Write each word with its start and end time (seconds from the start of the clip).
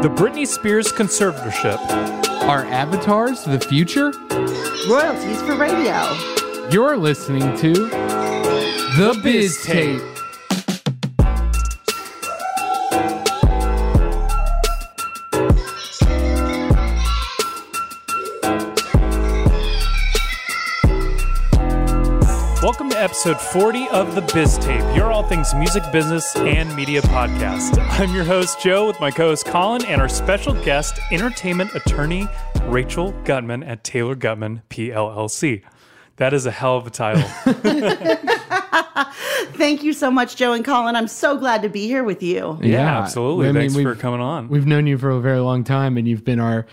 The 0.00 0.08
Britney 0.08 0.46
Spears 0.46 0.92
conservatorship. 0.92 1.76
Are 2.42 2.64
avatars 2.66 3.42
the 3.42 3.58
future? 3.58 4.12
Royalties 4.88 5.42
for 5.42 5.56
radio. 5.56 6.16
You're 6.70 6.96
listening 6.96 7.56
to 7.58 7.72
The 8.94 9.20
Biztape. 9.24 10.17
Welcome 22.68 22.90
to 22.90 23.00
episode 23.00 23.40
40 23.40 23.88
of 23.88 24.14
The 24.14 24.20
Biztape, 24.20 24.94
your 24.94 25.10
all 25.10 25.26
things 25.26 25.54
music, 25.54 25.82
business, 25.90 26.36
and 26.36 26.76
media 26.76 27.00
podcast. 27.00 27.78
I'm 27.98 28.14
your 28.14 28.24
host, 28.24 28.60
Joe, 28.60 28.86
with 28.86 29.00
my 29.00 29.10
co 29.10 29.30
host, 29.30 29.46
Colin, 29.46 29.86
and 29.86 30.02
our 30.02 30.08
special 30.08 30.52
guest, 30.52 31.00
entertainment 31.10 31.74
attorney, 31.74 32.28
Rachel 32.64 33.14
Guttmann 33.24 33.66
at 33.66 33.84
Taylor 33.84 34.14
Guttmann, 34.14 34.60
PLLC. 34.68 35.62
That 36.16 36.34
is 36.34 36.44
a 36.44 36.50
hell 36.50 36.76
of 36.76 36.86
a 36.86 36.90
title. 36.90 37.22
Thank 39.54 39.82
you 39.82 39.94
so 39.94 40.10
much, 40.10 40.36
Joe 40.36 40.52
and 40.52 40.62
Colin. 40.62 40.94
I'm 40.94 41.08
so 41.08 41.38
glad 41.38 41.62
to 41.62 41.70
be 41.70 41.86
here 41.86 42.04
with 42.04 42.22
you. 42.22 42.58
Yeah, 42.60 42.98
absolutely. 42.98 43.48
I 43.48 43.52
mean, 43.52 43.70
Thanks 43.70 43.82
for 43.82 43.94
coming 43.94 44.20
on. 44.20 44.48
We've 44.48 44.66
known 44.66 44.86
you 44.86 44.98
for 44.98 45.08
a 45.08 45.20
very 45.20 45.40
long 45.40 45.64
time, 45.64 45.96
and 45.96 46.06
you've 46.06 46.22
been 46.22 46.38
our 46.38 46.66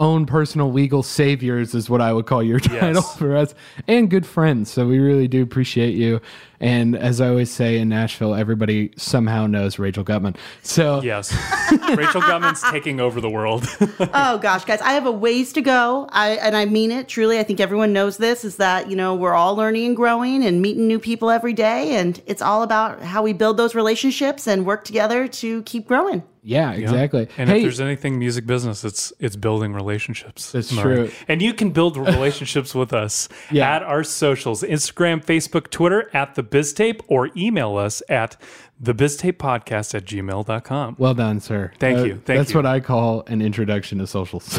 own 0.00 0.26
personal 0.26 0.72
legal 0.72 1.02
saviors, 1.02 1.74
is 1.74 1.90
what 1.90 2.00
I 2.00 2.12
would 2.12 2.26
call 2.26 2.42
your 2.42 2.60
title 2.60 2.94
Yes. 3.02 3.16
for 3.16 3.36
us, 3.36 3.54
and 3.86 4.08
good 4.08 4.26
friends. 4.26 4.70
So 4.70 4.86
we 4.86 4.98
really 4.98 5.28
do 5.28 5.42
appreciate 5.42 5.94
you. 5.94 6.20
And 6.60 6.96
as 6.96 7.20
I 7.20 7.28
always 7.28 7.50
say 7.50 7.78
in 7.78 7.88
Nashville, 7.88 8.34
everybody 8.34 8.90
somehow 8.96 9.46
knows 9.46 9.78
Rachel 9.78 10.04
Guttmann. 10.04 10.36
So 10.62 11.00
Yes. 11.02 11.32
Rachel 11.96 12.20
Guttmann's 12.20 12.62
taking 12.70 13.00
over 13.00 13.20
the 13.20 13.30
world. 13.30 13.66
Oh 14.20 14.38
gosh, 14.38 14.64
guys, 14.64 14.80
I 14.80 14.92
have 14.92 15.06
a 15.06 15.12
ways 15.12 15.52
to 15.54 15.60
go. 15.60 16.08
I 16.10 16.30
and 16.32 16.56
I 16.56 16.64
mean 16.64 16.90
it 16.90 17.08
truly. 17.08 17.38
I 17.38 17.42
think 17.42 17.60
everyone 17.60 17.92
knows 17.92 18.16
this 18.16 18.44
is 18.44 18.56
that, 18.56 18.88
you 18.90 18.96
know, 18.96 19.14
we're 19.14 19.34
all 19.34 19.54
learning 19.54 19.86
and 19.86 19.96
growing 19.96 20.44
and 20.44 20.60
meeting 20.62 20.86
new 20.88 20.98
people 20.98 21.30
every 21.30 21.52
day 21.52 21.96
and 21.96 22.20
it's 22.26 22.42
all 22.42 22.62
about 22.62 23.02
how 23.02 23.22
we 23.22 23.32
build 23.32 23.56
those 23.56 23.74
relationships 23.74 24.46
and 24.46 24.66
work 24.66 24.84
together 24.84 25.28
to 25.28 25.62
keep 25.62 25.86
growing. 25.86 26.22
yeah, 26.42 26.72
exactly. 26.72 27.28
And 27.36 27.48
hey, 27.50 27.56
if 27.58 27.62
there's 27.62 27.80
anything 27.80 28.18
music 28.18 28.46
business, 28.46 28.84
it's 28.84 29.12
it's 29.18 29.36
building 29.36 29.72
relationships. 29.74 30.52
That's 30.52 30.72
Am 30.72 30.78
true. 30.82 31.02
right? 31.04 31.14
And 31.28 31.42
you 31.42 31.52
can 31.54 31.70
build 31.70 31.96
relationships 32.12 32.74
with 32.74 32.92
us 32.92 33.28
Yeah. 33.50 33.76
at 33.76 33.82
our 33.82 34.02
socials, 34.04 34.62
Instagram, 34.62 35.24
Facebook, 35.24 35.70
Twitter, 35.70 36.10
at 36.14 36.34
the 36.34 36.42
Biztape, 36.50 37.00
or 37.08 37.30
email 37.36 37.76
us 37.76 38.02
at 38.08 38.36
thebiztapepodcast 38.82 39.94
at 39.94 40.04
gmail.com. 40.04 40.96
Well 40.98 41.14
done, 41.14 41.40
sir. 41.40 41.72
Thank 41.78 41.98
Uh, 41.98 42.02
you. 42.04 42.12
Thank 42.24 42.38
that's 42.38 42.50
you. 42.50 42.56
what 42.56 42.66
I 42.66 42.80
call 42.80 43.24
an 43.26 43.42
introduction 43.42 43.98
to 43.98 44.06
socials. 44.06 44.58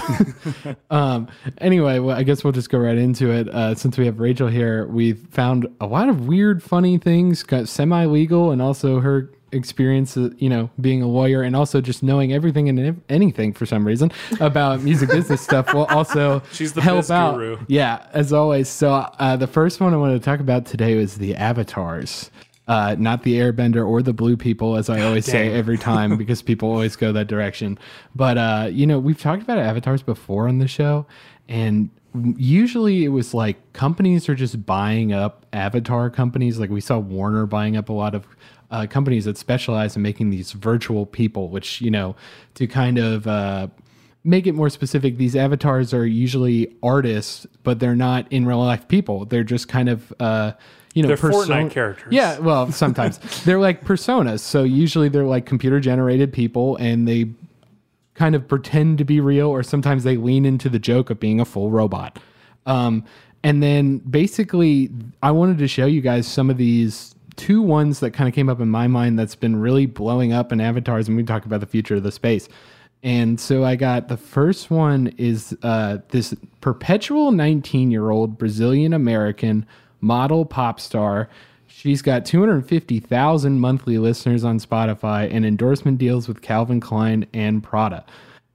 um, 0.90 1.28
anyway, 1.60 2.00
well, 2.00 2.18
I 2.18 2.24
guess 2.24 2.44
we'll 2.44 2.54
just 2.54 2.70
go 2.70 2.80
right 2.80 2.98
into 2.98 3.32
it. 3.32 3.48
Uh, 3.50 3.76
since 3.76 3.98
we 3.98 4.06
have 4.06 4.20
Rachel 4.20 4.48
here, 4.48 4.88
we've 4.88 5.20
found 5.32 5.68
a 5.80 5.86
lot 5.88 6.10
of 6.10 6.28
weird, 6.28 6.62
funny 6.62 6.98
things, 6.98 7.44
got 7.44 7.68
semi 7.68 8.06
legal, 8.06 8.52
and 8.52 8.62
also 8.62 9.00
her 9.00 9.32
experience, 9.52 10.16
uh, 10.18 10.30
you 10.38 10.50
know, 10.50 10.70
being 10.80 11.02
a 11.02 11.08
lawyer 11.08 11.42
and 11.42 11.56
also 11.56 11.82
just 11.82 12.04
knowing 12.04 12.34
everything 12.34 12.70
and 12.70 13.02
anything 13.10 13.54
for 13.54 13.66
some 13.66 13.86
reason 13.86 14.12
about 14.40 14.82
music 14.82 15.10
business 15.10 15.42
stuff 15.42 15.74
will 15.74 15.86
also 15.86 16.42
She's 16.52 16.74
the 16.74 16.82
help 16.82 17.10
out. 17.10 17.36
guru. 17.36 17.58
Yeah, 17.68 18.06
as 18.14 18.34
always. 18.34 18.70
So 18.70 18.92
uh, 18.94 19.36
the 19.38 19.48
first 19.48 19.80
one 19.80 19.94
I 19.94 19.98
wanted 19.98 20.20
to 20.20 20.26
talk 20.26 20.40
about 20.40 20.66
today 20.66 20.96
was 20.96 21.16
the 21.18 21.36
avatars. 21.36 22.32
Uh, 22.68 22.96
not 23.00 23.24
the 23.24 23.34
airbender 23.34 23.84
or 23.88 24.04
the 24.04 24.14
blue 24.14 24.38
people, 24.38 24.76
as 24.76 24.92
I 24.92 25.02
always 25.02 25.26
say 25.26 25.52
every 25.52 25.78
time, 25.80 26.18
because 26.22 26.44
people 26.44 26.70
always 26.70 26.96
go 26.96 27.12
that 27.14 27.26
direction. 27.26 27.80
But 28.16 28.38
uh, 28.38 28.70
you 28.72 28.86
know, 28.86 29.00
we've 29.00 29.20
talked 29.20 29.42
about 29.42 29.58
avatars 29.58 30.04
before 30.04 30.48
on 30.48 30.60
the 30.60 30.68
show, 30.68 31.08
and 31.48 31.90
usually 32.38 33.06
it 33.06 33.10
was 33.10 33.34
like 33.34 33.74
companies 33.74 34.30
are 34.30 34.36
just 34.36 34.66
buying 34.68 35.14
up 35.14 35.46
avatar 35.52 36.10
companies. 36.10 36.60
Like 36.60 36.70
we 36.70 36.82
saw 36.82 37.00
Warner 37.00 37.46
buying 37.46 37.76
up 37.76 37.90
a 37.90 37.94
lot 37.94 38.14
of 38.16 38.28
uh, 38.72 38.86
companies 38.88 39.26
that 39.26 39.38
specialize 39.38 39.96
in 39.96 40.02
making 40.02 40.30
these 40.30 40.52
virtual 40.52 41.06
people, 41.06 41.50
which 41.50 41.82
you 41.82 41.92
know, 41.92 42.16
to 42.56 42.68
kind 42.68 42.98
of 42.98 43.28
uh, 43.28 43.68
make 44.24 44.48
it 44.48 44.54
more 44.54 44.70
specific, 44.70 45.18
these 45.18 45.36
avatars 45.36 45.94
are 45.94 46.06
usually 46.06 46.76
artists, 46.84 47.48
but 47.64 47.80
they're 47.80 47.96
not 47.96 48.32
in 48.32 48.46
real 48.46 48.60
life 48.60 48.88
people. 48.88 49.26
They're 49.26 49.44
just 49.44 49.68
kind 49.68 49.90
of 49.90 50.14
uh, 50.20 50.54
you 50.94 51.04
know, 51.04 51.08
They're 51.08 51.18
person- 51.18 51.50
Fortnite 51.50 51.72
characters. 51.72 52.12
Yeah, 52.12 52.40
well, 52.40 52.72
sometimes 52.84 53.20
they're 53.44 53.60
like 53.60 53.84
personas. 53.84 54.40
So 54.40 54.64
usually 54.64 55.10
they're 55.10 55.26
like 55.26 55.46
computer 55.46 55.80
generated 55.80 56.34
people, 56.34 56.76
and 56.78 57.08
they 57.08 57.30
kind 58.16 58.36
of 58.36 58.48
pretend 58.48 58.98
to 58.98 59.06
be 59.06 59.20
real, 59.20 59.48
or 59.48 59.64
sometimes 59.64 60.04
they 60.04 60.18
lean 60.18 60.46
into 60.46 60.68
the 60.70 60.80
joke 60.80 61.10
of 61.10 61.20
being 61.20 61.40
a 61.40 61.46
full 61.46 61.72
robot. 61.72 62.20
Um, 62.66 63.06
and 63.44 63.64
then 63.64 64.00
basically, 64.00 64.90
I 65.24 65.32
wanted 65.32 65.58
to 65.60 65.68
show 65.68 65.86
you 65.86 66.02
guys 66.02 66.28
some 66.28 66.50
of 66.50 66.58
these 66.58 67.16
two 67.40 67.62
ones 67.62 68.02
that 68.02 68.12
kind 68.12 68.28
of 68.28 68.36
came 68.36 68.50
up 68.50 68.60
in 68.60 68.70
my 68.70 68.88
mind 68.88 69.18
that's 69.18 69.34
been 69.34 69.56
really 69.56 69.86
blowing 69.86 70.34
up 70.34 70.52
in 70.52 70.60
avatars, 70.60 71.08
and 71.08 71.16
we 71.16 71.24
talk 71.24 71.46
about 71.46 71.62
the 71.62 71.66
future 71.66 71.96
of 71.96 72.04
the 72.04 72.12
space. 72.12 72.50
And 73.02 73.40
so 73.40 73.64
I 73.64 73.78
got 73.78 74.10
the 74.10 74.18
first 74.18 74.70
one 74.70 75.08
is 75.18 75.58
uh, 75.64 76.00
this 76.10 76.36
perpetual 76.60 77.32
19 77.32 77.92
year 77.92 78.10
old 78.10 78.38
Brazilian 78.38 78.94
American 78.94 79.66
model 80.02 80.46
pop 80.46 80.82
star. 80.82 81.30
She's 81.68 82.02
got 82.02 82.26
250,000 82.26 83.60
monthly 83.60 83.98
listeners 83.98 84.44
on 84.44 84.60
Spotify 84.60 85.34
and 85.34 85.46
endorsement 85.46 85.98
deals 85.98 86.28
with 86.28 86.42
Calvin 86.42 86.82
Klein 86.82 87.26
and 87.34 87.64
Prada. 87.64 88.06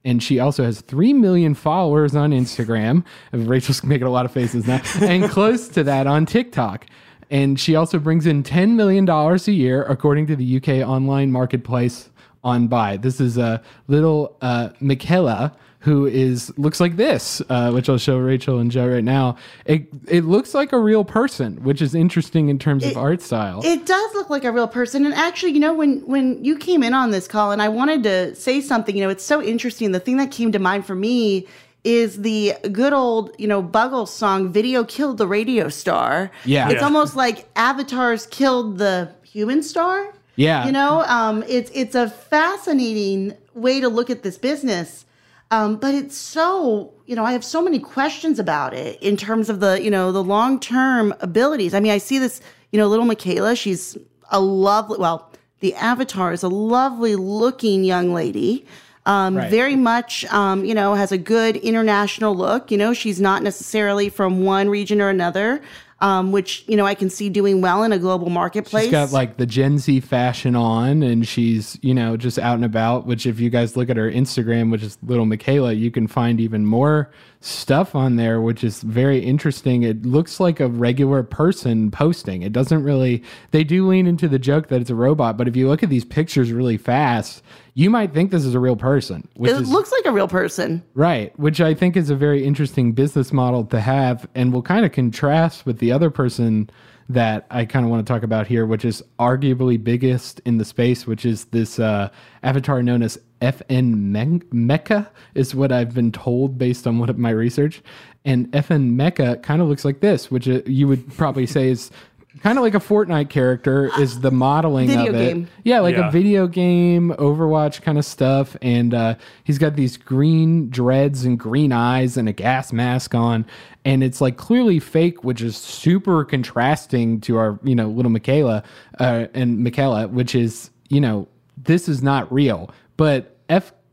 And 0.03 0.21
she 0.21 0.37
also 0.37 0.63
has 0.63 0.81
3 0.81 1.13
million 1.13 1.55
followers 1.55 2.15
on 2.15 2.29
Instagram. 2.29 3.03
Rachel's 3.31 3.83
making 3.83 4.05
a 4.05 4.11
lot 4.11 4.25
of 4.25 4.31
faces 4.31 4.67
now. 4.67 4.79
and 5.01 5.27
close 5.27 5.67
to 5.69 5.83
that 5.85 6.05
on 6.05 6.27
TikTok. 6.27 6.85
And 7.29 7.59
she 7.59 7.75
also 7.75 7.99
brings 7.99 8.25
in 8.25 8.43
$10 8.43 8.75
million 8.75 9.09
a 9.09 9.37
year, 9.51 9.83
according 9.83 10.27
to 10.27 10.35
the 10.35 10.57
UK 10.57 10.87
online 10.87 11.31
marketplace 11.31 12.09
OnBuy. 12.43 13.01
This 13.01 13.19
is 13.19 13.37
a 13.37 13.61
little 13.87 14.37
uh, 14.41 14.69
Miquela 14.81 15.55
who 15.85 16.07
is 16.07 16.51
looks 16.57 16.79
like 16.79 16.95
this, 16.95 17.43
uh, 17.47 17.69
which 17.69 17.87
I'll 17.89 17.99
show 17.99 18.17
Rachel 18.17 18.57
and 18.57 18.71
Joe 18.71 18.87
right 18.87 19.03
now. 19.03 19.37
It 19.65 19.87
it 20.07 20.23
looks 20.23 20.55
like 20.55 20.73
a 20.73 20.79
real 20.79 21.05
person, 21.05 21.63
which 21.63 21.79
is 21.79 21.93
interesting 21.93 22.49
in 22.49 22.57
terms 22.57 22.83
of 22.83 22.97
art 22.97 23.21
style. 23.21 23.61
It 23.63 23.85
does 23.85 24.13
look 24.15 24.31
like 24.31 24.45
a 24.45 24.51
real 24.51 24.67
person. 24.67 25.05
And 25.05 25.13
actually, 25.13 25.51
you 25.51 25.59
know, 25.59 25.75
when 25.75 25.99
when 26.07 26.43
you 26.43 26.57
came 26.57 26.81
in 26.81 26.95
on 26.95 27.11
this, 27.11 27.27
call, 27.27 27.51
and 27.51 27.61
I 27.61 27.69
wanted 27.69 28.01
to 28.01 28.33
say 28.33 28.61
something. 28.61 28.95
You 28.95 29.03
know, 29.03 29.09
it's 29.11 29.23
so 29.23 29.43
interesting. 29.43 29.91
The 29.91 29.99
thing 29.99 30.17
that 30.17 30.31
came 30.31 30.51
to 30.53 30.59
mind 30.59 30.87
for 30.87 30.95
me 30.95 31.45
is 31.85 32.21
the 32.23 32.53
good 32.71 32.91
old, 32.93 33.31
you 33.37 33.47
know, 33.47 33.61
Buggles 33.63 34.09
song 34.09 34.51
"Video 34.51 34.83
Killed 34.83 35.17
the 35.17 35.27
Radio 35.27 35.69
Star." 35.69 36.31
Yeah. 36.43 36.65
it's 36.69 36.79
Yeah. 36.81 36.85
almost 36.85 37.15
like 37.15 37.47
avatars 37.55 38.25
killed 38.25 38.77
the 38.79 39.09
human 39.23 39.63
star. 39.63 40.11
Yeah. 40.37 40.65
you 40.65 40.73
know, 40.73 41.01
um, 41.07 41.43
it's 41.47 41.71
it's 41.73 41.95
a 41.95 42.09
fascinating 42.09 43.33
way 43.53 43.79
to 43.79 43.87
look 43.87 44.09
at 44.09 44.23
this 44.23 44.37
business. 44.37 45.05
Um, 45.51 45.75
but 45.77 45.93
it's 45.93 46.17
so, 46.17 46.91
you 47.05 47.15
know, 47.15 47.23
I 47.23 47.31
have 47.31 47.43
so 47.45 47.61
many 47.61 47.79
questions 47.79 48.39
about 48.39 48.73
it 48.73 49.01
in 49.01 49.15
terms 49.15 49.47
of 49.49 49.59
the, 49.59 49.79
you 49.81 49.91
know, 49.91 50.11
the 50.11 50.23
long 50.23 50.59
term 50.59 51.13
abilities. 51.21 51.73
I 51.75 51.79
mean, 51.79 51.91
I 51.91 51.99
see 51.99 52.17
this, 52.19 52.41
you 52.71 52.79
know, 52.79 52.87
little 52.87 53.05
Miquela. 53.05 53.55
She's 53.55 53.95
a 54.31 54.39
lovely, 54.41 54.97
well, 54.97 55.31
the 55.59 55.75
avatar 55.75 56.33
is 56.33 56.41
a 56.43 56.47
lovely 56.49 57.15
looking 57.15 57.83
young 57.83 58.11
lady. 58.13 58.65
Um, 59.05 59.37
Right. 59.37 59.51
Very 59.51 59.75
much, 59.75 60.25
um, 60.25 60.65
you 60.65 60.73
know, 60.73 60.95
has 60.95 61.11
a 61.11 61.17
good 61.17 61.57
international 61.57 62.35
look. 62.35 62.71
You 62.71 62.77
know, 62.77 62.93
she's 62.93 63.21
not 63.21 63.43
necessarily 63.43 64.09
from 64.09 64.43
one 64.43 64.67
region 64.69 64.99
or 64.99 65.09
another, 65.09 65.61
um, 66.01 66.31
which, 66.31 66.63
you 66.67 66.75
know, 66.75 66.85
I 66.85 66.95
can 66.95 67.09
see 67.09 67.29
doing 67.29 67.61
well 67.61 67.83
in 67.83 67.91
a 67.91 67.99
global 67.99 68.29
marketplace. 68.29 68.85
She's 68.85 68.91
got 68.91 69.11
like 69.11 69.37
the 69.37 69.45
Gen 69.45 69.77
Z 69.77 69.99
fashion 70.01 70.55
on, 70.55 71.03
and 71.03 71.27
she's 71.27 71.77
you 71.81 71.93
know 71.93 72.17
just 72.17 72.39
out 72.39 72.55
and 72.55 72.65
about. 72.65 73.05
Which, 73.05 73.25
if 73.25 73.39
you 73.39 73.49
guys 73.49 73.77
look 73.77 73.89
at 73.89 73.97
her 73.97 74.11
Instagram, 74.11 74.71
which 74.71 74.83
is 74.83 74.97
little 75.03 75.25
Miquela, 75.25 75.77
you 75.77 75.91
can 75.91 76.07
find 76.07 76.41
even 76.41 76.65
more 76.65 77.11
stuff 77.39 77.95
on 77.95 78.15
there, 78.15 78.41
which 78.41 78.63
is 78.63 78.81
very 78.81 79.19
interesting. 79.19 79.83
It 79.83 80.05
looks 80.05 80.39
like 80.39 80.59
a 80.59 80.67
regular 80.67 81.23
person 81.23 81.91
posting. 81.91 82.41
It 82.41 82.53
doesn't 82.53 82.83
really. 82.83 83.23
They 83.51 83.63
do 83.63 83.87
lean 83.87 84.07
into 84.07 84.27
the 84.27 84.39
joke 84.39 84.67
that 84.67 84.81
it's 84.81 84.89
a 84.89 84.95
robot, 84.95 85.37
but 85.37 85.47
if 85.47 85.55
you 85.55 85.67
look 85.67 85.83
at 85.83 85.89
these 85.89 86.05
pictures 86.05 86.51
really 86.51 86.77
fast, 86.77 87.43
you 87.73 87.89
might 87.89 88.13
think 88.13 88.31
this 88.31 88.45
is 88.45 88.55
a 88.55 88.59
real 88.59 88.75
person. 88.75 89.27
Which 89.35 89.51
it 89.51 89.61
is 89.61 89.69
looks 89.69 89.91
like 89.91 90.05
a 90.05 90.11
real 90.11 90.27
person. 90.27 90.83
Right, 90.93 91.37
which 91.39 91.61
I 91.61 91.73
think 91.73 91.97
is 91.97 92.09
a 92.09 92.15
very 92.15 92.43
interesting 92.45 92.93
business 92.93 93.31
model 93.31 93.65
to 93.65 93.79
have 93.79 94.27
and 94.33 94.53
will 94.53 94.61
kind 94.61 94.85
of 94.85 94.91
contrast 94.91 95.65
with 95.65 95.79
the 95.79 95.91
other 95.91 96.09
person 96.09 96.69
that 97.09 97.45
I 97.51 97.65
kind 97.65 97.85
of 97.85 97.91
want 97.91 98.05
to 98.05 98.11
talk 98.11 98.23
about 98.23 98.47
here, 98.47 98.65
which 98.65 98.83
is 98.83 99.03
arguably 99.19 99.81
biggest 99.81 100.41
in 100.45 100.57
the 100.57 100.65
space, 100.65 101.05
which 101.05 101.25
is 101.25 101.45
this 101.45 101.79
uh, 101.79 102.09
avatar 102.41 102.81
known 102.81 103.03
as 103.03 103.19
FN 103.41 103.95
Me- 103.95 104.41
Meka, 104.51 105.07
is 105.35 105.53
what 105.53 105.71
I've 105.71 105.93
been 105.93 106.11
told 106.11 106.57
based 106.57 106.87
on 106.87 106.97
what 106.97 107.09
of 107.09 107.17
my 107.17 107.29
research. 107.29 107.83
And 108.23 108.51
FN 108.51 108.95
Meka 108.95 109.43
kind 109.43 109.61
of 109.61 109.67
looks 109.67 109.85
like 109.85 109.99
this, 109.99 110.31
which 110.31 110.47
uh, 110.47 110.61
you 110.65 110.87
would 110.87 111.13
probably 111.15 111.45
say 111.45 111.69
is 111.69 111.91
kind 112.41 112.57
of 112.57 112.63
like 112.63 112.75
a 112.75 112.79
Fortnite 112.79 113.29
character, 113.29 113.89
is 113.99 114.19
the 114.19 114.31
modeling 114.31 114.87
Video 114.87 115.07
of 115.07 115.15
it. 115.15 115.33
game. 115.33 115.47
Yeah, 115.63 115.79
like 115.79 115.95
Yeah. 115.95 116.07
a 116.07 116.11
video 116.11 116.47
game, 116.47 117.13
Overwatch 117.17 117.81
kind 117.81 117.97
of 117.97 118.05
stuff. 118.05 118.55
And 118.61 118.93
uh, 118.93 119.15
he's 119.43 119.57
got 119.57 119.75
these 119.75 119.97
green 119.97 120.69
dreads 120.69 121.25
and 121.25 121.39
green 121.39 121.71
eyes 121.71 122.17
and 122.17 122.27
a 122.29 122.33
gas 122.33 122.71
mask 122.73 123.15
on. 123.15 123.45
And 123.83 124.03
it's 124.03 124.19
like 124.21 124.37
clearly 124.37 124.79
fake, 124.79 125.23
which 125.23 125.41
is 125.41 125.55
super 125.57 126.23
contrasting 126.25 127.21
to 127.21 127.37
our, 127.37 127.59
you 127.63 127.75
know, 127.75 127.87
little 127.89 128.11
Miquela 128.11 128.63
uh, 128.99 129.27
and 129.33 129.65
Miquela, 129.65 130.09
which 130.09 130.35
is, 130.35 130.71
you 130.89 130.99
know, 131.01 131.27
this 131.57 131.87
is 131.87 132.03
not 132.03 132.31
real. 132.33 132.69
But 132.97 133.37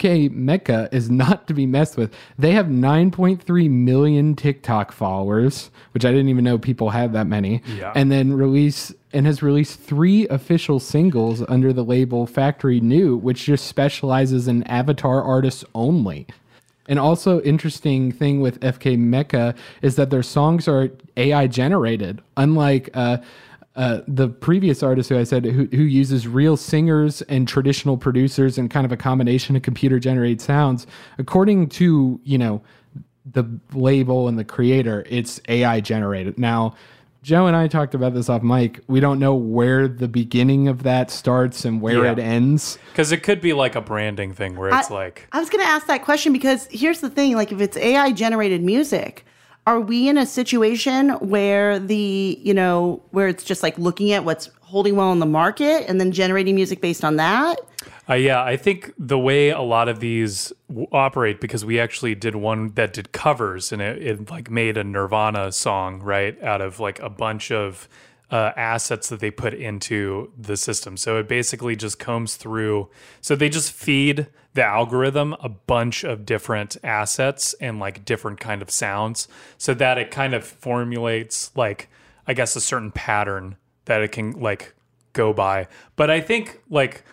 FN 0.02 0.30
Meka 0.30 0.92
is 0.92 1.10
not 1.10 1.46
to 1.46 1.54
be 1.54 1.66
messed 1.66 1.96
with. 1.96 2.12
They 2.38 2.52
have 2.52 2.66
9.3 2.66 3.70
million 3.70 4.34
TikTok 4.34 4.92
followers, 4.92 5.70
which 5.92 6.04
I 6.04 6.10
didn't 6.10 6.28
even 6.28 6.44
know 6.44 6.58
people 6.58 6.90
had 6.90 7.12
that 7.12 7.26
many. 7.26 7.62
Yeah. 7.76 7.92
And 7.94 8.10
then 8.10 8.32
release 8.32 8.92
and 9.12 9.26
has 9.26 9.42
released 9.42 9.78
three 9.78 10.26
official 10.28 10.80
singles 10.80 11.42
under 11.48 11.72
the 11.72 11.84
label 11.84 12.26
Factory 12.26 12.80
New, 12.80 13.16
which 13.16 13.44
just 13.44 13.66
specializes 13.66 14.48
in 14.48 14.62
avatar 14.64 15.22
artists 15.22 15.64
only. 15.74 16.26
And 16.88 16.98
also 16.98 17.40
interesting 17.42 18.10
thing 18.10 18.40
with 18.40 18.58
FN 18.60 19.08
Meka 19.08 19.56
is 19.82 19.96
that 19.96 20.10
their 20.10 20.22
songs 20.22 20.66
are 20.66 20.90
AI 21.16 21.46
generated, 21.46 22.20
unlike 22.36 22.90
uh, 22.94 23.18
uh, 23.74 24.00
the 24.06 24.28
previous 24.28 24.82
artist 24.82 25.08
who 25.08 25.18
I 25.18 25.24
said 25.24 25.44
who, 25.44 25.66
who 25.66 25.82
uses 25.82 26.28
real 26.28 26.56
singers 26.56 27.22
and 27.22 27.48
traditional 27.48 27.96
producers 27.96 28.58
and 28.58 28.70
kind 28.70 28.84
of 28.84 28.92
a 28.92 28.96
combination 28.96 29.56
of 29.56 29.62
computer 29.62 29.98
generated 29.98 30.40
sounds. 30.40 30.86
According 31.18 31.68
to 31.70 32.20
you 32.24 32.38
know 32.38 32.62
the 33.24 33.44
label 33.72 34.28
and 34.28 34.38
the 34.38 34.44
creator, 34.44 35.04
it's 35.08 35.40
AI 35.48 35.80
generated. 35.80 36.38
Now, 36.38 36.74
Joe 37.22 37.46
and 37.46 37.54
I 37.54 37.68
talked 37.68 37.94
about 37.94 38.14
this 38.14 38.28
off 38.28 38.42
mic. 38.42 38.80
We 38.88 38.98
don't 38.98 39.20
know 39.20 39.34
where 39.34 39.86
the 39.86 40.08
beginning 40.08 40.66
of 40.66 40.82
that 40.82 41.08
starts 41.10 41.64
and 41.64 41.80
where 41.80 42.04
Yeah. 42.04 42.12
it 42.12 42.18
ends. 42.18 42.78
Because 42.90 43.12
it 43.12 43.22
could 43.22 43.40
be 43.40 43.52
like 43.52 43.76
a 43.76 43.80
branding 43.80 44.32
thing 44.34 44.56
where 44.56 44.70
it's 44.76 44.90
I, 44.90 44.94
like, 44.94 45.28
I 45.32 45.38
was 45.38 45.48
going 45.48 45.64
to 45.64 45.70
ask 45.70 45.86
that 45.86 46.02
question 46.02 46.32
because 46.32 46.66
here's 46.72 47.00
the 47.00 47.08
thing 47.08 47.36
like 47.36 47.52
if 47.52 47.60
it's 47.60 47.76
AI 47.76 48.10
generated 48.10 48.60
music, 48.62 49.24
are 49.66 49.80
we 49.80 50.08
in 50.08 50.18
a 50.18 50.26
situation 50.26 51.10
where 51.10 51.78
the, 51.78 52.38
you 52.42 52.54
know, 52.54 53.02
where 53.10 53.28
it's 53.28 53.44
just 53.44 53.62
like 53.62 53.78
looking 53.78 54.12
at 54.12 54.24
what's 54.24 54.50
holding 54.60 54.96
well 54.96 55.12
in 55.12 55.18
the 55.18 55.26
market 55.26 55.84
and 55.88 56.00
then 56.00 56.12
generating 56.12 56.54
music 56.54 56.80
based 56.80 57.04
on 57.04 57.16
that? 57.16 57.60
Uh, 58.08 58.14
yeah, 58.14 58.42
I 58.42 58.56
think 58.56 58.92
the 58.98 59.18
way 59.18 59.50
a 59.50 59.60
lot 59.60 59.88
of 59.88 60.00
these 60.00 60.52
w- 60.68 60.88
operate, 60.90 61.40
because 61.40 61.64
we 61.64 61.78
actually 61.78 62.14
did 62.14 62.34
one 62.34 62.72
that 62.74 62.92
did 62.92 63.12
covers, 63.12 63.70
and 63.70 63.80
it, 63.80 64.02
it 64.02 64.30
like 64.30 64.50
made 64.50 64.76
a 64.76 64.84
Nirvana 64.84 65.52
song 65.52 66.00
right 66.00 66.42
out 66.42 66.60
of 66.60 66.80
like 66.80 66.98
a 67.00 67.08
bunch 67.08 67.52
of 67.52 67.88
uh, 68.30 68.52
assets 68.56 69.08
that 69.10 69.20
they 69.20 69.30
put 69.30 69.54
into 69.54 70.32
the 70.36 70.56
system. 70.56 70.96
So 70.96 71.18
it 71.18 71.28
basically 71.28 71.76
just 71.76 71.98
combs 71.98 72.36
through. 72.36 72.88
So 73.20 73.36
they 73.36 73.48
just 73.48 73.70
feed 73.72 74.26
the 74.54 74.62
algorithm 74.62 75.34
a 75.40 75.48
bunch 75.48 76.04
of 76.04 76.26
different 76.26 76.76
assets 76.84 77.54
and 77.60 77.78
like 77.78 78.04
different 78.04 78.40
kind 78.40 78.62
of 78.62 78.70
sounds, 78.70 79.28
so 79.58 79.74
that 79.74 79.98
it 79.98 80.10
kind 80.10 80.34
of 80.34 80.44
formulates 80.44 81.50
like 81.56 81.88
I 82.26 82.34
guess 82.34 82.54
a 82.56 82.60
certain 82.60 82.90
pattern 82.90 83.56
that 83.86 84.02
it 84.02 84.12
can 84.12 84.32
like 84.32 84.74
go 85.12 85.32
by. 85.32 85.68
But 85.96 86.10
I 86.10 86.20
think 86.20 86.60
like 86.70 87.04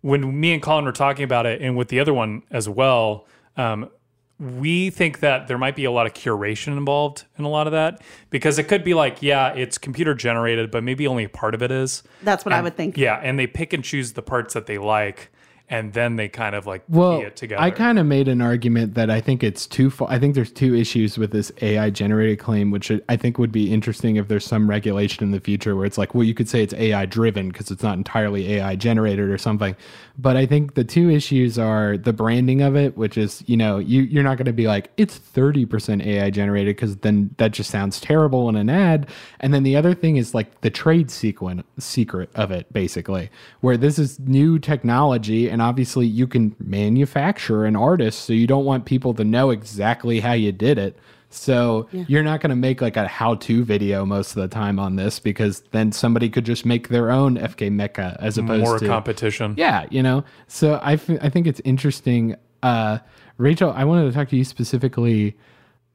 when 0.00 0.38
me 0.40 0.54
and 0.54 0.62
Colin 0.62 0.84
were 0.84 0.92
talking 0.92 1.24
about 1.24 1.46
it, 1.46 1.60
and 1.60 1.76
with 1.76 1.88
the 1.88 2.00
other 2.00 2.14
one 2.14 2.42
as 2.50 2.68
well, 2.68 3.26
um, 3.56 3.90
we 4.38 4.90
think 4.90 5.20
that 5.20 5.48
there 5.48 5.56
might 5.56 5.74
be 5.74 5.84
a 5.84 5.90
lot 5.90 6.06
of 6.06 6.12
curation 6.12 6.76
involved 6.76 7.24
in 7.38 7.44
a 7.44 7.48
lot 7.48 7.66
of 7.66 7.72
that 7.72 8.02
because 8.30 8.58
it 8.58 8.64
could 8.64 8.84
be 8.84 8.92
like, 8.92 9.22
yeah, 9.22 9.54
it's 9.54 9.78
computer 9.78 10.14
generated, 10.14 10.70
but 10.70 10.84
maybe 10.84 11.06
only 11.06 11.24
a 11.24 11.28
part 11.28 11.54
of 11.54 11.62
it 11.62 11.70
is. 11.70 12.02
That's 12.22 12.44
what 12.44 12.52
I 12.52 12.60
would 12.60 12.76
think. 12.76 12.98
Yeah, 12.98 13.18
and 13.22 13.38
they 13.38 13.46
pick 13.46 13.72
and 13.72 13.82
choose 13.82 14.12
the 14.12 14.22
parts 14.22 14.52
that 14.54 14.66
they 14.66 14.76
like, 14.76 15.30
and 15.68 15.92
then 15.92 16.16
they 16.16 16.28
kind 16.28 16.54
of 16.54 16.66
like 16.66 16.84
Well, 16.88 17.20
it 17.20 17.34
together. 17.34 17.60
I 17.60 17.70
kind 17.70 17.98
of 17.98 18.06
made 18.06 18.28
an 18.28 18.40
argument 18.40 18.94
that 18.94 19.10
I 19.10 19.20
think 19.20 19.42
it's 19.42 19.66
too 19.66 19.90
far. 19.90 20.08
I 20.08 20.18
think 20.18 20.34
there's 20.34 20.52
two 20.52 20.74
issues 20.74 21.18
with 21.18 21.32
this 21.32 21.50
AI 21.60 21.90
generated 21.90 22.38
claim, 22.38 22.70
which 22.70 22.92
I 23.08 23.16
think 23.16 23.38
would 23.38 23.50
be 23.50 23.72
interesting 23.72 24.16
if 24.16 24.28
there's 24.28 24.44
some 24.44 24.70
regulation 24.70 25.24
in 25.24 25.32
the 25.32 25.40
future 25.40 25.74
where 25.74 25.84
it's 25.84 25.98
like, 25.98 26.14
well, 26.14 26.24
you 26.24 26.34
could 26.34 26.48
say 26.48 26.62
it's 26.62 26.74
AI 26.74 27.06
driven 27.06 27.48
because 27.48 27.70
it's 27.70 27.82
not 27.82 27.96
entirely 27.96 28.54
AI 28.54 28.76
generated 28.76 29.28
or 29.28 29.38
something. 29.38 29.74
But 30.18 30.36
I 30.36 30.46
think 30.46 30.74
the 30.74 30.84
two 30.84 31.10
issues 31.10 31.58
are 31.58 31.96
the 31.96 32.12
branding 32.12 32.62
of 32.62 32.76
it, 32.76 32.96
which 32.96 33.18
is, 33.18 33.42
you 33.46 33.56
know, 33.56 33.78
you, 33.78 34.02
you're 34.02 34.22
not 34.22 34.38
going 34.38 34.46
to 34.46 34.52
be 34.52 34.66
like, 34.66 34.90
it's 34.96 35.18
30% 35.18 36.04
AI 36.06 36.30
generated 36.30 36.76
because 36.76 36.96
then 36.98 37.34
that 37.38 37.50
just 37.50 37.70
sounds 37.70 38.00
terrible 38.00 38.48
in 38.48 38.56
an 38.56 38.70
ad. 38.70 39.08
And 39.40 39.52
then 39.52 39.64
the 39.64 39.76
other 39.76 39.94
thing 39.94 40.16
is 40.16 40.32
like 40.32 40.60
the 40.60 40.70
trade 40.70 41.10
sequence, 41.10 41.64
secret 41.78 42.30
of 42.34 42.50
it, 42.50 42.72
basically, 42.72 43.30
where 43.60 43.76
this 43.76 43.98
is 43.98 44.18
new 44.20 44.58
technology 44.58 45.48
and 45.56 45.62
obviously 45.62 46.06
you 46.06 46.26
can 46.26 46.54
manufacture 46.58 47.64
an 47.64 47.76
artist. 47.76 48.26
So 48.26 48.34
you 48.34 48.46
don't 48.46 48.66
want 48.66 48.84
people 48.84 49.14
to 49.14 49.24
know 49.24 49.48
exactly 49.48 50.20
how 50.20 50.34
you 50.34 50.52
did 50.52 50.76
it. 50.76 50.98
So 51.30 51.88
you're 51.92 52.22
not 52.22 52.42
going 52.42 52.50
to 52.50 52.56
make 52.56 52.82
like 52.82 52.98
a 52.98 53.08
how-to 53.08 53.64
video 53.64 54.04
most 54.04 54.36
of 54.36 54.42
the 54.42 54.48
time 54.48 54.78
on 54.78 54.96
this 54.96 55.18
because 55.18 55.62
then 55.70 55.92
somebody 55.92 56.28
could 56.28 56.44
just 56.44 56.66
make 56.66 56.88
their 56.88 57.10
own 57.10 57.38
FN 57.38 57.72
Meka 57.72 58.18
as 58.20 58.36
opposed 58.36 58.64
more 58.64 58.78
to 58.78 58.86
competition. 58.86 59.54
yeah, 59.56 59.86
you 59.88 60.02
know. 60.02 60.24
So 60.46 60.74
I, 60.74 60.92
f- 60.92 61.08
I 61.22 61.30
think 61.30 61.46
it's 61.46 61.62
interesting. 61.64 62.36
Uh, 62.62 62.98
Rachel, 63.38 63.72
I 63.74 63.84
wanted 63.84 64.04
to 64.04 64.12
talk 64.12 64.28
to 64.28 64.36
you 64.36 64.44
specifically 64.44 65.38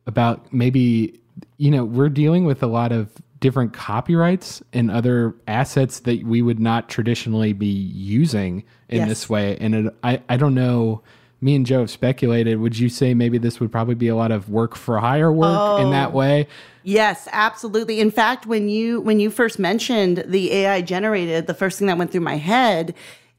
about 0.07 0.51
maybe 0.51 1.19
you 1.57 1.69
know 1.69 1.85
we're 1.85 2.09
dealing 2.09 2.45
with 2.45 2.63
a 2.63 2.67
lot 2.67 2.91
of 2.91 3.11
different 3.41 3.73
copyrights 3.73 4.63
and 4.71 4.89
other 4.89 5.35
assets 5.47 5.99
that 6.01 6.23
we 6.23 6.41
would 6.41 6.59
not 6.59 6.87
traditionally 6.87 7.51
be 7.51 7.65
using 7.67 8.63
in 8.87 8.99
Yes. 8.99 9.09
this 9.09 9.29
way. 9.29 9.57
And 9.59 9.75
it, 9.75 9.95
I, 10.03 10.21
I 10.29 10.37
don't 10.37 10.53
know. 10.55 11.01
Me 11.41 11.55
and 11.55 11.65
Joe 11.65 11.79
have 11.79 11.89
speculated. 11.89 12.59
Would 12.59 12.77
you 12.77 12.87
say 12.87 13.15
maybe 13.15 13.39
this 13.39 13.59
would 13.59 13.71
probably 13.71 13.95
be 13.95 14.07
a 14.07 14.15
lot 14.15 14.31
of 14.31 14.49
work 14.49 14.75
for 14.75 14.99
hire 14.99 15.31
work 15.31 15.79
in 15.79 15.89
that 15.89 16.13
way? 16.13 16.47
Yes, 16.83 17.27
absolutely. 17.31 17.99
In 17.99 18.11
fact, 18.11 18.45
when 18.45 18.69
you 18.69 19.01
when 19.01 19.19
you 19.19 19.31
first 19.31 19.57
mentioned 19.57 20.23
the 20.27 20.51
AI 20.51 20.81
generated, 20.81 21.47
the 21.47 21.55
first 21.55 21.79
thing 21.79 21.87
that 21.87 21.97
went 21.97 22.11
through 22.11 22.21
my 22.21 22.37
head 22.37 22.93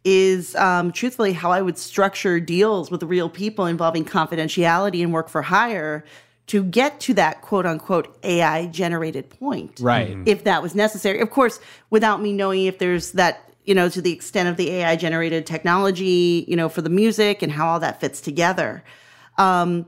is 0.05 0.57
um, 0.57 0.91
truthfully 0.91 1.33
how 1.33 1.53
I 1.53 1.63
would 1.63 1.79
structure 1.79 2.41
deals 2.41 2.91
with 2.91 3.05
real 3.05 3.29
people 3.31 3.67
involving 3.67 4.05
confidentiality 4.05 5.01
and 5.01 5.13
work 5.13 5.29
for 5.29 5.43
hire 5.43 6.05
to 6.53 6.63
get 6.63 7.01
to 7.01 7.15
that 7.15 7.41
quote 7.41 7.65
unquote 7.65 8.15
AI 8.23 8.67
generated 8.67 9.31
point. 9.31 9.81
Right. 9.81 10.19
If 10.27 10.45
that 10.45 10.63
was 10.63 10.75
necessary. 10.75 11.19
Of 11.21 11.31
course, 11.31 11.59
without 11.89 12.21
me 12.21 12.35
knowing 12.35 12.67
if 12.67 12.79
there's 12.79 13.13
that, 13.13 13.51
you 13.65 13.75
know, 13.75 13.89
to 13.89 14.03
the 14.03 14.13
extent 14.13 14.51
of 14.51 14.59
the 14.59 14.69
AI 14.69 14.97
generated 14.97 15.47
technology, 15.47 16.45
you 16.47 16.55
know, 16.55 16.69
for 16.69 16.83
the 16.83 16.91
music 16.91 17.41
and 17.41 17.51
how 17.51 17.69
all 17.69 17.81
that 17.81 18.01
fits 18.01 18.21
together. 18.21 18.85
Um, 19.39 19.87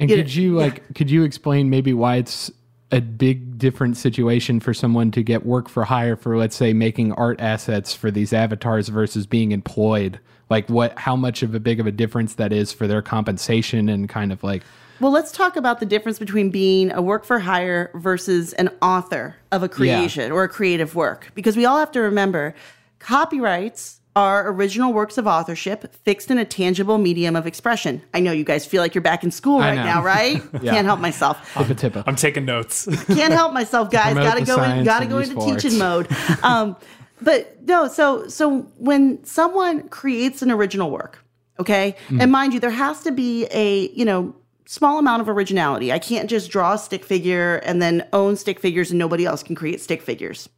And 0.00 0.08
You- 0.08 0.16
could 0.16 0.34
you 0.34 0.56
like 0.56 0.94
could 0.94 1.10
you 1.10 1.22
explain 1.22 1.68
maybe 1.68 1.92
why 1.92 2.16
it's 2.16 2.50
a 2.90 3.02
big 3.02 3.58
different 3.58 3.98
situation 3.98 4.60
for 4.60 4.72
someone 4.72 5.10
to 5.10 5.22
get 5.22 5.44
work 5.44 5.68
for 5.68 5.84
hire 5.84 6.16
for 6.16 6.38
let's 6.38 6.56
say 6.56 6.72
making 6.72 7.12
art 7.12 7.38
assets 7.42 7.92
for 7.92 8.10
these 8.10 8.32
avatars 8.32 8.88
versus 8.88 9.26
being 9.26 9.52
employed? 9.52 10.18
Like 10.48 10.66
what 10.70 10.98
how 10.98 11.14
much 11.14 11.42
of 11.42 11.54
a 11.54 11.60
big 11.60 11.78
of 11.78 11.86
a 11.86 11.92
difference 11.92 12.36
that 12.36 12.54
is 12.54 12.72
for 12.72 12.86
their 12.86 13.02
compensation 13.02 13.90
and 13.90 14.08
kind 14.08 14.32
of 14.32 14.42
like 14.42 14.62
Well, 15.00 15.10
let's 15.12 15.32
talk 15.32 15.56
about 15.56 15.80
the 15.80 15.86
difference 15.86 16.18
between 16.18 16.50
being 16.50 16.92
a 16.92 17.02
work 17.02 17.24
for 17.24 17.40
hire 17.40 17.90
versus 17.94 18.52
an 18.54 18.70
author 18.80 19.36
of 19.52 19.62
a 19.62 19.68
creation 19.68 20.30
or 20.32 20.44
a 20.44 20.48
creative 20.48 20.94
work. 20.94 21.30
Because 21.34 21.56
we 21.56 21.64
all 21.64 21.78
have 21.78 21.90
to 21.92 22.00
remember 22.00 22.54
copyrights 23.00 24.00
are 24.16 24.48
original 24.48 24.92
works 24.92 25.18
of 25.18 25.26
authorship 25.26 25.92
fixed 26.04 26.30
in 26.30 26.38
a 26.38 26.44
tangible 26.44 26.98
medium 26.98 27.34
of 27.34 27.46
expression. 27.46 28.00
I 28.14 28.20
know 28.20 28.30
you 28.32 28.44
guys 28.44 28.64
feel 28.64 28.80
like 28.80 28.94
you're 28.94 29.02
back 29.02 29.24
in 29.24 29.30
school 29.32 29.58
I 29.60 29.70
right 29.70 29.74
know. 29.74 29.84
now, 29.84 30.02
right? 30.04 30.42
Yeah. 30.62 30.72
Can't 30.74 30.86
help 30.86 31.00
myself. 31.00 31.36
tippa 31.54 31.74
tippa. 31.74 32.04
I'm 32.06 32.14
taking 32.16 32.44
notes. 32.44 32.86
Can't 33.06 33.32
help 33.32 33.52
myself, 33.52 33.90
guys. 33.90 34.14
Gotta 34.14 34.44
go 34.44 34.62
in, 34.62 34.84
gotta 34.84 35.06
go 35.06 35.18
into 35.18 35.32
sports. 35.32 35.62
teaching 35.64 35.78
mode. 35.78 36.06
Um, 36.42 36.76
but 37.20 37.60
no, 37.62 37.88
so 37.88 38.28
so 38.28 38.60
when 38.78 39.24
someone 39.24 39.88
creates 39.88 40.42
an 40.42 40.50
original 40.52 40.90
work, 40.90 41.24
okay, 41.58 41.96
Mm. 42.08 42.22
and 42.22 42.30
mind 42.32 42.54
you, 42.54 42.60
there 42.60 42.70
has 42.70 43.02
to 43.02 43.10
be 43.12 43.46
a 43.50 43.88
you 43.90 44.04
know 44.04 44.34
small 44.66 44.98
amount 44.98 45.22
of 45.22 45.28
originality. 45.28 45.92
I 45.92 45.98
can't 45.98 46.28
just 46.28 46.50
draw 46.50 46.74
a 46.74 46.78
stick 46.78 47.04
figure 47.04 47.56
and 47.56 47.80
then 47.80 48.06
own 48.12 48.36
stick 48.36 48.60
figures, 48.60 48.90
and 48.90 48.98
nobody 48.98 49.24
else 49.24 49.42
can 49.42 49.54
create 49.54 49.80
stick 49.80 50.02
figures. 50.02 50.48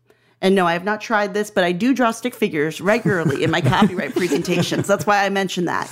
And 0.40 0.54
no, 0.54 0.66
I 0.66 0.74
have 0.74 0.84
not 0.84 1.00
tried 1.00 1.34
this, 1.34 1.50
but 1.50 1.64
I 1.64 1.72
do 1.72 1.94
draw 1.94 2.10
stick 2.10 2.34
figures 2.34 2.80
regularly 2.80 3.42
in 3.42 3.50
my 3.50 3.60
copyright 3.72 4.14
presentations. 4.14 4.86
That's 4.86 5.06
why 5.06 5.24
I 5.24 5.28
mentioned 5.28 5.68
that. 5.68 5.90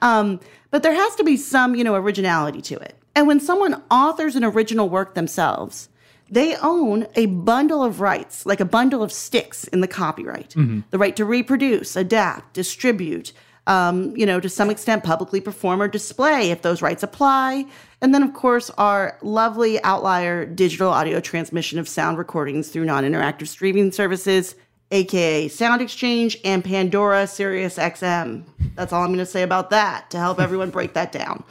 Um, 0.00 0.40
but 0.70 0.82
there 0.82 0.94
has 0.94 1.14
to 1.16 1.24
be 1.24 1.36
some, 1.36 1.74
you 1.74 1.84
know, 1.84 1.94
originality 1.94 2.62
to 2.62 2.76
it. 2.76 2.96
And 3.14 3.26
when 3.26 3.40
someone 3.40 3.82
authors 3.90 4.36
an 4.36 4.44
original 4.44 4.88
work 4.88 5.14
themselves, 5.14 5.90
they 6.30 6.56
own 6.56 7.06
a 7.14 7.26
bundle 7.26 7.84
of 7.84 8.00
rights, 8.00 8.46
like 8.46 8.58
a 8.60 8.64
bundle 8.64 9.02
of 9.02 9.12
sticks 9.12 9.64
in 9.64 9.82
the 9.82 9.86
copyright. 9.88 10.54
The 10.90 10.96
right 10.98 11.14
to 11.16 11.26
reproduce, 11.26 11.94
adapt, 11.94 12.54
distribute, 12.54 13.34
um, 13.66 14.16
you 14.16 14.26
know, 14.26 14.40
to 14.40 14.48
some 14.48 14.70
extent 14.70 15.04
publicly 15.04 15.40
perform 15.40 15.80
or 15.80 15.88
display 15.88 16.50
if 16.50 16.62
those 16.62 16.82
rights 16.82 17.02
apply. 17.02 17.64
And 18.00 18.12
then, 18.12 18.22
of 18.22 18.34
course, 18.34 18.70
our 18.70 19.16
lovely 19.22 19.82
outlier 19.84 20.44
digital 20.44 20.90
audio 20.90 21.20
transmission 21.20 21.78
of 21.78 21.88
sound 21.88 22.18
recordings 22.18 22.70
through 22.70 22.84
non 22.84 23.04
interactive 23.04 23.46
streaming 23.46 23.92
services, 23.92 24.56
aka 24.90 25.48
SoundExchange 25.48 26.40
and 26.44 26.64
Pandora 26.64 27.26
Sirius 27.26 27.78
XM. 27.78 28.44
That's 28.74 28.92
all 28.92 29.02
I'm 29.02 29.08
going 29.08 29.18
to 29.18 29.26
say 29.26 29.42
about 29.42 29.70
that 29.70 30.10
to 30.10 30.18
help 30.18 30.40
everyone 30.40 30.70
break 30.70 30.94
that 30.94 31.12
down. 31.12 31.44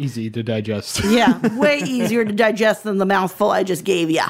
Easy 0.00 0.30
to 0.30 0.42
digest. 0.42 1.04
Yeah, 1.12 1.38
way 1.58 1.78
easier 1.78 2.24
to 2.24 2.32
digest 2.32 2.82
than 2.82 2.98
the 2.98 3.06
mouthful 3.06 3.50
I 3.50 3.62
just 3.62 3.84
gave 3.84 4.10
you. 4.10 4.22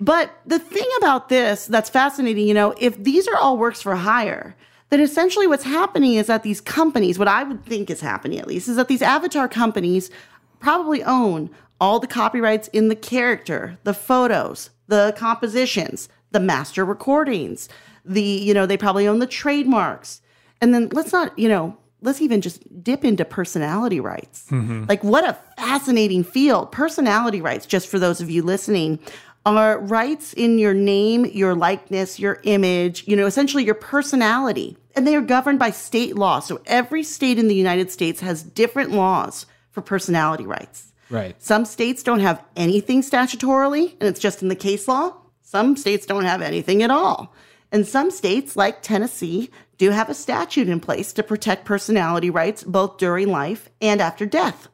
But 0.00 0.34
the 0.46 0.58
thing 0.58 0.88
about 0.98 1.28
this 1.28 1.66
that's 1.66 1.90
fascinating, 1.90 2.48
you 2.48 2.54
know, 2.54 2.74
if 2.80 3.02
these 3.02 3.28
are 3.28 3.36
all 3.36 3.58
works 3.58 3.82
for 3.82 3.94
hire, 3.94 4.56
then 4.90 5.00
essentially 5.00 5.46
what's 5.46 5.64
happening 5.64 6.14
is 6.14 6.26
that 6.26 6.42
these 6.42 6.60
companies, 6.60 7.18
what 7.18 7.28
I 7.28 7.44
would 7.44 7.64
think 7.64 7.90
is 7.90 8.00
happening 8.00 8.38
at 8.38 8.46
least, 8.46 8.68
is 8.68 8.76
that 8.76 8.88
these 8.88 9.02
avatar 9.02 9.48
companies 9.48 10.10
probably 10.58 11.02
own 11.02 11.50
all 11.80 11.98
the 11.98 12.06
copyrights 12.06 12.68
in 12.68 12.88
the 12.88 12.96
character, 12.96 13.78
the 13.84 13.94
photos, 13.94 14.70
the 14.88 15.14
compositions, 15.16 16.08
the 16.32 16.40
master 16.40 16.84
recordings, 16.84 17.68
the, 18.04 18.22
you 18.22 18.52
know, 18.52 18.66
they 18.66 18.76
probably 18.76 19.08
own 19.08 19.18
the 19.18 19.26
trademarks. 19.26 20.20
And 20.60 20.74
then 20.74 20.88
let's 20.92 21.12
not, 21.12 21.38
you 21.38 21.48
know, 21.48 21.76
let's 22.02 22.20
even 22.20 22.40
just 22.40 22.82
dip 22.82 23.04
into 23.04 23.24
personality 23.24 24.00
rights. 24.00 24.46
Mm-hmm. 24.50 24.84
Like, 24.88 25.02
what 25.04 25.26
a 25.26 25.38
fascinating 25.56 26.24
field. 26.24 26.72
Personality 26.72 27.40
rights, 27.40 27.66
just 27.66 27.88
for 27.88 27.98
those 27.98 28.20
of 28.20 28.30
you 28.30 28.42
listening, 28.42 28.98
are 29.46 29.78
rights 29.80 30.32
in 30.34 30.58
your 30.58 30.74
name, 30.74 31.24
your 31.26 31.54
likeness, 31.54 32.18
your 32.18 32.40
image, 32.42 33.06
you 33.06 33.16
know, 33.16 33.26
essentially 33.26 33.64
your 33.64 33.74
personality. 33.74 34.76
And 34.94 35.06
they 35.06 35.14
are 35.14 35.20
governed 35.20 35.58
by 35.58 35.70
state 35.70 36.16
law. 36.16 36.40
So 36.40 36.60
every 36.66 37.02
state 37.02 37.38
in 37.38 37.48
the 37.48 37.54
United 37.54 37.90
States 37.90 38.20
has 38.20 38.42
different 38.42 38.90
laws 38.90 39.46
for 39.70 39.82
personality 39.82 40.46
rights. 40.46 40.92
Right. 41.10 41.40
Some 41.42 41.64
states 41.64 42.02
don't 42.02 42.20
have 42.20 42.44
anything 42.56 43.02
statutorily, 43.02 43.92
and 44.00 44.08
it's 44.08 44.20
just 44.20 44.42
in 44.42 44.48
the 44.48 44.54
case 44.54 44.86
law. 44.86 45.14
Some 45.42 45.76
states 45.76 46.06
don't 46.06 46.24
have 46.24 46.42
anything 46.42 46.82
at 46.82 46.90
all. 46.90 47.34
And 47.72 47.86
some 47.86 48.10
states, 48.10 48.56
like 48.56 48.82
Tennessee, 48.82 49.50
do 49.78 49.90
have 49.90 50.08
a 50.08 50.14
statute 50.14 50.68
in 50.68 50.80
place 50.80 51.12
to 51.12 51.22
protect 51.22 51.64
personality 51.64 52.30
rights 52.30 52.62
both 52.62 52.98
during 52.98 53.28
life 53.28 53.68
and 53.80 54.00
after 54.00 54.26
death. 54.26 54.68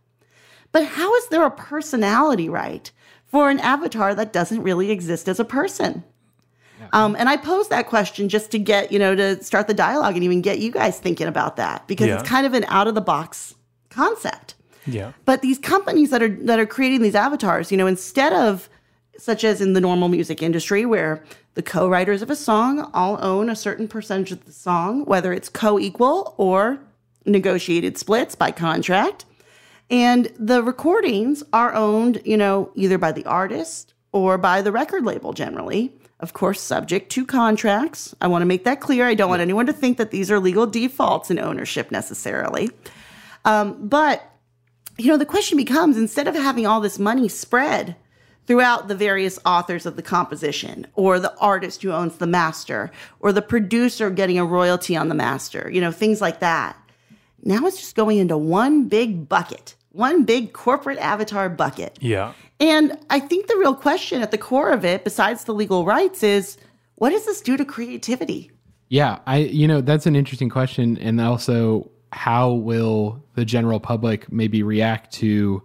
But 0.73 0.85
how 0.85 1.15
is 1.15 1.29
there 1.29 1.45
a 1.45 1.51
personality 1.51 2.49
right 2.49 2.91
for 3.25 3.49
an 3.49 3.61
avatar 3.61 4.15
that 4.15 4.33
doesn't 4.33 4.63
really 4.63 4.91
exist 4.91 5.29
as 5.29 5.41
a 5.41 5.45
person? 5.45 6.05
Um, 6.93 7.17
and 7.19 7.29
I 7.29 7.37
posed 7.37 7.71
that 7.71 7.87
question 7.87 8.29
just 8.29 8.51
to 8.53 8.59
get, 8.59 8.93
you 8.93 8.99
know, 8.99 9.15
to 9.15 9.43
start 9.43 9.67
the 9.67 9.75
dialogue 9.75 10.15
and 10.15 10.23
even 10.25 10.41
get 10.43 10.59
you 10.59 10.71
guys 10.71 10.99
thinking 10.99 11.27
about 11.27 11.57
that 11.57 11.87
because 11.89 12.07
Yeah. 12.09 12.19
it's 12.21 12.29
kind 12.29 12.47
of 12.47 12.55
an 12.55 12.65
out 12.69 12.87
of 12.87 12.95
the 12.95 13.01
box 13.01 13.55
concept. 13.91 14.55
yeah. 14.87 15.13
But 15.25 15.43
these 15.43 15.59
companies 15.59 16.11
that 16.11 16.23
are 16.23 16.29
that 16.29 16.59
are 16.59 16.67
creating 16.67 17.03
these 17.03 17.15
avatars, 17.15 17.71
you 17.73 17.77
know, 17.77 17.87
instead 17.87 18.33
of 18.33 18.69
such 19.19 19.43
as 19.45 19.61
in 19.63 19.73
the 19.73 19.81
normal 19.81 20.09
music 20.09 20.43
industry 20.43 20.85
where 20.85 21.25
the 21.55 21.63
co-writers 21.63 22.21
of 22.21 22.29
a 22.31 22.37
song 22.37 22.91
all 22.93 23.19
own 23.25 23.49
a 23.49 23.57
certain 23.57 23.89
percentage 23.89 24.31
of 24.31 24.45
the 24.45 24.53
song, 24.53 25.05
whether 25.07 25.33
it's 25.33 25.49
co-equal 25.49 26.35
or 26.37 26.79
negotiated 27.25 27.97
splits 27.97 28.35
by 28.35 28.51
contract. 28.51 29.25
And 29.89 30.31
the 30.39 30.63
recordings 30.63 31.43
are 31.53 31.73
owned, 31.75 32.21
you 32.25 32.37
know, 32.37 32.71
either 32.75 32.99
by 32.99 33.13
the 33.13 33.25
artist 33.25 33.95
or 34.13 34.37
by 34.37 34.61
the 34.61 34.71
record 34.73 35.05
label 35.05 35.33
generally. 35.33 35.93
Of 36.19 36.33
course, 36.33 36.61
subject 36.61 37.11
to 37.13 37.27
contracts. 37.27 38.15
I 38.21 38.29
want 38.29 38.43
to 38.43 38.47
make 38.47 38.65
that 38.65 38.81
clear. 38.81 39.07
I 39.07 39.15
don't 39.15 39.29
want 39.29 39.43
anyone 39.43 39.67
to 39.67 39.73
think 39.73 39.99
that 39.99 40.11
these 40.11 40.31
are 40.31 40.41
legal 40.41 40.67
defaults 40.67 41.31
in 41.31 41.39
ownership 41.39 41.91
necessarily. 41.91 42.71
Um, 43.45 43.87
but 43.89 44.23
you 44.99 45.09
know, 45.09 45.19
the 45.19 45.27
question 45.27 45.59
becomes 45.59 45.99
instead 45.99 46.27
of 46.27 46.35
having 46.35 46.67
all 46.67 46.81
this 46.81 46.99
money 46.99 47.29
spread 47.29 47.97
throughout 48.47 48.89
the 48.89 48.95
various 48.95 49.39
authors 49.45 49.87
of 49.87 49.97
the 49.97 50.03
composition, 50.03 50.87
or 50.95 51.19
the 51.19 51.37
artist 51.39 51.83
who 51.83 51.91
owns 51.91 52.17
the 52.17 52.27
master, 52.27 52.93
or 53.19 53.33
the 53.33 53.43
producer 53.43 54.09
getting 54.09 54.39
a 54.39 54.45
royalty 54.45 54.97
on 54.97 55.09
the 55.09 55.15
master, 55.15 55.69
you 55.73 55.81
know, 55.81 55.91
things 55.91 56.21
like 56.21 56.39
that. 56.41 56.77
Now 57.43 57.67
it's 57.67 57.79
just 57.79 57.97
going 57.97 58.19
into 58.19 58.39
one 58.39 58.89
big 58.89 59.29
bucket, 59.29 59.75
one 59.97 60.25
big 60.25 60.53
corporate 60.53 60.99
avatar 60.99 61.49
bucket. 61.49 61.99
Yeah. 62.01 62.35
And 62.61 62.99
I 63.11 63.21
think 63.21 63.47
the 63.47 63.57
real 63.57 63.75
question 63.75 64.23
at 64.23 64.31
the 64.31 64.39
core 64.39 64.71
of 64.71 64.85
it, 64.85 65.05
besides 65.05 65.45
the 65.45 65.53
legal 65.53 65.85
rights, 65.85 66.23
is 66.23 66.57
what 66.97 67.11
does 67.11 67.27
this 67.27 67.41
do 67.41 67.57
to 67.57 67.65
creativity? 67.65 68.51
Yeah, 68.89 69.19
I 69.27 69.39
you 69.39 69.67
know 69.67 69.81
that's 69.81 70.07
an 70.07 70.15
interesting 70.15 70.49
question, 70.49 70.97
and 70.99 71.21
also 71.21 71.91
how 72.13 72.53
will 72.53 73.23
the 73.35 73.45
general 73.45 73.81
public 73.81 74.31
maybe 74.33 74.63
react 74.63 75.13
to 75.15 75.63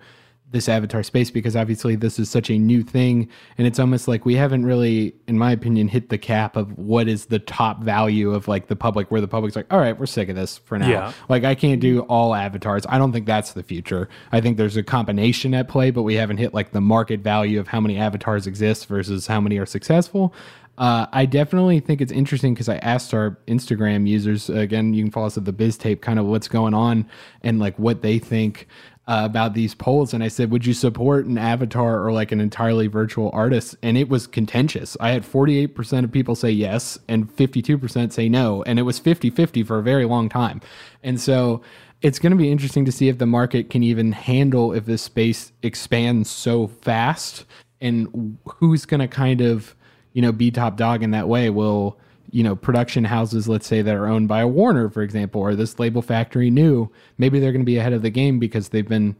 this 0.52 0.70
avatar 0.70 1.04
space? 1.04 1.32
Because 1.32 1.56
obviously 1.56 1.96
this 1.96 2.20
is 2.20 2.30
such 2.30 2.50
a 2.50 2.58
new 2.58 2.84
thing, 2.84 3.30
and 3.58 3.66
it's 3.66 3.80
almost 3.80 4.08
like 4.08 4.26
we 4.26 4.36
haven't 4.36 4.66
really, 4.66 5.16
in 5.28 5.38
my 5.38 5.52
opinion, 5.52 5.88
hit 5.88 6.10
the 6.10 6.18
cap 6.18 6.56
of 6.56 6.78
what 6.78 7.08
is 7.08 7.26
the 7.26 7.40
top 7.40 7.82
value 7.82 8.34
of 8.34 8.48
like 8.48 8.68
the 8.68 8.76
public, 8.76 9.12
where 9.12 9.22
the 9.22 9.28
public's 9.28 9.56
like, 9.56 9.72
all 9.72 9.80
right, 9.80 9.98
we're 10.00 10.06
sick 10.06 10.30
of 10.30 10.36
this 10.36 10.58
for 10.58 10.78
now. 10.78 10.90
Yeah. 10.90 11.14
Like 11.30 11.44
I 11.44 11.56
can't 11.56 11.82
do 11.82 12.02
all 12.02 12.36
avatars. 12.36 12.86
I 12.90 12.98
don't 12.98 13.12
think 13.12 13.26
that's 13.26 13.54
the 13.54 13.64
future. 13.64 14.10
I 14.32 14.42
think 14.42 14.58
there's 14.58 14.78
a 14.78 14.84
combination 14.84 15.54
at 15.54 15.68
play, 15.68 15.92
but 15.92 16.04
we 16.04 16.16
haven't 16.16 16.38
hit 16.38 16.54
like 16.54 16.72
the 16.72 16.82
market 16.82 17.22
value 17.22 17.60
of 17.60 17.68
how 17.68 17.82
many 17.82 17.98
avatars 17.98 18.48
exist 18.48 18.88
versus 18.88 19.28
how 19.28 19.42
many 19.42 19.58
are 19.58 19.66
successful. 19.66 20.34
Uh, 20.78 21.06
I 21.12 21.26
definitely 21.28 21.80
think 21.80 22.02
it's 22.02 22.12
interesting 22.12 22.54
because 22.54 22.70
I 22.70 22.78
asked 22.78 23.14
our 23.14 23.38
Instagram 23.48 24.08
users 24.08 24.50
again. 24.50 24.94
You 24.94 25.04
can 25.04 25.12
follow 25.12 25.28
us 25.28 25.38
at 25.38 25.46
the 25.46 25.54
Biztape, 25.54 26.02
kind 26.02 26.18
of 26.18 26.26
what's 26.26 26.48
going 26.48 26.74
on 26.74 27.08
and 27.44 27.60
like 27.60 27.78
what 27.78 28.02
they 28.02 28.18
think. 28.18 28.68
Uh, 29.12 29.26
about 29.26 29.54
these 29.54 29.76
polls, 29.76 30.14
and 30.14 30.24
I 30.24 30.30
said, 30.30 30.52
"Would 30.52 30.66
you 30.66 30.74
support 30.74 31.26
an 31.26 31.38
avatar 31.38 32.02
or 32.02 32.14
like 32.14 32.32
an 32.32 32.40
entirely 32.40 32.88
virtual 32.88 33.30
artist?" 33.34 33.76
And 33.84 33.98
it 33.98 34.08
was 34.08 34.26
contentious. 34.26 34.96
I 35.02 35.10
had 35.10 35.24
48% 35.24 36.06
of 36.06 36.12
people 36.14 36.34
say 36.34 36.50
yes, 36.50 36.98
and 37.10 37.30
52% 37.30 38.14
say 38.14 38.30
no, 38.30 38.64
and 38.64 38.80
it 38.80 38.84
was 38.84 39.02
50-50 39.02 39.68
for 39.68 39.80
a 39.80 39.84
very 39.84 40.06
long 40.06 40.30
time. 40.30 40.62
And 41.04 41.20
so 41.20 41.62
it's 42.02 42.20
going 42.20 42.32
to 42.32 42.38
be 42.38 42.50
interesting 42.50 42.86
to 42.86 42.92
see 42.92 43.10
if 43.10 43.18
the 43.18 43.26
market 43.26 43.70
can 43.70 43.84
even 43.84 44.14
handle 44.14 44.72
if 44.72 44.86
this 44.86 45.02
space 45.02 45.52
expands 45.62 46.30
so 46.30 46.68
fast, 46.68 47.44
and 47.82 48.38
who's 48.46 48.86
going 48.86 49.02
to 49.02 49.10
kind 49.10 49.42
of 49.42 49.76
you 50.14 50.22
know 50.22 50.32
be 50.32 50.52
top 50.52 50.78
dog 50.78 51.04
in 51.04 51.12
that 51.12 51.28
way. 51.28 51.50
Will 51.50 52.00
you 52.32 52.44
know 52.44 52.56
production 52.56 53.04
houses 53.04 53.48
let's 53.48 53.68
say 53.68 53.82
that 53.82 53.96
are 53.96 54.08
owned 54.08 54.28
by 54.28 54.42
a 54.42 54.48
warner 54.48 54.90
for 54.90 55.02
example 55.04 55.42
or 55.42 55.56
this 55.56 55.78
label 55.80 56.02
factory 56.02 56.50
new 56.50 56.90
maybe 57.18 57.40
they're 57.40 57.52
going 57.52 57.62
to 57.62 57.66
be 57.66 57.78
ahead 57.78 57.94
of 57.94 58.02
the 58.02 58.10
game 58.10 58.40
because 58.40 58.70
they've 58.70 58.88
been 58.88 59.16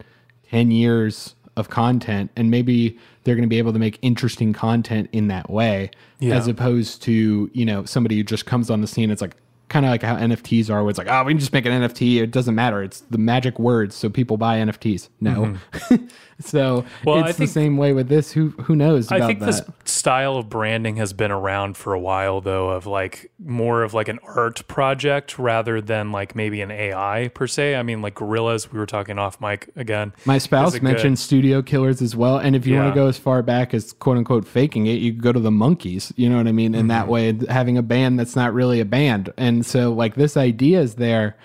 10 0.50 0.70
years 0.70 1.34
of 1.56 1.68
content 1.68 2.30
and 2.36 2.50
maybe 2.50 2.98
they're 3.24 3.34
going 3.34 3.42
to 3.48 3.48
be 3.48 3.58
able 3.58 3.72
to 3.72 3.78
make 3.78 3.98
interesting 4.02 4.52
content 4.52 5.08
in 5.12 5.28
that 5.28 5.50
way 5.50 5.90
Yeah. 6.18 6.36
as 6.36 6.48
opposed 6.48 7.02
to 7.02 7.50
you 7.52 7.64
know 7.66 7.84
somebody 7.84 8.16
who 8.16 8.22
just 8.24 8.46
comes 8.46 8.70
on 8.70 8.80
the 8.80 8.86
scene 8.86 9.10
it's 9.10 9.20
like 9.22 9.36
kind 9.72 9.86
of 9.86 9.90
like 9.90 10.02
how 10.02 10.14
nfts 10.16 10.68
are 10.70 10.82
where 10.82 10.90
it's 10.90 10.98
like 10.98 11.08
oh 11.08 11.24
we 11.24 11.32
can 11.32 11.38
just 11.40 11.52
make 11.52 11.64
an 11.64 11.72
nft 11.72 12.20
it 12.22 12.30
doesn't 12.30 12.54
matter 12.54 12.82
it's 12.82 13.00
the 13.10 13.16
magic 13.18 13.58
words 13.58 13.94
so 13.96 14.08
people 14.10 14.36
buy 14.36 14.58
nfts 14.58 15.08
no 15.20 15.56
so 16.40 16.82
Mm-hmm. 16.82 17.08
Well, 17.08 17.18
I 17.24 17.28
it's 17.28 17.38
the 17.38 17.46
think- 17.46 17.50
same 17.50 17.76
way 17.76 17.92
with 17.92 18.08
this 18.08 18.32
who 18.32 18.50
who 18.62 18.74
knows 18.74 19.06
about 19.06 19.20
I 19.22 19.26
think 19.26 19.40
that 19.40 19.46
this 19.46 19.62
style 19.84 20.36
of 20.36 20.48
branding 20.48 20.96
has 20.96 21.12
been 21.12 21.30
around 21.30 21.76
for 21.76 21.92
a 21.94 22.00
while, 22.00 22.40
though, 22.40 22.70
of 22.70 22.84
like 22.86 23.30
more 23.38 23.82
of 23.84 23.94
like 23.94 24.08
an 24.08 24.18
art 24.24 24.66
project 24.66 25.38
rather 25.38 25.80
than 25.80 26.10
like 26.10 26.34
maybe 26.34 26.60
an 26.60 26.70
AI 26.72 27.30
per 27.34 27.46
se. 27.46 27.76
I 27.76 27.82
mean, 27.84 28.02
like 28.02 28.14
Gorillaz, 28.16 28.72
we 28.72 28.78
were 28.78 28.86
talking 28.86 29.18
off 29.18 29.40
mic 29.40 29.70
again. 29.76 30.12
My 30.24 30.38
spouse 30.38 30.70
a 30.74 30.78
good- 30.80 30.82
mentioned 30.84 31.18
studio 31.18 31.62
killers 31.62 32.02
as 32.02 32.16
well. 32.16 32.38
And 32.38 32.56
if 32.56 32.66
you 32.66 32.76
want 32.76 32.92
to 32.92 32.94
go 32.94 33.06
as 33.06 33.18
far 33.18 33.42
back 33.42 33.72
as 33.74 33.92
quote 33.92 34.16
unquote 34.16 34.46
faking 34.46 34.86
it, 34.86 34.94
you 34.94 35.12
could 35.12 35.22
go 35.22 35.32
to 35.32 35.40
the 35.40 35.50
Monkees. 35.50 36.12
You 36.16 36.28
know 36.28 36.38
what 36.38 36.48
I 36.48 36.52
mean? 36.52 36.74
In 36.74 36.82
Mm-hmm. 36.82 36.88
that 36.88 37.08
way, 37.08 37.38
having 37.48 37.78
a 37.78 37.82
band 37.82 38.18
that's 38.18 38.34
not 38.34 38.52
really 38.52 38.80
a 38.80 38.84
band. 38.84 39.32
And 39.36 39.61
so, 39.64 39.92
like, 39.92 40.14
this 40.14 40.36
idea 40.36 40.80
is 40.80 40.96
there. 40.96 41.36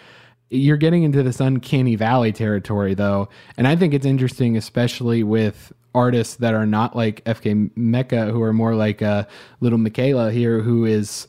You're 0.49 0.77
getting 0.77 1.03
into 1.03 1.23
this 1.23 1.39
uncanny 1.39 1.95
valley 1.95 2.31
territory, 2.31 2.93
though. 2.93 3.29
And 3.57 3.67
I 3.67 3.75
think 3.75 3.93
it's 3.93 4.05
interesting, 4.05 4.55
especially 4.55 5.23
with 5.23 5.73
artists 5.93 6.35
that 6.35 6.53
are 6.53 6.65
not 6.65 6.95
like 6.95 7.23
FN 7.25 7.71
Meka, 7.71 8.31
who 8.31 8.41
are 8.41 8.53
more 8.53 8.75
like 8.75 9.01
uh, 9.01 9.25
little 9.59 9.79
Miquela 9.79 10.31
here, 10.31 10.61
who 10.61 10.85
is 10.85 11.27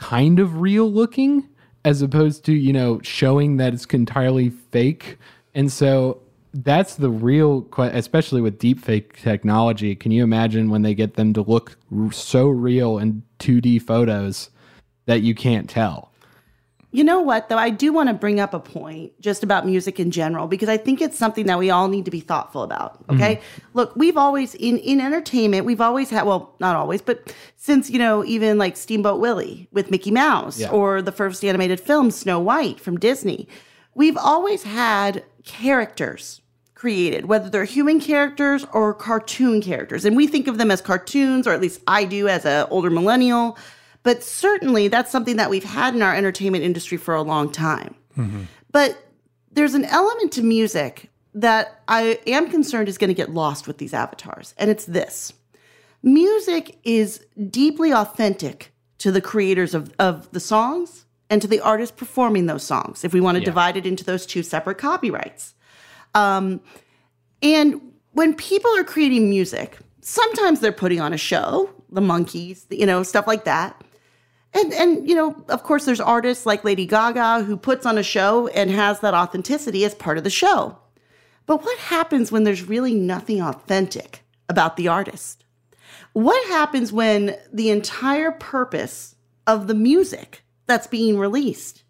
kind 0.00 0.38
of 0.38 0.60
real 0.60 0.90
looking 0.90 1.48
as 1.84 2.02
opposed 2.02 2.44
to 2.44 2.52
you 2.52 2.72
know 2.72 3.00
showing 3.02 3.56
that 3.58 3.72
it's 3.72 3.84
entirely 3.86 4.50
fake 4.50 5.18
and 5.54 5.70
so 5.70 6.20
that's 6.52 6.96
the 6.96 7.10
real 7.10 7.62
que- 7.62 7.90
especially 7.92 8.40
with 8.40 8.58
deep 8.58 8.80
fake 8.80 9.20
technology 9.20 9.94
can 9.94 10.10
you 10.10 10.22
imagine 10.22 10.70
when 10.70 10.82
they 10.82 10.94
get 10.94 11.14
them 11.14 11.32
to 11.32 11.42
look 11.42 11.76
so 12.10 12.48
real 12.48 12.98
in 12.98 13.22
2d 13.38 13.80
photos 13.82 14.50
that 15.06 15.22
you 15.22 15.34
can't 15.34 15.68
tell 15.68 16.09
You 16.92 17.04
know 17.04 17.20
what, 17.20 17.48
though? 17.48 17.56
I 17.56 17.70
do 17.70 17.92
want 17.92 18.08
to 18.08 18.14
bring 18.14 18.40
up 18.40 18.52
a 18.52 18.58
point 18.58 19.12
just 19.20 19.44
about 19.44 19.64
music 19.64 20.00
in 20.00 20.10
general 20.10 20.48
because 20.48 20.68
I 20.68 20.76
think 20.76 21.00
it's 21.00 21.16
something 21.16 21.46
that 21.46 21.58
we 21.58 21.70
all 21.70 21.86
need 21.86 22.04
to 22.06 22.10
be 22.10 22.18
thoughtful 22.18 22.64
about. 22.64 23.00
Mm-hmm. 23.06 23.14
Okay. 23.14 23.40
Look, 23.74 23.94
we've 23.94 24.16
always, 24.16 24.56
in, 24.56 24.76
in 24.78 25.00
entertainment, 25.00 25.66
we've 25.66 25.80
always 25.80 26.10
had, 26.10 26.26
well, 26.26 26.56
not 26.58 26.74
always, 26.74 27.00
but 27.00 27.32
since, 27.56 27.90
you 27.90 27.98
know, 28.00 28.24
even 28.24 28.58
like 28.58 28.76
Steamboat 28.76 29.20
Willie 29.20 29.68
with 29.70 29.90
Mickey 29.90 30.10
Mouse 30.10 30.58
Yeah. 30.58 30.70
or 30.70 31.00
the 31.00 31.12
first 31.12 31.44
animated 31.44 31.78
film, 31.78 32.10
Snow 32.10 32.40
White 32.40 32.80
from 32.80 32.98
Disney, 32.98 33.46
we've 33.94 34.16
always 34.16 34.64
had 34.64 35.22
characters 35.44 36.40
created, 36.74 37.26
whether 37.26 37.48
they're 37.50 37.64
human 37.64 38.00
characters 38.00 38.64
or 38.72 38.94
cartoon 38.94 39.60
characters. 39.60 40.04
And 40.04 40.16
we 40.16 40.26
think 40.26 40.48
of 40.48 40.58
them 40.58 40.70
as 40.70 40.80
cartoons, 40.80 41.46
or 41.46 41.52
at 41.52 41.60
least 41.60 41.80
I 41.86 42.04
do 42.04 42.26
as 42.26 42.44
an 42.46 42.66
older 42.70 42.90
millennial. 42.90 43.56
But 44.02 44.22
certainly 44.22 44.88
that's 44.88 45.10
something 45.10 45.36
that 45.36 45.50
we've 45.50 45.64
had 45.64 45.94
in 45.94 46.02
our 46.02 46.14
entertainment 46.14 46.64
industry 46.64 46.96
for 46.96 47.14
a 47.14 47.22
long 47.22 47.50
time. 47.52 47.94
But 48.72 49.04
there's 49.52 49.74
an 49.74 49.84
element 49.84 50.32
to 50.32 50.42
music 50.42 51.10
that 51.34 51.82
I 51.86 52.18
am 52.26 52.50
concerned 52.50 52.88
is 52.88 52.98
going 52.98 53.08
to 53.08 53.14
get 53.14 53.30
lost 53.30 53.66
with 53.66 53.78
these 53.78 53.94
avatars. 53.94 54.54
And 54.58 54.70
it's 54.70 54.84
this 54.86 55.32
music 56.02 56.78
is 56.82 57.24
deeply 57.50 57.92
authentic 57.92 58.72
to 58.98 59.12
the 59.12 59.20
creators 59.20 59.74
of, 59.74 59.92
of 59.98 60.30
the 60.32 60.40
songs 60.40 61.04
and 61.28 61.40
to 61.42 61.48
the 61.48 61.60
artists 61.60 61.94
performing 61.96 62.46
those 62.46 62.62
songs, 62.64 63.04
if 63.04 63.12
we 63.12 63.20
want 63.20 63.38
to 63.38 63.44
divide 63.44 63.76
it 63.76 63.86
into 63.86 64.02
those 64.02 64.26
two 64.26 64.42
separate 64.42 64.78
copyrights. 64.78 65.54
Um, 66.14 66.60
and 67.42 67.80
when 68.12 68.34
people 68.34 68.70
are 68.76 68.84
creating 68.84 69.30
music, 69.30 69.78
sometimes 70.00 70.60
they're 70.60 70.72
putting 70.72 71.00
on 71.00 71.12
a 71.12 71.18
show, 71.18 71.70
the 71.90 72.00
Monkees, 72.00 72.64
you 72.70 72.86
know, 72.86 73.02
stuff 73.02 73.26
like 73.26 73.44
that. 73.44 73.80
And 74.52 74.72
and 74.72 75.08
you 75.08 75.14
know, 75.14 75.36
of 75.48 75.62
course 75.62 75.84
there's 75.84 76.00
artists 76.00 76.44
like 76.44 76.64
Lady 76.64 76.86
Gaga 76.86 77.44
who 77.44 77.56
puts 77.56 77.86
on 77.86 77.98
a 77.98 78.02
show 78.02 78.48
and 78.48 78.70
has 78.70 79.00
that 79.00 79.14
authenticity 79.14 79.84
as 79.84 79.94
part 79.94 80.18
of 80.18 80.24
the 80.24 80.30
show. 80.30 80.76
But 81.46 81.62
what 81.64 81.78
happens 81.78 82.30
when 82.30 82.44
there's 82.44 82.62
really 82.62 82.94
nothing 82.94 83.40
authentic 83.40 84.22
about 84.48 84.76
the 84.76 84.88
artist? 84.88 85.44
What 86.12 86.44
happens 86.48 86.92
when 86.92 87.36
the 87.52 87.70
entire 87.70 88.32
purpose 88.32 89.14
of 89.46 89.66
the 89.66 89.74
music 89.74 90.42
that's 90.66 90.86
being 90.86 91.18
released 91.18 91.84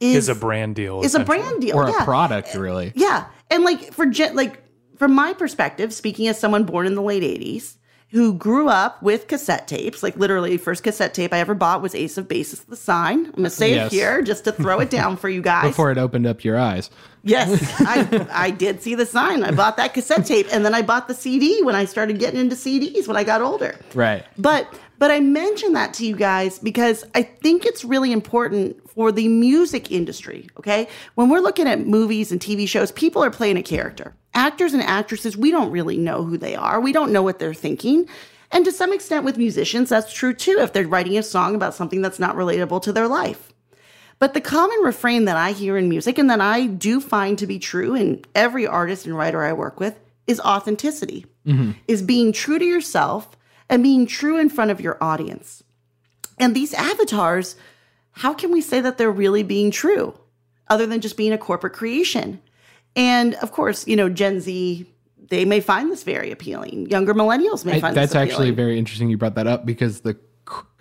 is 0.00 0.28
a 0.28 0.34
brand 0.34 0.76
deal. 0.76 1.02
is 1.02 1.14
a 1.14 1.24
brand 1.24 1.60
deal 1.60 1.76
or 1.76 1.88
yeah. 1.88 2.02
a 2.02 2.04
product 2.04 2.54
really 2.54 2.92
Yeah, 2.94 3.26
and 3.50 3.64
like 3.64 3.92
for 3.92 4.06
like 4.32 4.62
from 4.96 5.12
my 5.12 5.32
perspective, 5.32 5.92
speaking 5.92 6.28
as 6.28 6.38
someone 6.38 6.64
born 6.64 6.86
in 6.86 6.94
the 6.94 7.02
late 7.02 7.22
'80s 7.22 7.76
who 8.14 8.32
grew 8.32 8.68
up 8.68 9.02
with 9.02 9.26
cassette 9.28 9.66
tapes, 9.68 10.02
like 10.02 10.16
literally 10.16 10.56
first 10.56 10.82
cassette 10.84 11.12
tape 11.14 11.32
I 11.34 11.38
ever 11.40 11.52
bought 11.54 11.82
was 11.82 11.94
Ace 11.94 12.16
of 12.16 12.28
Base's, 12.28 12.60
the 12.64 12.76
Sign. 12.76 13.26
I'm 13.26 13.32
gonna 13.32 13.50
say 13.50 13.74
Yes. 13.74 13.92
it 13.92 13.96
here 13.96 14.22
just 14.22 14.44
to 14.44 14.52
throw 14.52 14.78
it 14.80 14.88
down 14.88 15.16
for 15.16 15.28
you 15.28 15.42
guys. 15.52 15.66
before 15.66 15.90
it 15.90 15.98
opened 15.98 16.26
up 16.26 16.44
your 16.44 16.56
eyes 16.56 16.90
Yes, 17.26 17.60
I, 17.80 18.26
I 18.30 18.50
did 18.50 18.82
see 18.82 18.94
the 18.94 19.06
sign. 19.06 19.42
I 19.44 19.50
bought 19.50 19.78
that 19.78 19.94
cassette 19.94 20.26
tape, 20.26 20.46
and 20.52 20.62
then 20.64 20.74
I 20.74 20.82
bought 20.82 21.08
the 21.08 21.14
CD 21.14 21.62
when 21.62 21.74
I 21.74 21.86
started 21.86 22.18
getting 22.18 22.38
into 22.38 22.54
CDs 22.54 23.08
when 23.08 23.16
I 23.16 23.24
got 23.24 23.40
older. 23.42 23.74
right 23.94 24.24
But 24.38 24.72
but 24.98 25.10
I 25.10 25.18
mention 25.20 25.72
that 25.72 25.92
to 25.94 26.06
you 26.06 26.14
guys 26.14 26.58
because 26.60 27.04
I 27.16 27.22
think 27.22 27.64
it's 27.66 27.84
really 27.84 28.12
important 28.12 28.88
for 28.90 29.10
the 29.10 29.26
music 29.26 29.90
industry, 29.90 30.48
okay? 30.58 30.86
When 31.16 31.28
we're 31.28 31.40
looking 31.40 31.66
at 31.66 31.80
movies 31.84 32.30
and 32.30 32.40
TV 32.40 32.68
shows, 32.68 32.92
people 32.92 33.22
are 33.24 33.30
playing 33.30 33.56
a 33.56 33.62
character. 33.62 34.14
Actors 34.34 34.74
and 34.74 34.82
actresses, 34.82 35.36
we 35.36 35.50
don't 35.50 35.70
really 35.70 35.96
know 35.96 36.24
who 36.24 36.36
they 36.36 36.54
are. 36.54 36.80
We 36.80 36.92
don't 36.92 37.12
know 37.12 37.22
what 37.22 37.38
they're 37.38 37.54
thinking. 37.54 38.08
And 38.50 38.64
to 38.64 38.72
some 38.72 38.92
extent 38.92 39.24
with 39.24 39.38
musicians, 39.38 39.88
that's 39.88 40.12
true 40.12 40.34
too 40.34 40.58
if 40.60 40.72
they're 40.72 40.86
writing 40.86 41.16
a 41.18 41.22
song 41.22 41.54
about 41.54 41.74
something 41.74 42.02
that's 42.02 42.18
not 42.18 42.36
relatable 42.36 42.82
to 42.82 42.92
their 42.92 43.08
life. 43.08 43.52
But 44.18 44.34
the 44.34 44.40
common 44.40 44.78
refrain 44.80 45.24
that 45.24 45.36
I 45.36 45.52
hear 45.52 45.76
in 45.76 45.88
music 45.88 46.18
and 46.18 46.30
that 46.30 46.40
I 46.40 46.66
do 46.66 47.00
find 47.00 47.38
to 47.38 47.46
be 47.46 47.58
true 47.58 47.94
in 47.94 48.24
every 48.34 48.66
artist 48.66 49.06
and 49.06 49.16
writer 49.16 49.42
I 49.42 49.52
work 49.52 49.80
with 49.80 49.98
is 50.26 50.40
authenticity, 50.40 51.26
mm-hmm. 51.46 51.72
is 51.88 52.00
being 52.00 52.32
true 52.32 52.58
to 52.58 52.64
yourself 52.64 53.36
and 53.68 53.82
being 53.82 54.06
true 54.06 54.38
in 54.38 54.48
front 54.48 54.70
of 54.70 54.80
your 54.80 55.02
audience. 55.02 55.62
And 56.38 56.54
these 56.54 56.74
avatars, 56.74 57.56
how 58.12 58.34
can 58.34 58.50
we 58.52 58.60
say 58.60 58.80
that 58.80 58.98
they're 58.98 59.10
really 59.10 59.42
being 59.42 59.70
true 59.70 60.18
other 60.68 60.86
than 60.86 61.00
just 61.00 61.16
being 61.16 61.32
a 61.32 61.38
corporate 61.38 61.72
creation? 61.72 62.40
And 62.96 63.34
of 63.36 63.52
course, 63.52 63.86
you 63.86 63.96
know, 63.96 64.08
Gen 64.08 64.40
Z, 64.40 64.86
they 65.28 65.44
may 65.44 65.60
find 65.60 65.90
this 65.90 66.04
very 66.04 66.30
appealing. 66.30 66.88
Younger 66.90 67.14
millennials 67.14 67.64
may 67.64 67.74
I- 67.74 67.80
find 67.80 67.96
that's 67.96 68.14
actually 68.14 68.50
very 68.50 68.78
interesting 68.78 69.10
you 69.10 69.16
brought 69.18 69.34
that 69.34 69.46
up 69.46 69.66
because 69.66 70.00
the 70.00 70.16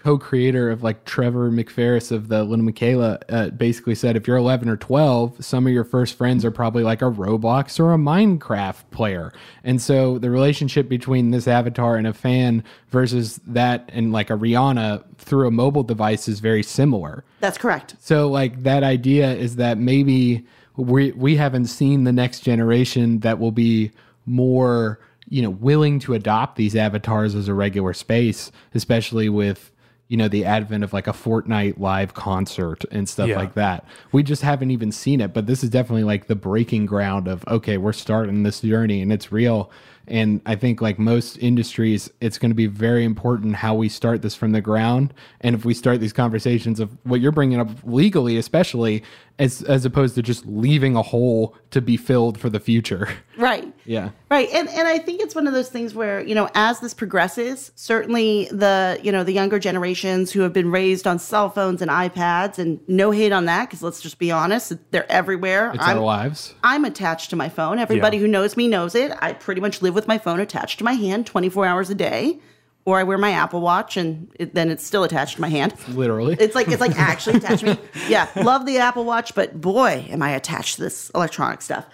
co-creator 0.04 0.70
of 0.70 0.84
like 0.84 1.06
Trevor 1.06 1.50
McFedries 1.50 2.12
of 2.12 2.28
the 2.28 2.44
Little 2.44 2.66
Miquela 2.66 3.22
uh, 3.30 3.50
basically 3.52 3.96
said 3.96 4.18
if 4.18 4.28
you're 4.28 4.36
11 4.36 4.68
or 4.68 4.76
12, 4.76 5.44
some 5.44 5.66
of 5.66 5.72
your 5.72 5.86
first 5.86 6.18
friends 6.18 6.44
are 6.44 6.52
probably 6.52 6.84
like 6.84 7.02
a 7.02 7.06
Roblox 7.06 7.80
or 7.80 7.94
a 7.94 7.98
Minecraft 7.98 8.84
player. 8.92 9.32
And 9.64 9.82
so 9.82 10.20
the 10.20 10.30
relationship 10.30 10.90
between 10.90 11.32
this 11.32 11.48
avatar 11.48 11.96
and 11.96 12.06
a 12.06 12.14
fan 12.14 12.66
versus 12.90 13.40
that 13.48 13.90
and 13.94 14.12
like 14.12 14.30
a 14.30 14.34
Rihanna 14.34 15.06
through 15.20 15.48
a 15.48 15.52
mobile 15.52 15.84
device 15.84 16.28
is 16.28 16.42
very 16.42 16.64
similar. 16.64 17.24
That's 17.40 17.58
correct. 17.58 17.96
So 18.00 18.28
like 18.30 18.64
that 18.64 18.84
idea 18.84 19.34
is 19.34 19.56
that 19.56 19.78
maybe 19.78 20.46
we 20.76 21.12
we 21.12 21.36
haven't 21.36 21.68
seen 21.68 22.04
the 22.04 22.12
next 22.12 22.42
generation 22.42 23.20
that 23.20 23.40
will 23.40 23.52
be 23.52 23.92
more 24.26 25.00
you 25.30 25.42
know 25.42 25.50
willing 25.50 26.00
to 26.00 26.14
adopt 26.14 26.56
these 26.56 26.76
avatars 26.76 27.36
as 27.36 27.48
a 27.48 27.54
regular 27.54 27.94
space, 27.94 28.52
especially 28.74 29.30
with 29.30 29.72
you 30.10 30.18
know 30.18 30.28
the 30.28 30.46
advent 30.46 30.84
of 30.84 30.94
like 30.94 31.08
a 31.08 31.12
Fortnite 31.14 31.80
live 31.80 32.14
concert 32.14 32.84
and 32.92 33.08
stuff 33.08 33.30
Yeah. 33.30 33.38
like 33.38 33.54
that. 33.54 33.86
We 34.12 34.22
just 34.24 34.42
haven't 34.42 34.72
even 34.72 34.92
seen 34.92 35.22
it, 35.22 35.34
but 35.34 35.48
this 35.48 35.64
is 35.64 35.70
definitely 35.70 36.04
like 36.04 36.28
the 36.28 36.36
breaking 36.36 36.86
ground 36.86 37.28
of 37.28 37.44
okay, 37.48 37.78
we're 37.78 37.94
starting 37.94 38.44
this 38.44 38.62
journey 38.62 39.02
and 39.02 39.12
it's 39.14 39.32
real. 39.32 39.72
And 40.08 40.42
I 40.46 40.56
think, 40.56 40.82
like 40.82 41.00
most 41.00 41.38
industries, 41.38 42.10
it's 42.20 42.38
going 42.38 42.52
to 42.52 42.56
be 42.56 42.68
very 42.68 43.04
important 43.06 43.56
how 43.56 43.74
we 43.74 43.88
start 43.90 44.22
this 44.22 44.36
from 44.36 44.52
the 44.52 44.62
ground. 44.62 45.14
And 45.42 45.56
if 45.56 45.64
we 45.66 45.74
start 45.74 46.00
these 46.02 46.14
conversations 46.14 46.80
of 46.80 46.90
what 47.04 47.22
you're 47.22 47.32
bringing 47.32 47.60
up 47.60 47.70
legally, 47.84 48.38
especially 48.38 49.04
as 49.40 49.64
as 49.64 49.84
opposed 49.84 50.14
to 50.16 50.22
just 50.22 50.46
leaving 50.46 50.96
a 50.96 51.02
hole 51.02 51.56
to 51.72 51.82
be 51.82 51.98
filled 51.98 52.38
for 52.40 52.50
the 52.50 52.60
future. 52.60 53.08
Right. 53.36 53.74
Yeah. 53.86 54.12
Right. 54.30 54.48
And 54.54 54.70
and 54.70 54.88
I 54.88 55.00
think 55.00 55.20
it's 55.20 55.34
one 55.34 55.48
of 55.48 55.54
those 55.54 55.68
things 55.68 55.96
where, 55.96 56.22
you 56.22 56.36
know, 56.36 56.52
as 56.54 56.80
this 56.82 56.94
progresses, 56.94 57.72
certainly 57.76 58.48
the, 58.52 59.00
you 59.02 59.12
know, 59.12 59.24
the 59.24 59.32
younger 59.34 59.58
generations 59.58 60.32
who 60.32 60.42
have 60.42 60.54
been 60.54 60.70
raised 60.70 61.08
on 61.08 61.18
cell 61.18 61.50
phones 61.50 61.82
and 61.82 61.90
iPads 61.90 62.60
and 62.60 62.80
no 62.88 63.10
hate 63.10 63.32
on 63.32 63.46
that 63.46 63.68
because 63.68 63.82
let's 63.82 64.02
just 64.02 64.20
be 64.20 64.30
honest, 64.32 64.74
they're 64.92 65.12
everywhere. 65.12 65.72
It's 65.74 65.84
I'm, 65.84 65.98
our 65.98 66.04
lives. 66.04 66.54
I'm 66.64 66.86
attached 66.86 67.32
to 67.32 67.36
my 67.36 67.50
phone. 67.50 67.80
Everybody 67.80 68.18
Yeah. 68.18 68.22
who 68.22 68.28
knows 68.28 68.56
me 68.56 68.68
knows 68.68 68.94
it. 68.94 69.12
I 69.20 69.34
pretty 69.34 69.60
much 69.62 69.82
live 69.82 69.93
with 69.94 70.08
my 70.08 70.18
phone 70.18 70.40
attached 70.40 70.80
to 70.80 70.84
my 70.84 70.94
hand 70.94 71.26
24 71.26 71.66
hours 71.66 71.90
a 71.90 71.96
day. 71.96 72.40
Or 72.86 73.00
I 73.00 73.04
wear 73.04 73.18
my 73.18 73.32
Apple 73.32 73.62
Watch 73.62 73.96
and 73.96 74.30
it, 74.38 74.56
then 74.56 74.70
it's 74.70 74.86
still 74.86 75.06
attached 75.06 75.36
to 75.36 75.42
my 75.42 75.48
hand. 75.48 75.74
Literally. 75.88 76.36
It's 76.38 76.54
like 76.54 76.68
it's 76.68 76.82
like 76.82 76.92
actually 77.00 77.38
attached 77.38 77.62
to 77.62 77.76
me. 77.76 77.80
Yeah, 78.10 78.28
love 78.36 78.66
the 78.66 78.80
Apple 78.80 79.06
Watch, 79.06 79.34
but 79.36 79.62
boy, 79.62 80.06
am 80.10 80.22
I 80.22 80.32
attached 80.32 80.76
to 80.76 80.82
this 80.82 81.10
electronic 81.16 81.62
stuff. 81.62 81.86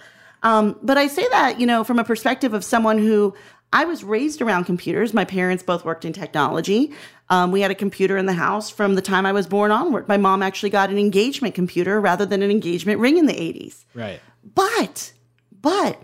Um, 0.42 0.76
but 0.82 0.98
I 0.98 1.06
say 1.06 1.28
that 1.30 1.60
you 1.60 1.66
know 1.66 1.84
from 1.84 2.00
a 2.00 2.04
perspective 2.04 2.54
of 2.54 2.64
someone 2.64 2.98
who 2.98 3.36
I 3.72 3.84
was 3.84 4.02
raised 4.02 4.42
around 4.42 4.64
computers. 4.64 5.14
My 5.14 5.24
parents 5.24 5.62
both 5.62 5.84
worked 5.84 6.04
in 6.04 6.12
technology. 6.12 6.92
Um, 7.28 7.52
we 7.52 7.60
had 7.60 7.70
a 7.70 7.76
computer 7.76 8.16
in 8.16 8.26
the 8.26 8.32
house 8.32 8.68
from 8.68 8.96
the 8.96 9.02
time 9.02 9.24
I 9.24 9.32
was 9.32 9.46
born 9.46 9.70
onward. 9.70 10.08
My 10.08 10.16
mom 10.16 10.42
actually 10.42 10.70
got 10.70 10.90
an 10.90 10.98
engagement 10.98 11.54
computer 11.54 12.00
rather 12.00 12.26
than 12.26 12.42
an 12.42 12.50
engagement 12.50 12.98
ring 12.98 13.16
in 13.16 13.26
the 13.26 13.32
80s. 13.34 13.84
right. 13.94 14.20
But, 14.54 15.12
but 15.60 16.02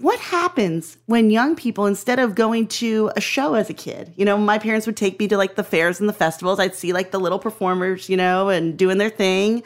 what 0.00 0.18
happens 0.18 0.96
when 1.06 1.30
young 1.30 1.54
people, 1.54 1.86
instead 1.86 2.18
of 2.18 2.34
going 2.34 2.66
to 2.66 3.10
a 3.16 3.20
show 3.20 3.54
as 3.54 3.68
a 3.68 3.74
kid, 3.74 4.12
you 4.16 4.24
know, 4.24 4.36
my 4.38 4.58
parents 4.58 4.86
would 4.86 4.96
take 4.96 5.18
me 5.18 5.28
to 5.28 5.36
like 5.36 5.56
the 5.56 5.64
fairs 5.64 6.00
and 6.00 6.08
the 6.08 6.14
festivals. 6.14 6.58
I'd 6.58 6.74
see 6.74 6.92
like 6.92 7.10
the 7.10 7.20
little 7.20 7.38
performers, 7.38 8.08
you 8.08 8.16
know, 8.16 8.48
and 8.48 8.78
doing 8.78 8.98
their 8.98 9.10
thing. 9.10 9.62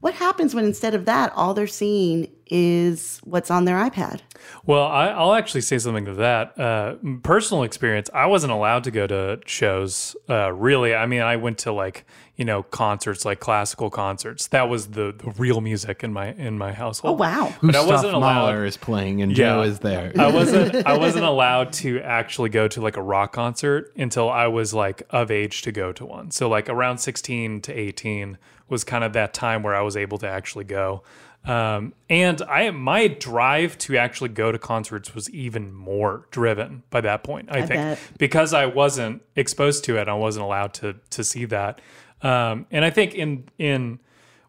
What 0.00 0.14
happens 0.14 0.54
when 0.54 0.66
instead 0.66 0.94
of 0.94 1.06
that, 1.06 1.32
all 1.34 1.54
they're 1.54 1.66
seeing 1.66 2.28
is 2.46 3.20
what's 3.24 3.50
on 3.50 3.64
their 3.64 3.76
iPad? 3.76 4.20
Well, 4.66 4.84
I, 4.84 5.06
I'll 5.08 5.32
actually 5.32 5.62
say 5.62 5.78
something 5.78 6.04
to 6.04 6.14
that. 6.14 6.58
Uh, 6.58 6.96
personal 7.22 7.62
experience, 7.62 8.10
I 8.12 8.26
wasn't 8.26 8.52
allowed 8.52 8.84
to 8.84 8.90
go 8.90 9.06
to 9.06 9.40
shows. 9.46 10.14
Uh, 10.28 10.52
really, 10.52 10.94
I 10.94 11.06
mean, 11.06 11.22
I 11.22 11.36
went 11.36 11.58
to 11.60 11.72
like 11.72 12.04
you 12.36 12.44
know 12.44 12.62
concerts, 12.64 13.24
like 13.24 13.38
classical 13.40 13.90
concerts. 13.90 14.48
That 14.48 14.68
was 14.68 14.88
the, 14.88 15.14
the 15.16 15.30
real 15.38 15.60
music 15.60 16.02
in 16.02 16.12
my 16.12 16.32
in 16.32 16.58
my 16.58 16.72
household. 16.72 17.14
Oh, 17.14 17.22
wow. 17.22 17.54
But 17.62 17.76
I 17.76 17.84
wasn't 17.86 18.14
allowed. 18.14 18.34
Mahler 18.34 18.64
is 18.64 18.76
playing 18.76 19.22
and 19.22 19.34
Joe 19.34 19.62
Yeah. 19.62 19.68
is 19.68 19.78
there. 19.78 20.12
I 20.18 20.30
wasn't 20.32 20.74
I 20.86 20.98
wasn't 20.98 21.24
allowed 21.26 21.72
to 21.74 22.00
actually 22.00 22.48
go 22.50 22.66
to 22.68 22.80
like 22.80 22.96
a 22.96 23.02
rock 23.02 23.32
concert 23.32 23.92
until 23.96 24.28
I 24.28 24.48
was 24.48 24.74
like 24.74 25.02
of 25.10 25.30
age 25.30 25.62
to 25.62 25.72
go 25.72 25.92
to 25.92 26.04
one. 26.04 26.30
So 26.32 26.48
like 26.48 26.68
around 26.68 26.98
16 26.98 27.60
to 27.62 27.72
18 27.72 28.38
was 28.68 28.82
kind 28.82 29.04
of 29.04 29.12
that 29.12 29.32
time 29.34 29.62
where 29.62 29.74
I 29.76 29.82
was 29.82 29.96
able 29.96 30.18
to 30.18 30.28
actually 30.28 30.64
go. 30.64 31.02
Um, 31.44 31.92
and 32.08 32.40
I 32.42 32.70
my 32.70 33.06
drive 33.06 33.76
to 33.78 33.96
actually 33.98 34.30
go 34.30 34.50
to 34.50 34.58
concerts 34.58 35.14
was 35.14 35.28
even 35.30 35.72
more 35.74 36.26
driven 36.30 36.82
by 36.90 37.02
that 37.02 37.22
point. 37.22 37.50
I, 37.50 37.58
think 37.60 37.68
bet. 37.80 37.98
because 38.18 38.54
I 38.54 38.64
wasn't 38.66 39.20
exposed 39.36 39.84
to 39.84 39.98
it, 39.98 40.08
I 40.08 40.14
wasn't 40.14 40.44
allowed 40.46 40.72
to 40.74 40.96
to 41.10 41.22
see 41.22 41.44
that. 41.44 41.80
Um, 42.22 42.66
and 42.70 42.84
I 42.84 42.90
think 42.90 43.14
in 43.14 43.48
in 43.58 43.98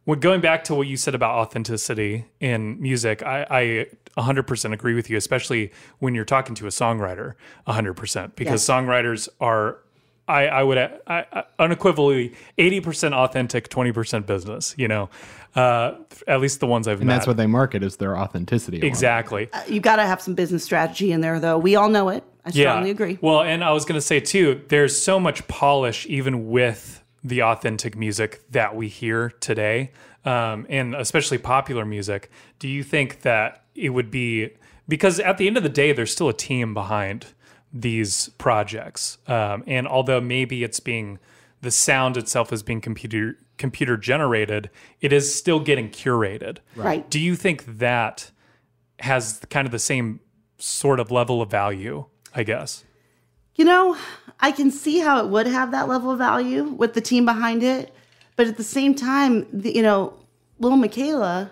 when 0.05 0.19
going 0.19 0.39
back 0.39 0.63
to 0.65 0.75
what 0.75 0.87
you 0.87 0.97
said 0.97 1.15
about 1.15 1.35
authenticity 1.35 2.25
in 2.39 2.79
music, 2.79 3.23
I, 3.23 3.45
I 3.49 4.21
100% 4.21 4.73
agree 4.73 4.93
with 4.93 5.09
you, 5.09 5.17
especially 5.17 5.71
when 5.99 6.15
you're 6.15 6.25
talking 6.25 6.55
to 6.55 6.67
a 6.67 6.69
songwriter, 6.69 7.33
100%, 7.67 8.35
because 8.35 8.63
songwriters 8.65 9.27
are, 9.41 9.79
I, 10.27 10.47
I 10.47 10.63
would 10.63 10.77
I, 10.77 10.99
I, 11.07 11.43
unequivocally 11.57 12.35
80% 12.57 13.13
authentic, 13.13 13.69
20% 13.69 14.27
business, 14.27 14.75
you 14.77 14.87
know, 14.87 15.09
uh, 15.55 15.95
at 16.27 16.39
least 16.39 16.59
the 16.59 16.67
ones 16.67 16.87
I've 16.87 16.99
and 16.99 17.07
met. 17.07 17.15
that's 17.15 17.27
what 17.27 17.37
they 17.37 17.47
market 17.47 17.83
is 17.83 17.97
their 17.97 18.15
authenticity. 18.15 18.77
along. 18.77 18.87
exactly. 18.87 19.49
You 19.67 19.79
got 19.79 19.95
to 19.95 20.03
have 20.03 20.21
some 20.21 20.35
business 20.35 20.63
strategy 20.63 21.11
in 21.11 21.21
there, 21.21 21.39
though. 21.39 21.57
We 21.57 21.75
all 21.75 21.89
know 21.89 22.09
it. 22.09 22.23
I 22.45 22.51
strongly 22.51 22.91
agree. 22.91 23.17
Well, 23.21 23.41
and 23.41 23.63
I 23.63 23.71
was 23.71 23.85
going 23.85 23.95
to 23.99 24.05
say 24.05 24.19
too, 24.19 24.61
there's 24.67 25.01
so 25.01 25.19
much 25.19 25.47
polish 25.47 26.05
even 26.05 26.47
with 26.49 27.03
the 27.25 27.41
authentic 27.41 27.97
music 27.97 28.41
that 28.51 28.75
we 28.75 28.87
hear 28.87 29.31
today, 29.39 29.91
um, 30.25 30.67
and 30.69 30.93
especially 30.93 31.39
popular 31.39 31.83
music. 31.83 32.29
Do 32.59 32.67
you 32.67 32.83
think 32.83 33.23
that 33.23 33.63
it 33.73 33.89
would 33.89 34.11
be 34.11 34.51
because 34.87 35.19
at 35.19 35.39
the 35.39 35.47
end 35.47 35.57
of 35.57 35.63
the 35.63 35.69
day, 35.69 35.91
there's 35.91 36.11
still 36.11 36.29
a 36.29 36.33
team 36.33 36.75
behind 36.75 37.25
these 37.73 38.29
projects, 38.37 39.17
um, 39.27 39.63
and 39.65 39.87
although 39.87 40.21
maybe 40.21 40.63
it's 40.63 40.79
being 40.79 41.17
the 41.61 41.71
sound 41.71 42.15
itself 42.15 42.53
is 42.53 42.61
being 42.61 42.79
computer 42.79 43.37
computer 43.57 43.97
generated, 43.97 44.69
it 45.01 45.11
is 45.11 45.33
still 45.33 45.59
getting 45.59 45.89
curated. 45.89 46.59
Right. 46.75 47.09
Do 47.09 47.19
you 47.19 47.35
think 47.35 47.79
that 47.79 48.29
has 48.99 49.41
kind 49.49 49.65
of 49.65 49.71
the 49.71 49.79
same 49.79 50.19
sort 50.59 50.99
of 50.99 51.09
level 51.09 51.41
of 51.41 51.49
value? 51.49 52.05
I 52.35 52.43
guess. 52.43 52.83
You 53.55 53.65
know, 53.65 53.97
I 54.39 54.51
can 54.51 54.71
see 54.71 54.99
how 54.99 55.23
it 55.23 55.29
would 55.29 55.47
have 55.47 55.71
that 55.71 55.87
level 55.87 56.11
of 56.11 56.17
value 56.17 56.63
with 56.63 56.93
the 56.93 57.01
team 57.01 57.25
behind 57.25 57.63
it, 57.63 57.93
but 58.35 58.47
at 58.47 58.57
the 58.57 58.63
same 58.63 58.95
time, 58.95 59.47
the, 59.51 59.73
you 59.73 59.81
know, 59.81 60.13
little 60.59 60.77
Miquela 60.77 61.51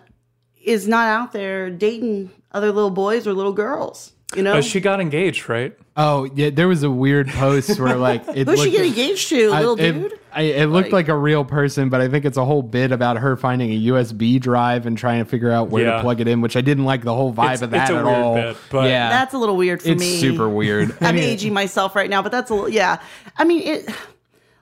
is 0.64 0.88
not 0.88 1.08
out 1.08 1.32
there 1.32 1.70
dating 1.70 2.32
other 2.52 2.72
little 2.72 2.90
boys 2.90 3.28
or 3.28 3.34
little 3.34 3.54
girls. 3.54 4.13
You 4.36 4.44
know, 4.44 4.54
Oh, 4.54 4.62
she 4.62 4.80
got 4.80 5.00
engaged, 5.00 5.48
right? 5.50 5.78
Oh 5.96 6.28
yeah, 6.36 6.50
there 6.50 6.68
was 6.68 6.82
a 6.84 6.90
weird 6.90 7.28
post 7.30 7.80
where 7.80 7.96
like 7.96 8.24
it 8.36 8.48
who's 8.48 8.60
she 8.60 8.66
looked- 8.66 8.72
get 8.78 8.86
engaged 8.86 9.30
to, 9.30 9.52
I- 9.52 9.60
little 9.60 9.80
it, 9.80 9.92
dude? 9.94 10.20
I, 10.36 10.42
it 10.42 10.66
looked 10.70 10.92
like, 10.92 11.10
a 11.10 11.16
real 11.16 11.46
person, 11.46 11.90
but 11.90 12.02
I 12.02 12.08
think 12.10 12.26
it's 12.26 12.38
a 12.38 12.44
whole 12.46 12.64
bit 12.64 12.92
about 12.92 13.18
her 13.18 13.38
finding 13.38 13.72
a 13.72 13.80
USB 13.92 14.42
drive 14.42 14.88
and 14.88 14.98
trying 14.98 15.24
to 15.24 15.30
figure 15.30 15.52
out 15.52 15.70
where 15.70 15.84
Yeah. 15.86 15.96
to 15.98 16.02
plug 16.02 16.22
it 16.22 16.28
in, 16.28 16.42
which 16.42 16.56
I 16.58 16.62
didn't 16.62 16.86
like 16.86 17.04
the 17.04 17.14
whole 17.14 17.32
vibe 17.32 17.44
It's- 17.54 17.62
of 17.62 17.70
that 17.70 17.82
it's 17.84 17.92
a 17.92 17.96
at 17.98 18.04
weird 18.06 18.18
all. 18.18 18.36
bit, 18.36 18.58
but- 18.72 18.90
yeah, 18.90 19.10
That's 19.10 19.36
a 19.36 19.38
little 19.38 19.56
weird 19.56 19.84
for 19.84 19.90
it's 19.90 20.00
me. 20.02 20.20
super 20.20 20.50
weird. 20.50 20.98
I'm 21.02 21.18
aging 21.18 21.54
myself 21.54 21.96
right 21.96 22.10
now, 22.10 22.24
but 22.24 22.32
that's 22.32 22.50
a 22.50 22.56
little, 22.56 22.70
yeah. 22.70 23.00
I 23.38 23.44
mean, 23.44 23.62
it. 23.62 23.90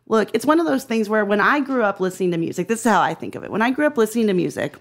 Look, 0.07 0.29
it's 0.33 0.45
one 0.45 0.59
of 0.59 0.65
those 0.65 0.83
things 0.83 1.07
where 1.07 1.23
when 1.23 1.39
I 1.39 1.61
grew 1.61 1.83
up 1.83 2.01
listening 2.01 2.31
to 2.31 2.37
music, 2.37 2.67
this 2.67 2.79
is 2.85 2.91
how 2.91 2.99
I 2.99 3.13
think 3.13 3.35
of 3.35 3.45
it. 3.45 3.49
When 3.51 3.61
I 3.61 3.71
grew 3.71 3.85
up 3.87 3.97
listening 3.97 4.27
to 4.27 4.33
music, 4.33 4.75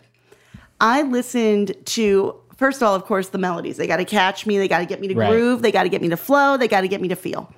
I 0.80 1.02
listened 1.02 1.76
to 1.84 2.34
first 2.60 2.82
of 2.82 2.86
all, 2.86 2.94
of 2.94 3.04
course, 3.04 3.30
the 3.30 3.38
melodies. 3.38 3.78
They 3.78 3.86
got 3.86 3.96
to 3.96 4.04
catch 4.04 4.46
me. 4.46 4.58
They 4.58 4.68
got 4.68 4.78
to 4.78 4.86
get 4.86 5.00
me 5.00 5.08
to 5.08 5.14
Right. 5.14 5.30
groove. 5.30 5.62
They 5.62 5.72
got 5.72 5.82
to 5.84 5.88
get 5.88 6.02
me 6.02 6.10
to 6.10 6.16
flow. 6.16 6.56
They 6.58 6.68
got 6.68 6.82
to 6.82 6.88
get 6.88 7.00
me 7.00 7.08
to 7.08 7.16
feel. 7.16 7.52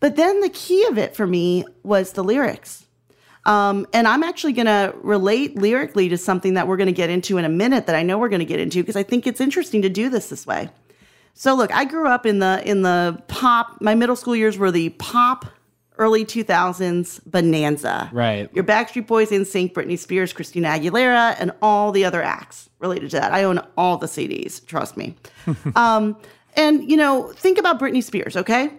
But 0.00 0.16
then 0.16 0.40
the 0.40 0.48
key 0.48 0.84
of 0.86 0.96
it 0.96 1.14
for 1.16 1.26
me 1.26 1.64
was 1.82 2.12
the 2.12 2.22
lyrics. 2.22 2.86
Um, 3.44 3.86
and 3.92 4.06
I'm 4.08 4.22
actually 4.22 4.52
going 4.54 4.66
to 4.66 4.94
relate 5.02 5.56
lyrically 5.56 6.08
to 6.08 6.16
something 6.16 6.54
that 6.54 6.66
we're 6.68 6.76
going 6.78 6.86
to 6.86 6.92
get 6.94 7.10
into 7.10 7.36
in 7.36 7.44
a 7.44 7.48
minute 7.50 7.86
that 7.86 7.96
I 7.96 8.02
know 8.02 8.16
we're 8.16 8.30
going 8.30 8.40
to 8.40 8.46
get 8.46 8.60
into 8.60 8.80
because 8.80 8.96
I 8.96 9.02
think 9.02 9.26
it's 9.26 9.40
interesting 9.40 9.82
to 9.82 9.88
do 9.90 10.08
this 10.08 10.28
this 10.30 10.46
way. 10.46 10.70
So 11.34 11.54
look, 11.54 11.72
I 11.74 11.84
grew 11.84 12.06
up 12.08 12.24
in 12.24 12.38
the 12.38 12.62
in 12.64 12.82
the 12.82 13.20
pop. 13.26 13.80
My 13.80 13.94
middle 13.96 14.16
school 14.16 14.36
years 14.36 14.56
were 14.56 14.70
the 14.70 14.90
pop 14.90 15.46
early 15.98 16.24
2000s 16.24 17.20
bonanza. 17.26 18.10
Right. 18.12 18.52
Your 18.54 18.64
Backstreet 18.64 19.06
Boys, 19.06 19.30
NSYNC, 19.30 19.72
Britney 19.72 19.98
Spears, 19.98 20.32
Christina 20.32 20.68
Aguilera, 20.68 21.36
and 21.38 21.52
all 21.62 21.92
the 21.92 22.04
other 22.04 22.22
acts 22.22 22.68
related 22.80 23.10
to 23.10 23.20
that. 23.20 23.32
I 23.32 23.44
own 23.44 23.60
all 23.76 23.96
the 23.96 24.06
CDs. 24.06 24.64
Trust 24.66 24.96
me. 24.96 25.14
um, 25.76 26.16
and 26.56 26.90
you 26.90 26.96
know, 26.96 27.32
think 27.32 27.58
about 27.58 27.78
Britney 27.78 28.02
Spears. 28.02 28.36
Okay. 28.36 28.70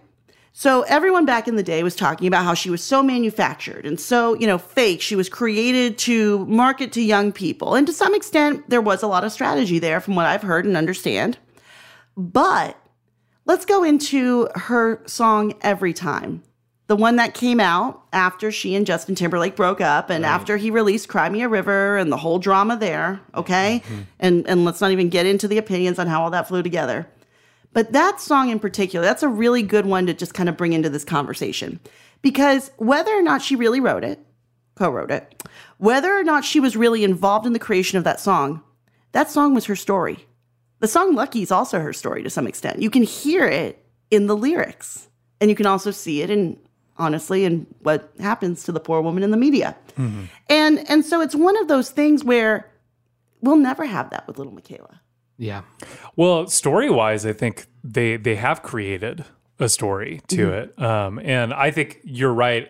So 0.58 0.84
everyone 0.84 1.26
back 1.26 1.50
in 1.50 1.58
the 1.58 1.64
day 1.64 1.84
was 1.84 1.98
talking 1.98 2.28
about 2.28 2.46
how 2.46 2.54
she 2.54 2.70
was 2.70 2.82
so 2.82 3.04
manufactured 3.04 3.86
and 3.86 4.00
so, 4.00 4.36
you 4.36 4.48
know, 4.48 4.58
fake. 4.58 5.02
She 5.02 5.18
was 5.18 5.28
created 5.28 5.98
to 6.00 6.46
market 6.46 6.94
to 6.94 7.02
young 7.02 7.34
people. 7.34 7.76
And 7.76 7.86
to 7.88 7.92
some 7.92 8.16
extent, 8.16 8.70
there 8.70 8.80
was 8.80 9.04
a 9.04 9.08
lot 9.08 9.26
of 9.26 9.34
strategy 9.34 9.80
there 9.80 10.00
from 10.00 10.16
what 10.16 10.28
I've 10.28 10.42
heard 10.42 10.66
and 10.66 10.78
understand. 10.78 11.38
But 12.16 12.80
let's 13.44 13.66
go 13.66 13.84
into 13.84 14.48
her 14.56 15.02
song 15.06 15.56
Every 15.62 15.92
Time. 15.92 16.42
The 16.88 16.96
one 16.96 17.16
that 17.16 17.34
came 17.34 17.60
out 17.60 18.04
after 18.14 18.52
she 18.52 18.76
and 18.76 18.86
Justin 18.86 19.16
Timberlake 19.16 19.56
broke 19.56 19.82
up 19.82 20.12
and 20.12 20.24
after 20.24 20.58
he 20.58 20.70
released 20.70 21.08
Cry 21.08 21.30
Me 21.30 21.42
a 21.42 21.50
River 21.50 21.98
and 21.98 22.12
the 22.12 22.18
whole 22.18 22.38
drama 22.38 22.78
there, 22.78 23.20
okay? 23.34 23.82
Mm-hmm. 23.86 24.02
And 24.20 24.48
and 24.48 24.66
let's 24.66 24.82
not 24.82 24.92
even 24.92 25.10
get 25.10 25.26
into 25.26 25.48
the 25.48 25.58
opinions 25.58 25.98
on 25.98 26.06
how 26.06 26.22
all 26.22 26.30
that 26.30 26.48
flew 26.48 26.62
together. 26.62 27.08
But 27.74 27.92
that 27.92 28.22
song 28.22 28.50
in 28.50 28.60
particular, 28.60 29.04
that's 29.04 29.24
a 29.24 29.28
really 29.28 29.64
good 29.64 29.86
one 29.86 30.06
to 30.06 30.14
just 30.14 30.34
kind 30.34 30.48
of 30.48 30.56
bring 30.56 30.74
into 30.74 30.90
this 30.90 31.04
conversation. 31.04 31.80
Because 32.22 32.72
whether 32.78 33.12
or 33.12 33.22
not 33.22 33.42
she 33.42 33.56
really 33.56 33.80
wrote 33.80 34.04
it, 34.04 34.20
co 34.76 34.90
wrote 34.90 35.12
it, 35.12 35.44
whether 35.78 36.16
or 36.16 36.24
not 36.24 36.46
she 36.46 36.60
was 36.60 36.78
really 36.78 37.04
involved 37.04 37.46
in 37.46 37.54
the 37.54 37.60
creation 37.60 37.98
of 37.98 38.04
that 38.04 38.20
song, 38.20 38.64
that 39.12 39.30
song 39.30 39.54
was 39.54 39.66
her 39.66 39.76
story. 39.76 40.26
The 40.80 40.88
song 40.88 41.16
Lucky 41.16 41.42
is 41.42 41.52
also 41.52 41.80
her 41.80 41.94
story 41.94 42.24
to 42.24 42.30
some 42.30 42.48
extent. 42.48 42.82
You 42.82 42.90
can 42.90 43.04
hear 43.04 43.46
it 43.46 43.84
in 44.12 44.28
the 44.28 44.38
lyrics, 44.38 45.10
and 45.42 45.50
you 45.50 45.56
can 45.56 45.66
also 45.66 45.92
see 45.92 46.22
it 46.22 46.30
in 46.30 46.58
honestly 46.98 47.46
and 47.46 47.66
what 47.84 48.12
happens 48.20 48.64
to 48.64 48.72
the 48.72 48.80
poor 48.80 49.02
woman 49.02 49.24
in 49.24 49.32
the 49.32 49.38
media. 49.38 49.76
And 50.50 50.90
and 50.90 51.06
so 51.06 51.22
it's 51.22 51.36
one 51.36 51.58
of 51.58 51.68
those 51.68 51.90
things 51.90 52.24
where 52.24 52.70
we'll 53.42 53.56
never 53.56 53.86
have 53.86 54.10
that 54.10 54.28
with 54.28 54.38
little 54.38 54.54
Miquela. 54.54 55.00
yeah, 55.38 55.62
Well, 56.16 56.48
story 56.48 56.90
wise, 56.90 57.26
I 57.26 57.34
think 57.34 57.68
they 57.84 58.18
they 58.18 58.36
have 58.36 58.62
created 58.62 59.26
a 59.60 59.70
story 59.70 60.22
to 60.28 60.48
Mm-hmm. 60.48 60.82
it. 60.82 60.82
Um, 60.84 61.20
and 61.20 61.54
I 61.54 61.72
think 61.72 62.00
you're 62.04 62.34
right 62.34 62.70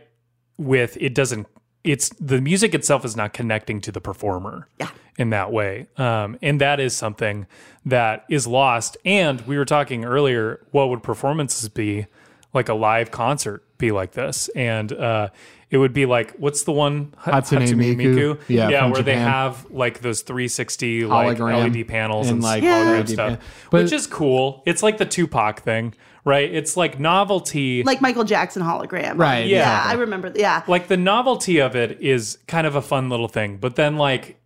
with 0.58 0.98
it 1.02 1.14
doesn't 1.16 1.48
it's 1.84 2.10
the 2.20 2.42
music 2.42 2.74
itself 2.74 3.06
is 3.06 3.16
not 3.16 3.34
connecting 3.34 3.80
to 3.82 3.92
the 3.92 4.02
performer 4.02 4.68
Yeah. 4.80 4.90
in 5.20 5.30
that 5.32 5.52
way. 5.52 5.88
Um, 5.98 6.38
and 6.42 6.60
that 6.62 6.80
is 6.80 6.96
something 6.96 7.46
that 7.86 8.26
is 8.30 8.48
lost. 8.48 8.98
And 9.06 9.42
we 9.42 9.56
were 9.58 9.66
talking 9.66 10.04
earlier, 10.06 10.66
what 10.72 10.90
would 10.90 11.04
performances 11.04 11.70
be 11.70 12.08
like 12.54 12.70
a 12.70 12.74
live 12.74 13.12
concert 13.12 13.64
be 13.78 13.92
like 13.92 14.12
this? 14.14 14.50
And 14.56 14.92
uh, 14.94 15.30
it 15.70 15.78
would 15.78 15.94
be 15.94 16.06
like, 16.06 16.32
what's 16.38 16.64
the 16.64 16.72
one? 16.72 17.14
H- 17.28 17.34
Hatsune 17.34 17.68
Miku. 17.96 18.40
Yeah, 18.48 18.70
yeah, 18.70 18.80
from 18.82 18.92
where 18.92 19.02
they 19.04 19.16
have 19.18 19.70
like 19.72 20.00
those 20.00 20.22
360 20.22 21.06
like 21.06 21.38
Hologram 21.38 21.74
LED 21.76 21.88
panels 21.88 22.28
and, 22.28 22.36
and 22.36 22.44
like, 22.44 22.56
like 22.56 22.64
Yeah. 22.64 22.86
hologram 22.86 23.10
stuff, 23.10 23.40
But- 23.72 23.84
which 23.84 23.92
is 23.92 24.08
cool. 24.08 24.64
It's 24.66 24.82
like 24.84 24.98
the 24.98 25.06
Tupac 25.06 25.62
thing, 25.62 25.94
right? 26.24 26.54
It's 26.54 26.78
like 26.78 27.00
novelty. 27.00 27.84
Like 27.84 28.02
Michael 28.02 28.24
Jackson 28.24 28.62
hologram. 28.64 29.18
Right, 29.18 29.48
Yeah, 29.48 29.60
exactly. 29.60 29.92
I 29.92 29.94
remember. 30.02 30.32
Yeah. 30.36 30.64
like 30.68 30.88
the 30.88 30.98
novelty 30.98 31.60
of 31.60 31.76
it 31.76 32.00
is 32.02 32.38
kind 32.48 32.66
of 32.68 32.76
a 32.76 32.82
fun 32.82 33.10
little 33.10 33.28
thing, 33.28 33.58
but 33.58 33.76
then 33.76 33.98
like 33.98 34.40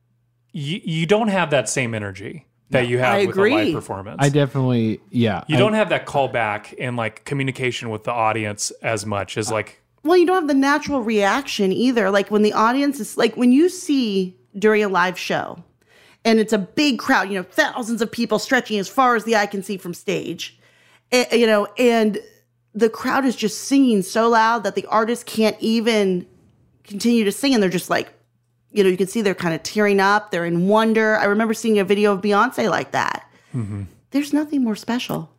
you 0.52 0.80
you 0.84 1.06
don't 1.06 1.28
have 1.28 1.52
that 1.52 1.70
same 1.70 1.94
energy 1.94 2.46
that 2.70 2.88
you 2.88 3.00
have 3.00 3.16
I 3.16 3.26
with 3.26 3.38
a 3.38 3.42
live 3.42 3.74
performance. 3.74 4.18
I 4.20 4.30
definitely, 4.30 5.02
yeah. 5.10 5.44
you 5.48 5.56
I- 5.56 5.60
don't 5.60 5.74
have 5.74 5.90
that 5.90 6.06
callback 6.06 6.74
and 6.80 6.96
like 6.96 7.26
communication 7.26 7.90
with 7.90 8.04
the 8.04 8.12
audience 8.12 8.72
as 8.82 9.06
much 9.06 9.38
as 9.38 9.52
like 9.52 9.82
Well, 10.04 10.18
you 10.18 10.26
don't 10.26 10.36
have 10.36 10.48
the 10.48 10.54
natural 10.54 11.02
reaction 11.02 11.72
either. 11.72 12.10
Like 12.12 12.30
when 12.30 12.42
the 12.42 12.54
audience 12.54 13.00
is 13.00 13.18
like 13.18 13.36
when 13.36 13.52
you 13.52 13.70
see 13.70 14.38
during 14.58 14.84
a 14.84 14.90
live 14.90 15.18
show 15.18 15.64
and 16.26 16.40
it's 16.40 16.54
a 16.54 16.58
big 16.58 17.00
crowd, 17.00 17.30
you 17.30 17.36
know, 17.36 17.44
thousands 17.44 18.02
of 18.02 18.12
people 18.12 18.40
stretching 18.40 18.78
as 18.80 18.88
far 18.88 19.16
as 19.16 19.24
the 19.24 19.36
eye 19.36 19.46
can 19.46 19.64
see 19.64 19.78
from 19.78 19.94
stage, 19.94 20.60
eh, 21.12 21.36
you 21.36 21.48
know, 21.48 21.68
and 21.78 22.20
the 22.76 22.90
crowd 22.90 23.26
is 23.26 23.36
just 23.36 23.64
singing 23.64 24.02
so 24.02 24.30
loud 24.30 24.64
that 24.64 24.76
the 24.76 24.86
artist 24.86 25.26
can't 25.26 25.58
even 25.60 26.28
continue 26.84 27.24
to 27.24 27.32
sing 27.32 27.54
and 27.54 27.64
they're 27.64 27.70
just 27.70 27.90
like, 27.90 28.14
you 28.72 28.84
know, 28.84 28.90
you 28.90 28.98
can 28.98 29.08
see 29.08 29.22
they're 29.22 29.36
kind 29.36 29.56
of 29.56 29.64
tearing 29.64 30.00
up, 30.00 30.32
they're 30.32 30.46
in 30.46 30.68
wonder. 30.68 31.18
I 31.18 31.26
remember 31.26 31.54
seeing 31.54 31.80
a 31.80 31.84
video 31.84 32.14
of 32.14 32.22
Beyonce 32.22 32.70
like 32.70 32.92
that. 32.92 33.30
Mm-hmm. 33.56 33.84
There's 34.12 34.34
nothing 34.34 34.64
more 34.64 34.76
special. 34.76 35.32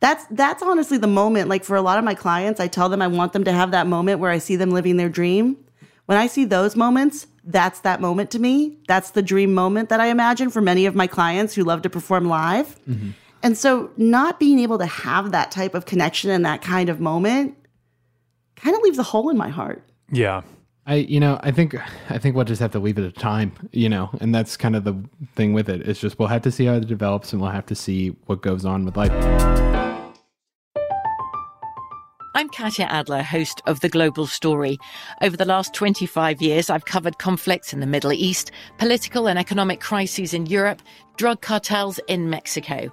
That's 0.00 0.24
that's 0.30 0.62
honestly 0.62 0.98
the 0.98 1.06
moment 1.06 1.48
like 1.48 1.64
for 1.64 1.74
a 1.74 1.82
lot 1.82 1.98
of 1.98 2.04
my 2.04 2.14
clients 2.14 2.60
i 2.60 2.68
tell 2.68 2.90
them 2.90 3.00
i 3.00 3.06
want 3.06 3.32
them 3.32 3.44
to 3.44 3.52
have 3.52 3.70
that 3.70 3.86
moment 3.86 4.20
where 4.20 4.30
i 4.30 4.36
see 4.36 4.54
them 4.54 4.70
living 4.70 4.98
their 4.98 5.08
dream. 5.08 5.56
When 6.04 6.18
i 6.18 6.26
see 6.26 6.44
those 6.44 6.76
moments 6.76 7.26
that's 7.48 7.80
that 7.80 8.00
moment 8.00 8.30
to 8.32 8.40
me. 8.40 8.76
That's 8.88 9.12
the 9.12 9.22
dream 9.22 9.54
moment 9.54 9.88
that 9.88 10.00
i 10.00 10.08
imagine 10.08 10.50
for 10.50 10.60
many 10.60 10.84
of 10.84 10.94
my 10.94 11.06
clients 11.06 11.54
who 11.54 11.64
love 11.64 11.80
to 11.82 11.90
perform 11.90 12.26
live. 12.26 12.78
Mm-hmm. 12.86 13.10
And 13.42 13.56
so 13.56 13.90
not 13.96 14.40
being 14.40 14.58
able 14.58 14.78
to 14.78 14.86
have 14.86 15.32
that 15.32 15.50
type 15.50 15.74
of 15.74 15.86
connection 15.86 16.30
and 16.30 16.44
that 16.44 16.60
kind 16.60 16.88
of 16.88 17.00
moment 17.00 17.56
kind 18.56 18.74
of 18.74 18.82
leaves 18.82 18.98
a 18.98 19.02
hole 19.02 19.30
in 19.30 19.36
my 19.36 19.48
heart. 19.48 19.82
Yeah. 20.10 20.42
I 20.86 20.94
you 20.96 21.18
know 21.18 21.40
I 21.42 21.50
think 21.50 21.74
I 22.10 22.18
think 22.18 22.36
we'll 22.36 22.44
just 22.44 22.60
have 22.60 22.70
to 22.72 22.78
leave 22.78 22.96
it 22.98 23.04
at 23.04 23.16
time 23.16 23.52
you 23.72 23.88
know 23.88 24.10
and 24.20 24.34
that's 24.34 24.56
kind 24.56 24.76
of 24.76 24.84
the 24.84 24.96
thing 25.34 25.52
with 25.52 25.68
it 25.68 25.86
it's 25.86 26.00
just 26.00 26.18
we'll 26.18 26.28
have 26.28 26.42
to 26.42 26.52
see 26.52 26.66
how 26.66 26.74
it 26.74 26.86
develops 26.86 27.32
and 27.32 27.42
we'll 27.42 27.50
have 27.50 27.66
to 27.66 27.74
see 27.74 28.10
what 28.26 28.40
goes 28.40 28.64
on 28.64 28.84
with 28.84 28.96
life 28.96 29.12
I'm 32.34 32.50
Katya 32.50 32.84
Adler, 32.84 33.22
host 33.22 33.62
of 33.64 33.80
The 33.80 33.88
Global 33.88 34.26
Story. 34.26 34.76
Over 35.22 35.38
the 35.38 35.46
last 35.46 35.72
25 35.72 36.42
years, 36.42 36.68
I've 36.68 36.84
covered 36.84 37.16
conflicts 37.16 37.72
in 37.72 37.80
the 37.80 37.86
Middle 37.86 38.12
East, 38.12 38.50
political 38.76 39.26
and 39.26 39.38
economic 39.38 39.80
crises 39.80 40.34
in 40.34 40.44
Europe, 40.44 40.82
drug 41.16 41.40
cartels 41.40 41.98
in 42.08 42.28
Mexico. 42.28 42.92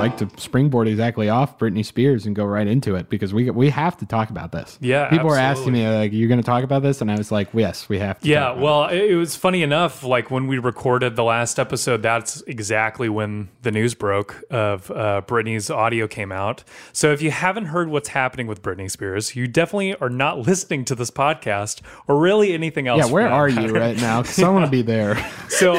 Like 0.00 0.16
to 0.18 0.28
springboard 0.40 0.88
exactly 0.88 1.28
off 1.28 1.58
Britney 1.58 1.84
Spears 1.84 2.26
and 2.26 2.34
go 2.34 2.44
right 2.44 2.66
into 2.66 2.94
it 2.94 3.08
because 3.08 3.32
we 3.32 3.50
we 3.50 3.70
have 3.70 3.96
to 3.98 4.06
talk 4.06 4.30
about 4.30 4.52
this. 4.52 4.78
Yeah, 4.80 5.08
people 5.08 5.30
are 5.30 5.38
asking 5.38 5.72
me 5.72 5.88
like, 5.88 6.12
"You're 6.12 6.28
going 6.28 6.40
to 6.40 6.46
talk 6.46 6.64
about 6.64 6.82
this?" 6.82 7.00
And 7.00 7.10
I 7.10 7.16
was 7.16 7.30
like, 7.30 7.48
"Yes, 7.52 7.88
we 7.88 7.98
have 7.98 8.20
to." 8.20 8.28
Yeah, 8.28 8.52
well, 8.52 8.86
it, 8.86 9.10
it 9.10 9.16
was 9.16 9.36
funny 9.36 9.62
enough. 9.62 10.02
Like 10.02 10.30
when 10.30 10.46
we 10.46 10.58
recorded 10.58 11.16
the 11.16 11.24
last 11.24 11.58
episode, 11.58 12.02
that's 12.02 12.42
exactly 12.42 13.08
when 13.08 13.48
the 13.62 13.70
news 13.70 13.94
broke 13.94 14.42
of 14.50 14.90
uh, 14.90 15.22
Britney's 15.26 15.70
audio 15.70 16.06
came 16.06 16.32
out. 16.32 16.64
So 16.92 17.12
if 17.12 17.22
you 17.22 17.30
haven't 17.30 17.66
heard 17.66 17.88
what's 17.88 18.08
happening 18.08 18.46
with 18.46 18.62
Britney 18.62 18.90
Spears, 18.90 19.36
you 19.36 19.46
definitely 19.46 19.94
are 19.96 20.10
not 20.10 20.38
listening 20.46 20.84
to 20.86 20.94
this 20.94 21.10
podcast 21.10 21.80
or 22.08 22.18
really 22.18 22.52
anything 22.52 22.88
else. 22.88 23.06
Yeah, 23.06 23.12
where 23.12 23.28
are 23.28 23.48
you 23.48 23.68
right 23.68 23.96
now? 23.96 24.22
Because 24.22 24.42
I 24.42 24.48
want 24.50 24.64
to 24.64 24.70
be 24.70 24.82
there. 24.82 25.16
So, 25.48 25.74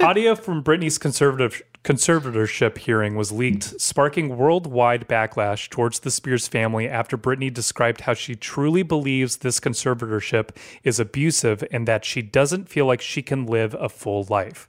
audio 0.00 0.34
from 0.34 0.62
Britney's 0.62 0.98
conservative 0.98 1.62
conservatorship 1.82 2.76
hearing 2.78 3.14
was 3.14 3.32
leaked, 3.32 3.80
sparking 3.80 4.36
worldwide 4.36 5.08
backlash 5.08 5.70
towards 5.70 6.00
the 6.00 6.10
Spears 6.10 6.46
family 6.46 6.88
after 6.88 7.16
Britney 7.16 7.52
described 7.52 8.02
how 8.02 8.14
she 8.14 8.34
truly 8.34 8.82
believes 8.82 9.38
this 9.38 9.58
conservatorship 9.60 10.50
is 10.84 11.00
abusive 11.00 11.64
and 11.70 11.88
that 11.88 12.04
she 12.04 12.20
doesn't 12.20 12.68
feel 12.68 12.86
like 12.86 13.00
she 13.00 13.22
can 13.22 13.46
live 13.46 13.74
a 13.74 13.88
full 13.88 14.26
life. 14.28 14.68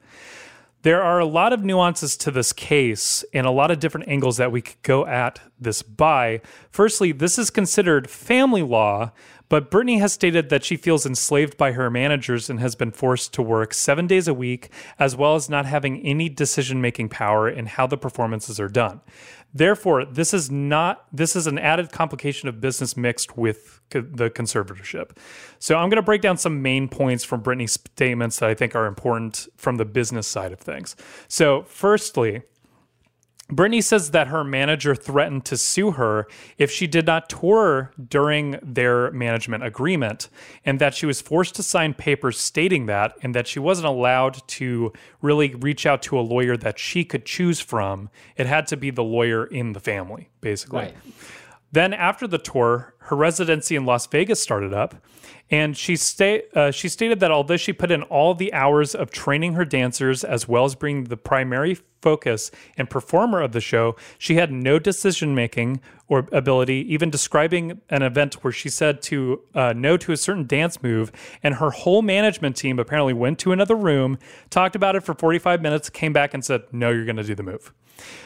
There 0.83 1.03
are 1.03 1.19
a 1.19 1.25
lot 1.25 1.53
of 1.53 1.63
nuances 1.63 2.17
to 2.17 2.31
this 2.31 2.53
case 2.53 3.23
and 3.33 3.45
a 3.45 3.51
lot 3.51 3.69
of 3.69 3.79
different 3.79 4.07
angles 4.07 4.37
that 4.37 4.51
we 4.51 4.61
could 4.61 4.81
go 4.81 5.05
at 5.05 5.39
this 5.59 5.83
by. 5.83 6.41
Firstly, 6.71 7.11
this 7.11 7.37
is 7.37 7.51
considered 7.51 8.09
family 8.09 8.63
law, 8.63 9.11
but 9.47 9.69
Britney 9.69 9.99
has 9.99 10.13
stated 10.13 10.49
that 10.49 10.63
she 10.63 10.77
feels 10.77 11.05
enslaved 11.05 11.55
by 11.55 11.73
her 11.73 11.91
managers 11.91 12.49
and 12.49 12.59
has 12.59 12.73
been 12.73 12.91
forced 12.91 13.31
to 13.33 13.43
work 13.43 13.75
seven 13.75 14.07
days 14.07 14.27
a 14.27 14.33
week, 14.33 14.71
as 14.97 15.15
well 15.15 15.35
as 15.35 15.49
not 15.49 15.67
having 15.67 16.01
any 16.03 16.29
decision 16.29 16.81
making 16.81 17.09
power 17.09 17.47
in 17.47 17.67
how 17.67 17.85
the 17.85 17.97
performances 17.97 18.59
are 18.59 18.69
done. 18.69 19.01
Therefore, 19.53 20.05
this 20.05 20.33
is 20.33 20.49
not 20.49 21.05
this 21.11 21.35
is 21.35 21.47
an 21.47 21.59
added 21.59 21.91
complication 21.91 22.47
of 22.47 22.61
business 22.61 22.95
mixed 22.95 23.37
with 23.37 23.81
co- 23.89 24.01
the 24.01 24.29
conservatorship. 24.29 25.17
So 25.59 25.75
I'm 25.75 25.89
going 25.89 25.97
to 25.97 26.01
break 26.01 26.21
down 26.21 26.37
some 26.37 26.61
main 26.61 26.87
points 26.87 27.23
from 27.23 27.43
Britney's 27.43 27.73
statements 27.73 28.39
that 28.39 28.49
I 28.49 28.53
think 28.53 28.75
are 28.75 28.85
important 28.85 29.47
from 29.57 29.77
the 29.77 29.85
business 29.85 30.27
side 30.27 30.51
of 30.51 30.59
things. 30.59 30.95
So, 31.27 31.63
firstly, 31.63 32.43
Britney 33.51 33.83
says 33.83 34.11
that 34.11 34.27
her 34.27 34.43
manager 34.43 34.95
threatened 34.95 35.45
to 35.45 35.57
sue 35.57 35.91
her 35.91 36.27
if 36.57 36.71
she 36.71 36.87
did 36.87 37.05
not 37.05 37.29
tour 37.29 37.91
during 38.09 38.57
their 38.61 39.11
management 39.11 39.63
agreement, 39.63 40.29
and 40.65 40.79
that 40.79 40.93
she 40.93 41.05
was 41.05 41.21
forced 41.21 41.55
to 41.55 41.63
sign 41.63 41.93
papers 41.93 42.39
stating 42.39 42.85
that, 42.85 43.15
and 43.21 43.35
that 43.35 43.47
she 43.47 43.59
wasn't 43.59 43.87
allowed 43.87 44.47
to 44.47 44.93
really 45.21 45.53
reach 45.55 45.85
out 45.85 46.01
to 46.03 46.17
a 46.17 46.21
lawyer 46.21 46.55
that 46.55 46.79
she 46.79 47.03
could 47.03 47.25
choose 47.25 47.59
from. 47.59 48.09
It 48.37 48.47
had 48.47 48.67
to 48.67 48.77
be 48.77 48.89
the 48.89 49.03
lawyer 49.03 49.45
in 49.45 49.73
the 49.73 49.79
family, 49.79 50.29
basically. 50.39 50.79
Right. 50.79 50.95
Then, 51.71 51.93
after 51.93 52.27
the 52.27 52.37
tour, 52.37 52.95
her 52.99 53.15
residency 53.15 53.75
in 53.75 53.85
Las 53.85 54.05
Vegas 54.07 54.41
started 54.41 54.73
up, 54.73 54.95
and 55.49 55.75
she 55.75 55.95
sta- 55.95 56.43
uh, 56.53 56.71
she 56.71 56.89
stated 56.89 57.19
that 57.19 57.31
although 57.31 57.57
she 57.57 57.73
put 57.73 57.91
in 57.91 58.03
all 58.03 58.33
the 58.33 58.53
hours 58.53 58.93
of 58.93 59.11
training 59.11 59.53
her 59.53 59.65
dancers 59.65 60.23
as 60.23 60.47
well 60.47 60.65
as 60.65 60.75
being 60.75 61.05
the 61.05 61.17
primary 61.17 61.77
focus 62.01 62.51
and 62.77 62.89
performer 62.89 63.41
of 63.41 63.51
the 63.51 63.61
show, 63.61 63.95
she 64.17 64.35
had 64.35 64.51
no 64.51 64.79
decision 64.79 65.35
making 65.35 65.79
or 66.07 66.27
ability, 66.31 66.85
even 66.93 67.09
describing 67.09 67.79
an 67.89 68.01
event 68.01 68.43
where 68.43 68.53
she 68.53 68.69
said 68.69 69.01
to 69.01 69.41
uh, 69.53 69.73
no 69.75 69.97
to 69.97 70.11
a 70.11 70.17
certain 70.17 70.47
dance 70.47 70.81
move, 70.83 71.11
and 71.43 71.55
her 71.55 71.69
whole 71.69 72.01
management 72.01 72.55
team 72.55 72.79
apparently 72.79 73.13
went 73.13 73.39
to 73.39 73.51
another 73.51 73.75
room, 73.75 74.17
talked 74.49 74.75
about 74.75 74.95
it 74.95 75.01
for 75.01 75.13
45 75.13 75.61
minutes, 75.61 75.89
came 75.89 76.11
back 76.11 76.33
and 76.33 76.43
said, 76.43 76.63
No, 76.71 76.89
you're 76.89 77.05
going 77.05 77.15
to 77.17 77.23
do 77.23 77.35
the 77.35 77.43
move. 77.43 77.73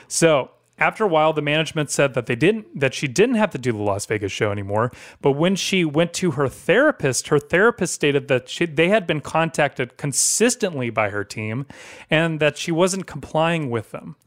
So 0.08 0.52
after 0.78 1.06
a 1.06 1.08
while, 1.08 1.32
the 1.32 1.42
management 1.42 1.90
said 1.90 2.14
that 2.16 2.26
they 2.26 2.36
didn't 2.36 2.80
that 2.80 2.94
she 2.94 3.08
didn't 3.08 3.36
have 3.36 3.52
to 3.52 3.58
do 3.58 3.72
the 3.72 3.82
Las 3.82 4.06
Vegas 4.06 4.32
show 4.32 4.52
anymore. 4.52 4.92
But 5.22 5.32
when 5.32 5.56
she 5.56 5.86
went 5.86 6.14
to 6.16 6.32
her 6.32 6.50
therapist, 6.50 7.30
her 7.30 7.40
therapist 7.40 7.94
stated 7.94 8.28
that 8.28 8.50
she, 8.50 8.66
they 8.66 8.90
had 8.90 9.08
been 9.08 9.22
contacted 9.22 9.98
consistently 9.98 10.90
by 10.90 11.10
her 11.10 11.24
team, 11.24 11.66
and 12.10 12.40
that 12.40 12.58
she 12.58 12.72
wasn't 12.72 13.08
complying 13.08 13.70
with 13.70 13.92
them. 13.92 14.18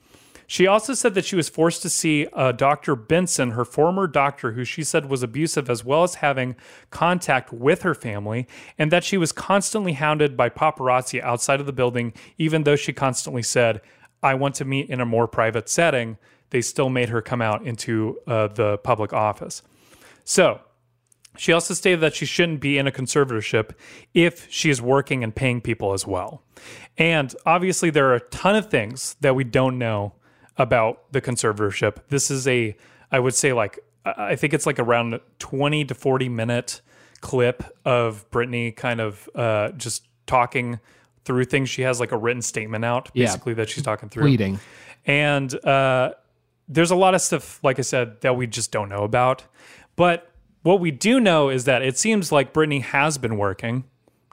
She 0.50 0.66
also 0.66 0.94
said 0.94 1.12
that 1.12 1.26
she 1.26 1.36
was 1.36 1.50
forced 1.50 1.82
to 1.82 1.90
see 1.90 2.26
uh, 2.32 2.52
Dr. 2.52 2.96
Benson, 2.96 3.50
her 3.50 3.66
former 3.66 4.06
doctor, 4.06 4.52
who 4.52 4.64
she 4.64 4.82
said 4.82 5.10
was 5.10 5.22
abusive, 5.22 5.68
as 5.68 5.84
well 5.84 6.04
as 6.04 6.16
having 6.16 6.56
contact 6.88 7.52
with 7.52 7.82
her 7.82 7.94
family, 7.94 8.48
and 8.78 8.90
that 8.90 9.04
she 9.04 9.18
was 9.18 9.30
constantly 9.30 9.92
hounded 9.92 10.38
by 10.38 10.48
paparazzi 10.48 11.20
outside 11.20 11.60
of 11.60 11.66
the 11.66 11.72
building, 11.74 12.14
even 12.38 12.62
though 12.62 12.76
she 12.76 12.94
constantly 12.94 13.42
said, 13.42 13.82
I 14.22 14.32
want 14.34 14.54
to 14.54 14.64
meet 14.64 14.88
in 14.88 15.02
a 15.02 15.06
more 15.06 15.28
private 15.28 15.68
setting. 15.68 16.16
They 16.50 16.60
still 16.60 16.88
made 16.88 17.08
her 17.10 17.20
come 17.20 17.42
out 17.42 17.66
into 17.66 18.18
uh, 18.26 18.48
the 18.48 18.78
public 18.78 19.12
office. 19.12 19.62
So, 20.24 20.60
she 21.36 21.52
also 21.52 21.72
stated 21.72 22.00
that 22.00 22.14
she 22.16 22.26
shouldn't 22.26 22.60
be 22.60 22.78
in 22.78 22.88
a 22.88 22.90
conservatorship 22.90 23.70
if 24.12 24.50
she 24.50 24.70
is 24.70 24.82
working 24.82 25.22
and 25.22 25.32
paying 25.34 25.60
people 25.60 25.92
as 25.92 26.04
well. 26.06 26.42
And 26.96 27.32
obviously, 27.46 27.90
there 27.90 28.08
are 28.08 28.16
a 28.16 28.20
ton 28.20 28.56
of 28.56 28.70
things 28.70 29.14
that 29.20 29.36
we 29.36 29.44
don't 29.44 29.78
know 29.78 30.14
about 30.56 31.12
the 31.12 31.20
conservatorship. 31.20 31.98
This 32.08 32.30
is 32.30 32.48
a, 32.48 32.76
I 33.12 33.20
would 33.20 33.34
say, 33.34 33.52
like, 33.52 33.78
I 34.04 34.34
think 34.34 34.52
it's 34.52 34.66
like 34.66 34.80
around 34.80 35.20
20 35.38 35.84
to 35.84 35.94
40 35.94 36.28
minute 36.28 36.80
clip 37.20 37.62
of 37.84 38.28
Britney 38.30 38.74
kind 38.74 39.00
of 39.00 39.28
uh, 39.34 39.70
just 39.72 40.06
talking 40.26 40.80
through 41.24 41.44
things. 41.44 41.68
She 41.68 41.82
has 41.82 42.00
like 42.00 42.10
a 42.10 42.16
written 42.16 42.42
statement 42.42 42.84
out, 42.84 43.10
Yeah. 43.14 43.26
basically, 43.26 43.54
that 43.54 43.68
she's 43.68 43.84
talking 43.84 44.08
through. 44.08 44.24
Pleading. 44.24 44.58
And 45.06 45.54
uh, 45.64 46.14
there's 46.68 46.90
a 46.90 46.96
lot 46.96 47.14
of 47.14 47.20
stuff, 47.20 47.58
like 47.62 47.78
I 47.78 47.82
said, 47.82 48.20
that 48.20 48.36
we 48.36 48.46
just 48.46 48.70
don't 48.72 48.88
know 48.88 49.02
about. 49.04 49.44
But 49.96 50.30
what 50.62 50.80
we 50.80 50.90
do 50.90 51.18
know 51.20 51.48
is 51.48 51.64
that 51.64 51.82
it 51.82 51.96
seems 51.98 52.30
like 52.30 52.52
Britney 52.52 52.82
has 52.82 53.16
been 53.18 53.36
working 53.38 53.84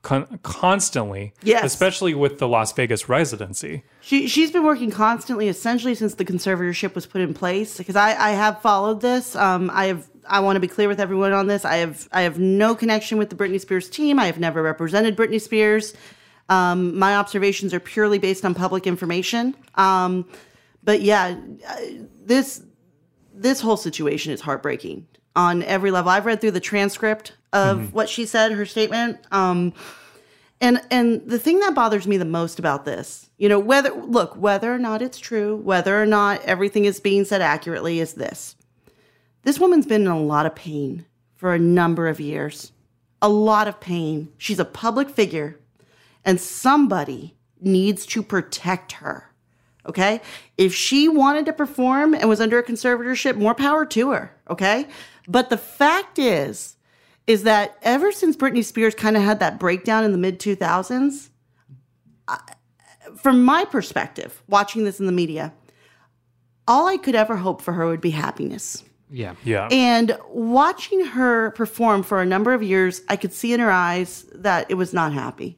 con- 0.02 0.40
constantly, 0.44 1.34
Yes. 1.44 1.64
especially 1.64 2.14
with 2.14 2.40
the 2.40 2.48
Las 2.48 2.72
Vegas 2.74 3.08
residency. 3.10 3.84
She 4.02 4.28
she's 4.28 4.52
been 4.52 4.64
working 4.64 4.92
constantly, 4.92 5.48
essentially 5.48 5.96
since 5.96 6.16
the 6.16 6.26
conservatorship 6.26 6.94
was 6.96 7.06
put 7.06 7.22
in 7.22 7.34
place. 7.34 7.78
Because 7.78 7.96
I 7.96 8.10
I 8.16 8.32
have 8.32 8.62
followed 8.62 9.02
this. 9.02 9.36
Um, 9.36 9.72
I 9.74 9.86
have 9.86 10.08
I 10.28 10.40
want 10.40 10.56
to 10.56 10.60
be 10.60 10.68
clear 10.68 10.88
with 10.88 11.00
everyone 11.00 11.32
on 11.34 11.48
this. 11.48 11.64
I 11.66 11.78
have 11.78 12.08
I 12.12 12.22
have 12.22 12.38
no 12.40 12.76
connection 12.76 13.18
with 13.18 13.30
the 13.30 13.36
Britney 13.36 13.60
Spears 13.62 13.90
team. 13.90 14.20
I 14.20 14.26
have 14.26 14.40
never 14.40 14.62
represented 14.62 15.16
Britney 15.16 15.40
Spears. 15.42 15.94
Um, 16.50 16.98
my 17.00 17.16
observations 17.16 17.74
are 17.74 17.80
purely 17.80 18.20
based 18.20 18.46
on 18.46 18.54
public 18.54 18.86
information. 18.86 19.56
Um, 19.76 20.26
but 20.86 21.02
yeah, 21.02 21.36
uh, 21.68 21.76
this 22.24 22.64
this 23.34 23.60
whole 23.60 23.78
situation 23.78 24.32
is 24.32 24.40
heartbreaking 24.40 25.08
on 25.36 25.64
every 25.64 25.92
level. 25.92 26.10
I've 26.10 26.26
read 26.26 26.40
through 26.40 26.52
the 26.52 26.62
transcript 26.62 27.34
of 27.52 27.94
what 27.94 28.08
she 28.08 28.26
said, 28.26 28.54
her 28.54 28.66
statement. 28.66 29.20
Um, 29.32 29.74
and 30.62 30.82
and 30.90 31.22
the 31.28 31.40
thing 31.40 31.60
that 31.60 31.76
bothers 31.76 32.08
me 32.08 32.18
the 32.18 32.26
most 32.26 32.60
about 32.60 32.86
this, 32.86 33.30
you 33.38 33.50
know, 33.50 33.60
whether 33.60 33.92
look, 33.94 34.36
whether 34.38 34.74
or 34.74 34.80
not 34.80 35.02
it's 35.02 35.20
true, 35.20 35.58
whether 35.58 36.02
or 36.02 36.06
not 36.06 36.42
everything 36.44 36.86
is 36.86 37.00
being 37.00 37.26
said 37.26 37.42
accurately 37.42 38.00
is 38.00 38.14
this. 38.14 38.56
This 39.44 39.60
woman's 39.60 39.86
been 39.86 40.04
in 40.04 40.08
a 40.08 40.20
lot 40.20 40.46
of 40.46 40.56
pain 40.56 41.06
for 41.36 41.54
a 41.54 41.60
number 41.60 42.08
of 42.08 42.20
years. 42.20 42.72
A 43.22 43.30
lot 43.30 43.68
of 43.68 43.80
pain. 43.80 44.32
She's 44.38 44.60
a 44.60 44.66
public 44.66 45.10
figure 45.10 45.60
and 46.24 46.40
somebody 46.40 47.36
needs 47.62 48.06
to 48.08 48.24
protect 48.24 48.94
her. 48.94 49.32
Okay? 49.88 50.22
If 50.58 50.74
she 50.74 51.08
wanted 51.08 51.46
to 51.46 51.54
perform 51.54 52.14
and 52.14 52.28
was 52.28 52.42
under 52.42 52.58
a 52.58 52.64
conservatorship, 52.64 53.36
more 53.38 53.56
power 53.56 53.86
to 53.86 54.12
her. 54.12 54.36
Okay? 54.50 54.88
But 55.28 55.50
the 55.50 55.58
fact 55.58 56.20
is, 56.20 56.76
is 57.28 57.44
that 57.44 57.78
ever 57.82 58.12
since 58.12 58.36
Britney 58.36 58.64
Spears 58.64 58.96
kind 58.96 59.18
of 59.18 59.24
had 59.24 59.40
that 59.40 59.60
breakdown 59.60 60.04
in 60.04 60.12
the 60.12 60.18
mid 60.18 60.40
2000s, 60.40 61.30
from 63.18 63.44
my 63.44 63.66
perspective, 63.66 64.42
watching 64.48 64.84
this 64.84 65.00
in 65.00 65.06
the 65.06 65.12
media, 65.12 65.54
all 66.68 66.88
I 66.88 66.98
could 66.98 67.16
ever 67.16 67.36
hope 67.36 67.62
for 67.62 67.74
her 67.74 67.88
would 67.88 68.02
be 68.02 68.12
happiness. 68.12 68.84
Yeah. 69.10 69.36
Yeah. 69.44 69.68
And 69.72 70.18
watching 70.30 71.06
her 71.06 71.52
perform 71.52 72.04
for 72.04 72.22
a 72.22 72.26
number 72.26 72.54
of 72.54 72.64
years, 72.64 73.02
I 73.08 73.16
could 73.16 73.34
see 73.34 73.54
in 73.54 73.60
her 73.60 73.72
eyes 73.72 74.26
that 74.34 74.66
it 74.70 74.74
was 74.76 74.94
not 74.94 75.14
happy. 75.14 75.58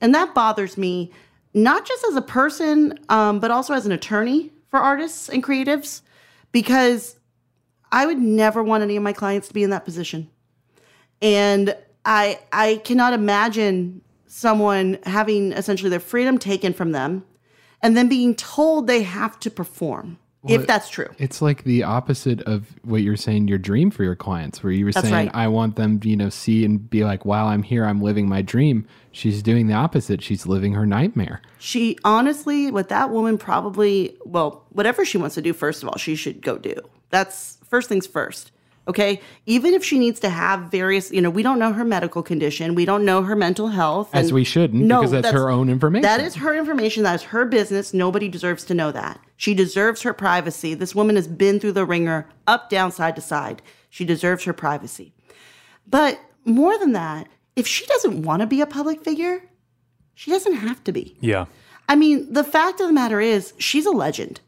And 0.00 0.14
that 0.14 0.34
bothers 0.34 0.76
me, 0.76 1.12
not 1.54 1.86
just 1.86 2.04
as 2.04 2.16
a 2.16 2.22
person, 2.22 2.98
um, 3.08 3.38
but 3.38 3.50
also 3.50 3.72
as 3.72 3.86
an 3.86 3.92
attorney 3.92 4.50
for 4.68 4.80
artists 4.80 5.28
and 5.28 5.42
creatives, 5.42 6.02
because 6.52 7.16
I 7.92 8.06
would 8.06 8.18
never 8.18 8.62
want 8.62 8.82
any 8.82 8.96
of 8.96 9.02
my 9.02 9.12
clients 9.12 9.48
to 9.48 9.54
be 9.54 9.62
in 9.62 9.70
that 9.70 9.84
position. 9.84 10.28
And 11.22 11.76
I 12.04 12.40
I 12.52 12.80
cannot 12.84 13.12
imagine 13.12 14.02
someone 14.26 14.98
having 15.04 15.52
essentially 15.52 15.90
their 15.90 16.00
freedom 16.00 16.38
taken 16.38 16.72
from 16.72 16.90
them 16.90 17.24
and 17.80 17.96
then 17.96 18.08
being 18.08 18.34
told 18.34 18.86
they 18.86 19.02
have 19.02 19.38
to 19.40 19.50
perform. 19.50 20.18
Well, 20.44 20.60
if 20.60 20.66
that's 20.66 20.90
true. 20.90 21.08
It's 21.16 21.40
like 21.40 21.64
the 21.64 21.84
opposite 21.84 22.42
of 22.42 22.66
what 22.82 23.00
you're 23.00 23.16
saying, 23.16 23.48
your 23.48 23.56
dream 23.56 23.90
for 23.90 24.04
your 24.04 24.14
clients, 24.14 24.62
where 24.62 24.72
you 24.72 24.84
were 24.84 24.92
That's 24.92 25.08
saying, 25.08 25.28
right. 25.28 25.34
I 25.34 25.48
want 25.48 25.76
them 25.76 25.98
to, 26.00 26.08
you 26.08 26.16
know, 26.16 26.28
see 26.28 26.66
and 26.66 26.90
be 26.90 27.02
like, 27.02 27.24
wow, 27.24 27.46
I'm 27.46 27.62
here, 27.62 27.86
I'm 27.86 28.02
living 28.02 28.28
my 28.28 28.42
dream. 28.42 28.86
She's 29.10 29.42
doing 29.42 29.68
the 29.68 29.74
opposite. 29.74 30.22
She's 30.22 30.46
living 30.46 30.74
her 30.74 30.84
nightmare. 30.84 31.40
She 31.58 31.96
honestly, 32.04 32.70
what 32.70 32.90
that 32.90 33.08
woman 33.08 33.38
probably, 33.38 34.18
well, 34.26 34.66
whatever 34.68 35.06
she 35.06 35.16
wants 35.16 35.34
to 35.36 35.42
do, 35.42 35.54
first 35.54 35.82
of 35.82 35.88
all, 35.88 35.96
she 35.96 36.14
should 36.14 36.42
go 36.42 36.58
do. 36.58 36.74
That's 37.08 37.56
first 37.66 37.88
things 37.88 38.06
first. 38.06 38.52
Okay. 38.86 39.20
Even 39.46 39.72
if 39.72 39.82
she 39.82 39.98
needs 39.98 40.20
to 40.20 40.28
have 40.28 40.70
various, 40.70 41.10
you 41.10 41.22
know, 41.22 41.30
we 41.30 41.42
don't 41.42 41.58
know 41.58 41.72
her 41.72 41.84
medical 41.84 42.22
condition, 42.22 42.74
we 42.74 42.84
don't 42.84 43.04
know 43.04 43.22
her 43.22 43.34
mental 43.34 43.68
health. 43.68 44.10
As 44.12 44.32
we 44.32 44.44
shouldn't, 44.44 44.86
because 44.86 45.10
that's 45.10 45.30
her 45.30 45.48
own 45.50 45.70
information. 45.70 46.02
That 46.02 46.20
is 46.20 46.34
her 46.34 46.54
information. 46.54 47.02
That 47.02 47.14
is 47.14 47.22
her 47.22 47.46
business. 47.46 47.94
Nobody 47.94 48.28
deserves 48.28 48.64
to 48.64 48.74
know 48.74 48.92
that. 48.92 49.20
She 49.36 49.54
deserves 49.54 50.02
her 50.02 50.12
privacy. 50.12 50.74
This 50.74 50.94
woman 50.94 51.16
has 51.16 51.26
been 51.26 51.60
through 51.60 51.72
the 51.72 51.86
ringer, 51.86 52.28
up, 52.46 52.68
down, 52.68 52.92
side 52.92 53.16
to 53.16 53.22
side. 53.22 53.62
She 53.88 54.04
deserves 54.04 54.44
her 54.44 54.52
privacy. 54.52 55.14
But 55.86 56.20
more 56.44 56.76
than 56.78 56.92
that, 56.92 57.28
if 57.56 57.66
she 57.66 57.86
doesn't 57.86 58.22
want 58.22 58.40
to 58.40 58.46
be 58.46 58.60
a 58.60 58.66
public 58.66 59.02
figure, 59.02 59.44
she 60.14 60.30
doesn't 60.30 60.56
have 60.56 60.84
to 60.84 60.92
be. 60.92 61.16
Yeah. 61.20 61.46
I 61.88 61.96
mean, 61.96 62.32
the 62.32 62.44
fact 62.44 62.80
of 62.80 62.86
the 62.86 62.92
matter 62.92 63.20
is, 63.20 63.52
she's 63.58 63.86
a 63.86 63.90
legend. 63.90 64.40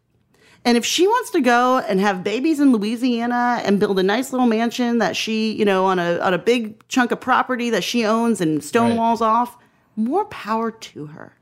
And 0.66 0.76
if 0.76 0.84
she 0.84 1.06
wants 1.06 1.30
to 1.30 1.40
go 1.40 1.78
and 1.78 2.00
have 2.00 2.24
babies 2.24 2.58
in 2.58 2.72
Louisiana 2.72 3.62
and 3.64 3.78
build 3.78 4.00
a 4.00 4.02
nice 4.02 4.32
little 4.32 4.48
mansion 4.48 4.98
that 4.98 5.16
she, 5.16 5.52
you 5.52 5.64
know, 5.64 5.84
on 5.84 6.00
a 6.00 6.18
on 6.18 6.34
a 6.34 6.38
big 6.38 6.86
chunk 6.88 7.12
of 7.12 7.20
property 7.20 7.70
that 7.70 7.84
she 7.84 8.04
owns 8.04 8.40
and 8.40 8.62
stone 8.64 8.90
Right. 8.90 8.98
walls 8.98 9.22
off, 9.22 9.56
more 9.94 10.24
power 10.24 10.72
to 10.72 11.06
her. 11.06 11.36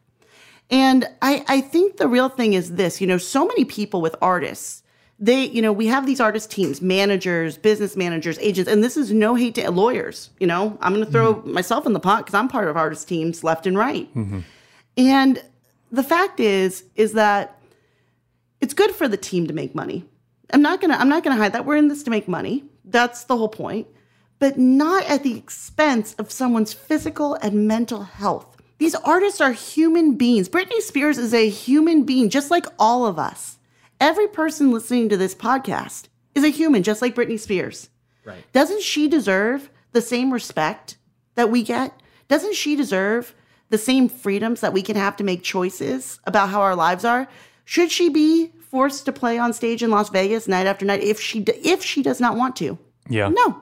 And 0.70 1.08
I, 1.22 1.42
I 1.48 1.62
think 1.62 1.96
the 1.96 2.06
real 2.06 2.28
thing 2.28 2.52
is 2.52 2.74
this, 2.74 3.00
you 3.00 3.06
know, 3.06 3.16
so 3.16 3.46
many 3.46 3.64
people 3.64 4.02
with 4.02 4.14
artists, 4.20 4.82
they, 5.18 5.46
you 5.46 5.62
know, 5.62 5.72
we 5.72 5.86
have 5.86 6.04
these 6.04 6.20
artist 6.20 6.50
teams, 6.50 6.82
managers, 6.82 7.56
business 7.56 7.96
managers, 7.96 8.38
agents, 8.40 8.70
and 8.70 8.84
this 8.84 8.96
is 8.98 9.10
no 9.10 9.36
hate 9.36 9.54
to 9.54 9.70
lawyers, 9.70 10.30
you 10.38 10.46
know. 10.46 10.76
I'm 10.82 10.92
gonna 10.92 11.06
throw 11.06 11.36
mm-hmm. 11.36 11.52
myself 11.52 11.86
in 11.86 11.94
the 11.94 12.00
pot 12.00 12.26
because 12.26 12.34
I'm 12.34 12.48
part 12.48 12.68
of 12.68 12.76
artist 12.76 13.08
teams 13.08 13.42
left 13.42 13.66
and 13.66 13.78
right. 13.78 14.14
Mm-hmm. 14.14 14.40
And 14.98 15.42
the 15.90 16.02
fact 16.02 16.40
is, 16.40 16.84
is 16.94 17.14
that 17.14 17.58
it's 18.64 18.72
good 18.72 18.92
for 18.92 19.08
the 19.08 19.18
team 19.18 19.46
to 19.46 19.52
make 19.52 19.74
money. 19.74 20.06
I'm 20.50 20.62
not 20.62 20.80
gonna 20.80 20.94
I'm 20.94 21.10
not 21.10 21.22
gonna 21.22 21.36
hide 21.36 21.52
that 21.52 21.66
we're 21.66 21.76
in 21.76 21.88
this 21.88 22.02
to 22.04 22.10
make 22.10 22.26
money. 22.26 22.64
That's 22.86 23.24
the 23.24 23.36
whole 23.36 23.50
point, 23.50 23.88
but 24.38 24.58
not 24.58 25.04
at 25.04 25.22
the 25.22 25.36
expense 25.36 26.14
of 26.14 26.32
someone's 26.32 26.72
physical 26.72 27.34
and 27.34 27.68
mental 27.68 28.04
health. 28.04 28.56
These 28.78 28.94
artists 28.94 29.42
are 29.42 29.52
human 29.52 30.14
beings. 30.14 30.48
Britney 30.48 30.80
Spears 30.80 31.18
is 31.18 31.34
a 31.34 31.50
human 31.50 32.04
being, 32.04 32.30
just 32.30 32.50
like 32.50 32.64
all 32.78 33.04
of 33.04 33.18
us. 33.18 33.58
Every 34.00 34.28
person 34.28 34.72
listening 34.72 35.10
to 35.10 35.18
this 35.18 35.34
podcast 35.34 36.08
is 36.34 36.42
a 36.42 36.48
human, 36.48 36.82
just 36.82 37.02
like 37.02 37.14
Britney 37.14 37.38
Spears. 37.38 37.90
Right. 38.24 38.50
Doesn't 38.54 38.80
she 38.80 39.08
deserve 39.08 39.68
the 39.92 40.00
same 40.00 40.32
respect 40.32 40.96
that 41.34 41.50
we 41.50 41.62
get? 41.62 41.92
Doesn't 42.28 42.54
she 42.54 42.76
deserve 42.76 43.34
the 43.68 43.76
same 43.76 44.08
freedoms 44.08 44.62
that 44.62 44.72
we 44.72 44.80
can 44.80 44.96
have 44.96 45.16
to 45.16 45.24
make 45.24 45.42
choices 45.42 46.18
about 46.24 46.48
how 46.48 46.62
our 46.62 46.74
lives 46.74 47.04
are? 47.04 47.28
Should 47.64 47.90
she 47.90 48.08
be 48.08 48.52
forced 48.70 49.04
to 49.06 49.12
play 49.12 49.38
on 49.38 49.52
stage 49.52 49.82
in 49.82 49.90
Las 49.90 50.10
Vegas 50.10 50.48
night 50.48 50.66
after 50.66 50.84
night 50.84 51.02
if 51.02 51.20
she 51.20 51.40
if 51.42 51.82
she 51.82 52.02
does 52.02 52.20
not 52.20 52.36
want 52.36 52.56
to? 52.56 52.78
Yeah. 53.08 53.28
No. 53.28 53.60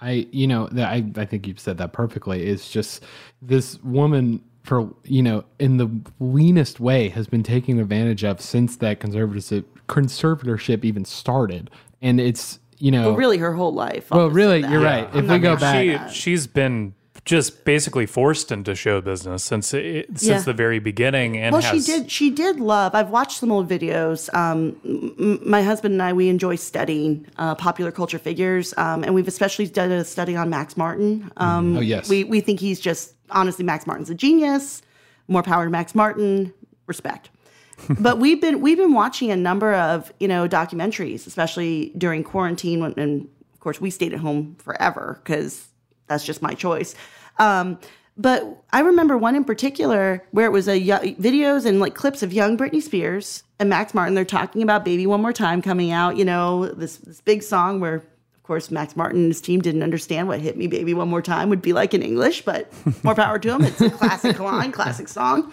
I, 0.00 0.28
you 0.30 0.46
know, 0.46 0.68
that 0.68 0.88
I, 0.92 1.04
I 1.16 1.24
think 1.24 1.46
you've 1.46 1.58
said 1.58 1.78
that 1.78 1.92
perfectly. 1.92 2.46
It's 2.46 2.70
just 2.70 3.02
this 3.42 3.82
woman 3.82 4.40
for, 4.62 4.94
you 5.02 5.22
know, 5.22 5.44
in 5.58 5.76
the 5.78 5.90
leanest 6.20 6.78
way 6.78 7.08
has 7.08 7.26
been 7.26 7.42
taken 7.42 7.80
advantage 7.80 8.22
of 8.22 8.40
since 8.40 8.76
that 8.76 9.00
conservatorship, 9.00 9.64
conservatorship 9.88 10.84
even 10.84 11.04
started. 11.04 11.70
And 12.00 12.20
it's, 12.20 12.60
you 12.78 12.92
know, 12.92 13.08
Well, 13.08 13.16
really, 13.16 13.38
her 13.38 13.54
whole 13.54 13.74
life. 13.74 14.08
well, 14.12 14.30
really, 14.30 14.60
you're 14.60 14.80
right. 14.80 15.08
If 15.16 15.28
we 15.28 15.38
go 15.40 15.56
back, 15.56 16.10
she, 16.10 16.14
she's 16.14 16.46
been 16.46 16.94
just 17.28 17.64
basically 17.66 18.06
forced 18.06 18.50
into 18.50 18.74
show 18.74 19.02
business 19.02 19.44
since 19.44 19.74
it, 19.74 20.06
since 20.18 20.22
Yeah. 20.22 20.40
the 20.40 20.54
very 20.54 20.78
beginning, 20.78 21.36
and 21.36 21.52
well, 21.52 21.60
has 21.60 21.84
she 21.86 21.92
did. 21.92 22.10
She 22.10 22.30
did 22.30 22.58
love. 22.58 22.94
I've 22.94 23.10
watched 23.10 23.38
some 23.38 23.52
old 23.52 23.68
videos. 23.68 24.32
Um, 24.34 24.76
m- 24.84 25.38
my 25.44 25.62
husband 25.62 25.92
and 25.92 26.02
I 26.02 26.14
we 26.14 26.30
enjoy 26.30 26.56
studying 26.56 27.26
uh, 27.36 27.54
popular 27.54 27.92
culture 27.92 28.18
figures, 28.18 28.72
um, 28.78 29.04
and 29.04 29.14
we've 29.14 29.28
especially 29.28 29.66
done 29.66 29.92
a 29.92 30.04
study 30.04 30.34
on 30.36 30.48
Max 30.48 30.76
Martin. 30.76 31.30
Um, 31.36 31.76
Oh, 31.76 31.80
yes. 31.80 32.08
we 32.08 32.24
we 32.24 32.40
think 32.40 32.60
he's 32.60 32.80
just 32.80 33.12
honestly 33.30 33.64
Max 33.64 33.86
Martin's 33.86 34.08
a 34.08 34.14
genius. 34.14 34.80
More 35.28 35.42
power 35.42 35.64
to 35.66 35.70
Max 35.70 35.94
Martin. 35.94 36.54
Respect. 36.86 37.28
but 38.00 38.18
we've 38.18 38.40
been 38.40 38.62
we've 38.62 38.78
been 38.78 38.94
watching 38.94 39.30
a 39.30 39.36
number 39.36 39.74
of 39.74 40.10
you 40.18 40.28
know 40.28 40.48
documentaries, 40.48 41.26
especially 41.26 41.92
during 41.98 42.24
quarantine, 42.24 42.80
when, 42.80 42.94
and 42.96 43.28
of 43.52 43.60
course 43.60 43.80
we 43.82 43.90
stayed 43.90 44.14
at 44.14 44.20
home 44.20 44.56
forever 44.58 45.20
because 45.22 45.68
that's 46.06 46.24
just 46.24 46.40
my 46.40 46.54
choice. 46.54 46.94
Um, 47.38 47.78
but 48.16 48.62
I 48.72 48.80
remember 48.80 49.16
one 49.16 49.36
in 49.36 49.44
particular 49.44 50.24
where 50.32 50.46
it 50.46 50.50
was 50.50 50.66
a 50.66 50.78
yo- 50.78 50.98
videos 50.98 51.64
and 51.64 51.78
like 51.78 51.94
clips 51.94 52.22
of 52.22 52.32
young 52.32 52.56
Britney 52.56 52.82
Spears 52.82 53.44
and 53.60 53.68
Max 53.68 53.94
Martin. 53.94 54.14
They're 54.14 54.24
talking 54.24 54.62
about 54.62 54.84
"Baby 54.84 55.06
One 55.06 55.22
More 55.22 55.32
Time" 55.32 55.62
coming 55.62 55.92
out. 55.92 56.16
You 56.16 56.24
know 56.24 56.66
this 56.66 56.96
this 56.98 57.20
big 57.20 57.42
song 57.42 57.80
where. 57.80 58.02
Of 58.34 58.50
course, 58.50 58.70
Max 58.70 58.96
Martin 58.96 59.20
and 59.20 59.28
his 59.28 59.42
team 59.42 59.60
didn't 59.60 59.82
understand 59.82 60.26
what 60.26 60.40
"Hit 60.40 60.56
Me, 60.56 60.68
Baby, 60.68 60.94
One 60.94 61.10
More 61.10 61.20
Time" 61.20 61.50
would 61.50 61.60
be 61.60 61.74
like 61.74 61.92
in 61.92 62.00
English, 62.00 62.46
but 62.46 62.72
more 63.04 63.14
power 63.14 63.38
to 63.38 63.46
them. 63.48 63.62
It's 63.62 63.78
a 63.82 63.90
classic 63.90 64.38
line, 64.38 64.72
classic 64.72 65.08
song. 65.08 65.52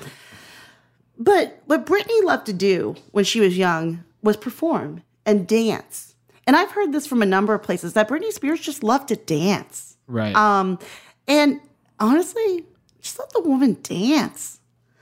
But 1.17 1.61
what 1.65 1.85
Britney 1.85 2.23
loved 2.23 2.45
to 2.45 2.53
do 2.53 2.95
when 3.11 3.25
she 3.25 3.39
was 3.41 3.57
young 3.57 4.03
was 4.21 4.37
perform 4.37 5.03
and 5.25 5.45
dance. 5.45 6.15
And 6.47 6.55
I've 6.55 6.71
heard 6.71 6.93
this 6.93 7.05
from 7.05 7.21
a 7.21 7.25
number 7.25 7.53
of 7.53 7.63
places 7.63 7.93
that 7.93 8.07
Britney 8.07 8.31
Spears 8.31 8.61
just 8.61 8.81
loved 8.83 9.09
to 9.09 9.17
dance. 9.17 9.97
right. 10.07 10.35
Um, 10.35 10.79
and 11.27 11.59
honestly, 11.99 12.65
just 13.01 13.19
let 13.19 13.29
the 13.31 13.41
woman 13.41 13.77
dance. 13.83 14.59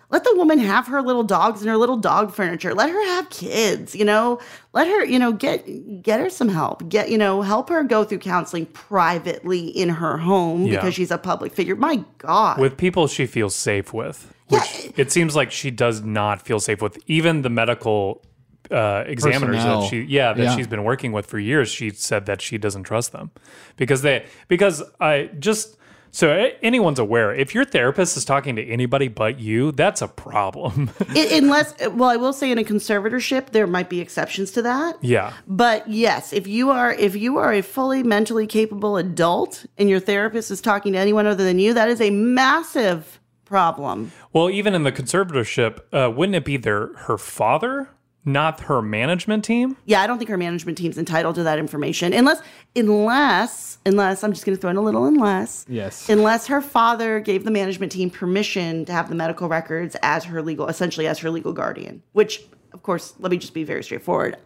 Let 0.09 0.23
the 0.25 0.35
woman 0.35 0.59
have 0.59 0.85
her 0.87 1.01
little 1.01 1.23
dogs 1.23 1.61
and 1.61 1.69
her 1.71 1.77
little 1.77 1.97
dog 1.97 2.31
furniture. 2.35 2.75
Let 2.75 2.91
her 2.91 3.05
have 3.15 3.31
kids, 3.31 3.95
you 3.95 4.05
know. 4.05 4.39
Let 4.71 4.87
her, 4.87 5.03
you 5.03 5.17
know, 5.17 5.31
get 5.31 6.03
get 6.03 6.19
her 6.19 6.29
some 6.29 6.49
help. 6.49 6.87
Get, 6.87 7.09
you 7.09 7.17
know, 7.17 7.41
help 7.41 7.69
her 7.69 7.83
go 7.83 8.03
through 8.03 8.19
counseling 8.19 8.67
privately 8.67 9.69
in 9.69 9.89
her 9.89 10.17
home 10.17 10.67
Yeah. 10.67 10.75
because 10.75 10.93
she's 10.93 11.09
a 11.09 11.17
public 11.17 11.51
figure. 11.53 11.75
My 11.75 12.03
God. 12.19 12.59
with 12.59 12.77
people 12.77 13.07
she 13.07 13.25
feels 13.25 13.55
safe 13.55 13.91
with, 13.91 14.31
which 14.49 14.91
it 14.97 15.11
seems 15.11 15.35
like 15.35 15.51
she 15.51 15.71
does 15.71 16.01
not 16.03 16.45
feel 16.45 16.59
safe 16.59 16.79
with. 16.79 16.99
Even 17.07 17.41
the 17.41 17.49
medical 17.49 18.21
uh, 18.69 19.03
examiners 19.07 19.55
Personnel. 19.55 19.81
that 19.81 19.89
she, 19.89 20.01
yeah, 20.01 20.33
that 20.33 20.43
Yeah. 20.43 20.55
she's 20.55 20.67
been 20.67 20.83
working 20.83 21.11
with 21.11 21.25
for 21.25 21.39
years, 21.39 21.69
she 21.69 21.89
said 21.89 22.27
that 22.27 22.39
she 22.39 22.59
doesn't 22.59 22.83
trust 22.83 23.13
them 23.13 23.31
because 23.77 24.03
they, 24.03 24.25
because 24.47 24.83
I 24.99 25.31
just. 25.39 25.75
So 26.13 26.51
anyone's 26.61 26.99
aware, 26.99 27.33
if 27.33 27.55
your 27.55 27.65
therapist 27.65 28.15
is 28.17 28.23
talking 28.23 28.55
to 28.57 28.63
anybody 28.63 29.07
but 29.07 29.39
you, 29.39 29.71
that's 29.71 29.99
a 29.99 30.07
problem. 30.07 30.91
Unless, 31.09 31.73
well, 31.89 32.09
I 32.09 32.17
will 32.17 32.33
say 32.33 32.51
in 32.51 32.59
a 32.59 32.63
conservatorship, 32.63 33.49
there 33.49 33.65
might 33.65 33.89
be 33.89 33.99
exceptions 33.99 34.51
to 34.51 34.61
that. 34.61 35.03
yeah. 35.03 35.33
But 35.47 35.89
yes, 35.89 36.31
if 36.31 36.45
you 36.45 36.69
are 36.69 36.93
if 36.93 37.15
you 37.15 37.37
are 37.37 37.51
a 37.51 37.61
fully 37.63 38.03
mentally 38.03 38.45
capable 38.45 38.95
adult 38.95 39.65
and 39.79 39.89
your 39.89 39.99
therapist 39.99 40.51
is 40.51 40.61
talking 40.61 40.93
to 40.93 40.99
anyone 40.99 41.25
other 41.25 41.43
than 41.43 41.57
you, 41.57 41.73
that 41.73 41.89
is 41.89 41.99
a 41.99 42.11
massive 42.11 43.19
problem. 43.45 44.11
Well, 44.31 44.51
even 44.51 44.75
in 44.75 44.83
the 44.83 44.91
conservatorship, 44.91 45.79
uh, 45.91 46.11
wouldn't 46.11 46.35
it 46.35 46.45
be 46.45 46.57
their 46.57 46.93
her 46.93 47.17
father, 47.17 47.89
not 48.25 48.59
her 48.61 48.81
management 48.81 49.43
team? 49.43 49.75
Yeah, 49.85 50.01
I 50.01 50.07
don't 50.07 50.17
think 50.17 50.29
her 50.29 50.37
management 50.37 50.77
team's 50.77 50.97
entitled 50.97 51.35
to 51.35 51.43
that 51.43 51.59
information 51.59 52.13
unless 52.13 52.41
unless 52.75 53.77
unless 53.85 54.23
I'm 54.23 54.31
just 54.33 54.45
going 54.45 54.55
to 54.55 54.61
throw 54.61 54.69
in 54.69 54.77
a 54.77 54.81
little 54.81 55.05
unless 55.05 55.65
Yes. 55.67 56.07
unless 56.09 56.47
her 56.47 56.61
father 56.61 57.19
gave 57.19 57.43
the 57.43 57.51
management 57.51 57.91
team 57.91 58.09
permission 58.09 58.85
to 58.85 58.91
have 58.93 59.09
the 59.09 59.15
medical 59.15 59.47
records 59.49 59.95
as 60.01 60.23
her 60.25 60.41
legal 60.41 60.67
essentially 60.67 61.07
as 61.07 61.19
her 61.19 61.29
legal 61.29 61.53
guardian, 61.53 62.01
which 62.13 62.41
of 62.73 62.81
course, 62.81 63.13
let 63.19 63.31
me 63.31 63.37
just 63.37 63.53
be 63.53 63.63
very 63.63 63.83
straightforward. 63.83 64.37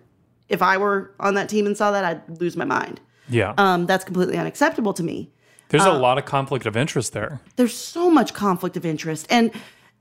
If 0.50 0.62
I 0.62 0.78
were 0.78 1.14
on 1.20 1.36
that 1.36 1.48
team 1.50 1.66
and 1.66 1.78
saw 1.78 1.92
that, 1.92 2.04
I'd 2.04 2.42
lose 2.42 2.58
my 2.58 2.66
mind. 2.66 3.00
Yeah. 3.30 3.54
Um, 3.58 3.86
that's 3.86 4.04
completely 4.04 4.38
unacceptable 4.38 4.94
to 4.94 5.04
me. 5.04 5.30
There's 5.70 5.84
uh, 5.86 5.92
a 5.92 5.98
lot 5.98 6.18
of 6.18 6.26
conflict 6.26 6.66
of 6.66 6.76
interest 6.78 7.14
there. 7.14 7.40
there's 7.58 7.76
so 7.76 8.10
much 8.10 8.34
conflict 8.34 8.78
of 8.78 8.86
interest 8.86 9.28
and 9.30 9.52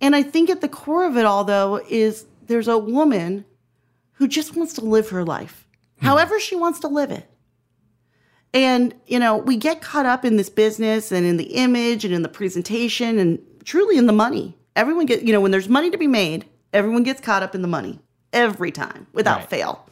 and 0.01 0.15
i 0.15 0.23
think 0.23 0.49
at 0.49 0.61
the 0.61 0.69
core 0.69 1.05
of 1.05 1.17
it 1.17 1.25
all 1.25 1.43
though 1.43 1.81
is 1.89 2.27
there's 2.47 2.69
a 2.69 2.79
woman 2.79 3.45
who 4.17 4.29
just 4.29 4.55
wants 4.57 4.73
to 4.75 4.81
live 4.83 5.09
her 5.11 5.25
life 5.25 5.67
however 6.03 6.39
she 6.39 6.55
wants 6.57 6.79
to 6.81 6.89
live 6.89 7.11
it 7.11 7.29
and 8.53 8.95
you 9.07 9.19
know 9.19 9.37
we 9.37 9.57
get 9.57 9.81
caught 9.81 10.07
up 10.07 10.25
in 10.25 10.37
this 10.37 10.51
business 10.51 11.11
and 11.13 11.25
in 11.27 11.37
the 11.37 11.55
image 11.55 12.05
and 12.05 12.13
in 12.15 12.23
the 12.23 12.29
presentation 12.29 13.19
and 13.19 13.39
truly 13.65 13.97
in 13.97 14.07
the 14.07 14.13
money 14.13 14.57
everyone 14.75 15.07
get 15.07 15.23
you 15.23 15.33
know 15.33 15.41
when 15.41 15.51
there's 15.51 15.69
money 15.69 15.91
to 15.91 15.99
be 15.99 16.07
made 16.07 16.45
everyone 16.73 17.03
gets 17.03 17.21
caught 17.21 17.43
up 17.43 17.55
in 17.55 17.63
the 17.63 17.69
money 17.69 17.99
every 18.33 18.71
time 18.71 19.07
without 19.13 19.39
Right. 19.39 19.49
fail 19.51 19.89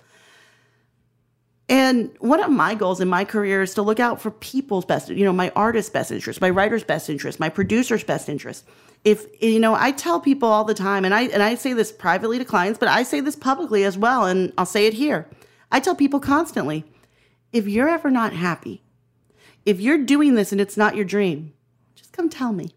and 1.68 2.10
one 2.20 2.42
of 2.42 2.50
my 2.50 2.74
goals 2.74 3.00
in 3.00 3.08
my 3.08 3.24
career 3.24 3.62
is 3.62 3.72
to 3.74 3.82
look 3.82 3.98
out 3.98 4.20
for 4.20 4.30
people's 4.30 4.84
best, 4.84 5.08
you 5.08 5.24
know, 5.24 5.32
my 5.32 5.50
artist's 5.56 5.90
best 5.90 6.12
interest, 6.12 6.42
my 6.42 6.50
writer's 6.50 6.84
best 6.84 7.08
interest, 7.08 7.40
my 7.40 7.48
producer's 7.48 8.04
best 8.04 8.28
interest. 8.28 8.66
If 9.05 9.26
you 9.42 9.61
know, 9.61 9.74
I 9.74 9.92
tell 9.92 10.18
people 10.18 10.48
all 10.48 10.64
the 10.64 10.74
time, 10.74 11.05
and 11.05 11.14
I 11.14 11.22
and 11.24 11.42
I 11.42 11.55
say 11.55 11.74
this 11.74 11.92
privately 11.92 12.38
to 12.38 12.44
clients, 12.44 12.78
but 12.78 12.88
I 12.88 13.02
say 13.02 13.20
this 13.20 13.36
publicly 13.36 13.84
as 13.84 13.98
well, 13.98 14.24
and 14.24 14.52
I'll 14.57 14.66
say 14.66 14.86
it 14.86 14.94
here. 14.94 15.28
I 15.70 15.80
tell 15.80 15.94
people 15.94 16.20
constantly, 16.20 16.84
if 17.52 17.68
you're 17.68 17.88
ever 17.88 18.11
not 18.11 18.32
happy, 18.32 18.82
if 19.66 19.80
you're 19.80 19.98
doing 19.98 20.34
this 20.34 20.52
and 20.52 20.61
it's 20.61 20.76
not 20.76 20.96
your 20.96 21.05
dream, 21.05 21.52
just 21.94 22.12
come 22.12 22.28
tell 22.28 22.52
me. 22.52 22.70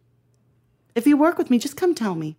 If 0.96 1.06
you 1.08 1.16
work 1.16 1.38
with 1.38 1.50
me, 1.50 1.60
just 1.60 1.78
come 1.78 1.94
tell 1.94 2.16
me. 2.16 2.38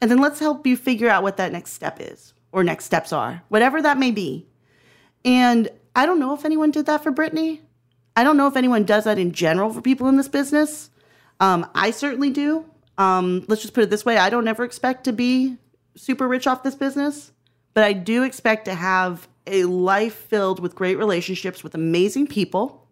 And 0.00 0.10
then 0.10 0.20
let's 0.20 0.38
help 0.38 0.66
you 0.66 0.76
figure 0.76 1.08
out 1.08 1.22
what 1.22 1.36
that 1.36 1.52
next 1.52 1.72
step 1.72 1.98
is 2.00 2.32
or 2.52 2.62
next 2.62 2.84
steps 2.84 3.12
are, 3.12 3.42
whatever 3.48 3.82
that 3.82 3.98
may 3.98 4.10
be. 4.10 4.46
And 5.24 5.68
I 5.96 6.06
don't 6.06 6.20
know 6.20 6.34
if 6.34 6.44
anyone 6.44 6.70
did 6.70 6.86
that 6.86 7.02
for 7.02 7.10
Britney. 7.10 7.60
I 8.16 8.24
don't 8.24 8.36
know 8.36 8.46
if 8.46 8.56
anyone 8.56 8.84
does 8.84 9.04
that 9.04 9.18
in 9.18 9.32
general 9.32 9.72
for 9.72 9.80
people 9.80 10.08
in 10.08 10.16
this 10.16 10.28
business. 10.28 10.90
Um, 11.40 11.68
I 11.74 11.90
certainly 11.90 12.30
do. 12.30 12.64
Um, 12.98 13.44
let's 13.48 13.62
just 13.62 13.74
put 13.74 13.84
it 13.84 13.90
this 13.90 14.04
way 14.04 14.18
I 14.18 14.28
don't 14.28 14.48
ever 14.48 14.64
expect 14.64 15.04
to 15.04 15.12
be 15.12 15.56
super 15.94 16.28
rich 16.28 16.46
off 16.46 16.62
this 16.62 16.74
business, 16.74 17.32
but 17.72 17.84
I 17.84 17.92
do 17.92 18.24
expect 18.24 18.66
to 18.66 18.74
have 18.74 19.28
a 19.46 19.64
life 19.64 20.14
filled 20.14 20.60
with 20.60 20.74
great 20.74 20.98
relationships 20.98 21.64
with 21.64 21.74
amazing 21.74 22.26
people. 22.26 22.86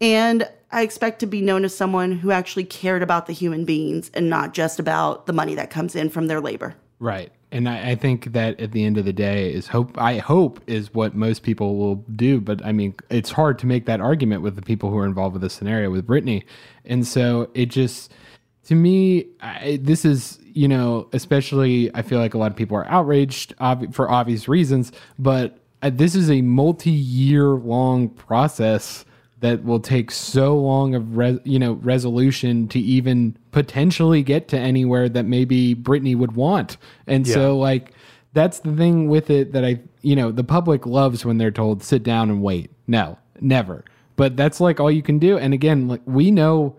And 0.00 0.48
I 0.72 0.82
expect 0.82 1.20
to 1.20 1.26
be 1.26 1.40
known 1.40 1.64
as 1.64 1.76
someone 1.76 2.12
who 2.12 2.32
actually 2.32 2.64
cared 2.64 3.02
about 3.02 3.26
the 3.26 3.32
human 3.32 3.64
beings 3.64 4.10
and 4.14 4.28
not 4.28 4.52
just 4.54 4.80
about 4.80 5.26
the 5.26 5.32
money 5.32 5.54
that 5.54 5.70
comes 5.70 5.94
in 5.94 6.08
from 6.08 6.26
their 6.26 6.40
labor. 6.40 6.74
Right. 6.98 7.30
And 7.52 7.68
I, 7.68 7.90
I 7.90 7.94
think 7.94 8.32
that 8.32 8.58
at 8.58 8.72
the 8.72 8.84
end 8.84 8.96
of 8.96 9.04
the 9.04 9.12
day 9.12 9.52
is 9.52 9.68
hope 9.68 9.96
I 9.98 10.18
hope 10.18 10.60
is 10.66 10.94
what 10.94 11.14
most 11.14 11.42
people 11.42 11.76
will 11.76 11.96
do. 11.96 12.40
But 12.40 12.64
I 12.64 12.72
mean, 12.72 12.94
it's 13.10 13.30
hard 13.30 13.58
to 13.60 13.66
make 13.66 13.84
that 13.86 14.00
argument 14.00 14.42
with 14.42 14.56
the 14.56 14.62
people 14.62 14.90
who 14.90 14.98
are 14.98 15.04
involved 15.04 15.34
with 15.34 15.42
this 15.42 15.52
scenario 15.52 15.90
with 15.90 16.06
Britney. 16.06 16.44
And 16.84 17.06
so 17.06 17.50
it 17.54 17.66
just 17.66 18.12
to 18.66 18.74
me, 18.74 19.26
I, 19.40 19.78
this 19.82 20.04
is, 20.04 20.38
you 20.44 20.68
know, 20.68 21.08
especially 21.12 21.90
I 21.94 22.02
feel 22.02 22.18
like 22.18 22.34
a 22.34 22.38
lot 22.38 22.50
of 22.50 22.56
people 22.56 22.76
are 22.76 22.86
outraged 22.88 23.54
ob- 23.60 23.92
for 23.94 24.10
obvious 24.10 24.48
reasons, 24.48 24.92
but 25.18 25.58
uh, 25.82 25.90
this 25.92 26.14
is 26.14 26.30
a 26.30 26.42
multi-year 26.42 27.48
long 27.48 28.08
process 28.08 29.04
that 29.40 29.64
will 29.64 29.80
take 29.80 30.12
so 30.12 30.56
long 30.56 30.94
of 30.94 31.16
res- 31.16 31.40
you 31.44 31.58
know 31.58 31.72
resolution 31.72 32.68
to 32.68 32.78
even 32.78 33.36
potentially 33.50 34.22
get 34.22 34.46
to 34.46 34.56
anywhere 34.58 35.08
that 35.08 35.24
maybe 35.24 35.74
Britney 35.74 36.16
would 36.16 36.32
want. 36.36 36.76
And 37.08 37.26
Yeah. 37.26 37.34
so 37.34 37.58
like 37.58 37.92
that's 38.34 38.60
the 38.60 38.72
thing 38.76 39.08
with 39.08 39.28
it 39.30 39.52
that 39.52 39.64
I 39.64 39.80
you 40.02 40.14
know, 40.16 40.30
the 40.32 40.44
public 40.44 40.86
loves 40.86 41.24
when 41.24 41.38
they're 41.38 41.50
told 41.50 41.82
sit 41.82 42.02
down 42.04 42.30
and 42.30 42.42
wait. 42.42 42.70
No, 42.86 43.18
never. 43.40 43.84
But 44.16 44.36
that's 44.36 44.60
like 44.60 44.78
all 44.78 44.90
you 44.90 45.02
can 45.02 45.18
do. 45.18 45.38
And 45.38 45.52
again, 45.54 45.88
like 45.88 46.02
we 46.06 46.30
know 46.30 46.76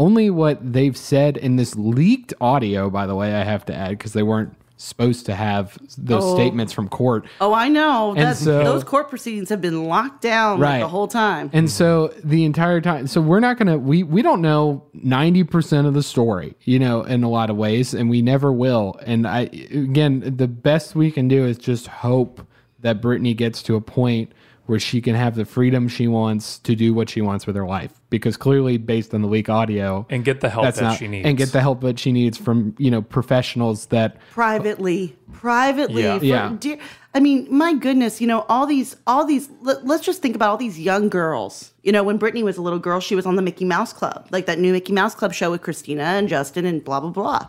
only 0.00 0.30
what 0.30 0.72
they've 0.72 0.96
said 0.96 1.36
in 1.36 1.56
this 1.56 1.76
leaked 1.76 2.32
audio, 2.40 2.88
by 2.88 3.06
the 3.06 3.14
way, 3.14 3.34
I 3.34 3.44
have 3.44 3.64
to 3.66 3.74
add, 3.74 3.90
because 3.90 4.14
they 4.14 4.22
weren't 4.22 4.54
supposed 4.78 5.26
to 5.26 5.34
have 5.34 5.76
those 5.98 6.24
Oh. 6.24 6.34
statements 6.36 6.72
from 6.72 6.88
court. 6.88 7.26
Oh, 7.38 7.52
I 7.52 7.68
know. 7.68 8.14
And 8.16 8.34
so- 8.34 8.64
those 8.64 8.82
court 8.82 9.10
proceedings 9.10 9.50
have 9.50 9.60
been 9.60 9.84
locked 9.84 10.22
down 10.22 10.58
like, 10.58 10.80
the 10.80 10.88
whole 10.88 11.06
time. 11.06 11.50
And 11.52 11.70
so 11.70 12.14
the 12.24 12.46
entire 12.46 12.80
time, 12.80 13.06
so 13.06 13.20
we're 13.20 13.40
not 13.40 13.58
gonna 13.58 13.76
we 13.76 14.02
we 14.02 14.22
don't 14.22 14.40
know 14.40 14.82
ninety 14.94 15.44
percent 15.44 15.86
of 15.86 15.92
the 15.92 16.02
story, 16.02 16.54
you 16.64 16.78
know, 16.78 17.02
in 17.02 17.22
a 17.22 17.28
lot 17.28 17.50
of 17.50 17.56
ways, 17.58 17.92
and 17.92 18.08
we 18.08 18.22
never 18.22 18.50
will. 18.50 18.98
And 19.04 19.26
I 19.28 19.50
again, 19.70 20.22
the 20.34 20.48
best 20.48 20.96
we 20.96 21.10
can 21.10 21.28
do 21.28 21.44
is 21.44 21.58
just 21.58 21.86
hope 21.86 22.40
that 22.80 23.02
Britney 23.02 23.36
gets 23.36 23.62
to 23.64 23.76
a 23.76 23.82
point 23.82 24.32
where 24.70 24.78
she 24.80 25.00
can 25.00 25.16
have 25.16 25.34
the 25.34 25.44
freedom 25.44 25.88
she 25.88 26.06
wants 26.06 26.58
to 26.60 26.76
do 26.76 26.94
what 26.94 27.10
she 27.10 27.20
wants 27.20 27.44
with 27.46 27.56
her 27.56 27.66
life. 27.66 27.92
Because 28.08 28.36
clearly, 28.36 28.78
based 28.78 29.12
on 29.12 29.20
the 29.22 29.28
leak 29.28 29.48
audio, 29.48 30.06
and 30.08 30.24
get 30.24 30.40
the 30.40 30.48
help 30.48 30.64
that's 30.64 30.78
that 30.78 30.84
not- 30.84 30.98
she 30.98 31.08
needs. 31.08 31.26
and 31.26 31.36
get 31.36 31.50
the 31.52 31.60
help 31.60 31.80
that 31.80 31.98
she 31.98 32.12
needs 32.12 32.38
from 32.38 32.74
you 32.78 32.90
know 32.90 33.02
professionals 33.02 33.86
that 33.86 34.16
privately 34.30 35.16
privately 35.32 36.02
Yeah. 36.04 36.18
for 36.18 36.24
Yeah. 36.24 36.56
dear 36.58 36.78
i 37.14 37.20
mean 37.20 37.46
my 37.50 37.72
goodness 37.74 38.20
you 38.20 38.26
know 38.26 38.44
all 38.48 38.66
these 38.66 38.96
all 39.06 39.24
these 39.24 39.48
let, 39.62 39.86
let's 39.86 40.04
just 40.04 40.20
think 40.22 40.34
about 40.36 40.50
all 40.50 40.56
these 40.56 40.78
young 40.78 41.08
girls 41.08 41.72
you 41.82 41.92
know 41.92 42.02
when 42.02 42.18
britney 42.18 42.42
was 42.42 42.56
a 42.56 42.62
little 42.62 42.78
girl 42.80 42.98
she 43.00 43.14
was 43.14 43.26
on 43.26 43.36
the 43.36 43.42
mickey 43.42 43.64
mouse 43.64 43.92
club 43.92 44.26
like 44.30 44.46
that 44.46 44.58
new 44.58 44.72
mickey 44.72 44.92
mouse 44.92 45.14
club 45.14 45.32
show 45.32 45.50
with 45.50 45.62
christina 45.62 46.02
and 46.02 46.28
justin 46.28 46.64
and 46.66 46.84
blah 46.84 46.98
blah 47.00 47.10
blah 47.10 47.48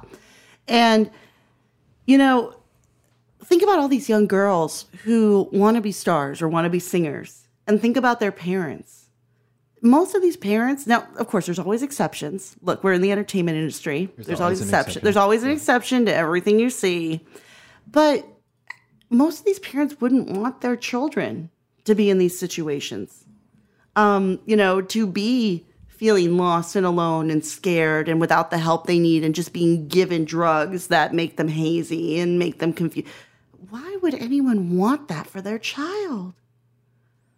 and 0.68 1.10
you 2.06 2.18
know 2.18 2.54
think 3.44 3.64
about 3.64 3.80
all 3.80 3.88
these 3.88 4.10
young 4.10 4.28
girls 4.28 4.86
who 5.04 5.50
want 5.52 5.76
to 5.76 5.82
be 5.82 5.92
stars 5.92 6.42
or 6.42 6.48
want 6.48 6.66
to 6.66 6.70
be 6.70 6.80
singers 6.80 7.48
and 7.68 7.82
think 7.82 7.98
about 7.98 8.20
their 8.20 8.32
parents. 8.32 9.10
Most 9.82 10.14
of 10.14 10.22
these 10.22 10.38
parents 10.38 10.86
now 10.86 11.08
of 11.18 11.28
course 11.28 11.48
there's 11.48 11.60
always 11.60 11.82
exceptions. 11.82 12.56
Look 12.62 12.84
we're 12.84 12.94
in 12.94 13.02
the 13.02 13.12
entertainment 13.12 13.58
industry. 13.58 14.10
There's, 14.16 14.28
always, 14.28 14.42
always 14.42 14.62
an 14.62 14.68
exception. 14.68 14.80
exception. 14.89 15.04
there's 15.04 15.18
always 15.18 15.44
an 15.44 15.52
exception 15.52 16.06
to 16.06 16.14
everything 16.14 16.60
you 16.60 16.70
see. 16.70 17.26
But 17.88 18.26
most 19.10 19.39
of 19.39 19.46
these 19.46 19.60
parents 19.60 20.00
wouldn't 20.00 20.38
want 20.38 20.62
their 20.62 20.76
children 20.76 21.50
to 21.86 21.96
be 21.96 22.10
in 22.10 22.20
these 22.20 22.38
situations. 22.38 23.26
Um 23.96 24.39
you 24.46 24.56
know 24.56 24.82
to 24.82 25.08
be 25.08 25.66
feeling 25.88 26.36
lost 26.36 26.76
and 26.76 26.86
alone 26.86 27.30
and 27.30 27.46
scared 27.46 28.10
and 28.10 28.20
without 28.20 28.50
the 28.50 28.58
help 28.58 28.88
they 28.88 28.98
need 28.98 29.24
and 29.24 29.36
just 29.36 29.54
being 29.54 29.88
given 29.88 30.26
drugs 30.26 30.88
that 30.88 31.14
make 31.14 31.38
them 31.38 31.48
hazy 31.48 32.20
and 32.20 32.39
make 32.39 32.58
them 32.58 32.74
confused 32.74 33.08
why 33.72 33.98
would 34.02 34.14
anyone 34.14 34.78
want 34.78 35.08
that 35.08 35.26
for 35.28 35.42
their 35.42 35.58
child 35.60 36.34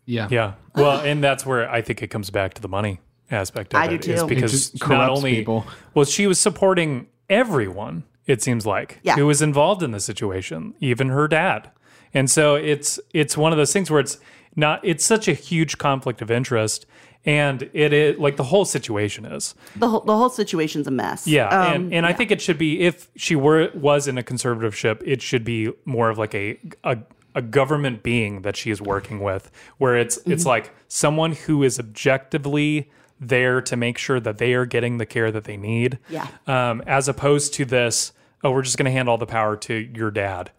yeah 0.05 0.27
Yeah. 0.29 0.53
Well, 0.75 0.99
and 0.99 1.23
that's 1.23 1.45
where 1.45 1.69
I 1.71 1.81
think 1.81 2.01
it 2.01 2.07
comes 2.07 2.29
back 2.29 2.53
to 2.55 2.61
the 2.61 2.67
money 2.67 2.99
aspect 3.31 3.73
of 3.73 3.79
I 3.79 3.87
do 3.87 3.95
it. 3.95 4.07
is 4.07 4.19
too. 4.19 4.25
It 4.25 4.29
because 4.29 4.51
just 4.51 4.73
not 4.81 4.87
corrupts 4.87 5.17
only 5.19 5.35
people. 5.35 5.65
well, 5.93 6.03
she 6.05 6.27
was 6.27 6.39
supporting 6.39 7.07
everyone. 7.29 8.03
It 8.27 8.41
seems 8.41 8.65
like 8.65 8.99
Yeah. 9.03 9.15
who 9.15 9.25
was 9.27 9.41
involved 9.41 9.81
in 9.83 9.91
the 9.91 9.99
situation, 9.99 10.73
even 10.79 11.07
her 11.09 11.27
dad. 11.27 11.69
And 12.13 12.29
so 12.29 12.55
it's 12.55 12.99
it's 13.13 13.37
one 13.37 13.51
of 13.53 13.57
those 13.57 13.71
things 13.73 13.89
where 13.89 13.99
it's 14.01 14.19
not. 14.55 14.81
It's 14.83 15.05
such 15.05 15.27
a 15.27 15.33
huge 15.33 15.77
conflict 15.77 16.21
of 16.21 16.29
interest, 16.29 16.85
and 17.25 17.69
it 17.73 17.93
is 17.93 18.17
like 18.19 18.35
the 18.37 18.43
whole 18.43 18.65
situation 18.65 19.25
is. 19.25 19.55
the 19.75 19.87
whole 19.89 20.01
the 20.01 20.15
whole 20.17 20.29
situation's 20.29 20.87
a 20.87 20.91
mess 20.91 21.25
Yeah, 21.27 21.47
Um, 21.47 21.73
and, 21.85 21.93
and 21.93 22.05
I 22.05 22.13
think 22.13 22.31
it 22.31 22.41
should 22.41 22.57
be 22.57 22.81
if 22.81 23.09
she 23.15 23.35
were 23.35 23.69
was 23.73 24.07
in 24.07 24.17
a 24.17 24.23
conservative 24.23 24.75
ship, 24.75 25.01
it 25.05 25.21
should 25.21 25.43
be 25.43 25.71
more 25.85 26.09
of 26.09 26.17
like 26.17 26.35
a 26.35 26.57
a, 26.83 26.97
a 27.35 27.41
government 27.41 28.03
being 28.03 28.41
that 28.41 28.55
she 28.57 28.69
is 28.71 28.81
working 28.81 29.19
with, 29.21 29.49
where 29.77 29.95
it's 29.97 30.17
it's 30.25 30.43
Mhm. 30.43 30.47
like 30.47 30.71
someone 30.87 31.31
who 31.33 31.63
is 31.63 31.79
objectively 31.79 32.89
there 33.19 33.61
to 33.61 33.77
make 33.77 33.97
sure 33.97 34.19
that 34.19 34.37
they 34.37 34.53
are 34.53 34.65
getting 34.65 34.97
the 34.97 35.05
care 35.05 35.31
that 35.31 35.45
they 35.45 35.55
need. 35.55 35.97
Yeah. 36.09 36.27
Um, 36.45 36.83
as 36.85 37.07
opposed 37.07 37.53
to 37.53 37.63
this, 37.65 38.11
oh, 38.43 38.51
we're 38.51 38.63
just 38.63 38.77
going 38.77 38.85
to 38.85 38.91
hand 38.91 39.07
all 39.07 39.17
the 39.17 39.25
power 39.25 39.55
to 39.55 39.73
your 39.73 40.11
dad, 40.11 40.51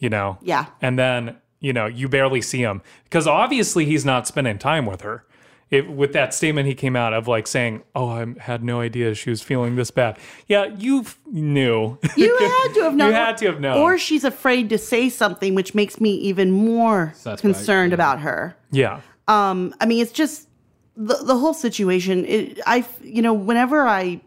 you 0.00 0.08
know. 0.08 0.38
Yeah. 0.42 0.66
And 0.82 0.98
then 0.98 1.36
you 1.60 1.72
know 1.72 1.86
you 1.86 2.08
barely 2.08 2.40
see 2.40 2.60
him 2.60 2.82
because 3.04 3.26
obviously 3.26 3.84
he's 3.84 4.04
not 4.04 4.26
spending 4.26 4.58
time 4.58 4.84
with 4.86 5.02
her. 5.02 5.24
It, 5.70 5.90
with 5.90 6.14
that 6.14 6.32
statement 6.32 6.66
he 6.66 6.74
came 6.74 6.96
out 6.96 7.12
of 7.12 7.28
like 7.28 7.46
saying, 7.46 7.82
"Oh, 7.94 8.08
I 8.08 8.26
had 8.40 8.64
no 8.64 8.80
idea 8.80 9.14
she 9.14 9.28
was 9.28 9.42
feeling 9.42 9.76
this 9.76 9.90
bad." 9.90 10.18
Yeah, 10.46 10.64
you 10.78 11.04
knew. 11.26 11.98
You 12.16 12.38
had 12.38 12.74
to 12.74 12.82
have 12.84 12.94
known. 12.96 13.08
You 13.08 13.14
had 13.14 13.36
to 13.38 13.46
have 13.46 13.60
known. 13.60 13.76
Or 13.78 13.98
she's 13.98 14.24
afraid 14.24 14.70
to 14.70 14.78
say 14.78 15.10
something, 15.10 15.54
which 15.54 15.74
makes 15.74 16.00
me 16.00 16.14
even 16.14 16.50
more 16.50 17.12
concerned 17.38 17.92
about 17.92 18.20
her. 18.20 18.56
yeah, 18.70 19.00
Um, 19.28 19.74
I 19.80 19.84
mean, 19.86 20.00
it's 20.00 20.12
just 20.12 20.48
the 20.96 21.16
the 21.22 21.36
whole 21.36 21.52
situation. 21.54 22.24
It, 22.24 22.60
I, 22.66 22.86
you 23.02 23.20
know, 23.20 23.34
whenever 23.34 23.86
I 23.86 24.22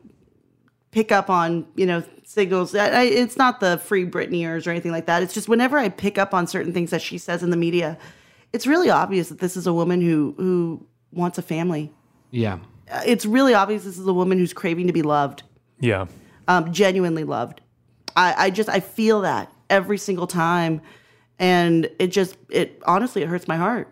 pick 0.91 1.11
up 1.11 1.29
on, 1.29 1.65
you 1.75 1.85
know, 1.87 2.03
signals, 2.23 2.75
I, 2.75 2.87
I, 2.89 3.03
it's 3.03 3.37
not 3.37 3.59
the 3.61 3.77
free 3.79 4.05
Britneyers 4.05 4.67
or 4.67 4.69
anything 4.69 4.91
like 4.91 5.05
that. 5.07 5.23
It's 5.23 5.33
just 5.33 5.49
whenever 5.49 5.77
I 5.77 5.89
pick 5.89 6.17
up 6.17 6.33
on 6.33 6.45
certain 6.47 6.71
things 6.71 6.91
that 6.91 7.01
she 7.01 7.17
says 7.17 7.41
in 7.43 7.49
the 7.49 7.57
media, 7.57 7.97
it's 8.53 8.67
really 8.67 8.89
obvious 8.89 9.29
that 9.29 9.39
this 9.39 9.57
is 9.57 9.65
a 9.65 9.73
woman 9.73 10.01
who 10.01 10.35
who 10.37 10.85
wants 11.11 11.37
a 11.37 11.41
family. 11.41 11.91
yeah 12.31 12.59
Uh, 12.91 13.01
It's 13.05 13.25
really 13.25 13.53
obvious 13.53 13.83
this 13.83 13.97
is 13.97 14.07
a 14.07 14.13
woman 14.13 14.37
who's 14.37 14.53
craving 14.53 14.87
to 14.87 14.93
be 14.93 15.01
loved. 15.01 15.43
yeah. 15.79 16.05
um, 16.47 16.71
genuinely 16.73 17.23
loved. 17.23 17.61
I, 18.15 18.45
I 18.45 18.49
just 18.49 18.69
I 18.69 18.79
feel 18.81 19.21
that 19.21 19.51
every 19.69 19.97
single 19.97 20.27
time, 20.27 20.81
and 21.39 21.89
it 21.99 22.07
just 22.07 22.35
it 22.49 22.81
honestly 22.85 23.21
it 23.23 23.29
hurts 23.29 23.47
my 23.47 23.57
heart. 23.57 23.87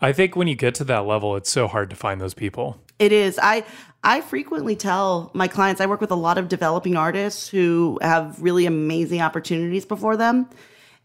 I 0.00 0.12
think 0.12 0.36
when 0.36 0.48
you 0.48 0.56
get 0.56 0.74
to 0.76 0.84
that 0.84 1.06
level, 1.06 1.36
it's 1.36 1.50
so 1.50 1.66
hard 1.68 1.90
to 1.90 1.96
find 1.96 2.20
those 2.20 2.34
people. 2.34 2.80
It 2.98 3.12
is. 3.12 3.38
I 3.42 3.64
I 4.02 4.20
frequently 4.20 4.76
tell 4.76 5.30
my 5.34 5.48
clients 5.48 5.80
I 5.80 5.86
work 5.86 6.00
with 6.00 6.10
a 6.10 6.16
lot 6.16 6.36
of 6.38 6.48
developing 6.48 6.96
artists 6.96 7.48
who 7.48 7.98
have 8.02 8.40
really 8.42 8.66
amazing 8.66 9.22
opportunities 9.22 9.86
before 9.86 10.16
them. 10.16 10.46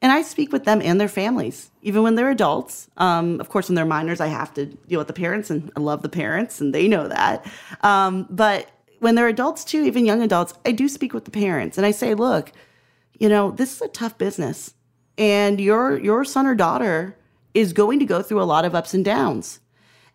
And 0.06 0.12
I 0.12 0.22
speak 0.22 0.52
with 0.52 0.66
them 0.66 0.84
and 0.84 1.02
their 1.02 1.08
families, 1.08 1.72
even 1.82 2.04
when 2.04 2.14
they're 2.14 2.30
adults. 2.30 2.88
Um, 2.98 3.40
of 3.40 3.50
course, 3.50 3.70
when 3.70 3.74
they're 3.74 3.86
minors, 3.86 4.22
I 4.22 4.28
have 4.28 4.54
to 4.54 4.68
deal 4.68 5.00
with 5.00 5.08
the 5.08 5.14
parents, 5.14 5.50
and 5.50 5.72
I 5.76 5.80
love 5.80 6.04
the 6.04 6.10
parents, 6.10 6.62
and 6.62 6.76
they 6.76 6.88
know 6.88 7.08
that. 7.08 7.44
Um, 7.82 8.28
but 8.30 8.70
when 9.00 9.16
they're 9.16 9.28
adults 9.28 9.66
too, 9.66 9.82
even 9.82 10.06
young 10.06 10.22
adults, 10.22 10.54
I 10.64 10.74
do 10.74 10.88
speak 10.88 11.12
with 11.16 11.26
the 11.26 11.32
parents, 11.32 11.80
and 11.80 11.88
I 11.88 11.90
say, 11.90 12.14
look, 12.14 12.52
you 13.18 13.28
know, 13.28 13.50
this 13.50 13.74
is 13.74 13.82
a 13.82 13.88
tough 13.88 14.16
business, 14.20 14.76
and 15.18 15.60
your 15.60 15.98
your 15.98 16.24
son 16.24 16.46
or 16.46 16.54
daughter 16.54 17.18
is 17.56 17.74
going 17.74 17.98
to 17.98 18.06
go 18.06 18.22
through 18.22 18.44
a 18.44 18.52
lot 18.54 18.64
of 18.64 18.76
ups 18.76 18.94
and 18.94 19.04
downs 19.04 19.60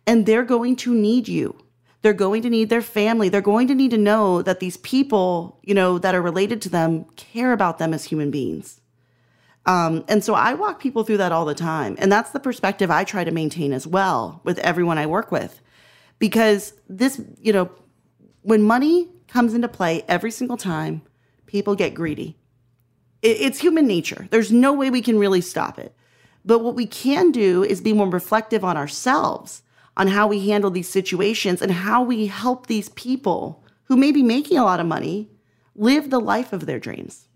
and 0.07 0.25
they're 0.25 0.45
going 0.45 0.75
to 0.77 0.93
need 0.93 1.27
you. 1.27 1.57
They're 2.01 2.13
going 2.13 2.41
to 2.43 2.49
need 2.49 2.69
their 2.69 2.81
family. 2.81 3.29
They're 3.29 3.41
going 3.41 3.67
to 3.67 3.75
need 3.75 3.91
to 3.91 3.97
know 3.97 4.41
that 4.41 4.59
these 4.59 4.77
people, 4.77 5.59
you 5.63 5.73
know, 5.73 5.99
that 5.99 6.15
are 6.15 6.21
related 6.21 6.61
to 6.63 6.69
them 6.69 7.05
care 7.15 7.53
about 7.53 7.77
them 7.77 7.93
as 7.93 8.05
human 8.05 8.31
beings. 8.31 8.80
Um, 9.65 10.03
and 10.07 10.23
so 10.23 10.33
I 10.33 10.53
walk 10.55 10.79
people 10.81 11.03
through 11.03 11.17
that 11.17 11.31
all 11.31 11.45
the 11.45 11.53
time. 11.55 11.95
And 11.99 12.11
that's 12.11 12.31
the 12.31 12.39
perspective 12.39 12.89
I 12.89 13.03
try 13.03 13.23
to 13.23 13.31
maintain 13.31 13.73
as 13.73 13.85
well 13.85 14.41
with 14.43 14.57
everyone 14.59 14.97
I 14.97 15.05
work 15.05 15.31
with. 15.31 15.61
Because 16.19 16.73
this, 16.89 17.21
you 17.41 17.53
know, 17.53 17.69
when 18.41 18.63
money 18.63 19.09
comes 19.27 19.53
into 19.53 19.67
play 19.67 20.03
every 20.07 20.31
single 20.31 20.57
time, 20.57 21.01
people 21.45 21.75
get 21.75 21.93
greedy. 21.93 22.37
It- 23.21 23.37
It's 23.41 23.59
human 23.59 23.85
nature. 23.85 24.27
There's 24.31 24.51
no 24.51 24.73
way 24.73 24.89
we 24.89 25.01
can 25.01 25.19
really 25.19 25.41
stop 25.41 25.77
it. 25.77 25.93
But 26.43 26.59
what 26.63 26.73
we 26.75 26.87
can 26.87 27.31
do 27.31 27.63
is 27.63 27.81
be 27.81 27.93
more 27.93 28.09
reflective 28.09 28.63
on 28.63 28.77
ourselves, 28.77 29.61
on 29.95 30.07
how 30.07 30.25
we 30.27 30.49
handle 30.49 30.71
these 30.71 30.89
situations 30.89 31.61
and 31.61 31.71
how 31.71 32.01
we 32.01 32.25
help 32.27 32.65
these 32.65 32.89
people 32.89 33.63
who 33.83 33.95
may 33.95 34.11
be 34.11 34.23
making 34.23 34.57
a 34.57 34.63
lot 34.63 34.79
of 34.79 34.87
money 34.87 35.29
live 35.75 36.09
the 36.09 36.19
life 36.19 36.51
of 36.51 36.65
their 36.65 36.79
dreams. 36.79 37.27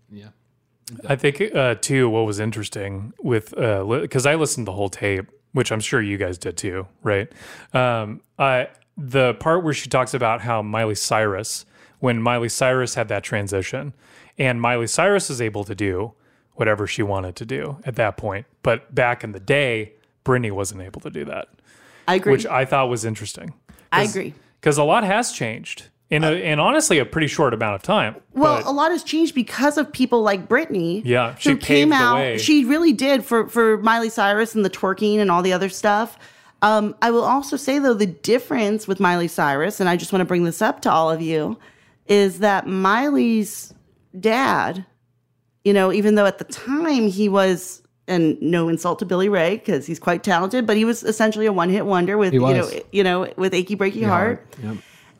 I 1.08 1.16
think 1.16 1.42
uh, 1.54 1.74
too. 1.76 2.08
What 2.08 2.26
was 2.26 2.38
interesting 2.38 3.12
with 3.20 3.50
because 3.50 4.26
I 4.26 4.34
listened 4.36 4.66
to 4.66 4.70
the 4.70 4.76
whole 4.76 4.88
tape, 4.88 5.26
which 5.52 5.72
I'm 5.72 5.80
sure 5.80 6.00
you 6.00 6.16
guys 6.16 6.38
did 6.38 6.56
too, 6.56 6.86
right? 7.02 7.30
Um, 7.72 8.20
I 8.38 8.68
the 8.96 9.34
part 9.34 9.64
where 9.64 9.74
she 9.74 9.88
talks 9.88 10.14
about 10.14 10.40
how 10.42 10.62
Miley 10.62 10.94
Cyrus, 10.94 11.66
when 11.98 12.22
Miley 12.22 12.48
Cyrus 12.48 12.94
had 12.94 13.08
that 13.08 13.24
transition, 13.24 13.92
and 14.38 14.60
Miley 14.60 14.86
Cyrus 14.86 15.28
is 15.28 15.40
able 15.40 15.64
to 15.64 15.74
do 15.74 16.12
whatever 16.54 16.86
she 16.86 17.02
wanted 17.02 17.36
to 17.36 17.44
do 17.44 17.78
at 17.84 17.96
that 17.96 18.16
point, 18.16 18.46
but 18.62 18.94
back 18.94 19.22
in 19.22 19.32
the 19.32 19.40
day, 19.40 19.92
Britney 20.24 20.50
wasn't 20.50 20.80
able 20.80 21.00
to 21.02 21.10
do 21.10 21.24
that. 21.26 21.48
I 22.08 22.14
agree. 22.14 22.32
Which 22.32 22.46
I 22.46 22.64
thought 22.64 22.88
was 22.88 23.04
interesting. 23.04 23.52
I 23.92 24.04
agree. 24.04 24.34
because 24.60 24.78
a 24.78 24.84
lot 24.84 25.04
has 25.04 25.32
changed 25.32 25.86
in 26.10 26.22
a, 26.24 26.32
in 26.32 26.60
honestly 26.60 26.98
a 26.98 27.04
pretty 27.04 27.26
short 27.26 27.52
amount 27.52 27.74
of 27.74 27.82
time. 27.82 28.16
Well, 28.32 28.58
but 28.58 28.66
a 28.66 28.70
lot 28.70 28.90
has 28.92 29.02
changed 29.02 29.34
because 29.34 29.76
of 29.76 29.92
people 29.92 30.22
like 30.22 30.48
Britney. 30.48 31.02
Yeah, 31.04 31.34
she 31.36 31.50
who 31.50 31.56
paved 31.56 31.66
came 31.66 31.88
the 31.90 31.96
out. 31.96 32.14
way. 32.16 32.38
She 32.38 32.64
really 32.64 32.92
did 32.92 33.24
for 33.24 33.48
for 33.48 33.78
Miley 33.78 34.10
Cyrus 34.10 34.54
and 34.54 34.64
the 34.64 34.70
twerking 34.70 35.18
and 35.18 35.30
all 35.30 35.42
the 35.42 35.52
other 35.52 35.68
stuff. 35.68 36.18
Um, 36.62 36.94
I 37.02 37.10
will 37.10 37.24
also 37.24 37.56
say 37.56 37.78
though 37.78 37.94
the 37.94 38.06
difference 38.06 38.88
with 38.88 39.00
Miley 39.00 39.28
Cyrus, 39.28 39.80
and 39.80 39.88
I 39.88 39.96
just 39.96 40.12
want 40.12 40.20
to 40.20 40.26
bring 40.26 40.44
this 40.44 40.62
up 40.62 40.80
to 40.82 40.90
all 40.90 41.10
of 41.10 41.20
you, 41.20 41.58
is 42.06 42.38
that 42.38 42.66
Miley's 42.66 43.74
dad, 44.18 44.86
you 45.64 45.72
know, 45.72 45.92
even 45.92 46.14
though 46.14 46.26
at 46.26 46.38
the 46.38 46.44
time 46.44 47.08
he 47.08 47.28
was 47.28 47.82
And 48.08 48.40
no 48.40 48.68
insult 48.68 49.00
to 49.00 49.04
Billy 49.04 49.28
Ray 49.28 49.56
because 49.56 49.84
he's 49.84 49.98
quite 49.98 50.22
talented, 50.22 50.64
but 50.64 50.76
he 50.76 50.84
was 50.84 51.02
essentially 51.02 51.46
a 51.46 51.52
one 51.52 51.68
hit 51.68 51.84
wonder 51.84 52.16
with 52.16 52.32
you 52.32 52.40
know 52.40 52.70
you 52.92 53.02
know 53.02 53.32
with 53.36 53.52
achy 53.52 53.74
breaky 53.74 54.06
heart. 54.06 54.46
Yep. 54.62 54.76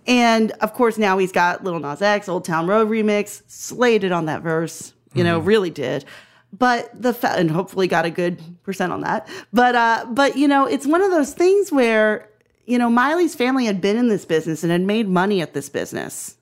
And 0.07 0.53
of 0.61 0.73
course, 0.73 0.99
now 0.99 1.19
he's 1.19 1.33
got 1.33 1.65
Lil 1.65 1.79
Nas 1.81 2.03
X, 2.03 2.29
Old 2.29 2.45
Town 2.45 2.67
Road 2.67 2.89
remix, 2.89 3.43
slated 3.47 4.13
on 4.13 4.27
that 4.27 4.43
verse. 4.43 4.93
You 5.15 5.25
know, 5.25 5.39
really 5.39 5.71
did. 5.71 6.05
But 6.53 6.91
the 7.01 7.15
fa- 7.15 7.39
and 7.39 7.51
hopefully 7.51 7.89
got 7.89 8.05
a 8.05 8.11
good 8.11 8.41
percent 8.63 8.93
on 8.93 9.01
that. 9.01 9.29
But 9.53 9.75
uh, 9.75 10.07
but 10.11 10.37
you 10.37 10.47
know, 10.47 10.67
it's 10.67 10.87
one 10.87 11.03
of 11.03 11.11
those 11.11 11.33
things 11.33 11.73
where 11.73 12.29
you 12.67 12.79
know 12.79 12.91
Miley's 12.91 13.35
family 13.35 13.65
had 13.65 13.81
been 13.81 13.97
in 13.97 14.09
this 14.09 14.25
business 14.25 14.63
and 14.63 14.71
had 14.71 14.83
made 14.83 15.09
money 15.09 15.41
at 15.41 15.55
this 15.55 15.69
business. 15.69 16.37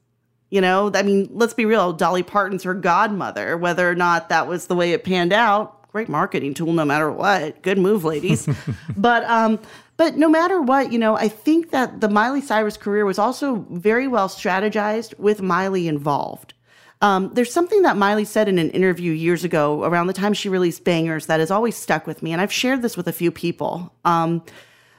You 0.51 0.61
know, 0.61 0.91
I 0.95 1.03
mean, 1.03 1.29
let's 1.33 1.55
be 1.55 1.65
real. 1.65 1.93
Dolly 1.93 2.23
Parton's 2.23 2.65
her 2.65 2.75
godmother. 2.75 3.57
Whether 3.57 3.89
or 3.89 3.95
not 3.95 4.29
that 4.29 4.47
was 4.47 4.67
the 4.67 4.75
way 4.75 4.93
it 4.93 5.03
panned 5.03 5.33
out, 5.33 5.91
great 5.91 6.09
marketing 6.09 6.55
tool, 6.55 6.73
no 6.73 6.85
matter 6.85 7.11
what. 7.11 7.63
Good 7.63 7.79
move, 7.79 8.05
ladies. 8.05 8.49
but 8.97 9.25
um, 9.25 9.59
but 9.97 10.17
no 10.17 10.29
matter 10.29 10.61
what, 10.61 10.93
you 10.93 10.99
know, 10.99 11.17
I 11.17 11.29
think 11.29 11.71
that 11.71 12.01
the 12.01 12.09
Miley 12.09 12.41
Cyrus 12.41 12.77
career 12.77 13.05
was 13.05 13.19
also 13.19 13.67
very 13.71 14.09
well 14.09 14.29
strategized 14.29 15.19
with 15.19 15.41
Miley 15.41 15.87
involved. 15.87 16.55
Um, 17.01 17.31
there's 17.35 17.53
something 17.53 17.83
that 17.83 17.97
Miley 17.97 18.25
said 18.25 18.49
in 18.49 18.59
an 18.59 18.71
interview 18.71 19.13
years 19.13 19.45
ago 19.45 19.85
around 19.85 20.07
the 20.07 20.13
time 20.13 20.33
she 20.33 20.49
released 20.49 20.85
Bangerz 20.85 21.27
that 21.27 21.41
has 21.41 21.51
always 21.51 21.77
stuck 21.77 22.07
with 22.07 22.23
me, 22.23 22.33
and 22.33 22.41
I've 22.41 22.53
shared 22.53 22.83
this 22.83 22.97
with 22.97 23.07
a 23.07 23.13
few 23.13 23.31
people. 23.31 23.93
Um, 24.05 24.43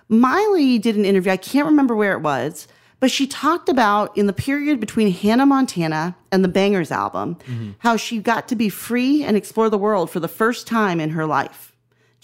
Miley 0.07 0.77
did 0.77 0.95
an 0.95 1.05
interview, 1.05 1.31
I 1.31 1.37
can't 1.37 1.65
remember 1.65 1.95
where 1.95 2.13
it 2.13 2.21
was, 2.21 2.67
but 2.99 3.09
she 3.11 3.27
talked 3.27 3.69
about 3.69 4.15
in 4.15 4.27
the 4.27 4.33
period 4.33 4.79
between 4.79 5.11
Hannah 5.11 5.45
Montana 5.45 6.15
and 6.31 6.43
the 6.43 6.49
Bangerz 6.49 6.91
album, 6.91 7.37
how 7.79 7.97
she 7.97 8.19
got 8.19 8.47
to 8.49 8.55
be 8.55 8.69
free 8.69 9.23
and 9.23 9.35
explore 9.35 9.69
the 9.69 9.77
world 9.77 10.09
for 10.11 10.19
the 10.19 10.27
first 10.27 10.67
time 10.67 10.99
in 10.99 11.09
her 11.09 11.25
life. 11.25 11.64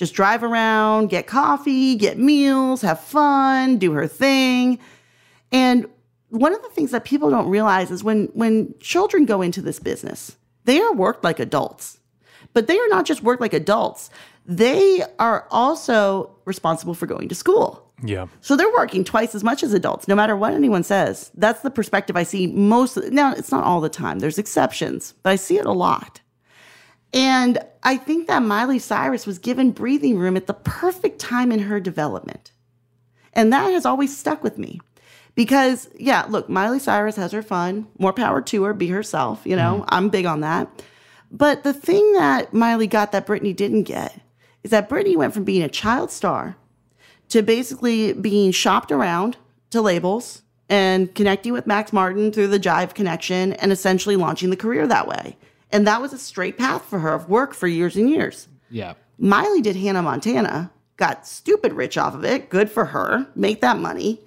Just 0.01 0.15
drive 0.15 0.43
around, 0.43 1.11
get 1.11 1.27
coffee, 1.27 1.95
get 1.95 2.17
meals, 2.17 2.81
have 2.81 2.99
fun, 2.99 3.77
do 3.77 3.91
her 3.91 4.07
thing. 4.07 4.79
And 5.51 5.85
one 6.29 6.55
of 6.55 6.63
the 6.63 6.69
things 6.69 6.89
that 6.89 7.05
people 7.05 7.29
don't 7.29 7.47
realize 7.47 7.91
is 7.91 8.03
when 8.03 8.25
when 8.33 8.73
children 8.79 9.25
go 9.25 9.43
into 9.43 9.61
this 9.61 9.77
business, 9.77 10.37
they 10.65 10.81
are 10.81 10.91
worked 10.91 11.23
like 11.23 11.39
adults. 11.39 11.99
But 12.51 12.65
they 12.65 12.79
are 12.79 12.87
not 12.87 13.05
just 13.05 13.21
worked 13.21 13.41
like 13.41 13.53
adults. 13.53 14.09
They 14.43 15.03
are 15.19 15.45
also 15.51 16.35
responsible 16.45 16.95
for 16.95 17.05
going 17.05 17.29
to 17.29 17.35
school. 17.35 17.87
Yeah. 18.03 18.25
So 18.39 18.55
they're 18.55 18.73
working 18.73 19.03
twice 19.03 19.35
as 19.35 19.43
much 19.43 19.61
as 19.61 19.71
adults, 19.71 20.07
no 20.07 20.15
matter 20.15 20.35
what 20.35 20.55
anyone 20.55 20.81
says. 20.81 21.29
That's 21.35 21.61
the 21.61 21.69
perspective 21.69 22.17
I 22.17 22.23
see 22.23 22.47
most. 22.47 22.97
Now, 23.11 23.33
it's 23.33 23.51
not 23.51 23.65
all 23.65 23.81
the 23.81 23.87
time. 23.87 24.17
There's 24.17 24.39
exceptions, 24.39 25.13
but 25.21 25.29
I 25.29 25.35
see 25.35 25.59
it 25.59 25.67
a 25.67 25.71
lot. 25.71 26.21
And 27.13 27.59
I 27.83 27.97
think 27.97 28.27
that 28.27 28.43
Miley 28.43 28.79
Cyrus 28.79 29.25
was 29.25 29.39
given 29.39 29.71
breathing 29.71 30.17
room 30.17 30.37
at 30.37 30.47
the 30.47 30.53
perfect 30.53 31.19
time 31.19 31.51
in 31.51 31.59
her 31.59 31.79
development. 31.79 32.51
And 33.33 33.51
that 33.51 33.71
has 33.71 33.85
always 33.85 34.15
stuck 34.15 34.43
with 34.43 34.57
me. 34.57 34.79
Because, 35.35 35.89
yeah, 35.97 36.25
look, 36.27 36.49
Miley 36.49 36.79
Cyrus 36.79 37.15
has 37.15 37.31
her 37.31 37.41
fun. 37.41 37.87
More 37.97 38.13
power 38.13 38.41
to 38.41 38.63
her, 38.63 38.73
be 38.73 38.87
herself. 38.87 39.41
You 39.45 39.55
know, 39.55 39.79
mm-hmm. 39.81 39.89
I'm 39.89 40.09
big 40.09 40.25
on 40.25 40.41
that. 40.41 40.69
But 41.31 41.63
the 41.63 41.73
thing 41.73 42.13
that 42.13 42.53
Miley 42.53 42.87
got 42.87 43.13
that 43.13 43.25
Britney 43.25 43.55
didn't 43.55 43.83
get 43.83 44.19
is 44.63 44.71
that 44.71 44.89
Britney 44.89 45.15
went 45.15 45.33
from 45.33 45.45
being 45.45 45.63
a 45.63 45.69
child 45.69 46.11
star 46.11 46.57
to 47.29 47.41
basically 47.41 48.11
being 48.11 48.51
shopped 48.51 48.91
around 48.91 49.37
to 49.69 49.81
labels 49.81 50.41
and 50.69 51.13
connecting 51.15 51.53
with 51.53 51.65
Max 51.65 51.93
Martin 51.93 52.31
through 52.31 52.47
the 52.47 52.59
Jive 52.59 52.93
connection 52.93 53.53
and 53.53 53.71
essentially 53.71 54.17
launching 54.17 54.49
the 54.49 54.57
career 54.57 54.85
that 54.85 55.07
way. 55.07 55.37
And 55.71 55.87
that 55.87 56.01
was 56.01 56.13
a 56.13 56.17
straight 56.17 56.57
path 56.57 56.85
for 56.85 56.99
her 56.99 57.13
of 57.13 57.29
work 57.29 57.53
for 57.53 57.67
years 57.67 57.95
and 57.95 58.09
years. 58.09 58.47
Yeah. 58.69 58.93
Miley 59.17 59.61
did 59.61 59.75
Hannah 59.75 60.01
Montana, 60.01 60.71
got 60.97 61.27
stupid 61.27 61.73
rich 61.73 61.97
off 61.97 62.13
of 62.13 62.25
it. 62.25 62.49
Good 62.49 62.69
for 62.69 62.85
her. 62.85 63.27
Make 63.35 63.61
that 63.61 63.77
money. 63.77 64.19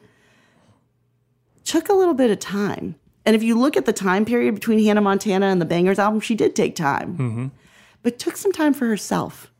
Took 1.64 1.88
a 1.88 1.94
little 1.94 2.14
bit 2.14 2.30
of 2.30 2.38
time. 2.38 2.96
And 3.26 3.34
if 3.34 3.42
you 3.42 3.58
look 3.58 3.76
at 3.76 3.86
the 3.86 3.92
time 3.92 4.24
period 4.24 4.54
between 4.54 4.84
Hannah 4.84 5.00
Montana 5.00 5.46
and 5.46 5.60
the 5.60 5.66
Bangerz 5.66 5.98
album, 5.98 6.20
she 6.20 6.34
did 6.34 6.54
take 6.54 6.76
time, 6.76 7.12
mm-hmm. 7.14 7.46
but 8.02 8.18
took 8.18 8.36
some 8.36 8.52
time 8.52 8.74
for 8.74 8.86
herself 8.86 9.50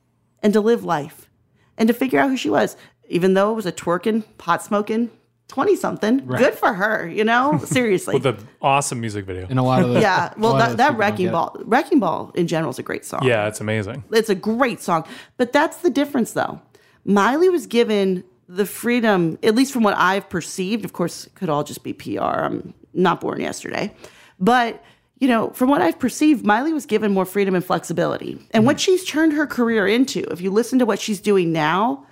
and 0.43 0.53
to 0.53 0.61
live 0.61 0.85
life 0.85 1.31
and 1.79 1.89
to 1.89 1.95
figure 1.95 2.21
out 2.21 2.29
who 2.29 2.37
she 2.37 2.51
was. 2.51 2.77
Even 3.09 3.35
though 3.35 3.53
it 3.53 3.57
was 3.57 3.67
a 3.67 3.73
twerking, 3.73 4.25
pot 4.39 4.63
smoking 4.63 5.11
20 5.55 5.77
something, 5.77 6.27
Right. 6.27 6.41
good 6.41 6.55
for 6.55 6.75
her, 6.75 7.07
you 7.07 7.23
know? 7.23 7.59
Seriously. 7.65 8.15
With 8.15 8.27
an 8.27 8.39
awesome 8.61 9.01
music 9.01 9.25
video. 9.25 9.47
And 9.49 9.57
a 9.57 9.63
lot 9.63 9.85
of 9.85 9.95
the 9.95 10.01
yeah, 10.01 10.35
well, 10.37 10.57
that, 10.57 10.79
that 10.79 10.97
Wrecking 10.97 11.31
Ball, 11.31 11.57
Wrecking 11.61 12.01
Ball 12.01 12.33
in 12.35 12.49
general 12.49 12.73
is 12.73 12.81
a 12.81 12.83
great 12.83 13.05
song. 13.05 13.21
Yeah, 13.23 13.47
it's 13.47 13.61
amazing. 13.61 14.03
It's 14.11 14.29
a 14.29 14.35
great 14.35 14.81
song. 14.81 15.07
But 15.37 15.53
that's 15.53 15.77
the 15.77 15.91
difference, 15.91 16.33
though. 16.33 16.61
Miley 17.05 17.51
was 17.51 17.69
given 17.69 18.25
the 18.49 18.67
freedom, 18.67 19.39
at 19.45 19.55
least 19.55 19.73
from 19.73 19.85
what 19.85 19.97
I've 19.97 20.29
perceived. 20.29 20.85
Of 20.85 20.93
course, 20.93 21.27
it 21.27 21.37
could 21.37 21.49
all 21.49 21.63
just 21.63 21.85
be 21.85 21.93
PR. 21.93 22.21
I'm 22.21 22.75
not 22.93 23.21
born 23.21 23.41
yesterday. 23.41 23.95
But, 24.41 24.83
you 25.21 25.29
know, 25.29 25.51
from 25.51 25.69
what 25.69 25.81
I've 25.81 26.01
perceived, 26.01 26.45
Miley 26.45 26.73
was 26.73 26.85
given 26.85 27.13
more 27.13 27.25
freedom 27.25 27.55
and 27.55 27.65
flexibility. 27.65 28.45
And 28.51 28.67
what 28.67 28.79
mm-hmm. 28.79 28.81
she's 28.81 29.05
turned 29.05 29.35
her 29.35 29.47
career 29.47 29.87
into, 29.87 30.25
if 30.33 30.41
you 30.41 30.51
listen 30.51 30.81
to 30.81 30.85
what 30.85 30.99
she's 30.99 31.21
doing 31.21 31.53
now, 31.53 32.09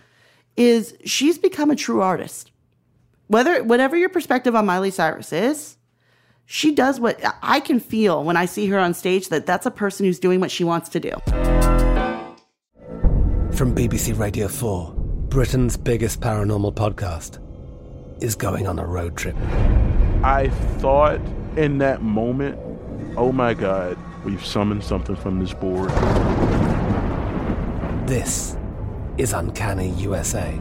is 0.56 0.96
she's 1.04 1.38
become 1.38 1.72
a 1.72 1.76
true 1.76 2.02
artist. 2.02 2.51
Whether 3.32 3.64
whatever 3.64 3.96
your 3.96 4.10
perspective 4.10 4.54
on 4.54 4.66
Miley 4.66 4.90
Cyrus 4.90 5.32
is, 5.32 5.78
she 6.44 6.74
does 6.74 7.00
what 7.00 7.18
I 7.40 7.60
can 7.60 7.80
feel 7.80 8.22
when 8.22 8.36
I 8.36 8.44
see 8.44 8.66
her 8.66 8.78
on 8.78 8.92
stage 8.92 9.30
that 9.30 9.46
that's 9.46 9.64
a 9.64 9.70
person 9.70 10.04
who's 10.04 10.18
doing 10.18 10.38
what 10.38 10.50
she 10.50 10.64
wants 10.64 10.90
to 10.90 11.00
do. 11.00 11.12
From 13.56 13.74
BBC 13.74 14.18
Radio 14.18 14.48
4, 14.48 14.92
Britain's 15.30 15.78
biggest 15.78 16.20
paranormal 16.20 16.74
podcast 16.74 17.38
is 18.22 18.34
going 18.34 18.66
on 18.66 18.78
a 18.78 18.84
road 18.84 19.16
trip. 19.16 19.36
I 20.22 20.50
thought 20.76 21.18
in 21.56 21.78
that 21.78 22.02
moment, 22.02 22.58
oh 23.16 23.32
my 23.32 23.54
God, 23.54 23.96
we've 24.26 24.44
summoned 24.44 24.84
something 24.84 25.16
from 25.16 25.38
this 25.38 25.54
board. 25.54 25.88
This 28.06 28.58
is 29.16 29.32
Uncanny 29.32 29.88
USA. 29.92 30.60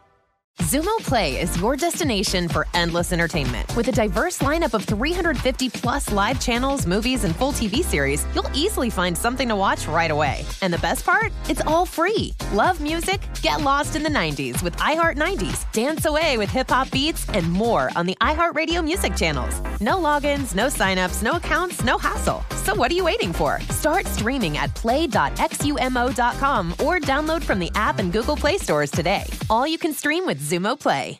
Xumo 0.61 0.95
Play 0.99 1.41
is 1.41 1.59
your 1.59 1.75
destination 1.75 2.47
for 2.47 2.67
endless 2.75 3.11
entertainment. 3.11 3.65
With 3.75 3.87
a 3.87 3.91
diverse 3.91 4.37
lineup 4.43 4.75
of 4.75 4.85
350 4.85 5.69
plus 5.69 6.11
live 6.11 6.39
channels, 6.39 6.85
movies, 6.85 7.23
and 7.23 7.35
full 7.35 7.51
TV 7.51 7.77
series, 7.77 8.23
you'll 8.35 8.51
easily 8.53 8.91
find 8.91 9.17
something 9.17 9.49
to 9.49 9.55
watch 9.55 9.87
right 9.87 10.11
away. 10.11 10.45
And 10.61 10.71
the 10.71 10.77
best 10.77 11.03
part? 11.03 11.33
It's 11.49 11.61
all 11.61 11.87
free. 11.87 12.35
Love 12.53 12.79
music? 12.79 13.19
Get 13.41 13.61
lost 13.61 13.95
in 13.95 14.03
the 14.03 14.09
90s 14.09 14.61
with 14.61 14.75
iHeart 14.75 15.17
90s, 15.17 15.65
dance 15.71 16.05
away 16.05 16.37
with 16.37 16.51
hip 16.51 16.69
hop 16.69 16.91
beats, 16.91 17.27
and 17.29 17.51
more 17.51 17.89
on 17.95 18.05
the 18.05 18.15
iHeartRadio 18.21 18.83
music 18.83 19.15
channels. 19.15 19.59
No 19.81 19.95
logins, 19.97 20.53
no 20.53 20.67
signups, 20.67 21.23
no 21.23 21.37
accounts, 21.37 21.83
no 21.83 21.97
hassle. 21.97 22.45
So 22.63 22.75
what 22.75 22.91
are 22.91 22.95
you 22.95 23.03
waiting 23.03 23.33
for? 23.33 23.59
Start 23.69 24.05
streaming 24.05 24.57
at 24.57 24.75
play.xumo.com 24.75 26.71
or 26.73 26.99
download 26.99 27.43
from 27.43 27.57
the 27.59 27.71
app 27.73 27.97
and 27.97 28.13
Google 28.13 28.37
Play 28.37 28.57
stores 28.59 28.91
today. 28.91 29.23
All 29.49 29.65
you 29.67 29.79
can 29.79 29.93
stream 29.93 30.27
with 30.27 30.39
Xumo 30.41 30.79
Play. 30.79 31.19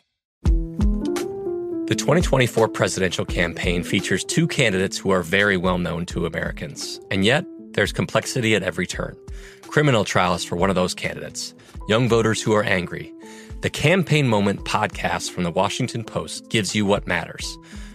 The 1.88 1.96
2024 1.96 2.68
presidential 2.68 3.24
campaign 3.24 3.82
features 3.82 4.24
two 4.24 4.46
candidates 4.46 4.96
who 4.96 5.10
are 5.10 5.22
very 5.22 5.56
well 5.56 5.78
known 5.78 6.06
to 6.06 6.26
Americans. 6.26 7.00
And 7.10 7.24
yet, 7.24 7.44
there's 7.72 7.92
complexity 7.92 8.54
at 8.54 8.62
every 8.62 8.86
turn. 8.86 9.16
Criminal 9.62 10.04
trials 10.04 10.44
for 10.44 10.56
one 10.56 10.70
of 10.70 10.76
those 10.76 10.94
candidates, 10.94 11.54
young 11.88 12.08
voters 12.08 12.40
who 12.40 12.52
are 12.52 12.62
angry. 12.62 13.12
The 13.62 13.68
Campaign 13.68 14.28
Moment 14.28 14.64
podcast 14.64 15.32
from 15.32 15.42
the 15.42 15.50
Washington 15.50 16.04
Post 16.04 16.48
gives 16.50 16.74
you 16.74 16.86
what 16.86 17.06
matters. 17.06 17.58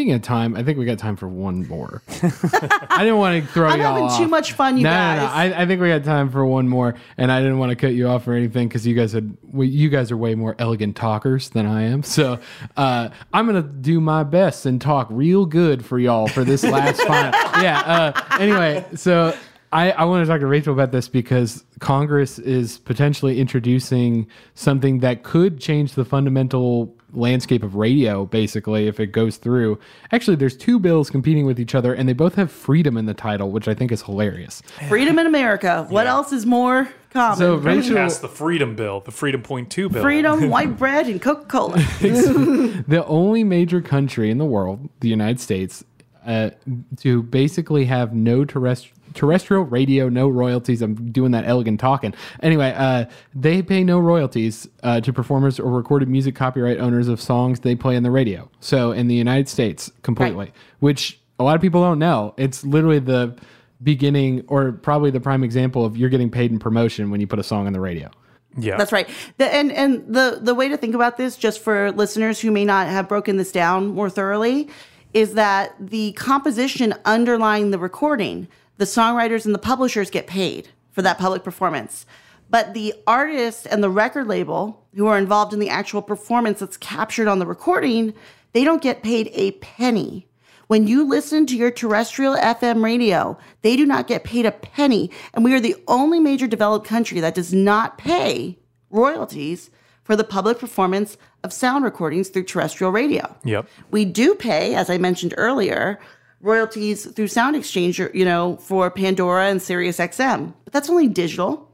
Speaking 0.00 0.14
of 0.14 0.22
time, 0.22 0.56
I 0.56 0.62
think 0.62 0.78
we 0.78 0.86
got 0.86 0.98
time 0.98 1.14
for 1.14 1.28
one 1.28 1.68
more. 1.68 2.00
I 2.08 3.00
didn't 3.00 3.18
want 3.18 3.44
to 3.44 3.52
throw 3.52 3.68
I'm 3.68 3.80
y'all 3.80 3.88
having 3.88 4.04
off. 4.04 4.16
too 4.16 4.28
much 4.28 4.52
fun, 4.52 4.78
you 4.78 4.84
no, 4.84 4.88
guys. 4.88 5.18
No, 5.18 5.26
no, 5.26 5.30
I, 5.30 5.62
I 5.62 5.66
think 5.66 5.82
we 5.82 5.88
got 5.88 6.04
time 6.04 6.30
for 6.30 6.42
one 6.46 6.66
more, 6.70 6.94
and 7.18 7.30
I 7.30 7.40
didn't 7.40 7.58
want 7.58 7.68
to 7.68 7.76
cut 7.76 7.92
you 7.92 8.08
off 8.08 8.26
or 8.26 8.32
anything 8.32 8.66
because 8.66 8.86
you 8.86 8.94
guys 8.94 9.12
had, 9.12 9.36
well, 9.42 9.68
you 9.68 9.90
guys 9.90 10.10
are 10.10 10.16
way 10.16 10.34
more 10.34 10.56
elegant 10.58 10.96
talkers 10.96 11.50
than 11.50 11.66
I 11.66 11.82
am. 11.82 12.02
So 12.02 12.38
uh, 12.78 13.10
I'm 13.34 13.44
gonna 13.44 13.60
do 13.60 14.00
my 14.00 14.22
best 14.22 14.64
and 14.64 14.80
talk 14.80 15.06
real 15.10 15.44
good 15.44 15.84
for 15.84 15.98
y'all 15.98 16.28
for 16.28 16.44
this 16.44 16.64
last 16.64 17.02
final. 17.06 17.38
Yeah. 17.62 17.80
Uh, 17.80 18.36
anyway, 18.38 18.86
so 18.94 19.36
I, 19.70 19.90
I 19.92 20.04
want 20.04 20.24
to 20.24 20.32
talk 20.32 20.40
to 20.40 20.46
Rachel 20.46 20.72
about 20.72 20.92
this 20.92 21.08
because 21.08 21.62
Congress 21.78 22.38
is 22.38 22.78
potentially 22.78 23.38
introducing 23.38 24.28
something 24.54 25.00
that 25.00 25.24
could 25.24 25.60
change 25.60 25.92
the 25.92 26.06
fundamental 26.06 26.96
landscape 27.12 27.62
of 27.62 27.74
radio, 27.74 28.24
basically, 28.26 28.86
if 28.86 29.00
it 29.00 29.08
goes 29.08 29.36
through. 29.36 29.78
Actually, 30.12 30.36
there's 30.36 30.56
two 30.56 30.78
bills 30.78 31.10
competing 31.10 31.46
with 31.46 31.58
each 31.58 31.74
other, 31.74 31.92
and 31.94 32.08
they 32.08 32.12
both 32.12 32.34
have 32.34 32.50
freedom 32.50 32.96
in 32.96 33.06
the 33.06 33.14
title, 33.14 33.50
which 33.50 33.68
I 33.68 33.74
think 33.74 33.92
is 33.92 34.02
hilarious. 34.02 34.62
Freedom 34.88 35.18
in 35.18 35.26
America. 35.26 35.86
What 35.88 36.06
else 36.06 36.32
is 36.32 36.46
more 36.46 36.88
common? 37.10 37.38
So 37.38 37.54
Rachel- 37.56 37.96
passed 37.96 38.22
the 38.22 38.28
Freedom 38.28 38.76
Bill, 38.76 39.00
the 39.00 39.10
Freedom 39.10 39.42
Point 39.42 39.70
Two 39.70 39.88
Bill. 39.88 40.02
Freedom, 40.02 40.48
white 40.50 40.76
bread, 40.76 41.06
and 41.06 41.20
Coca 41.20 41.44
Cola. 41.46 41.76
the 42.00 43.04
only 43.06 43.44
major 43.44 43.80
country 43.80 44.30
in 44.30 44.38
the 44.38 44.44
world, 44.44 44.88
the 45.00 45.08
United 45.08 45.40
States, 45.40 45.84
uh, 46.26 46.50
to 46.98 47.22
basically 47.22 47.86
have 47.86 48.14
no 48.14 48.44
terrestrial 48.44 48.99
terrestrial 49.14 49.64
radio, 49.64 50.08
no 50.08 50.28
royalties. 50.28 50.82
I'm 50.82 51.10
doing 51.10 51.32
that 51.32 51.44
elegant 51.46 51.80
talking. 51.80 52.14
Anyway, 52.42 52.72
uh, 52.76 53.06
they 53.34 53.62
pay 53.62 53.84
no 53.84 53.98
royalties 53.98 54.68
uh, 54.82 55.00
to 55.00 55.12
performers 55.12 55.58
or 55.58 55.70
recorded 55.70 56.08
music 56.08 56.34
copyright 56.34 56.78
owners 56.78 57.08
of 57.08 57.20
songs 57.20 57.60
they 57.60 57.74
play 57.74 57.96
on 57.96 58.02
the 58.02 58.10
radio. 58.10 58.50
So 58.60 58.92
in 58.92 59.08
the 59.08 59.14
United 59.14 59.48
States, 59.48 59.90
completely, 60.02 60.52
which 60.80 61.20
a 61.38 61.44
lot 61.44 61.56
of 61.56 61.62
people 61.62 61.82
don't 61.82 61.98
know. 61.98 62.34
It's 62.36 62.64
literally 62.64 62.98
the 62.98 63.36
beginning 63.82 64.44
or 64.48 64.72
probably 64.72 65.10
the 65.10 65.20
prime 65.20 65.42
example 65.42 65.84
of 65.84 65.96
you're 65.96 66.10
getting 66.10 66.30
paid 66.30 66.50
in 66.50 66.58
promotion 66.58 67.10
when 67.10 67.20
you 67.20 67.26
put 67.26 67.38
a 67.38 67.42
song 67.42 67.66
on 67.66 67.72
the 67.72 67.80
radio. 67.80 68.10
Yeah. 68.58 68.76
That's 68.76 68.92
right. 68.92 69.08
The, 69.38 69.52
and 69.54 69.70
and 69.72 70.12
the 70.12 70.40
the 70.42 70.54
way 70.54 70.68
to 70.68 70.76
think 70.76 70.94
about 70.94 71.16
this, 71.16 71.36
just 71.36 71.60
for 71.60 71.92
listeners 71.92 72.40
who 72.40 72.50
may 72.50 72.64
not 72.64 72.88
have 72.88 73.08
broken 73.08 73.36
this 73.36 73.52
down 73.52 73.88
more 73.88 74.10
thoroughly, 74.10 74.68
is 75.14 75.34
that 75.34 75.74
the 75.78 76.12
composition 76.12 76.94
underlying 77.04 77.70
the 77.70 77.78
recording, 77.78 78.48
the 78.80 78.86
songwriters 78.86 79.44
and 79.44 79.54
the 79.54 79.58
publishers 79.58 80.08
get 80.08 80.26
paid 80.26 80.70
for 80.90 81.02
that 81.02 81.18
public 81.18 81.44
performance. 81.44 82.06
But 82.48 82.72
the 82.72 82.94
artist 83.06 83.66
and 83.70 83.84
the 83.84 83.90
record 83.90 84.26
label 84.26 84.86
who 84.96 85.06
are 85.06 85.18
involved 85.18 85.52
in 85.52 85.58
the 85.58 85.68
actual 85.68 86.00
performance 86.00 86.60
that's 86.60 86.78
captured 86.78 87.28
on 87.28 87.40
the 87.40 87.46
recording, 87.46 88.14
they 88.54 88.64
don't 88.64 88.80
get 88.80 89.02
paid 89.02 89.30
a 89.34 89.50
penny. 89.52 90.26
When 90.68 90.86
you 90.86 91.06
listen 91.06 91.44
to 91.46 91.56
your 91.58 91.70
terrestrial 91.70 92.36
FM 92.36 92.82
radio, 92.82 93.36
they 93.60 93.76
do 93.76 93.84
not 93.84 94.06
get 94.06 94.24
paid 94.24 94.46
a 94.46 94.50
penny. 94.50 95.10
And 95.34 95.44
we 95.44 95.52
are 95.54 95.60
the 95.60 95.76
only 95.86 96.18
major 96.18 96.46
developed 96.46 96.86
country 96.86 97.20
that 97.20 97.34
does 97.34 97.52
not 97.52 97.98
pay 97.98 98.58
royalties 98.88 99.70
for 100.04 100.16
the 100.16 100.24
public 100.24 100.58
performance 100.58 101.18
of 101.44 101.52
sound 101.52 101.84
recordings 101.84 102.30
through 102.30 102.44
terrestrial 102.44 102.92
radio. 102.92 103.36
Yep. 103.44 103.68
We 103.90 104.06
do 104.06 104.34
pay, 104.34 104.74
as 104.74 104.88
I 104.88 104.96
mentioned 104.96 105.34
earlier, 105.36 106.00
royalties 106.40 107.06
through 107.06 107.26
SoundExchange, 107.26 108.14
you 108.14 108.24
know, 108.24 108.56
for 108.56 108.90
Pandora 108.90 109.48
and 109.48 109.60
Sirius 109.60 109.98
XM. 109.98 110.54
But 110.64 110.72
that's 110.72 110.90
only 110.90 111.08
digital. 111.08 111.68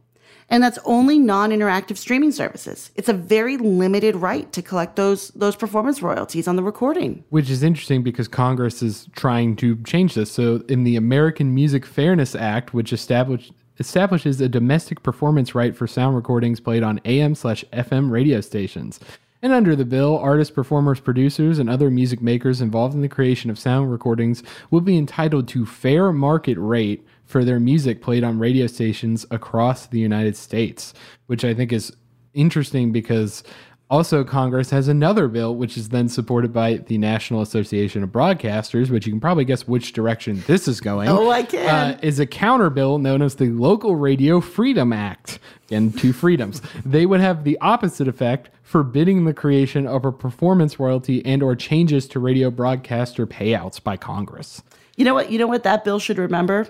And 0.49 0.63
that's 0.63 0.79
only 0.85 1.19
non-interactive 1.19 1.97
streaming 1.97 2.31
services. 2.31 2.93
It's 2.95 3.09
a 3.09 3.13
very 3.13 3.57
limited 3.57 4.15
right 4.15 4.53
to 4.53 4.63
collect 4.63 4.95
those 4.95 5.31
those 5.31 5.57
performance 5.57 6.03
royalties 6.03 6.47
on 6.47 6.55
the 6.55 6.63
recording. 6.63 7.25
Which 7.31 7.51
is 7.51 7.65
interesting 7.65 8.05
because 8.05 8.29
Congress 8.29 8.81
is 8.81 9.09
trying 9.17 9.57
to 9.57 9.77
change 9.83 10.15
this. 10.15 10.31
So, 10.31 10.63
in 10.69 10.85
the 10.85 10.95
American 10.95 11.53
Music 11.53 11.85
Fairness 11.85 12.37
Act, 12.37 12.73
which 12.73 12.93
established 12.93 13.53
establishes 13.79 14.41
a 14.41 14.49
domestic 14.49 15.03
performance 15.03 15.55
right 15.55 15.77
for 15.77 15.87
sound 15.87 16.17
recordings 16.17 16.61
played 16.61 16.83
on 16.83 17.01
AM 17.05 17.35
slash 17.35 17.65
FM 17.73 18.11
radio 18.11 18.41
stations. 18.41 19.01
And 19.43 19.53
under 19.53 19.77
the 19.77 19.85
bill, 19.85 20.19
artists, 20.19 20.53
performers, 20.53 21.01
producers, 21.01 21.59
and 21.59 21.69
other 21.69 21.91
music 21.91 22.21
makers 22.23 22.61
involved 22.61 22.95
in 22.95 23.03
the 23.03 23.09
creation 23.09 23.51
of 23.51 23.59
sound 23.59 23.93
recordings 23.93 24.43
will 24.71 24.81
be 24.81 24.97
entitled 24.97 25.47
to 25.49 25.67
fair 25.67 26.13
market 26.13 26.57
rate 26.59 27.07
for 27.25 27.45
their 27.45 27.61
music 27.61 28.01
played 28.01 28.25
on 28.25 28.39
radio 28.39 28.67
stations 28.67 29.27
across 29.31 29.87
the 29.87 29.99
United 29.99 30.37
States, 30.37 30.95
which 31.27 31.45
I 31.45 31.53
think 31.55 31.73
is 31.73 31.93
interesting 32.35 32.93
because 32.93 33.43
also 33.91 34.25
Congress 34.25 34.71
has 34.71 34.89
another 34.89 35.29
bill 35.29 35.55
which 35.55 35.77
is 35.77 35.91
then 35.91 36.09
supported 36.09 36.53
by 36.53 36.79
the 36.79 36.99
National 36.99 37.41
Association 37.41 38.03
of 38.03 38.11
Broadcasters, 38.11 38.91
which 38.91 39.07
you 39.07 39.13
can 39.13 39.21
probably 39.21 39.45
guess 39.45 39.69
which 39.69 39.93
direction 39.93 40.43
this 40.47 40.67
is 40.67 40.81
going. 40.81 41.09
Oh, 41.09 41.31
I 41.31 41.43
can. 41.43 41.69
Uh, 41.69 41.99
is 42.03 42.19
a 42.19 42.27
counter 42.27 42.71
bill 42.71 42.99
known 42.99 43.23
as 43.23 43.37
the 43.37 43.51
Local 43.51 43.97
Radio 43.97 44.41
Freedom 44.41 44.93
Act. 44.93 45.39
Again, 45.69 45.93
two 45.93 46.13
freedoms. 46.13 46.63
they 46.85 47.07
would 47.07 47.21
have 47.21 47.45
the 47.45 47.59
opposite 47.61 48.09
effect, 48.09 48.51
forbidding 48.63 49.25
the 49.25 49.35
creation 49.35 49.87
of 49.87 50.05
a 50.05 50.13
performance 50.13 50.79
royalty 50.79 51.25
and 51.25 51.43
or 51.43 51.55
changes 51.55 52.07
to 52.09 52.21
radio 52.21 52.51
broadcaster 52.51 53.27
payouts 53.27 53.83
by 53.83 53.97
Congress. 53.97 54.63
You 54.97 55.05
know 55.05 55.15
what? 55.15 55.31
You 55.31 55.39
know 55.39 55.47
what 55.47 55.63
that 55.65 55.85
bill 55.85 55.99
should 55.99 56.19
remember? 56.19 56.67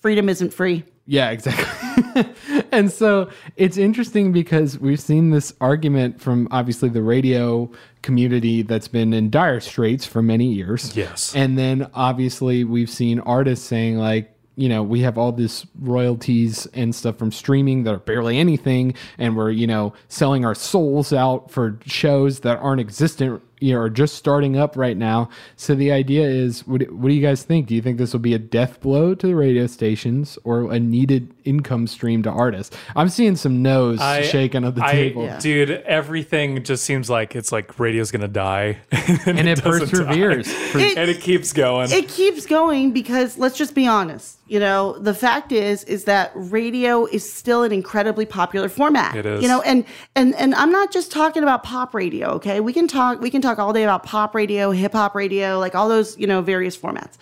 Freedom 0.00 0.28
isn't 0.28 0.52
free. 0.52 0.84
Yeah, 1.06 1.30
exactly. 1.30 2.24
and 2.72 2.90
so 2.90 3.30
it's 3.56 3.76
interesting 3.76 4.32
because 4.32 4.78
we've 4.78 5.00
seen 5.00 5.30
this 5.30 5.52
argument 5.60 6.20
from 6.20 6.48
obviously 6.50 6.88
the 6.88 7.02
radio 7.02 7.70
community 8.02 8.62
that's 8.62 8.88
been 8.88 9.12
in 9.12 9.30
dire 9.30 9.60
straits 9.60 10.04
for 10.04 10.20
many 10.22 10.52
years. 10.52 10.96
Yes. 10.96 11.34
And 11.34 11.56
then 11.56 11.88
obviously 11.94 12.64
we've 12.64 12.90
seen 12.90 13.20
artists 13.20 13.64
saying, 13.66 13.98
like, 13.98 14.32
you 14.56 14.68
know, 14.68 14.82
we 14.82 15.00
have 15.00 15.18
all 15.18 15.32
this 15.32 15.66
royalties 15.78 16.66
and 16.72 16.94
stuff 16.94 17.18
from 17.18 17.30
streaming 17.30 17.84
that 17.84 17.94
are 17.94 17.98
barely 17.98 18.38
anything, 18.38 18.94
and 19.18 19.36
we're, 19.36 19.50
you 19.50 19.66
know, 19.66 19.92
selling 20.08 20.46
our 20.46 20.54
souls 20.54 21.12
out 21.12 21.50
for 21.50 21.78
shows 21.84 22.40
that 22.40 22.58
aren't 22.58 22.80
existent, 22.80 23.42
you 23.60 23.72
know, 23.72 23.80
or 23.80 23.88
just 23.90 24.14
starting 24.16 24.56
up 24.58 24.76
right 24.76 24.96
now. 24.96 25.28
So 25.56 25.74
the 25.74 25.92
idea 25.92 26.26
is, 26.28 26.66
what, 26.66 26.82
what 26.92 27.08
do 27.08 27.14
you 27.14 27.22
guys 27.22 27.42
think? 27.42 27.66
Do 27.66 27.74
you 27.74 27.82
think 27.82 27.98
this 27.98 28.12
will 28.12 28.20
be 28.20 28.34
a 28.34 28.38
death 28.38 28.80
blow 28.80 29.14
to 29.14 29.26
the 29.26 29.34
radio 29.34 29.66
stations 29.66 30.38
or 30.44 30.72
a 30.72 30.78
needed 30.78 31.32
income 31.44 31.86
stream 31.86 32.22
to 32.24 32.30
artists? 32.30 32.76
I'm 32.94 33.08
seeing 33.08 33.36
some 33.36 33.62
no's 33.62 34.00
I- 34.00 34.22
shaking 34.22 34.64
at 34.64 34.74
the 34.74 34.84
I- 34.84 34.92
table. 34.92 35.34
Dude, 35.40 35.70
everything 35.70 36.62
just 36.64 36.84
seems 36.84 37.08
like 37.08 37.34
it's 37.34 37.52
like 37.52 37.78
radio's 37.78 38.10
gonna 38.10 38.28
die. 38.28 38.78
and, 38.92 39.38
And 39.38 39.48
it 39.48 39.62
doesn't 39.62 39.88
perseveres. 39.90 40.46
It- 40.48 40.98
and 40.98 41.10
it 41.10 41.20
keeps 41.20 41.52
going. 41.52 41.90
It 41.90 42.08
keeps 42.08 42.46
going 42.46 42.92
because 42.92 43.38
let's 43.38 43.56
just 43.56 43.74
be 43.74 43.86
honest. 43.86 44.38
You 44.48 44.60
know, 44.60 44.96
the 44.98 45.12
fact 45.14 45.50
is 45.50 45.82
is 45.84 46.04
that 46.04 46.30
radio 46.34 47.04
is 47.06 47.30
still 47.30 47.64
an 47.64 47.72
incredibly 47.72 48.26
popular 48.26 48.68
format. 48.68 49.16
It 49.16 49.26
is. 49.26 49.42
You 49.42 49.48
know, 49.48 49.60
and 49.62 49.84
and 50.14 50.36
and 50.36 50.54
I'm 50.54 50.70
not 50.70 50.92
just 50.92 51.10
talking 51.10 51.42
about 51.42 51.64
pop 51.64 51.94
radio, 51.94 52.28
okay? 52.34 52.60
We 52.60 52.72
can 52.72 52.86
talk 52.86 53.20
we 53.20 53.28
can 53.28 53.42
talk 53.48 53.58
all 53.58 53.72
day 53.72 53.82
about 53.84 54.02
pop 54.02 54.34
radio, 54.34 54.70
hip 54.70 54.92
hop 54.92 55.14
radio, 55.14 55.58
like 55.58 55.74
all 55.74 55.88
those, 55.88 56.18
you 56.18 56.26
know, 56.26 56.40
various 56.42 56.76
formats. 56.76 57.14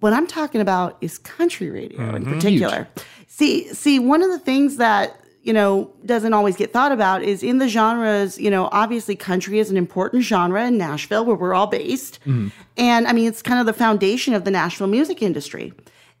What 0.00 0.12
I'm 0.12 0.26
talking 0.26 0.60
about 0.60 0.96
is 1.00 1.18
country 1.18 1.70
radio 1.70 2.14
in 2.16 2.24
Mhm. 2.24 2.34
particular. 2.34 2.88
See, 3.28 3.68
see, 3.72 3.98
one 3.98 4.22
of 4.22 4.30
the 4.30 4.38
things 4.38 4.76
that 4.76 5.16
you 5.44 5.52
know 5.52 5.90
doesn't 6.06 6.32
always 6.34 6.54
get 6.54 6.72
thought 6.72 6.92
about 6.92 7.22
is 7.22 7.42
in 7.42 7.58
the 7.58 7.68
genres. 7.68 8.38
You 8.38 8.50
know, 8.50 8.68
obviously, 8.72 9.16
country 9.16 9.58
is 9.58 9.70
an 9.70 9.76
important 9.76 10.22
genre 10.22 10.64
in 10.66 10.78
Nashville, 10.78 11.24
where 11.24 11.34
we're 11.36 11.54
all 11.54 11.66
based, 11.66 12.20
and 12.26 12.52
I 13.08 13.12
mean, 13.12 13.26
it's 13.26 13.42
kind 13.42 13.58
of 13.58 13.66
the 13.66 13.72
foundation 13.72 14.34
of 14.34 14.44
the 14.44 14.50
Nashville 14.52 14.86
music 14.86 15.20
industry. 15.22 15.72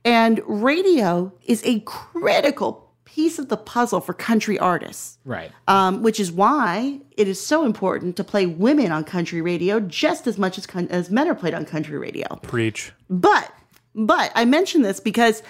And 0.04 0.40
radio 0.46 1.32
is 1.46 1.62
a 1.64 1.78
critical 1.80 2.81
piece 3.14 3.38
of 3.38 3.48
the 3.48 3.56
puzzle 3.56 4.00
for 4.00 4.14
country 4.14 4.58
artists 4.58 5.18
Right. 5.24 5.50
um, 5.68 6.02
which 6.02 6.18
is 6.18 6.32
why 6.32 6.98
it 7.16 7.28
is 7.28 7.38
so 7.38 7.64
important 7.66 8.16
to 8.16 8.24
play 8.24 8.46
women 8.46 8.90
on 8.90 9.04
country 9.04 9.42
radio 9.42 9.80
just 9.80 10.26
as 10.26 10.38
much 10.38 10.56
as 10.58 10.66
as 10.90 11.10
men 11.10 11.28
are 11.28 11.34
played 11.34 11.54
on 11.54 11.64
country 11.64 11.98
radio. 11.98 12.26
Preach. 12.42 12.92
But 13.10 13.52
but 13.94 14.32
I 14.34 14.44
mention 14.46 14.80
this 14.82 14.98
because 15.00 15.42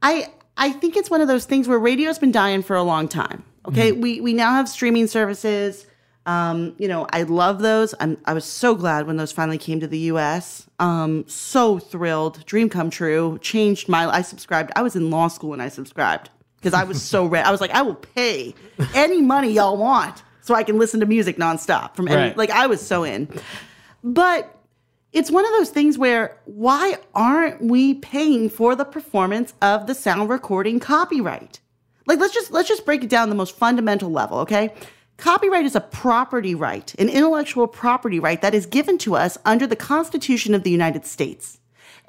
I 0.00 0.28
I 0.56 0.70
think 0.72 0.96
it's 0.96 1.10
one 1.10 1.20
of 1.20 1.28
those 1.28 1.44
things 1.44 1.68
where 1.68 1.78
radio's 1.78 2.18
been 2.18 2.32
dying 2.32 2.62
for 2.62 2.76
a 2.76 2.82
long 2.82 3.08
time. 3.08 3.44
Okay, 3.68 3.92
we 3.92 4.20
we 4.20 4.32
now 4.32 4.52
have 4.52 4.68
streaming 4.68 5.06
services. 5.06 5.86
Um, 6.24 6.74
you 6.78 6.86
know, 6.88 7.06
I 7.12 7.24
love 7.24 7.60
those. 7.60 7.94
I'm 8.00 8.16
I 8.24 8.32
was 8.32 8.44
so 8.44 8.74
glad 8.74 9.06
when 9.06 9.16
those 9.16 9.32
finally 9.32 9.58
came 9.58 9.80
to 9.80 9.86
the 9.88 9.98
U.S. 10.12 10.66
Um, 10.78 11.24
so 11.26 11.78
thrilled, 11.78 12.44
dream 12.46 12.68
come 12.68 12.90
true. 12.90 13.38
Changed 13.42 13.88
my. 13.88 14.08
I 14.08 14.22
subscribed. 14.22 14.70
I 14.76 14.82
was 14.82 14.94
in 14.96 15.10
law 15.10 15.28
school 15.28 15.50
when 15.50 15.60
I 15.60 15.68
subscribed 15.68 16.30
because 16.62 16.78
I 16.78 16.84
was 16.84 17.02
so 17.02 17.26
ready. 17.26 17.46
I 17.46 17.50
was 17.50 17.60
like, 17.60 17.72
I 17.72 17.82
will 17.82 17.96
pay 17.96 18.54
any 18.94 19.20
money 19.20 19.52
y'all 19.52 19.76
want 19.76 20.22
so 20.40 20.54
I 20.54 20.62
can 20.62 20.78
listen 20.78 21.00
to 21.00 21.06
music 21.06 21.36
nonstop 21.36 21.96
from 21.96 22.08
any. 22.08 22.16
Right. 22.16 22.36
Like 22.36 22.50
I 22.50 22.66
was 22.66 22.84
so 22.84 23.04
in, 23.04 23.28
but 24.04 24.58
it's 25.12 25.30
one 25.30 25.44
of 25.44 25.50
those 25.52 25.70
things 25.70 25.98
where 25.98 26.38
why 26.46 26.96
aren't 27.14 27.62
we 27.62 27.94
paying 27.94 28.48
for 28.48 28.74
the 28.74 28.84
performance 28.84 29.52
of 29.60 29.86
the 29.86 29.94
sound 29.94 30.30
recording 30.30 30.80
copyright? 30.80 31.60
Like 32.06 32.18
let's 32.18 32.34
just 32.34 32.50
let's 32.50 32.68
just 32.68 32.84
break 32.84 33.04
it 33.04 33.10
down 33.10 33.28
the 33.28 33.34
most 33.34 33.56
fundamental 33.56 34.10
level, 34.10 34.38
okay? 34.38 34.74
Copyright 35.18 35.64
is 35.64 35.76
a 35.76 35.80
property 35.80 36.54
right, 36.54 36.92
an 36.98 37.08
intellectual 37.08 37.68
property 37.68 38.18
right 38.18 38.40
that 38.42 38.54
is 38.54 38.66
given 38.66 38.98
to 38.98 39.14
us 39.14 39.38
under 39.44 39.66
the 39.66 39.76
Constitution 39.76 40.54
of 40.54 40.64
the 40.64 40.70
United 40.70 41.06
States. 41.06 41.60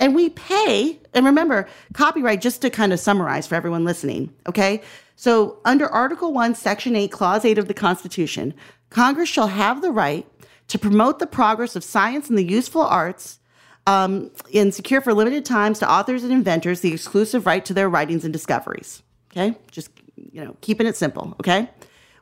And 0.04 0.14
we 0.14 0.32
pay, 0.32 1.00
and 1.14 1.26
remember, 1.26 1.66
copyright, 1.94 2.42
just 2.42 2.62
to 2.64 2.70
kind 2.70 2.92
of 2.92 3.00
summarize 3.00 3.48
for 3.48 3.56
everyone 3.56 3.86
listening, 3.86 4.34
okay? 4.50 4.82
So, 5.16 5.60
under 5.64 5.88
Article 5.88 6.34
1, 6.34 6.56
Section 6.56 6.94
8, 6.98 7.10
Clause 7.10 7.46
8 7.46 7.58
of 7.58 7.70
the 7.70 7.74
Constitution, 7.74 8.54
Congress 8.90 9.30
shall 9.30 9.48
have 9.48 9.82
the 9.82 9.92
right 9.92 10.28
to 10.68 10.78
promote 10.78 11.20
the 11.20 11.26
progress 11.26 11.78
of 11.78 11.86
science 11.86 12.28
and 12.28 12.38
the 12.38 12.44
useful 12.44 12.82
arts 12.82 13.40
um, 13.88 14.30
and 14.54 14.74
secure 14.74 15.00
for 15.00 15.14
limited 15.14 15.46
times 15.46 15.80
to 15.80 15.90
authors 15.90 16.26
and 16.26 16.34
inventors 16.34 16.82
the 16.82 16.92
exclusive 16.92 17.46
right 17.46 17.64
to 17.64 17.74
their 17.74 17.88
writings 17.88 18.26
and 18.26 18.34
discoveries. 18.34 19.04
Okay? 19.32 19.58
Just, 19.72 19.90
you 20.18 20.44
know, 20.44 20.58
keeping 20.60 20.86
it 20.86 20.98
simple, 20.98 21.34
okay? 21.40 21.70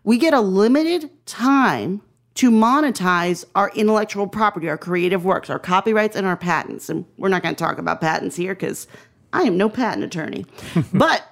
We 0.04 0.20
get 0.20 0.36
a 0.36 0.42
limited 0.42 1.10
time 1.26 2.04
to 2.36 2.50
monetize 2.50 3.46
our 3.56 3.72
intellectual 3.76 4.28
property, 4.28 4.70
our 4.70 4.78
creative 4.78 5.26
works, 5.26 5.50
our 5.50 5.60
copyrights, 5.60 6.16
and 6.16 6.26
our 6.26 6.38
patents. 6.38 6.90
And 6.90 7.06
we're 7.18 7.30
not 7.30 7.44
going 7.44 7.56
to 7.56 7.64
talk 7.64 7.78
about 7.78 8.02
patents 8.02 8.36
here 8.36 8.56
because 8.56 8.88
I 9.34 9.44
am 9.44 9.58
no 9.58 9.70
patent 9.70 10.04
attorney. 10.04 10.46
but 10.94 11.24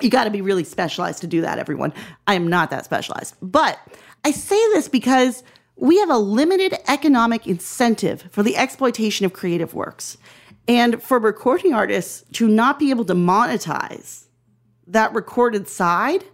you 0.00 0.10
got 0.10 0.24
to 0.24 0.30
be 0.30 0.40
really 0.40 0.64
specialized 0.64 1.20
to 1.20 1.26
do 1.26 1.42
that, 1.42 1.58
everyone. 1.58 1.92
I 2.26 2.34
am 2.34 2.48
not 2.48 2.70
that 2.70 2.84
specialized. 2.84 3.34
But 3.42 3.78
I 4.24 4.30
say 4.30 4.56
this 4.72 4.88
because 4.88 5.42
we 5.76 5.98
have 5.98 6.10
a 6.10 6.18
limited 6.18 6.74
economic 6.88 7.46
incentive 7.46 8.28
for 8.30 8.42
the 8.42 8.56
exploitation 8.56 9.26
of 9.26 9.32
creative 9.32 9.74
works. 9.74 10.16
And 10.68 11.02
for 11.02 11.18
recording 11.18 11.74
artists 11.74 12.24
to 12.34 12.46
not 12.46 12.78
be 12.78 12.90
able 12.90 13.04
to 13.06 13.14
monetize 13.14 14.26
that 14.86 15.12
recorded 15.12 15.68
side 15.68 16.24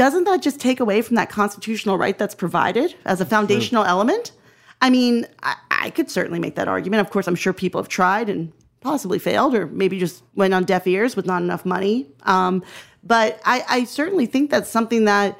doesn't 0.00 0.24
that 0.24 0.40
just 0.40 0.58
take 0.58 0.80
away 0.80 1.02
from 1.02 1.16
that 1.16 1.28
constitutional 1.28 1.98
right 1.98 2.16
that's 2.16 2.34
provided 2.34 2.94
as 3.04 3.20
a 3.20 3.26
foundational 3.26 3.84
element? 3.84 4.32
I 4.80 4.88
mean, 4.88 5.26
I, 5.42 5.56
I, 5.70 5.90
could 5.90 6.10
certainly 6.10 6.38
make 6.38 6.54
that 6.54 6.68
argument. 6.68 7.02
Of 7.02 7.10
course, 7.10 7.28
I'm 7.28 7.34
sure 7.34 7.52
people 7.52 7.82
have 7.82 7.88
tried 7.88 8.30
and 8.30 8.50
possibly 8.80 9.18
failed, 9.18 9.54
or 9.54 9.66
maybe 9.66 9.98
just 9.98 10.22
went 10.34 10.54
on 10.54 10.64
deaf 10.64 10.86
ears 10.86 11.16
with 11.16 11.26
not 11.26 11.42
enough 11.42 11.66
money. 11.66 12.06
Um, 12.22 12.64
but 13.04 13.42
I, 13.44 13.62
I 13.68 13.84
certainly 13.84 14.24
think 14.24 14.50
that's 14.50 14.70
something 14.70 15.04
that 15.04 15.38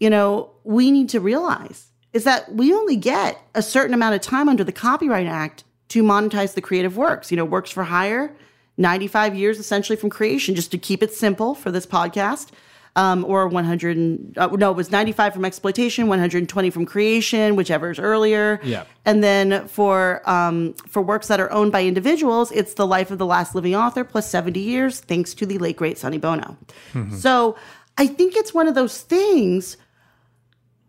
you 0.00 0.08
know 0.08 0.52
we 0.64 0.90
need 0.90 1.10
to 1.10 1.20
realize 1.20 1.88
is 2.14 2.24
that 2.24 2.50
we 2.54 2.72
only 2.72 2.96
get 2.96 3.38
a 3.54 3.60
certain 3.60 3.92
amount 3.92 4.14
of 4.14 4.22
time 4.22 4.48
under 4.48 4.64
the 4.64 4.72
Copyright 4.72 5.26
Act 5.26 5.64
to 5.88 6.02
monetize 6.02 6.54
the 6.54 6.62
creative 6.62 6.96
works. 6.96 7.30
You 7.30 7.36
know, 7.36 7.44
works 7.44 7.70
for 7.70 7.84
hire, 7.84 8.34
95 8.78 9.34
years 9.34 9.58
essentially 9.58 9.96
from 9.96 10.08
creation, 10.08 10.54
just 10.54 10.70
to 10.70 10.78
keep 10.78 11.02
it 11.02 11.12
simple 11.12 11.54
for 11.54 11.70
this 11.70 11.84
podcast 11.84 12.52
um, 12.96 13.24
or 13.24 13.48
100 13.48 14.38
uh, 14.38 14.46
no 14.48 14.70
it 14.70 14.76
was 14.76 14.90
95 14.90 15.34
from 15.34 15.44
exploitation 15.44 16.08
120 16.08 16.70
from 16.70 16.86
creation 16.86 17.56
whichever 17.56 17.90
is 17.90 17.98
earlier. 17.98 18.60
Yeah. 18.62 18.84
And 19.04 19.22
then 19.22 19.68
for 19.68 20.22
um, 20.28 20.74
for 20.88 21.02
works 21.02 21.28
that 21.28 21.40
are 21.40 21.50
owned 21.52 21.72
by 21.72 21.84
individuals 21.84 22.50
it's 22.52 22.74
the 22.74 22.86
life 22.86 23.10
of 23.10 23.18
the 23.18 23.26
last 23.26 23.54
living 23.54 23.74
author 23.74 24.04
plus 24.04 24.28
70 24.28 24.60
years 24.60 25.00
thanks 25.00 25.34
to 25.34 25.46
the 25.46 25.58
late 25.58 25.76
great 25.76 25.98
sonny 25.98 26.18
bono. 26.18 26.56
Mm-hmm. 26.92 27.16
so 27.16 27.56
i 27.96 28.06
think 28.06 28.36
it's 28.36 28.54
one 28.54 28.68
of 28.68 28.74
those 28.74 29.00
things 29.00 29.76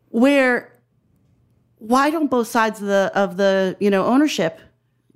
where 0.09 0.71
why 1.79 2.09
don't 2.09 2.29
both 2.29 2.47
sides 2.47 2.81
of 2.81 2.87
the 2.87 3.11
of 3.15 3.37
the 3.37 3.75
you 3.79 3.89
know 3.89 4.05
ownership 4.05 4.59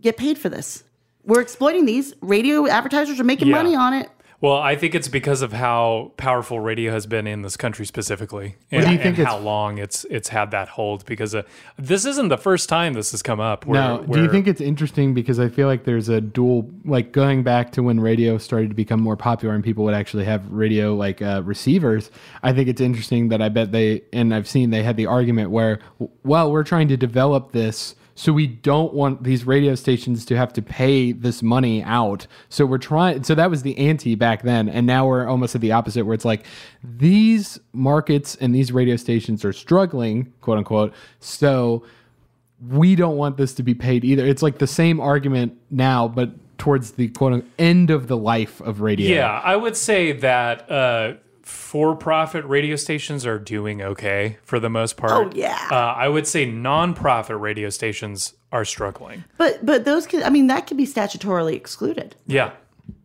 get 0.02 0.18
paid 0.18 0.38
for 0.38 0.50
this? 0.50 0.84
We're 1.26 1.42
exploiting 1.42 1.86
these. 1.86 2.14
Radio 2.22 2.68
advertisers 2.68 3.20
are 3.20 3.24
making 3.24 3.50
yeah. 3.50 3.56
money 3.56 3.76
on 3.76 3.94
it 3.94 4.10
well, 4.44 4.58
I 4.58 4.76
think 4.76 4.94
it's 4.94 5.08
because 5.08 5.42
of 5.42 5.54
how 5.54 6.12
powerful 6.18 6.60
radio 6.60 6.92
has 6.92 7.06
been 7.06 7.28
in 7.28 7.44
this 7.44 7.56
country 7.56 7.86
specifically, 7.86 8.58
and, 8.72 8.86
think 9.02 9.18
and 9.18 9.26
how 9.26 9.38
long 9.38 9.78
it's 9.78 10.04
it's 10.10 10.28
had 10.28 10.52
that 10.52 10.68
hold. 10.68 11.06
Because 11.06 11.34
uh, 11.34 11.44
this 11.78 12.06
isn't 12.06 12.28
the 12.28 12.38
first 12.38 12.68
time 12.68 12.92
this 12.92 13.12
has 13.12 13.22
come 13.22 13.40
up. 13.40 13.66
Where, 13.66 13.80
now, 13.80 14.02
where, 14.02 14.18
do 14.18 14.26
you 14.26 14.30
think 14.30 14.48
it's 14.48 14.60
interesting? 14.60 15.14
Because 15.14 15.40
I 15.40 15.48
feel 15.48 15.68
like 15.68 15.86
there's 15.86 16.10
a 16.10 16.20
dual, 16.20 16.70
like 16.84 17.14
going 17.14 17.44
back 17.44 17.72
to 17.72 17.84
when 17.84 18.02
radio 18.02 18.38
started 18.38 18.68
to 18.68 18.76
become 18.76 19.00
more 19.00 19.16
popular 19.16 19.56
and 19.56 19.64
people 19.64 19.86
would 19.86 19.94
actually 19.94 20.26
have 20.26 20.46
radio 20.52 20.94
like 20.94 21.22
uh, 21.22 21.42
receivers. 21.46 22.12
I 22.44 22.52
think 22.52 22.68
it's 22.68 22.82
interesting 22.82 23.30
that 23.30 23.42
I 23.42 23.48
bet 23.48 23.72
they, 23.72 24.02
and 24.12 24.36
I've 24.36 24.50
seen 24.50 24.72
they 24.72 24.84
had 24.84 24.98
the 24.98 25.06
argument 25.06 25.52
where, 25.52 25.80
well, 26.24 26.52
we're 26.52 26.66
trying 26.66 26.90
to 26.90 26.98
develop 26.98 27.54
this 27.54 27.96
so 28.16 28.32
we 28.32 28.48
don't 28.48 28.94
want 28.94 29.24
these 29.24 29.46
radio 29.46 29.76
stations 29.76 30.26
to 30.26 30.38
have 30.38 30.54
to 30.54 30.62
pay 30.62 31.12
this 31.12 31.42
money 31.42 31.84
out. 31.84 32.28
So 32.50 32.66
we're 32.66 32.78
trying. 32.78 33.24
So 33.24 33.36
that 33.36 33.50
was 33.50 33.64
the 33.64 33.78
ante 33.78 34.16
back 34.16 34.44
then, 34.44 34.70
and 34.70 34.86
now 34.86 35.08
we're 35.08 35.28
almost 35.28 35.56
at 35.56 35.62
the 35.62 35.72
opposite, 35.72 36.06
where 36.06 36.14
it's 36.14 36.26
like 36.26 36.46
these 36.84 37.60
markets 37.72 38.36
and 38.36 38.54
these 38.54 38.72
radio 38.72 38.96
stations 38.96 39.44
are 39.44 39.54
struggling, 39.54 40.32
quote 40.42 40.60
unquote. 40.60 40.94
So 41.20 41.86
we 42.70 42.96
don't 42.96 43.18
want 43.18 43.38
this 43.38 43.54
to 43.56 43.64
be 43.64 43.74
paid 43.74 44.06
either. 44.06 44.26
It's 44.26 44.42
like 44.42 44.60
the 44.60 44.68
same 44.68 45.00
argument 45.00 45.58
now, 45.70 46.08
but 46.08 46.32
towards 46.58 46.92
the 46.92 47.10
quote 47.10 47.44
end 47.58 47.90
of 47.90 48.08
the 48.08 48.18
life 48.18 48.62
of 48.62 48.82
radio. 48.82 49.16
Yeah, 49.16 49.42
I 49.44 49.56
would 49.56 49.76
say 49.76 50.14
that. 50.14 50.70
Uh, 50.70 51.14
for-profit 51.44 52.46
radio 52.46 52.76
stations 52.78 53.26
are 53.26 53.38
doing 53.38 53.82
okay 53.82 54.38
for 54.44 54.60
the 54.60 54.70
most 54.70 54.98
part. 54.98 55.12
Oh 55.12 55.32
yeah. 55.36 55.68
Uh, 55.70 55.76
I 55.76 56.08
would 56.08 56.26
say 56.26 56.46
non-profit 56.46 57.38
radio 57.38 57.70
stations 57.70 58.34
are 58.52 58.66
struggling. 58.66 59.26
But 59.38 59.66
but 59.66 59.86
those 59.86 60.08
could 60.08 60.24
I 60.24 60.30
mean 60.30 60.48
that 60.48 60.68
could 60.68 60.78
be 60.78 60.88
statutorily 60.88 61.54
excluded. 61.54 62.16
Yeah. 62.28 62.54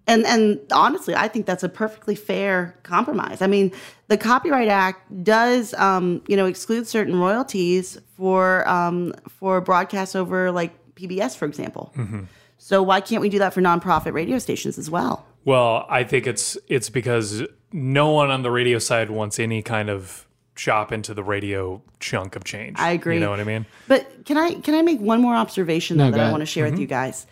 And 0.07 0.24
and 0.24 0.61
honestly, 0.72 1.14
I 1.14 1.28
think 1.28 1.47
that's 1.47 1.64
a 1.64 1.68
perfectly 1.68 2.14
fair 2.14 2.78
compromise. 2.82 3.43
I 3.43 3.47
mean, 3.47 3.72
the 4.07 4.16
Copyright 4.16 4.68
Act 4.68 5.24
does 5.24 5.74
um, 5.74 6.22
you 6.28 6.36
know 6.36 6.47
exclude 6.47 6.86
certain 6.86 7.18
royalties 7.18 7.99
for 8.16 8.66
um, 8.68 9.14
for 9.28 9.61
broadcasts 9.61 10.14
over 10.14 10.51
like 10.53 10.72
PBS, 10.95 11.36
for 11.36 11.45
example. 11.45 11.93
Mm-hmm. 11.97 12.22
So 12.59 12.82
why 12.82 13.01
can't 13.01 13.20
we 13.20 13.28
do 13.28 13.39
that 13.41 13.53
for 13.53 13.61
nonprofit 13.61 14.12
radio 14.12 14.39
stations 14.39 14.78
as 14.78 14.91
well? 14.91 15.26
Well, 15.45 15.86
I 15.89 16.05
think 16.05 16.26
it's 16.26 16.57
it's 16.68 16.91
because 16.91 17.43
no 17.73 18.11
one 18.11 18.31
on 18.31 18.43
the 18.43 18.51
radio 18.51 18.79
side 18.79 19.11
wants 19.11 19.39
any 19.39 19.62
kind 19.62 19.91
of 19.91 20.27
chop 20.55 20.91
into 20.93 21.14
the 21.14 21.23
radio 21.23 21.81
chunk 22.01 22.35
of 22.35 22.45
change. 22.45 22.79
I 22.79 22.91
agree. 22.91 23.14
You 23.14 23.21
know 23.21 23.31
what 23.31 23.41
I 23.41 23.45
mean? 23.45 23.66
But 23.87 24.25
can 24.25 24.37
I 24.37 24.55
can 24.55 24.75
I 24.75 24.83
make 24.83 25.01
one 25.01 25.21
more 25.23 25.35
observation 25.35 25.97
no, 25.97 26.11
that 26.11 26.21
I 26.21 26.31
want 26.31 26.41
to 26.41 26.47
share 26.47 26.64
mm-hmm. 26.64 26.73
with 26.73 26.81
you 26.81 26.87
guys? 26.87 27.27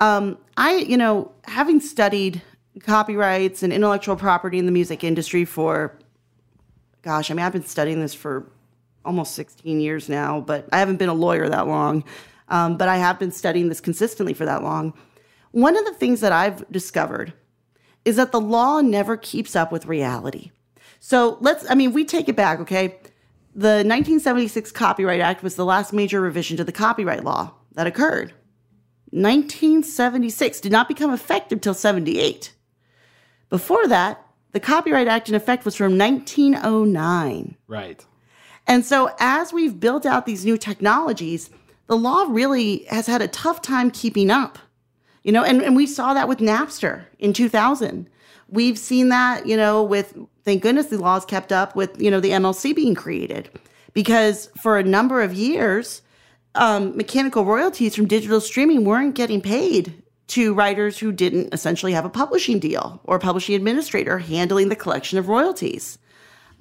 Um, 0.00 0.38
I 0.56 0.76
you 0.76 0.96
know 0.96 1.32
having 1.44 1.80
studied 1.80 2.42
copyrights 2.82 3.62
and 3.62 3.72
intellectual 3.72 4.16
property 4.16 4.58
in 4.58 4.66
the 4.66 4.72
music 4.72 5.04
industry 5.04 5.44
for 5.44 5.98
gosh, 7.02 7.30
I 7.30 7.34
mean 7.34 7.44
I've 7.44 7.52
been 7.52 7.64
studying 7.64 8.00
this 8.00 8.14
for 8.14 8.50
almost 9.04 9.34
16 9.34 9.80
years 9.80 10.08
now, 10.08 10.40
but 10.40 10.68
I 10.72 10.78
haven't 10.78 10.96
been 10.96 11.08
a 11.08 11.14
lawyer 11.14 11.48
that 11.48 11.66
long. 11.66 12.04
Um, 12.48 12.76
but 12.76 12.88
I 12.88 12.96
have 12.96 13.18
been 13.18 13.30
studying 13.30 13.68
this 13.68 13.80
consistently 13.80 14.34
for 14.34 14.44
that 14.44 14.62
long. 14.62 14.92
One 15.52 15.76
of 15.76 15.84
the 15.84 15.94
things 15.94 16.20
that 16.20 16.32
I've 16.32 16.68
discovered 16.70 17.32
is 18.04 18.16
that 18.16 18.32
the 18.32 18.40
law 18.40 18.80
never 18.80 19.16
keeps 19.16 19.54
up 19.54 19.70
with 19.70 19.86
reality. 19.86 20.50
So 21.00 21.38
let's, 21.40 21.68
I 21.70 21.74
mean, 21.74 21.92
we 21.92 22.04
take 22.04 22.28
it 22.28 22.36
back, 22.36 22.60
okay? 22.60 22.98
The 23.54 23.82
1976 23.82 24.70
Copyright 24.72 25.20
Act 25.20 25.42
was 25.42 25.56
the 25.56 25.64
last 25.64 25.92
major 25.92 26.20
revision 26.20 26.56
to 26.56 26.64
the 26.64 26.72
copyright 26.72 27.24
law 27.24 27.52
that 27.74 27.86
occurred. 27.86 28.32
1976 29.12 30.60
did 30.60 30.70
not 30.70 30.88
become 30.88 31.12
effective 31.12 31.60
till 31.60 31.74
78. 31.74 32.52
Before 33.48 33.86
that, 33.88 34.24
the 34.52 34.60
Copyright 34.60 35.08
Act 35.08 35.28
in 35.28 35.34
effect 35.34 35.64
was 35.64 35.74
from 35.74 35.98
1909. 35.98 37.56
Right. 37.66 38.04
And 38.66 38.84
so 38.84 39.10
as 39.18 39.52
we've 39.52 39.80
built 39.80 40.06
out 40.06 40.26
these 40.26 40.44
new 40.44 40.56
technologies, 40.56 41.50
the 41.88 41.96
law 41.96 42.26
really 42.28 42.84
has 42.84 43.08
had 43.08 43.20
a 43.20 43.28
tough 43.28 43.62
time 43.62 43.90
keeping 43.90 44.30
up. 44.30 44.58
You 45.22 45.32
know, 45.32 45.44
and, 45.44 45.62
and 45.62 45.76
we 45.76 45.86
saw 45.86 46.14
that 46.14 46.28
with 46.28 46.38
Napster 46.38 47.04
in 47.18 47.32
2000. 47.32 48.08
We've 48.48 48.78
seen 48.78 49.10
that, 49.10 49.46
you 49.46 49.56
know, 49.56 49.82
with 49.82 50.16
thank 50.44 50.62
goodness 50.62 50.86
the 50.86 50.98
laws 50.98 51.24
kept 51.24 51.52
up 51.52 51.76
with, 51.76 52.00
you 52.00 52.10
know, 52.10 52.20
the 52.20 52.30
MLC 52.30 52.74
being 52.74 52.94
created. 52.94 53.50
Because 53.92 54.50
for 54.60 54.78
a 54.78 54.82
number 54.82 55.22
of 55.22 55.34
years, 55.34 56.02
um, 56.54 56.96
mechanical 56.96 57.44
royalties 57.44 57.94
from 57.94 58.06
digital 58.06 58.40
streaming 58.40 58.84
weren't 58.84 59.14
getting 59.14 59.40
paid 59.40 60.02
to 60.28 60.54
writers 60.54 60.98
who 60.98 61.10
didn't 61.10 61.52
essentially 61.52 61.92
have 61.92 62.04
a 62.04 62.10
publishing 62.10 62.60
deal 62.60 63.00
or 63.04 63.16
a 63.16 63.20
publishing 63.20 63.54
administrator 63.56 64.18
handling 64.18 64.68
the 64.68 64.76
collection 64.76 65.18
of 65.18 65.28
royalties. 65.28 65.98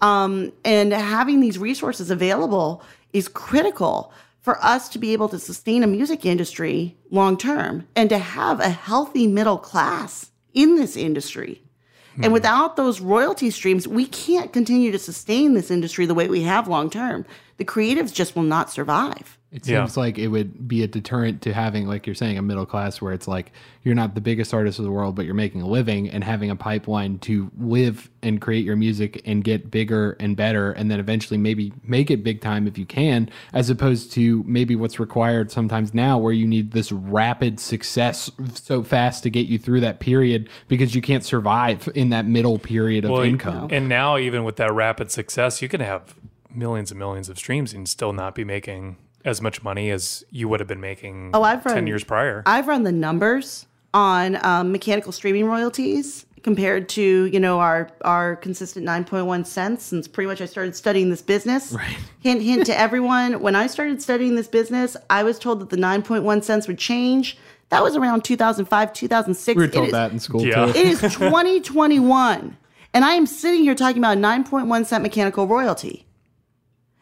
Um, 0.02 0.52
and 0.66 0.92
having 0.92 1.40
these 1.40 1.58
resources 1.58 2.10
available 2.10 2.84
is 3.14 3.28
critical 3.28 4.12
for 4.42 4.64
us 4.64 4.90
to 4.90 5.00
be 5.00 5.14
able 5.14 5.30
to 5.30 5.40
sustain 5.40 5.84
a 5.84 5.88
music 5.88 6.26
industry 6.26 6.98
long 7.10 7.38
term 7.38 7.88
and 7.96 8.10
to 8.10 8.18
have 8.18 8.60
a 8.60 8.70
healthy 8.70 9.28
middle 9.28 9.58
class 9.58 10.32
in 10.54 10.76
this 10.76 10.96
industry. 10.96 11.64
Mm-hmm. 12.12 12.24
And 12.24 12.28
hmm. 12.28 12.34
without 12.34 12.76
those 12.76 13.02
royalty 13.02 13.50
streams, 13.50 13.88
we 13.88 14.06
can't 14.06 14.54
continue 14.54 14.92
to 14.92 15.00
sustain 15.00 15.54
this 15.54 15.72
industry 15.72 16.06
the 16.06 16.14
way 16.14 16.28
we 16.28 16.42
have 16.44 16.68
long 16.68 16.90
term. 16.90 17.26
the 17.58 17.66
creatives 17.66 18.14
just 18.14 18.36
will 18.36 18.44
not 18.44 18.70
survive. 18.70 19.39
It 19.52 19.68
Yeah. 19.68 19.84
seems 19.84 19.98
like 19.98 20.20
it 20.20 20.28
would 20.28 20.68
be 20.68 20.84
a 20.84 20.88
deterrent 20.88 21.42
to 21.42 21.54
having, 21.54 21.88
like 21.88 22.06
you're 22.06 22.14
saying, 22.14 22.38
a 22.38 22.42
middle 22.42 22.68
class 22.68 23.02
where 23.02 23.14
it's 23.14 23.28
like 23.28 23.52
you're 23.84 23.96
not 23.96 24.14
the 24.14 24.22
biggest 24.22 24.54
artist 24.54 24.78
of 24.78 24.86
the 24.86 24.92
world, 24.92 25.16
but 25.16 25.26
you're 25.26 25.34
making 25.34 25.64
a 25.64 25.68
living 25.68 26.08
and 26.08 26.24
having 26.24 26.52
a 26.52 26.56
pipeline 26.56 27.18
to 27.20 27.50
live 27.58 28.12
and 28.22 28.40
create 28.42 28.64
your 28.64 28.76
music 28.76 29.24
and 29.26 29.44
get 29.44 29.72
bigger 29.72 30.16
and 30.20 30.38
better, 30.38 30.72
and 30.74 30.92
then 30.92 31.00
eventually 31.00 31.38
maybe 31.38 31.74
make 31.84 32.12
it 32.12 32.24
big 32.24 32.42
time 32.42 32.68
if 32.68 32.78
you 32.78 32.86
can, 32.86 33.28
as 33.52 33.72
opposed 33.72 34.12
to 34.12 34.44
maybe 34.46 34.76
what's 34.76 35.00
required 35.00 35.50
sometimes 35.50 35.96
now 35.96 36.16
where 36.20 36.34
you 36.34 36.46
need 36.46 36.72
this 36.72 36.92
rapid 36.92 37.60
success 37.60 38.30
so 38.54 38.84
fast 38.84 39.24
to 39.24 39.32
get 39.32 39.48
you 39.48 39.58
through 39.58 39.80
that 39.80 40.00
period 40.00 40.48
because 40.68 40.94
you 40.94 41.02
can't 41.02 41.24
survive 41.24 41.90
in 41.96 42.10
that 42.10 42.28
middle 42.28 42.60
period 42.60 43.04
of 43.04 43.12
Well, 43.12 43.22
income. 43.24 43.70
And 43.72 43.90
now, 43.90 44.16
even 44.20 44.44
with 44.44 44.58
that 44.58 44.72
rapid 44.72 45.10
success, 45.10 45.60
you 45.60 45.68
can 45.70 45.82
have 45.82 46.14
millions 46.54 46.92
and 46.92 47.00
millions 47.00 47.30
of 47.30 47.38
streams 47.40 47.74
and 47.74 47.90
still 47.90 48.14
not 48.14 48.36
be 48.36 48.44
making 48.44 48.98
as 49.26 49.42
much 49.42 49.64
money 49.64 49.90
as 49.92 50.24
you 50.32 50.48
would 50.48 50.60
have 50.60 50.68
been 50.68 50.80
making 50.82 51.32
Oh, 51.34 51.44
I've 51.44 51.66
run 51.66 51.76
10 51.76 51.88
years 51.88 52.04
prior. 52.04 52.44
I've 52.46 52.68
run 52.68 52.84
the 52.84 52.92
numbers 52.92 53.66
on 53.94 54.44
um, 54.46 54.72
mechanical 54.72 55.12
streaming 55.12 55.46
royalties 55.46 56.26
compared 56.42 56.88
to 56.88 57.26
you 57.26 57.40
know 57.40 57.60
our 57.60 57.90
our 58.06 58.38
consistent 58.38 58.86
9.1 58.86 59.46
cents 59.46 59.84
since 59.84 60.08
pretty 60.08 60.28
much 60.28 60.40
I 60.40 60.46
started 60.46 60.74
studying 60.76 61.10
this 61.10 61.22
business. 61.22 61.74
Right. 61.74 61.98
Hint 62.22 62.42
hint 62.42 62.66
to 62.68 62.80
everyone. 62.80 63.42
When 63.42 63.56
I 63.56 63.68
started 63.68 64.02
studying 64.02 64.36
this 64.36 64.48
business, 64.48 64.96
I 65.10 65.24
was 65.24 65.38
told 65.40 65.60
that 65.60 65.70
the 65.70 65.76
9.1 65.78 66.44
cents 66.44 66.68
would 66.68 66.78
change. 66.78 67.38
That 67.70 67.84
was 67.84 67.96
around 67.96 68.24
2005, 68.24 68.94
2006. 68.94 69.56
we 69.58 69.62
were 69.64 69.68
told 69.72 69.88
is- 69.88 69.92
that 69.92 70.12
in 70.12 70.20
school 70.20 70.46
Yeah. 70.46 70.66
too. 70.72 70.80
It 70.80 70.88
is 70.88 71.02
2021, 71.02 72.58
and 72.94 73.06
I 73.06 73.14
am 73.14 73.26
sitting 73.26 73.62
here 73.64 73.76
talking 73.76 74.00
about 74.00 74.18
a 74.18 74.20
9.1 74.20 74.86
cent 74.86 75.04
mechanical 75.04 75.46
royalty. 75.46 76.06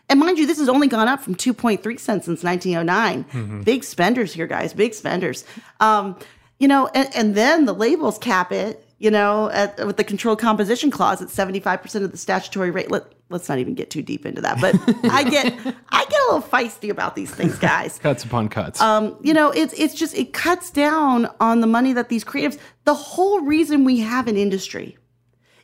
And 0.10 0.20
mind 0.20 0.38
you, 0.38 0.47
this 0.47 0.58
has 0.60 0.70
only 0.70 0.88
gone 0.88 1.08
up 1.08 1.22
from 1.22 1.36
2.3 1.36 1.82
cents 1.99 2.26
since 2.26 2.43
1909. 2.43 3.64
Big 3.64 3.84
spenders 3.84 4.34
here, 4.34 4.47
guys. 4.47 4.74
Big 4.74 4.93
spenders. 4.93 5.43
Um, 5.80 6.18
you 6.60 6.68
know, 6.68 6.88
and, 6.93 7.10
and 7.16 7.36
then 7.36 7.66
the 7.66 7.74
labels 7.74 8.18
cap 8.18 8.51
it, 8.51 8.84
you 8.99 9.12
know, 9.12 9.49
at, 9.51 9.86
with 9.86 9.97
the 9.97 10.03
controlled 10.03 10.39
composition 10.39 10.89
clause 10.89 11.22
at 11.22 11.28
75% 11.28 12.03
of 12.03 12.12
the 12.12 12.18
statutory 12.18 12.72
rate. 12.72 12.89
Let, 12.89 13.03
let's 13.30 13.47
not 13.49 13.60
even 13.60 13.76
get 13.76 13.89
too 13.89 14.01
deep 14.01 14.26
into 14.26 14.41
that. 14.41 14.60
But 14.62 14.76
I 15.12 15.24
get 15.24 15.53
I 15.89 16.05
get 16.05 16.20
a 16.22 16.34
little 16.34 16.41
feisty 16.41 16.89
about 16.89 17.16
these 17.16 17.30
things, 17.30 17.60
guys. 17.60 17.99
Cuts 18.01 18.24
upon 18.24 18.49
cuts. 18.49 18.82
Um, 18.82 19.18
you 19.22 19.34
know, 19.34 19.51
it's 19.51 19.74
it's 19.74 19.93
just 19.93 20.16
it 20.16 20.34
cuts 20.34 20.72
down 20.72 21.30
on 21.39 21.62
the 21.62 21.68
money 21.68 21.93
that 21.93 22.10
these 22.10 22.24
creatives. 22.24 22.58
The 22.86 22.95
whole 22.95 23.41
reason 23.41 23.84
we 23.84 23.99
have 23.99 24.28
an 24.28 24.38
industry 24.38 24.97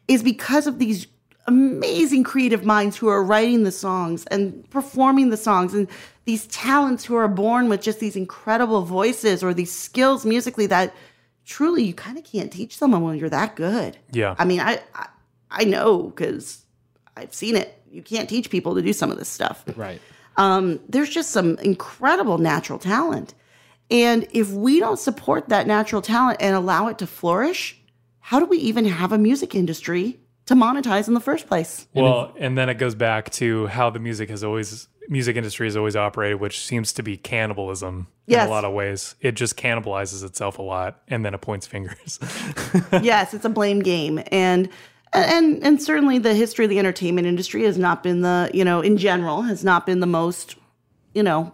is 0.08 0.22
because 0.22 0.68
of 0.68 0.80
these 0.80 1.08
amazing 1.46 2.24
creative 2.24 2.66
minds 2.66 2.98
who 2.98 3.08
are 3.08 3.24
writing 3.24 3.64
the 3.64 3.72
songs 3.72 4.26
and 4.28 4.70
performing 4.70 5.30
the 5.30 5.38
songs 5.38 5.74
and 5.74 5.88
these 6.26 6.48
talents 6.48 7.04
who 7.04 7.16
are 7.16 7.28
born 7.28 7.68
with 7.68 7.82
just 7.82 8.00
these 8.00 8.16
incredible 8.16 8.84
voices 8.84 9.44
or 9.44 9.54
these 9.54 9.72
skills 9.72 10.26
musically 10.26 10.66
that 10.68 10.94
truly 11.46 11.84
you 11.84 11.94
kind 11.94 12.18
of 12.18 12.24
can't 12.24 12.52
teach 12.52 12.78
someone 12.78 13.04
when 13.04 13.18
you're 13.18 13.30
that 13.30 13.56
good. 13.56 13.98
Yeah. 14.12 14.36
I 14.38 14.46
mean, 14.46 14.62
I 14.62 14.80
I, 14.96 15.08
I 15.52 15.64
know 15.66 16.04
because 16.04 16.64
I've 17.18 17.34
seen 17.34 17.56
it. 17.56 17.78
You 17.92 18.02
can't 18.02 18.30
teach 18.30 18.50
people 18.50 18.74
to 18.76 18.82
do 18.82 18.94
some 18.94 19.12
of 19.12 19.20
this 19.20 19.30
stuff 19.30 19.64
right. 19.76 20.02
um, 20.38 20.80
there's 20.90 21.10
just 21.10 21.30
some 21.32 21.58
incredible 21.60 22.38
natural 22.38 22.80
talent. 22.80 23.34
And 23.92 24.26
if 24.32 24.50
we 24.52 24.80
don't 24.80 24.98
support 24.98 25.50
that 25.50 25.68
natural 25.68 26.02
talent 26.02 26.38
and 26.42 26.56
allow 26.56 26.88
it 26.88 26.98
to 27.00 27.08
flourish, 27.08 27.80
how 28.20 28.40
do 28.40 28.46
we 28.46 28.58
even 28.58 28.86
have 28.86 29.12
a 29.12 29.18
music 29.18 29.54
industry 29.54 30.20
to 30.48 30.56
monetize 30.56 31.08
in 31.08 31.14
the 31.14 31.20
first 31.20 31.48
place? 31.48 31.88
Well, 31.94 32.34
and 32.38 32.58
then 32.58 32.70
it 32.70 32.76
goes 32.76 32.96
back 32.96 33.30
to 33.32 33.68
how 33.68 33.90
the 33.90 34.00
music 34.00 34.30
has 34.30 34.44
always 34.44 34.88
music 35.10 35.36
industry 35.36 35.68
has 35.68 35.76
always 35.76 35.96
operated, 35.96 36.40
which 36.40 36.62
seems 36.66 36.94
to 36.94 37.04
be 37.04 37.18
cannibalism 37.18 38.08
in 38.28 38.40
a 38.40 38.48
lot 38.50 38.64
of 38.66 38.74
ways. 38.74 39.16
It 39.22 39.34
just 39.34 39.58
cannibalizes 39.58 40.24
itself 40.24 40.60
a 40.60 40.62
lot, 40.62 41.02
and 41.08 41.26
then 41.26 41.34
it 41.34 41.42
points 41.42 41.68
fingers. 41.68 42.20
yes, 43.02 43.34
it's 43.34 43.46
a 43.46 43.50
blame 43.50 43.82
game. 43.82 44.22
And 44.32 44.70
and 45.12 45.64
and 45.64 45.82
certainly 45.82 46.20
the 46.20 46.34
history 46.34 46.66
of 46.66 46.70
the 46.70 46.80
entertainment 46.80 47.28
industry 47.28 47.64
has 47.64 47.78
not 47.78 48.02
been 48.04 48.22
the, 48.22 48.50
you 48.54 48.64
know, 48.66 48.82
in 48.82 48.98
general 48.98 49.42
has 49.44 49.64
not 49.64 49.86
been 49.86 50.00
the 50.00 50.08
most, 50.08 50.56
you 51.14 51.22
know, 51.24 51.54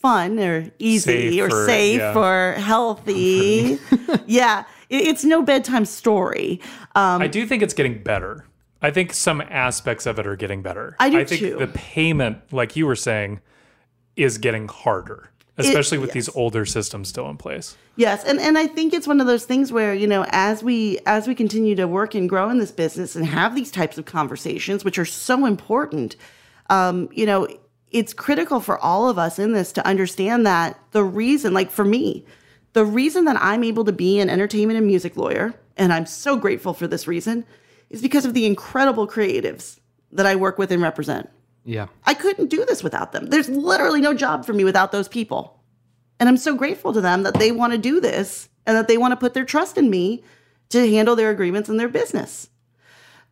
fun 0.00 0.38
or 0.38 0.70
easy 0.78 1.30
Safe 1.30 1.40
or 1.40 1.54
or- 1.54 1.66
safe 1.66 1.98
yeah. 2.00 2.14
or 2.18 2.52
healthy. 2.54 3.78
yeah, 4.26 4.60
it- 4.60 4.66
it's 4.88 5.24
no 5.24 5.42
bedtime 5.42 5.84
story. 5.84 6.60
Um, 6.94 7.22
I 7.22 7.26
do 7.26 7.46
think 7.46 7.62
it's 7.62 7.74
getting 7.74 8.02
better. 8.02 8.46
I 8.82 8.90
think 8.90 9.12
some 9.12 9.40
aspects 9.40 10.06
of 10.06 10.18
it 10.18 10.26
are 10.26 10.36
getting 10.36 10.62
better. 10.62 10.96
I 11.00 11.10
do 11.10 11.18
I 11.18 11.24
think 11.24 11.40
too. 11.40 11.56
the 11.56 11.66
payment, 11.66 12.52
like 12.52 12.76
you 12.76 12.86
were 12.86 12.96
saying, 12.96 13.40
is 14.16 14.38
getting 14.38 14.68
harder, 14.68 15.30
especially 15.56 15.98
with 15.98 16.12
these 16.12 16.28
older 16.36 16.64
systems 16.66 17.08
still 17.08 17.28
in 17.28 17.36
place. 17.36 17.76
Yes, 17.96 18.24
and 18.24 18.38
and 18.38 18.58
I 18.58 18.66
think 18.66 18.92
it's 18.92 19.06
one 19.06 19.20
of 19.20 19.26
those 19.26 19.44
things 19.44 19.72
where 19.72 19.94
you 19.94 20.06
know 20.06 20.26
as 20.28 20.62
we 20.62 20.98
as 21.06 21.26
we 21.26 21.34
continue 21.34 21.74
to 21.76 21.88
work 21.88 22.14
and 22.14 22.28
grow 22.28 22.50
in 22.50 22.58
this 22.58 22.70
business 22.70 23.16
and 23.16 23.24
have 23.26 23.54
these 23.54 23.70
types 23.70 23.98
of 23.98 24.04
conversations, 24.04 24.84
which 24.84 24.98
are 24.98 25.04
so 25.04 25.46
important, 25.46 26.16
um, 26.68 27.08
you 27.12 27.26
know, 27.26 27.48
it's 27.90 28.12
critical 28.12 28.60
for 28.60 28.78
all 28.78 29.08
of 29.08 29.18
us 29.18 29.38
in 29.38 29.52
this 29.52 29.72
to 29.72 29.86
understand 29.86 30.46
that 30.46 30.78
the 30.92 31.02
reason, 31.04 31.54
like 31.54 31.70
for 31.70 31.84
me, 31.84 32.24
the 32.76 32.84
reason 32.84 33.24
that 33.24 33.38
I'm 33.40 33.64
able 33.64 33.86
to 33.86 33.92
be 33.92 34.20
an 34.20 34.28
entertainment 34.28 34.76
and 34.76 34.86
music 34.86 35.16
lawyer, 35.16 35.54
and 35.78 35.94
I'm 35.94 36.04
so 36.04 36.36
grateful 36.36 36.74
for 36.74 36.86
this 36.86 37.08
reason, 37.08 37.46
is 37.88 38.02
because 38.02 38.26
of 38.26 38.34
the 38.34 38.44
incredible 38.44 39.08
creatives 39.08 39.80
that 40.12 40.26
I 40.26 40.36
work 40.36 40.58
with 40.58 40.70
and 40.70 40.82
represent. 40.82 41.30
Yeah. 41.64 41.86
I 42.04 42.12
couldn't 42.12 42.48
do 42.48 42.66
this 42.66 42.84
without 42.84 43.12
them. 43.12 43.28
There's 43.28 43.48
literally 43.48 44.02
no 44.02 44.12
job 44.12 44.44
for 44.44 44.52
me 44.52 44.62
without 44.62 44.92
those 44.92 45.08
people. 45.08 45.58
And 46.20 46.28
I'm 46.28 46.36
so 46.36 46.54
grateful 46.54 46.92
to 46.92 47.00
them 47.00 47.22
that 47.22 47.38
they 47.38 47.50
want 47.50 47.72
to 47.72 47.78
do 47.78 47.98
this 47.98 48.50
and 48.66 48.76
that 48.76 48.88
they 48.88 48.98
want 48.98 49.12
to 49.12 49.16
put 49.16 49.32
their 49.32 49.46
trust 49.46 49.78
in 49.78 49.88
me 49.88 50.22
to 50.68 50.86
handle 50.90 51.16
their 51.16 51.30
agreements 51.30 51.70
and 51.70 51.80
their 51.80 51.88
business. 51.88 52.50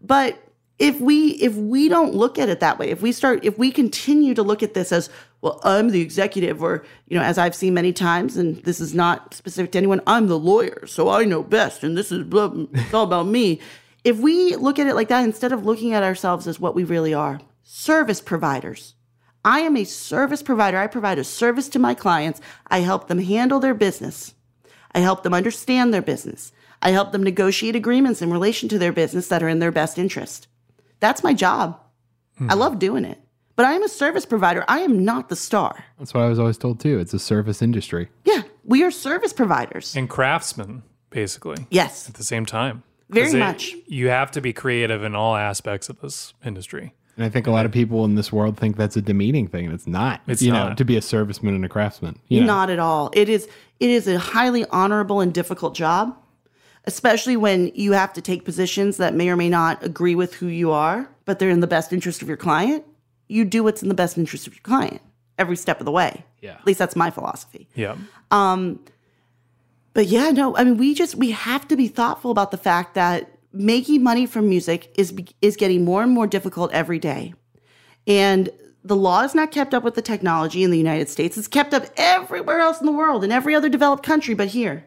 But 0.01 0.43
if 0.79 1.01
we 1.01 1.33
if 1.33 1.55
we 1.55 1.91
don't 1.91 2.15
look 2.15 2.39
at 2.39 2.49
it 2.49 2.61
that 2.61 2.79
way, 2.79 2.89
if 2.89 3.03
we 3.03 3.13
start 3.13 3.45
if 3.45 3.59
we 3.59 3.71
continue 3.71 4.33
to 4.35 4.43
look 4.43 4.63
at 4.63 4.73
this 4.73 4.91
as, 4.91 5.11
well, 5.45 5.61
I'm 5.63 5.91
the 5.91 6.01
executive 6.01 6.63
or, 6.63 6.87
you 7.07 7.19
know, 7.19 7.23
as 7.23 7.37
I've 7.37 7.55
seen 7.55 7.75
many 7.75 7.93
times 7.93 8.39
and 8.39 8.57
this 8.65 8.81
is 8.81 8.95
not 8.95 9.35
specific 9.35 9.73
to 9.73 9.79
anyone, 9.79 10.01
I'm 10.07 10.27
the 10.27 10.39
lawyer, 10.39 10.87
so 10.87 11.11
I 11.11 11.25
know 11.25 11.43
best 11.43 11.85
and 11.85 11.99
this 11.99 12.11
is 12.11 12.25
blah, 12.25 12.51
it's 12.73 12.95
all 12.95 13.05
about 13.05 13.27
me. 13.27 13.61
If 14.05 14.19
we 14.19 14.55
look 14.57 14.79
at 14.79 14.87
it 14.87 14.95
like 14.95 15.09
that 15.09 15.25
instead 15.25 15.53
of 15.53 15.65
looking 15.65 15.95
at 15.95 16.03
ourselves 16.03 16.47
as 16.47 16.61
what 16.61 16.75
we 16.75 16.85
really 16.85 17.15
are, 17.15 17.41
service 17.63 18.21
providers. 18.21 18.95
I 19.47 19.61
am 19.61 19.79
a 19.79 19.85
service 19.85 20.43
provider. 20.43 20.77
I 20.77 20.89
provide 20.89 21.19
a 21.19 21.25
service 21.25 21.71
to 21.71 21.79
my 21.79 21.95
clients. 21.95 22.39
I 22.67 22.81
help 22.81 23.09
them 23.09 23.19
handle 23.19 23.61
their 23.61 23.73
business. 23.73 24.35
I 24.95 24.99
help 24.99 25.23
them 25.23 25.33
understand 25.33 25.95
their 25.95 26.03
business. 26.03 26.53
I 26.83 26.91
help 26.91 27.13
them 27.13 27.23
negotiate 27.23 27.77
agreements 27.77 28.21
in 28.21 28.31
relation 28.31 28.69
to 28.69 28.79
their 28.79 28.93
business 28.93 29.29
that 29.29 29.43
are 29.43 29.49
in 29.49 29.59
their 29.59 29.73
best 29.73 29.99
interest. 29.99 30.49
That's 31.01 31.25
my 31.25 31.33
job. 31.33 31.81
Hmm. 32.37 32.51
I 32.51 32.55
love 32.55 32.79
doing 32.79 33.07
it. 33.07 33.24
But 33.57 33.67
I 33.67 33.73
am 33.75 33.83
a 33.83 33.89
service 33.89 34.27
provider. 34.27 34.65
I 34.67 34.81
am 34.81 35.05
not 35.05 35.29
the 35.29 35.37
star. 35.37 35.85
That's 35.99 36.13
what 36.13 36.25
I 36.25 36.29
was 36.29 36.39
always 36.39 36.59
told 36.59 36.81
too. 36.81 36.99
It's 36.99 37.15
a 37.15 37.19
service 37.19 37.63
industry. 37.63 38.09
Yeah, 38.25 38.43
we 38.65 38.83
are 38.83 38.91
service 38.91 39.33
providers. 39.33 39.95
And 39.95 40.11
craftsmen, 40.11 40.83
basically. 41.11 41.67
Yes. 41.71 42.09
At 42.09 42.15
the 42.15 42.25
same 42.25 42.47
time. 42.47 42.83
Very 43.11 43.31
it- 43.31 43.37
much. 43.37 43.75
You 43.87 44.09
have 44.09 44.31
to 44.33 44.41
be 44.41 44.53
creative 44.53 45.05
in 45.05 45.15
all 45.15 45.37
aspects 45.37 45.89
of 45.89 46.01
this 46.01 46.35
industry. 46.45 46.95
And 47.17 47.25
I 47.25 47.29
think 47.29 47.47
a 47.47 47.53
lot 47.53 47.65
of 47.65 47.71
people 47.71 48.05
in 48.05 48.17
this 48.17 48.33
world 48.33 48.57
think 48.57 48.77
that's 48.77 48.97
a 48.97 49.03
demeaning 49.03 49.47
thing, 49.47 49.67
and 49.67 49.75
it's 49.75 49.87
not. 49.87 50.21
It's 50.27 50.43
you 50.43 50.51
know, 50.51 50.75
to 50.75 50.85
be 50.85 50.97
a 50.97 51.01
serviceman 51.01 51.51
and 51.51 51.65
a 51.65 51.69
craftsman. 51.69 52.19
You 52.27 52.41
know? 52.41 52.47
Not 52.47 52.71
at 52.71 52.81
all. 52.81 53.11
It 53.15 53.29
is 53.29 53.49
it 53.79 53.91
is 53.91 54.09
a 54.09 54.19
highly 54.19 54.65
honorable 54.71 55.21
and 55.21 55.33
difficult 55.33 55.77
job, 55.77 56.17
especially 56.87 57.37
when 57.37 57.71
you 57.75 57.93
have 57.93 58.13
to 58.15 58.21
take 58.21 58.45
positions 58.45 58.97
that 58.97 59.15
may 59.15 59.29
or 59.29 59.37
may 59.37 59.49
not 59.49 59.85
agree 59.85 60.17
with 60.17 60.35
who 60.35 60.49
you 60.49 60.73
are, 60.73 61.09
but 61.25 61.39
they're 61.39 61.51
in 61.51 61.61
the 61.61 61.69
best 61.69 61.93
interest 61.93 62.21
of 62.21 62.27
your 62.27 62.37
client. 62.37 62.85
You 63.35 63.45
do 63.45 63.65
what's 63.65 63.83
in 63.83 63.89
the 63.89 63.95
best 63.95 64.17
interest 64.17 64.47
of 64.47 64.55
your 64.55 64.63
client 64.63 65.01
every 65.39 65.57
step 65.57 65.81
of 65.81 65.85
the 65.85 65.93
way. 65.93 66.25
Yeah. 66.41 66.53
At 66.53 66.67
least 66.67 66.79
that's 66.79 66.97
my 66.97 67.11
philosophy. 67.11 67.69
Yeah. 67.75 67.97
Um, 68.31 68.81
but 69.93 70.07
yeah, 70.07 70.31
no, 70.31 70.57
I 70.57 70.65
mean, 70.65 70.77
we 70.77 70.95
just 70.95 71.15
we 71.15 71.31
have 71.31 71.67
to 71.69 71.77
be 71.77 71.89
thoughtful 71.89 72.31
about 72.31 72.51
the 72.51 72.57
fact 72.57 72.95
that 72.95 73.31
making 73.53 74.03
money 74.03 74.27
from 74.27 74.49
music 74.49 74.93
is 74.97 75.15
is 75.41 75.57
getting 75.57 75.85
more 75.85 76.03
and 76.03 76.13
more 76.13 76.27
difficult 76.27 76.73
every 76.73 76.99
day, 76.99 77.35
and 78.07 78.51
the 78.83 78.97
law 78.97 79.23
is 79.23 79.35
not 79.35 79.53
kept 79.53 79.73
up 79.73 79.83
with 79.83 79.95
the 79.95 80.03
technology 80.03 80.63
in 80.63 80.71
the 80.71 80.79
United 80.79 81.09
States. 81.09 81.39
It's 81.39 81.49
kept 81.49 81.73
up 81.73 81.87
everywhere 81.97 82.61
else 82.61 82.81
in 82.81 82.87
the 82.87 82.93
world, 82.93 83.25
in 83.25 83.33
every 83.33 83.55
other 83.55 83.69
developed 83.69 84.05
country, 84.05 84.35
but 84.35 84.49
here. 84.49 84.87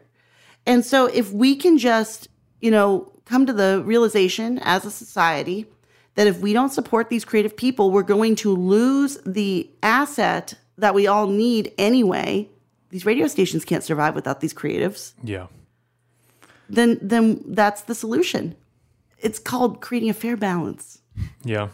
And 0.66 0.84
so, 0.84 1.06
if 1.06 1.32
we 1.32 1.56
can 1.56 1.78
just, 1.78 2.28
you 2.60 2.70
know, 2.70 3.10
come 3.24 3.46
to 3.46 3.52
the 3.52 3.82
realization 3.84 4.58
as 4.58 4.84
a 4.84 4.90
society 4.90 5.66
that 6.18 6.26
if 6.26 6.40
we 6.40 6.52
don't 6.52 6.70
support 6.70 7.10
these 7.10 7.24
creative 7.24 7.56
people, 7.56 7.92
we're 7.92 8.02
going 8.02 8.34
to 8.34 8.52
lose 8.52 9.18
the 9.24 9.70
asset 9.84 10.54
that 10.76 10.92
we 10.92 11.06
all 11.06 11.28
need 11.28 11.72
anyway. 11.78 12.48
These 12.90 13.06
radio 13.06 13.28
stations 13.28 13.64
can't 13.64 13.84
survive 13.84 14.16
without 14.16 14.40
these 14.40 14.52
creatives. 14.52 15.12
Yeah. 15.22 15.46
Then, 16.68 16.98
then 17.00 17.44
that's 17.46 17.82
the 17.82 17.94
solution. 17.94 18.56
It's 19.18 19.38
called 19.38 19.80
creating 19.80 20.10
a 20.10 20.12
fair 20.12 20.36
balance. 20.36 21.00
Yeah. 21.44 21.68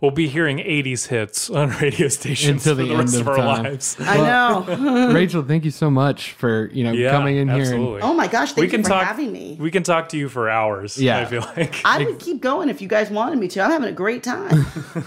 We'll 0.00 0.10
be 0.12 0.28
hearing 0.28 0.58
80s 0.58 1.08
hits 1.08 1.50
on 1.50 1.68
radio 1.80 2.08
stations 2.08 2.66
Until 2.66 2.76
for 2.76 2.82
the 2.82 2.88
the 2.88 2.96
rest 2.96 3.14
end 3.14 3.20
of 3.20 3.28
of 3.28 3.38
our 3.38 3.54
time. 3.56 3.64
lives. 3.64 3.96
I 4.00 4.16
know. 4.16 5.12
Rachel, 5.14 5.42
thank 5.42 5.66
you 5.66 5.70
so 5.70 5.90
much 5.90 6.32
for 6.32 6.70
you 6.72 6.84
know 6.84 6.92
Yeah, 6.92 7.10
coming 7.10 7.36
in 7.36 7.48
here. 7.48 7.60
absolutely. 7.60 8.00
oh 8.00 8.14
my 8.14 8.26
gosh, 8.26 8.48
thank 8.52 8.58
we 8.58 8.64
you 8.64 8.70
can 8.70 8.82
for 8.82 8.88
talk, 8.90 9.04
having 9.04 9.30
me. 9.30 9.58
We 9.60 9.70
can 9.70 9.82
talk 9.82 10.08
to 10.10 10.16
you 10.16 10.30
for 10.30 10.48
hours. 10.48 10.96
Yeah. 10.96 11.18
I 11.18 11.24
feel 11.26 11.42
like. 11.42 11.82
I 11.84 12.02
would 12.02 12.18
keep 12.18 12.40
going 12.40 12.70
if 12.70 12.80
you 12.80 12.88
guys 12.88 13.10
wanted 13.10 13.38
me 13.38 13.48
to. 13.48 13.60
I'm 13.60 13.70
having 13.70 13.90
a 13.90 13.92
great 13.92 14.22
time. 14.22 14.64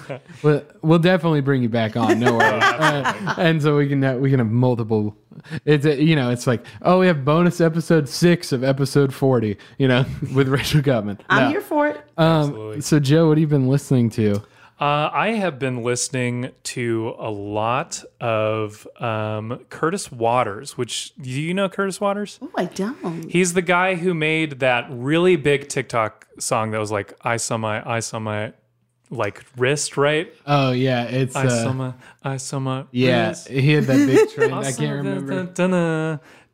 And 0.08 0.20
we'll, 0.44 0.64
we'll 0.84 1.00
definitely 1.00 1.42
bring 1.42 1.64
you 1.64 1.70
back 1.70 1.98
on. 1.98 2.20
No 2.20 2.34
worries. 2.34 2.64
Uh, 2.64 3.36
and 3.40 3.62
so 3.64 3.76
we 3.78 3.88
can 3.90 4.02
have, 4.04 4.20
we 4.20 4.30
can 4.30 4.38
have 4.40 4.52
multiple. 4.52 5.18
It's 5.66 5.86
a, 5.88 6.00
you 6.00 6.16
know 6.16 6.30
it's 6.30 6.46
like 6.46 6.64
oh 6.84 7.00
we 7.00 7.08
have 7.08 7.26
bonus 7.26 7.60
episode 7.60 8.08
six 8.08 8.52
of 8.52 8.64
episode 8.64 9.12
forty. 9.12 9.58
You 9.80 9.88
know 9.88 10.06
with 10.36 10.48
Rachel 10.50 10.82
Guttmann. 10.82 11.20
I'm 11.30 11.46
No. 11.46 11.50
here 11.50 11.62
for 11.62 11.88
it. 11.88 12.00
Um, 12.20 12.80
so 12.82 13.00
Joe, 13.00 13.30
what 13.30 13.38
have 13.38 13.42
you 13.42 13.48
been 13.48 13.68
listening 13.68 14.12
to? 14.12 14.44
Uh, 14.84 15.10
I 15.14 15.30
have 15.30 15.60
been 15.60 15.82
listening 15.82 16.52
to 16.64 17.16
a 17.18 17.32
lot 17.32 18.04
of 18.20 18.86
um, 19.00 19.64
Curtis 19.70 20.12
Waters, 20.12 20.78
which 20.78 21.16
do 21.16 21.30
you 21.30 21.54
know 21.54 21.70
Curtis 21.70 22.02
Waters? 22.02 22.38
Oh, 22.42 22.52
I 22.58 22.66
don't. 22.66 23.32
He's 23.32 23.54
the 23.54 23.62
guy 23.62 23.96
who 23.96 24.14
made 24.14 24.60
that 24.60 24.88
really 24.90 25.38
big 25.38 25.70
TikTok 25.70 26.28
song 26.38 26.72
that 26.72 26.80
was 26.80 26.92
like 26.92 27.14
I 27.22 27.38
saw 27.38 27.56
my 27.56 27.82
I 27.90 28.02
saw 28.02 28.20
my 28.20 28.52
like 29.10 29.46
wrist, 29.56 29.96
right? 29.96 30.34
Oh 30.46 30.72
yeah, 30.72 31.04
it's 31.04 31.34
I 31.34 31.48
saw 31.48 31.70
uh, 31.70 31.74
my 31.74 31.94
I 32.22 32.36
saw 32.36 32.60
my 32.60 32.84
yeah. 32.92 33.30
wrist. 33.30 33.48
He 33.48 33.72
had 33.72 33.86
that 33.86 34.06
big 34.06 34.30
trend. 34.34 34.54
I 34.54 34.74
can't 34.74 34.98
remember. 34.98 35.46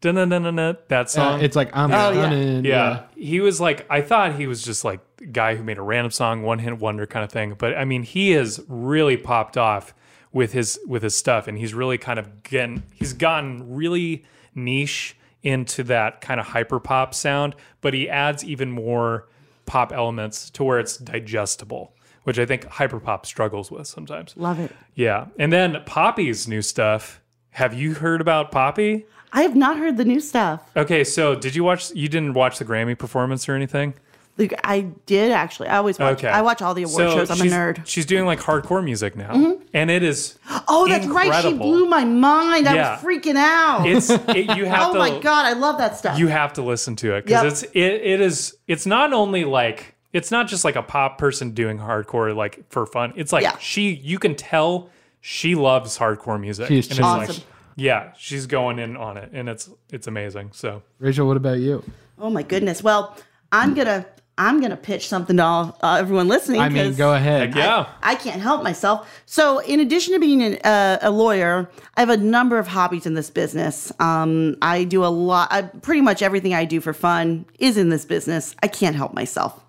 Dun-dun, 0.01 0.29
dun-dun, 0.29 0.77
That 0.87 1.05
Uh, 1.05 1.09
song. 1.09 1.41
it's 1.41 1.55
like 1.55 1.69
I'm 1.75 1.91
Oh, 1.91 2.11
yeah. 2.11 2.21
running. 2.23 2.65
yeah. 2.65 3.03
He 3.15 3.39
was 3.41 3.59
like, 3.59 3.85
I 3.89 4.01
thought 4.01 4.35
he 4.35 4.47
was 4.47 4.63
just 4.63 4.83
like 4.85 4.99
a 5.21 5.25
guy 5.25 5.55
who 5.55 5.63
made 5.63 5.77
a 5.77 5.81
random 5.81 6.11
song, 6.11 6.41
one 6.43 6.59
hit 6.59 6.77
wonder 6.79 7.05
kind 7.05 7.23
of 7.25 7.31
thing. 7.31 7.55
But 7.57 7.77
I 7.77 7.85
mean, 7.85 8.03
he 8.03 8.31
has 8.31 8.61
really 8.67 9.17
popped 9.17 9.57
off 9.57 9.93
with 10.31 10.53
his 10.53 10.79
with 10.87 11.03
his 11.03 11.15
stuff, 11.15 11.47
and 11.47 11.57
he's 11.57 11.73
really 11.73 11.97
kind 11.97 12.19
of 12.19 12.43
getting 12.43 12.83
he's 12.93 13.13
gotten 13.13 13.73
really 13.75 14.23
niche 14.55 15.15
into 15.41 15.83
that 15.85 16.21
kind 16.21 16.39
of 16.39 16.47
hyper 16.47 16.79
pop 16.79 17.13
sound. 17.13 17.55
But 17.81 17.93
he 17.93 18.09
adds 18.09 18.43
even 18.43 18.71
more 18.71 19.27
pop 19.65 19.91
elements 19.91 20.49
to 20.51 20.63
where 20.63 20.79
it's 20.79 20.97
digestible, 20.97 21.93
which 22.23 22.37
I 22.39 22.45
think 22.45 22.65
hyper 22.65 22.99
pop 22.99 23.25
struggles 23.25 23.71
with 23.71 23.87
sometimes. 23.87 24.33
Love 24.37 24.59
it. 24.59 24.71
Yeah, 24.95 25.25
and 25.37 25.51
then 25.51 25.81
Poppy's 25.85 26.47
new 26.47 26.61
stuff. 26.61 27.21
Have 27.51 27.73
you 27.73 27.95
heard 27.95 28.21
about 28.21 28.51
Poppy? 28.51 29.05
I 29.31 29.41
have 29.43 29.55
not 29.55 29.77
heard 29.77 29.97
the 29.97 30.05
new 30.05 30.19
stuff. 30.19 30.61
Okay, 30.75 31.03
so 31.03 31.35
did 31.35 31.55
you 31.55 31.63
watch? 31.63 31.91
You 31.91 32.07
didn't 32.09 32.33
watch 32.33 32.57
the 32.59 32.65
Grammy 32.65 32.97
performance 32.97 33.47
or 33.47 33.53
anything? 33.55 33.93
Like, 34.37 34.57
I 34.63 34.87
did 35.05 35.33
actually. 35.33 35.67
I 35.67 35.77
always 35.77 35.99
watch. 35.99 36.19
Okay, 36.19 36.29
I 36.29 36.41
watch 36.41 36.61
all 36.61 36.73
the 36.73 36.83
award 36.83 36.95
So 36.95 37.09
shows. 37.17 37.29
I'm 37.29 37.37
a 37.39 37.41
she's- 37.43 37.53
nerd. 37.53 37.85
She's 37.85 38.05
doing 38.05 38.25
like 38.25 38.39
hardcore 38.39 38.81
music 38.83 39.15
now, 39.17 39.33
mm-hmm. 39.33 39.61
and 39.73 39.91
it 39.91 40.01
is. 40.01 40.39
Oh, 40.67 40.87
that's 40.87 41.05
right. 41.07 41.23
She 41.41 41.49
incredible. 41.49 41.57
blew 41.65 41.85
my 41.87 42.05
mind. 42.05 42.67
I 42.67 42.75
Yeah. 42.75 42.95
was 42.95 43.03
freaking 43.03 43.35
out. 43.35 43.85
It's 43.85 44.09
it, 44.09 44.55
you 44.57 44.65
have 44.75 44.89
oh 44.89 44.93
to. 44.93 44.99
my 44.99 45.19
god, 45.19 45.45
I 45.45 45.53
love 45.53 45.77
that 45.79 45.97
stuff. 45.97 46.17
You 46.17 46.27
have 46.27 46.53
to 46.53 46.61
listen 46.61 46.95
to 46.97 47.15
it 47.15 47.25
because 47.25 47.43
Yep. 47.43 47.51
it's 47.51 47.63
it, 47.75 47.79
it 48.13 48.21
is 48.21 48.55
it's 48.67 48.85
not 48.85 49.11
only 49.13 49.43
like 49.43 49.95
it's 50.13 50.31
not 50.31 50.47
just 50.47 50.63
like 50.65 50.77
a 50.77 50.83
pop 50.83 51.17
person 51.17 51.51
doing 51.51 51.77
hardcore 51.77 52.33
like 52.35 52.63
for 52.69 52.85
fun. 52.85 53.11
It's 53.17 53.33
like 53.33 53.43
Yeah. 53.43 53.57
she 53.59 53.89
you 53.93 54.19
can 54.19 54.35
tell 54.35 54.89
she 55.21 55.53
loves 55.53 55.97
hardcore 55.97 56.39
music. 56.39 56.69
She's 56.69 56.85
and 56.89 56.99
it's 56.99 57.01
like 57.01 57.29
Awesome. 57.29 57.43
Yeah, 57.79 58.11
she's 58.17 58.45
going 58.45 58.79
in 58.79 58.95
on 58.97 59.17
it, 59.17 59.29
and 59.33 59.49
it's 59.49 59.69
it's 59.91 60.07
amazing. 60.07 60.51
So 60.53 60.83
Rachel, 60.99 61.27
what 61.27 61.37
about 61.37 61.59
you? 61.59 61.83
oh 62.19 62.29
my 62.29 62.43
goodness. 62.43 62.83
Well, 62.83 63.15
I'm 63.51 63.73
gonna 63.73 64.05
I'm 64.37 64.61
gonna 64.61 64.77
pitch 64.77 65.07
something 65.07 65.37
to 65.37 65.43
all, 65.43 65.77
uh, 65.81 65.97
everyone 65.99 66.27
listening. 66.27 66.61
I 66.61 66.69
mean, 66.69 66.87
'cause 66.87 66.97
go 66.97 67.13
ahead. 67.13 67.49
heck 67.49 67.55
yeah. 67.57 67.87
I 68.03 68.15
can't 68.15 68.41
help 68.41 68.63
myself. 68.63 69.09
So, 69.25 69.59
in 69.59 69.79
addition 69.81 70.13
to 70.13 70.19
being 70.19 70.41
an, 70.41 70.57
uh, 70.63 70.97
a 71.01 71.11
lawyer, 71.11 71.69
I 71.97 71.99
have 72.01 72.09
a 72.09 72.17
number 72.17 72.57
of 72.57 72.67
hobbies 72.67 73.05
in 73.05 73.15
this 73.15 73.29
business. 73.29 73.91
Um, 73.99 74.55
I 74.61 74.85
do 74.85 75.03
a 75.03 75.07
lot. 75.07 75.49
I, 75.51 75.63
pretty 75.63 76.01
much 76.01 76.21
everything 76.21 76.53
I 76.53 76.63
do 76.65 76.79
for 76.79 76.93
fun 76.93 77.45
is 77.59 77.75
in 77.77 77.89
this 77.89 78.05
business. 78.05 78.55
I 78.63 78.67
can't 78.67 78.95
help 78.95 79.13
myself, 79.13 79.61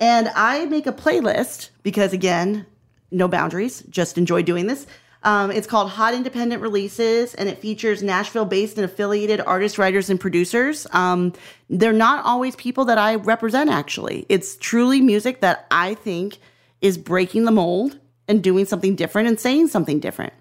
and 0.00 0.30
I 0.34 0.64
make 0.66 0.86
a 0.88 0.92
playlist 0.92 1.70
because, 1.84 2.12
again, 2.12 2.66
no 3.12 3.28
boundaries. 3.28 3.82
Just 3.88 4.18
enjoy 4.18 4.42
doing 4.42 4.66
this. 4.66 4.86
Um, 5.24 5.50
it's 5.50 5.66
called 5.66 5.90
Hot 5.90 6.14
Independent 6.14 6.62
Releases, 6.62 7.34
and 7.34 7.48
it 7.48 7.58
features 7.58 8.04
Nashville-based 8.04 8.76
and 8.78 8.84
affiliated 8.84 9.40
artists, 9.40 9.76
writers, 9.76 10.10
and 10.10 10.20
producers. 10.20 10.86
Um, 10.92 11.32
they're 11.68 11.92
not 11.92 12.24
always 12.24 12.54
people 12.54 12.84
that 12.84 12.98
I 12.98 13.16
represent. 13.16 13.68
Actually, 13.68 14.26
it's 14.28 14.56
truly 14.56 15.00
music 15.00 15.40
that 15.40 15.66
I 15.72 15.94
think 15.94 16.38
is 16.80 16.96
breaking 16.96 17.44
the 17.46 17.50
mold 17.50 17.98
and 18.28 18.44
doing 18.44 18.64
something 18.64 18.94
different 18.94 19.26
and 19.26 19.40
saying 19.40 19.68
something 19.68 19.98
different. 19.98 20.32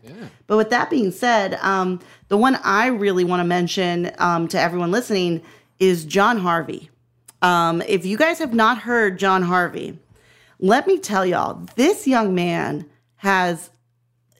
But 0.46 0.58
with 0.58 0.70
that 0.70 0.92
being 0.92 1.12
said, 1.12 1.56
um, 1.56 2.00
the 2.28 2.38
one 2.38 2.60
I 2.64 2.88
really 2.88 3.24
want 3.24 3.40
to 3.40 3.46
mention 3.46 4.12
um, 4.20 4.48
to 4.50 4.60
everyone 4.60 4.92
listening 4.92 5.42
is 5.80 6.06
John 6.06 6.38
Harvey. 6.38 6.92
Um, 7.42 7.82
if 7.82 8.06
you 8.06 8.16
guys 8.18 8.38
have 8.40 8.54
not 8.54 8.78
heard 8.80 9.18
John 9.18 9.42
Harvey, 9.42 9.98
let 10.60 10.86
me 10.86 11.00
tell 11.00 11.26
y'all, 11.26 11.66
this 11.76 12.06
young 12.08 12.36
man 12.36 12.86
has. 13.16 13.72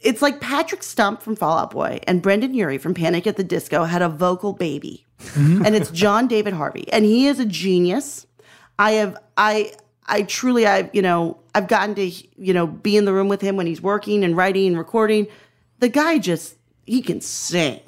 It's 0.02 0.22
like 0.22 0.40
Patrick 0.40 0.84
Stump 0.84 1.22
from 1.22 1.36
Fall 1.36 1.58
Out 1.58 1.72
Boy 1.72 2.00
and 2.08 2.22
Brendon 2.22 2.54
Urie 2.54 2.78
from 2.78 2.94
Panic 2.94 3.26
at 3.28 3.36
the 3.36 3.44
Disco 3.44 3.84
had 3.86 4.02
a 4.02 4.10
vocal 4.10 4.54
baby. 4.54 5.06
and 5.36 5.76
it's 5.76 5.90
John 5.90 6.28
David 6.28 6.54
Harvey. 6.54 6.88
And 6.92 7.04
he 7.04 7.28
is 7.28 7.40
a 7.40 7.46
genius. 7.46 8.28
I 8.78 8.92
have 8.92 9.18
I 9.36 9.74
I 10.06 10.22
truly 10.24 10.68
I 10.68 10.90
you 10.94 11.02
know 11.02 11.40
I've 11.56 11.68
gotten 11.68 11.96
to 11.96 12.06
you 12.06 12.54
know 12.54 12.68
be 12.68 12.96
in 12.98 13.06
the 13.06 13.14
room 13.14 13.28
with 13.28 13.42
him 13.42 13.56
when 13.56 13.66
he's 13.66 13.82
working 13.82 14.24
and 14.24 14.38
writing 14.38 14.68
and 14.68 14.78
recording. 14.78 15.28
The 15.80 15.90
guy 15.90 16.20
just 16.20 16.56
he 16.86 17.02
can 17.02 17.22
sing, 17.22 17.82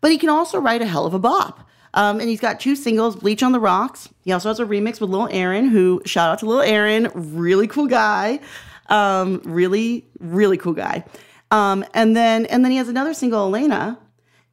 but 0.00 0.10
he 0.10 0.18
can 0.18 0.28
also 0.28 0.58
write 0.60 0.82
a 0.82 0.86
hell 0.86 1.06
of 1.06 1.14
a 1.14 1.18
bop. 1.18 1.68
Um, 1.94 2.20
and 2.20 2.28
he's 2.28 2.40
got 2.40 2.58
two 2.58 2.74
singles, 2.74 3.16
"Bleach 3.16 3.42
on 3.42 3.52
the 3.52 3.60
Rocks." 3.60 4.08
He 4.24 4.32
also 4.32 4.48
has 4.48 4.58
a 4.58 4.64
remix 4.64 5.00
with 5.00 5.10
Lil 5.10 5.28
Aaron, 5.30 5.68
who 5.68 6.02
shout 6.06 6.30
out 6.30 6.38
to 6.40 6.46
Lil 6.46 6.62
Aaron, 6.62 7.08
really 7.14 7.66
cool 7.68 7.86
guy, 7.86 8.40
um, 8.88 9.40
really 9.44 10.04
really 10.18 10.56
cool 10.56 10.72
guy. 10.72 11.04
Um, 11.52 11.84
and 11.94 12.16
then 12.16 12.46
and 12.46 12.64
then 12.64 12.72
he 12.72 12.78
has 12.78 12.88
another 12.88 13.14
single, 13.14 13.44
Elena. 13.46 13.98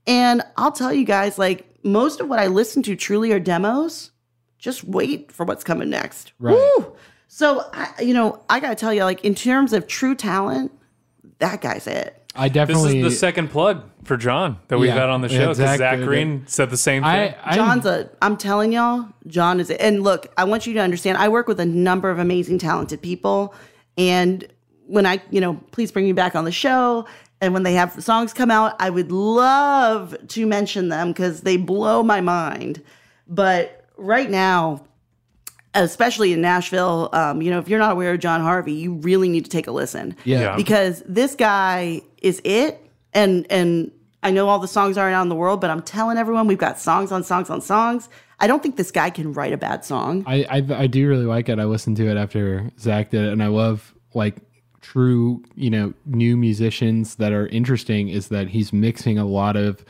And 0.06 0.44
I'll 0.58 0.72
tell 0.72 0.94
you 0.94 1.06
guys, 1.06 1.40
like 1.40 1.66
most 1.84 2.20
of 2.20 2.28
what 2.28 2.40
I 2.40 2.48
listen 2.48 2.84
to 2.84 2.96
truly 2.96 3.32
are 3.32 3.40
demos 3.40 4.12
just 4.60 4.84
wait 4.84 5.32
for 5.32 5.46
what's 5.46 5.64
coming 5.64 5.90
next. 5.90 6.34
Right. 6.38 6.54
Woo! 6.78 6.94
So, 7.30 7.64
I, 7.74 7.94
you 8.02 8.14
know, 8.14 8.44
I 8.50 8.60
got 8.60 8.70
to 8.70 8.76
tell 8.76 8.94
you, 8.94 9.04
like, 9.06 9.24
in 9.24 9.34
terms 9.36 9.72
of 9.72 9.88
true 9.88 10.16
talent, 10.16 10.72
that 11.38 11.62
guy's 11.62 11.88
it. 11.88 12.16
I 12.36 12.50
definitely. 12.50 12.74
this 12.74 12.84
definitely. 12.84 13.00
is 13.08 13.14
the 13.14 13.20
second 13.20 13.48
plug 13.52 13.84
for 14.04 14.18
John 14.18 14.58
that 14.68 14.78
we've 14.78 14.90
Yeah. 14.90 14.96
had 14.96 15.10
on 15.10 15.22
the 15.22 15.30
show 15.30 15.40
because 15.40 15.58
Zach 15.58 15.78
Zach. 15.78 16.00
Green 16.00 16.44
said 16.48 16.70
the 16.70 16.78
same 16.78 17.04
thing. 17.04 17.10
I, 17.10 17.36
I 17.44 17.56
John's 17.56 17.86
a, 17.86 18.10
I'm 18.22 18.36
telling 18.36 18.72
y'all, 18.74 19.08
John 19.28 19.60
is 19.60 19.70
it. 19.70 19.80
And 19.80 20.04
look, 20.04 20.28
I 20.38 20.44
want 20.44 20.68
you 20.68 20.74
to 20.74 20.80
understand, 20.80 21.18
I 21.18 21.30
work 21.30 21.48
with 21.48 21.60
a 21.60 21.66
number 21.66 22.10
of 22.10 22.20
amazing, 22.20 22.60
talented 22.60 23.02
people. 23.02 23.54
And 23.98 24.46
when 24.90 25.06
I, 25.06 25.22
you 25.30 25.40
know, 25.40 25.54
please 25.72 25.92
bring 25.92 26.06
me 26.06 26.14
back 26.14 26.36
on 26.36 26.46
the 26.46 26.52
show. 26.52 27.06
And 27.42 27.54
when 27.54 27.64
they 27.64 27.74
have 27.74 28.04
songs 28.04 28.34
come 28.34 28.52
out, 28.52 28.76
I 28.80 28.90
would 28.90 29.12
love 29.12 30.16
to 30.30 30.46
mention 30.46 30.90
them 30.90 31.10
because 31.10 31.42
they 31.42 31.56
blow 31.56 32.04
my 32.04 32.20
mind. 32.20 32.84
But 33.28 33.86
right 33.96 34.30
now, 34.30 34.84
especially 35.74 36.34
in 36.34 36.42
Nashville, 36.42 37.10
um, 37.14 37.42
you 37.42 37.50
know, 37.52 37.60
if 37.60 37.70
you're 37.70 37.80
not 37.80 37.94
aware 37.94 38.14
of 38.14 38.20
John 38.20 38.42
Harvey, 38.42 38.74
you 38.74 38.96
really 38.96 39.30
need 39.30 39.46
to 39.46 39.50
take 39.50 39.68
a 39.68 39.72
listen. 39.72 40.16
Yeah. 40.26 40.40
Yeah. 40.40 40.56
Because 40.56 41.04
this 41.06 41.36
guy 41.36 42.02
is 42.22 42.42
it. 42.44 42.86
And 43.14 43.48
and 43.50 43.92
I 44.22 44.32
know 44.32 44.50
all 44.50 44.60
the 44.60 44.68
songs 44.68 44.98
aren't 44.98 45.16
out 45.16 45.22
in 45.22 45.30
the 45.30 45.36
world, 45.36 45.62
but 45.62 45.70
I'm 45.70 45.82
telling 45.82 46.18
everyone 46.18 46.48
we've 46.48 46.58
got 46.58 46.80
songs 46.80 47.12
on 47.12 47.24
songs 47.24 47.50
on 47.50 47.62
songs. 47.62 48.10
I 48.40 48.48
don't 48.48 48.62
think 48.62 48.76
this 48.76 48.92
guy 48.92 49.10
can 49.10 49.34
write 49.34 49.54
a 49.54 49.58
bad 49.58 49.86
song. 49.86 50.24
I, 50.26 50.46
I 50.50 50.84
I 50.84 50.88
do 50.88 51.08
really 51.08 51.26
like 51.26 51.50
it. 51.50 51.60
I 51.60 51.66
listened 51.66 51.98
to 51.98 52.10
it 52.10 52.18
after 52.18 52.70
Zach 52.80 53.12
did 53.12 53.24
it, 53.24 53.34
and 53.34 53.44
I 53.44 53.48
love 53.48 53.94
like 54.14 54.38
true, 54.82 55.44
you 55.56 55.70
know, 55.70 55.94
new 56.06 56.38
musicians 56.38 57.16
that 57.16 57.32
are 57.32 57.48
interesting. 57.48 58.10
Is 58.10 58.30
that 58.30 58.50
he's 58.50 58.74
mixing 58.74 59.18
a 59.18 59.26
lot 59.26 59.56
of 59.56 59.84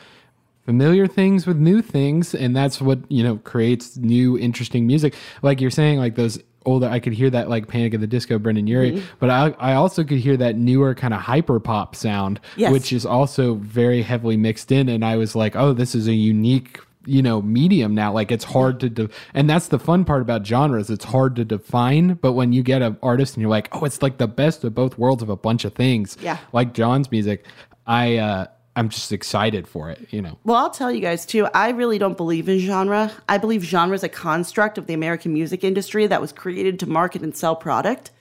familiar 0.66 1.08
things 1.08 1.48
with 1.48 1.58
new 1.58 1.82
things, 1.82 2.36
and 2.36 2.56
that's 2.56 2.82
what 2.82 3.00
you 3.10 3.24
know 3.24 3.38
creates 3.38 3.98
new, 3.98 4.38
interesting 4.38 4.86
music. 4.86 5.16
Like 5.42 5.62
you're 5.62 5.72
saying, 5.72 6.00
like 6.00 6.16
those 6.16 6.40
older. 6.66 6.88
I 6.88 7.00
could 7.00 7.14
hear 7.14 7.30
that 7.30 7.50
like 7.50 7.68
Panic 7.68 7.94
at 7.94 8.00
the 8.02 8.08
Disco, 8.08 8.38
Brendon 8.40 8.68
Urie, 8.68 8.92
mm-hmm. 8.94 9.06
but 9.20 9.30
I 9.30 9.56
I 9.60 9.74
also 9.74 10.04
could 10.04 10.20
hear 10.20 10.38
that 10.38 10.56
newer 10.56 10.94
kind 10.96 11.14
of 11.14 11.22
hyper 11.22 11.60
pop 11.60 11.96
sound, 11.96 12.40
Yes. 12.56 12.72
which 12.72 12.94
is 12.94 13.06
also 13.06 13.56
very 13.56 14.02
heavily 14.02 14.38
mixed 14.38 14.72
in. 14.72 14.90
And 14.90 15.04
I 15.04 15.18
was 15.18 15.36
like, 15.36 15.56
oh, 15.56 15.74
this 15.74 15.96
is 15.96 16.08
a 16.08 16.14
unique 16.14 16.80
you 17.06 17.22
know 17.22 17.42
medium 17.42 17.96
now 17.96 18.12
like 18.12 18.30
it's 18.32 18.44
hard 18.44 18.80
to 18.80 18.90
de- 18.90 19.10
and 19.34 19.50
that's 19.50 19.70
the 19.70 19.80
fun 19.80 20.04
part 20.04 20.22
about 20.22 20.46
genres 20.46 20.90
it's 20.90 21.06
hard 21.06 21.36
to 21.36 21.46
define 21.46 22.14
but 22.16 22.34
when 22.34 22.52
you 22.52 22.62
get 22.62 22.82
an 22.82 22.98
artist 23.02 23.36
and 23.36 23.42
you're 23.42 23.50
like 23.50 23.70
oh 23.72 23.86
it's 23.86 24.02
like 24.02 24.18
the 24.18 24.28
best 24.28 24.64
of 24.66 24.76
both 24.76 24.98
worlds 24.98 25.24
of 25.24 25.30
a 25.30 25.36
bunch 25.38 25.64
of 25.64 25.74
things 25.74 26.18
Yeah. 26.22 26.38
like 26.52 26.74
john's 26.74 27.10
music 27.10 27.46
i 27.88 28.18
uh 28.18 28.48
i'm 28.76 28.90
just 28.90 29.14
excited 29.14 29.66
for 29.66 29.90
it 29.90 30.08
you 30.12 30.22
know 30.22 30.38
Well, 30.44 30.58
I'll 30.58 30.70
tell 30.70 30.92
you 30.92 31.00
guys 31.00 31.26
too, 31.26 31.48
I 31.54 31.70
really 31.70 32.00
don't 32.00 32.18
believe 32.18 32.48
in 32.50 32.60
genre. 32.60 33.12
I 33.30 33.38
believe 33.38 33.64
genre 33.64 33.96
is 33.96 34.04
a 34.04 34.10
construct 34.10 34.78
of 34.78 34.86
the 34.88 34.94
American 34.94 35.34
music 35.34 35.64
industry 35.64 36.06
that 36.08 36.20
was 36.22 36.32
created 36.34 36.80
to 36.80 36.86
market 36.90 37.22
and 37.22 37.36
sell 37.36 37.56
product. 37.56 38.12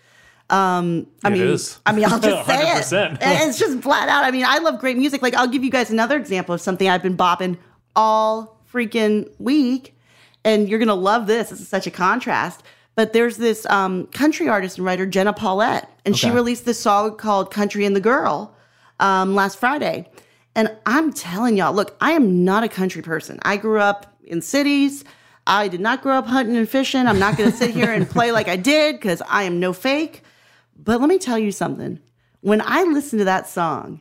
Um, 0.51 1.07
I 1.23 1.29
It 1.29 1.33
mean, 1.33 1.43
is. 1.43 1.79
I 1.85 1.93
mean, 1.93 2.07
I'll 2.07 2.19
just 2.19 2.47
say 2.47 2.61
it. 2.63 2.83
100%. 2.85 3.19
And 3.21 3.21
It's 3.49 3.59
just 3.59 3.81
flat 3.83 4.09
out. 4.09 4.25
I 4.25 4.31
mean, 4.31 4.45
I 4.47 4.59
love 4.59 4.81
great 4.81 4.97
music. 4.97 5.21
Like, 5.21 5.35
I'll 5.35 5.47
give 5.49 5.63
you 5.63 5.71
guys 5.71 5.91
another 5.91 6.17
example 6.17 6.55
of 6.55 6.61
something 6.61 6.89
I've 6.89 7.03
been 7.03 7.17
bopping 7.19 7.59
all 7.95 8.58
freaking 8.73 9.29
week, 9.39 9.97
and 10.45 10.69
you're 10.69 10.79
gonna 10.79 10.95
love 10.95 11.27
this. 11.27 11.51
This 11.51 11.61
is 11.61 11.69
such 11.69 11.87
a 11.87 11.91
contrast. 11.91 12.63
But 12.95 13.13
there's 13.13 13.37
this 13.37 13.65
um, 13.67 14.07
country 14.09 14.49
artist 14.49 14.79
and 14.79 14.85
writer, 14.85 15.07
Jenna 15.07 15.33
Paulette, 15.33 15.89
and 16.05 16.19
she 16.19 16.31
released 16.31 16.65
this 16.65 16.81
song 16.81 17.17
called 17.17 17.53
"Country 17.53 17.85
and 17.85 17.95
the 17.95 18.01
Girl" 18.01 18.57
um, 18.99 19.35
last 19.35 19.59
Friday. 19.59 20.11
And 20.55 20.75
I'm 20.87 21.13
telling 21.13 21.57
y'all, 21.57 21.73
look, 21.73 21.97
I 22.01 22.13
am 22.13 22.45
not 22.45 22.65
a 22.65 22.69
country 22.69 23.01
person. 23.01 23.39
I 23.43 23.57
grew 23.57 23.81
up 23.81 24.17
in 24.25 24.43
cities. 24.43 25.05
I 25.47 25.69
did 25.69 25.81
not 25.81 26.03
grow 26.03 26.19
up 26.19 26.27
hunting 26.27 26.57
and 26.57 26.69
fishing. 26.69 27.07
I'm 27.07 27.21
not 27.21 27.37
going 27.37 27.51
to 27.51 27.57
sit 27.57 27.71
here 27.71 27.93
and 27.93 28.09
play 28.11 28.33
like 28.33 28.49
I 28.49 28.57
did 28.57 28.97
because 28.97 29.23
I 29.29 29.45
am 29.45 29.61
no 29.61 29.73
fake. 29.73 30.23
But 30.77 31.01
let 31.01 31.09
me 31.09 31.19
tell 31.19 31.39
you 31.39 31.53
something. 31.53 32.01
When 32.41 32.61
I 32.61 32.83
listen 32.83 33.19
to 33.21 33.25
that 33.27 33.49
song, 33.49 34.01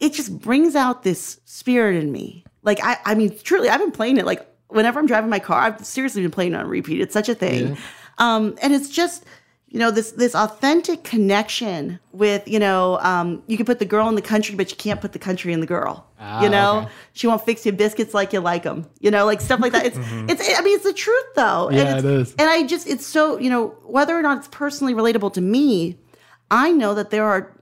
it 0.00 0.12
just 0.12 0.38
brings 0.38 0.74
out 0.74 1.04
this 1.04 1.40
spirit 1.44 1.96
in 1.96 2.10
me. 2.10 2.44
Like 2.64 2.80
I, 2.82 2.96
I 3.04 3.14
mean, 3.14 3.36
truly, 3.42 3.68
I've 3.68 3.80
been 3.80 3.92
playing 3.92 4.16
it 4.16 4.24
like 4.26 4.44
whenever 4.68 4.98
I'm 4.98 5.06
driving 5.06 5.30
my 5.30 5.38
car. 5.38 5.60
I've 5.60 5.84
seriously 5.86 6.22
been 6.22 6.30
playing 6.30 6.54
it 6.54 6.56
on 6.56 6.66
repeat. 6.66 7.00
It's 7.00 7.12
such 7.12 7.28
a 7.28 7.34
thing, 7.34 7.68
Yeah. 7.68 7.76
um, 8.18 8.56
and 8.62 8.72
it's 8.74 8.88
just 8.88 9.24
you 9.68 9.78
know 9.80 9.90
this 9.90 10.12
this 10.12 10.34
authentic 10.34 11.02
connection 11.04 11.98
with 12.12 12.46
you 12.48 12.58
know 12.58 12.98
um, 13.00 13.42
you 13.48 13.56
can 13.56 13.66
put 13.66 13.80
the 13.80 13.84
girl 13.84 14.08
in 14.08 14.14
the 14.14 14.22
country, 14.22 14.54
but 14.54 14.70
you 14.70 14.76
can't 14.76 15.00
put 15.00 15.12
the 15.12 15.18
country 15.18 15.52
in 15.52 15.60
the 15.60 15.66
girl. 15.66 16.06
Ah, 16.18 16.42
you 16.42 16.48
know, 16.48 16.78
okay. 16.78 16.88
she 17.12 17.26
won't 17.26 17.44
fix 17.44 17.66
your 17.66 17.74
biscuits 17.74 18.14
like 18.14 18.32
you 18.32 18.40
like 18.40 18.62
them. 18.62 18.88
You 19.00 19.10
know, 19.10 19.26
like 19.26 19.40
stuff 19.42 19.60
like 19.60 19.72
that. 19.72 19.84
It's 19.84 19.98
Mhm. 19.98 20.30
it's 20.30 20.42
I 20.58 20.62
mean 20.62 20.76
it's 20.76 20.84
the 20.84 20.92
truth 20.94 21.24
though. 21.34 21.68
and 21.68 21.76
Yeah, 21.76 21.94
it's, 21.96 22.04
it 22.04 22.10
is. 22.10 22.34
And 22.38 22.48
I 22.48 22.62
just 22.66 22.86
it's 22.88 23.04
so 23.06 23.38
you 23.38 23.50
know 23.50 23.68
whether 23.84 24.16
or 24.16 24.22
not 24.22 24.38
it's 24.38 24.48
personally 24.48 24.94
relatable 24.94 25.32
to 25.34 25.40
me, 25.40 25.98
I 26.50 26.70
know 26.72 26.94
that 26.94 27.10
there 27.10 27.24
are 27.24 27.52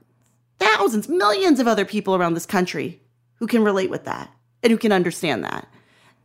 thousands, 0.59 1.09
millions 1.09 1.59
of 1.59 1.67
other 1.67 1.83
people 1.83 2.15
around 2.15 2.35
this 2.35 2.45
country 2.45 3.01
who 3.35 3.47
can 3.47 3.63
relate 3.63 3.89
with 3.89 4.05
that 4.05 4.29
and 4.63 4.71
who 4.71 4.77
can 4.77 4.91
understand 4.91 5.43
that. 5.43 5.67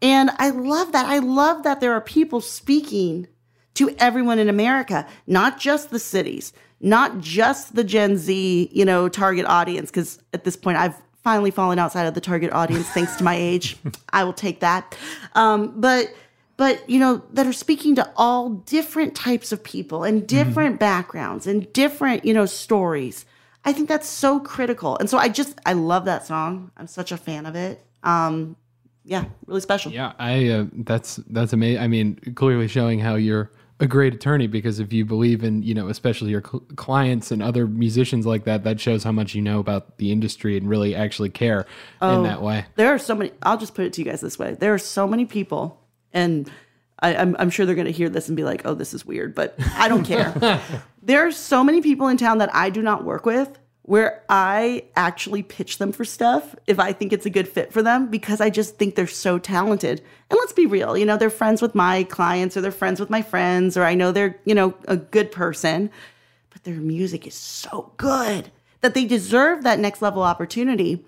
And 0.00 0.30
I 0.38 0.50
love 0.50 0.92
that. 0.92 1.06
I 1.06 1.18
love 1.18 1.64
that 1.64 1.80
there 1.80 1.92
are 1.92 2.00
people 2.00 2.40
speaking 2.40 3.26
to 3.74 3.94
everyone 3.98 4.38
in 4.38 4.48
America, 4.48 5.06
not 5.26 5.58
just 5.58 5.90
the 5.90 5.98
cities, 5.98 6.52
not 6.80 7.18
just 7.18 7.74
the 7.74 7.84
Gen 7.84 8.16
Z, 8.16 8.70
you 8.72 8.84
know, 8.84 9.08
target 9.08 9.44
audience. 9.46 9.90
Because 9.90 10.20
at 10.32 10.44
this 10.44 10.56
point, 10.56 10.78
I've 10.78 10.94
finally 11.24 11.50
fallen 11.50 11.78
outside 11.78 12.06
of 12.06 12.14
the 12.14 12.20
target 12.20 12.52
audience 12.52 12.88
thanks 12.90 13.16
to 13.16 13.24
my 13.24 13.34
age. 13.36 13.76
I 14.12 14.24
will 14.24 14.32
take 14.32 14.60
that. 14.60 14.96
Um, 15.34 15.80
but 15.80 16.12
but 16.58 16.88
you 16.90 16.98
know 16.98 17.22
that 17.32 17.46
are 17.46 17.52
speaking 17.54 17.94
to 17.94 18.12
all 18.16 18.50
different 18.50 19.14
types 19.14 19.52
of 19.52 19.64
people 19.64 20.04
and 20.04 20.26
different 20.26 20.78
backgrounds 20.78 21.46
and 21.46 21.72
different 21.72 22.26
you 22.26 22.34
know 22.34 22.44
stories 22.44 23.24
i 23.64 23.72
think 23.72 23.88
that's 23.88 24.08
so 24.08 24.38
critical 24.40 24.98
and 24.98 25.08
so 25.08 25.16
i 25.16 25.28
just 25.28 25.58
i 25.64 25.72
love 25.72 26.04
that 26.04 26.26
song 26.26 26.70
i'm 26.76 26.86
such 26.86 27.12
a 27.12 27.16
fan 27.16 27.46
of 27.46 27.54
it 27.54 27.86
um 28.02 28.56
yeah 29.04 29.24
really 29.46 29.60
special 29.60 29.90
Yeah, 29.92 30.12
I 30.18 30.48
uh, 30.48 30.66
that's 30.72 31.16
that's 31.28 31.52
amazing. 31.52 31.82
I 31.82 31.88
mean, 31.88 32.16
clearly 32.34 32.68
showing 32.68 33.00
how 33.00 33.14
you're 33.14 33.50
a 33.80 33.86
great 33.86 34.14
attorney 34.14 34.46
because 34.46 34.80
if 34.80 34.92
you 34.92 35.04
believe 35.04 35.44
in, 35.44 35.62
you 35.62 35.72
know, 35.72 35.88
especially 35.88 36.30
your 36.30 36.42
cl- 36.42 36.64
clients 36.76 37.30
and 37.30 37.42
other 37.42 37.66
musicians 37.66 38.26
like 38.26 38.44
that, 38.44 38.64
that 38.64 38.80
shows 38.80 39.04
how 39.04 39.12
much 39.12 39.34
you 39.34 39.42
know 39.42 39.60
about 39.60 39.98
the 39.98 40.10
industry 40.10 40.56
and 40.56 40.68
really 40.68 40.94
actually 40.94 41.30
care 41.30 41.64
in 42.02 42.24
that 42.24 42.42
way. 42.42 42.66
There 42.74 42.92
are 42.92 42.98
so 42.98 43.14
many. 43.14 43.30
I'll 43.42 43.58
just 43.58 43.74
put 43.74 43.84
it 43.84 43.92
to 43.94 44.00
you 44.02 44.04
guys 44.04 44.20
this 44.20 44.38
way: 44.38 44.54
there 44.54 44.74
are 44.74 44.78
so 44.78 45.06
many 45.06 45.26
people, 45.26 45.80
and 46.12 46.50
I, 47.00 47.14
I'm, 47.16 47.36
I'm 47.38 47.50
sure 47.50 47.66
they're 47.66 47.74
going 47.74 47.86
to 47.86 47.92
hear 47.92 48.08
this 48.08 48.28
and 48.28 48.36
be 48.36 48.44
like, 48.44 48.62
"Oh, 48.64 48.74
this 48.74 48.94
is 48.94 49.06
weird," 49.06 49.34
but 49.34 49.54
I 49.76 49.88
don't 49.88 50.04
care. 50.04 50.60
there 51.02 51.26
are 51.26 51.32
so 51.32 51.62
many 51.62 51.80
people 51.80 52.08
in 52.08 52.16
town 52.16 52.38
that 52.38 52.54
I 52.54 52.70
do 52.70 52.82
not 52.82 53.04
work 53.04 53.24
with, 53.24 53.58
where 53.88 54.22
I 54.28 54.84
actually 54.96 55.42
pitch 55.42 55.78
them 55.78 55.92
for 55.92 56.04
stuff 56.04 56.54
if 56.66 56.78
I 56.78 56.92
think 56.92 57.10
it's 57.10 57.24
a 57.24 57.30
good 57.30 57.48
fit 57.48 57.72
for 57.72 57.82
them 57.82 58.08
because 58.10 58.38
I 58.38 58.50
just 58.50 58.76
think 58.76 58.94
they're 58.96 59.06
so 59.06 59.38
talented. 59.38 60.02
And 60.28 60.38
let's 60.38 60.52
be 60.52 60.66
real, 60.66 60.94
you 60.94 61.06
know, 61.06 61.16
they're 61.16 61.30
friends 61.30 61.62
with 61.62 61.74
my 61.74 62.02
clients 62.04 62.54
or 62.54 62.60
they're 62.60 62.70
friends 62.70 63.00
with 63.00 63.08
my 63.08 63.22
friends, 63.22 63.78
or 63.78 63.84
I 63.84 63.94
know 63.94 64.12
they're 64.12 64.38
you 64.44 64.54
know 64.54 64.74
a 64.86 64.98
good 64.98 65.32
person, 65.32 65.88
but 66.50 66.64
their 66.64 66.74
music 66.74 67.26
is 67.26 67.32
so 67.34 67.90
good 67.96 68.50
that 68.82 68.92
they 68.92 69.06
deserve 69.06 69.62
that 69.64 69.78
next 69.78 70.02
level 70.02 70.22
opportunity. 70.22 71.02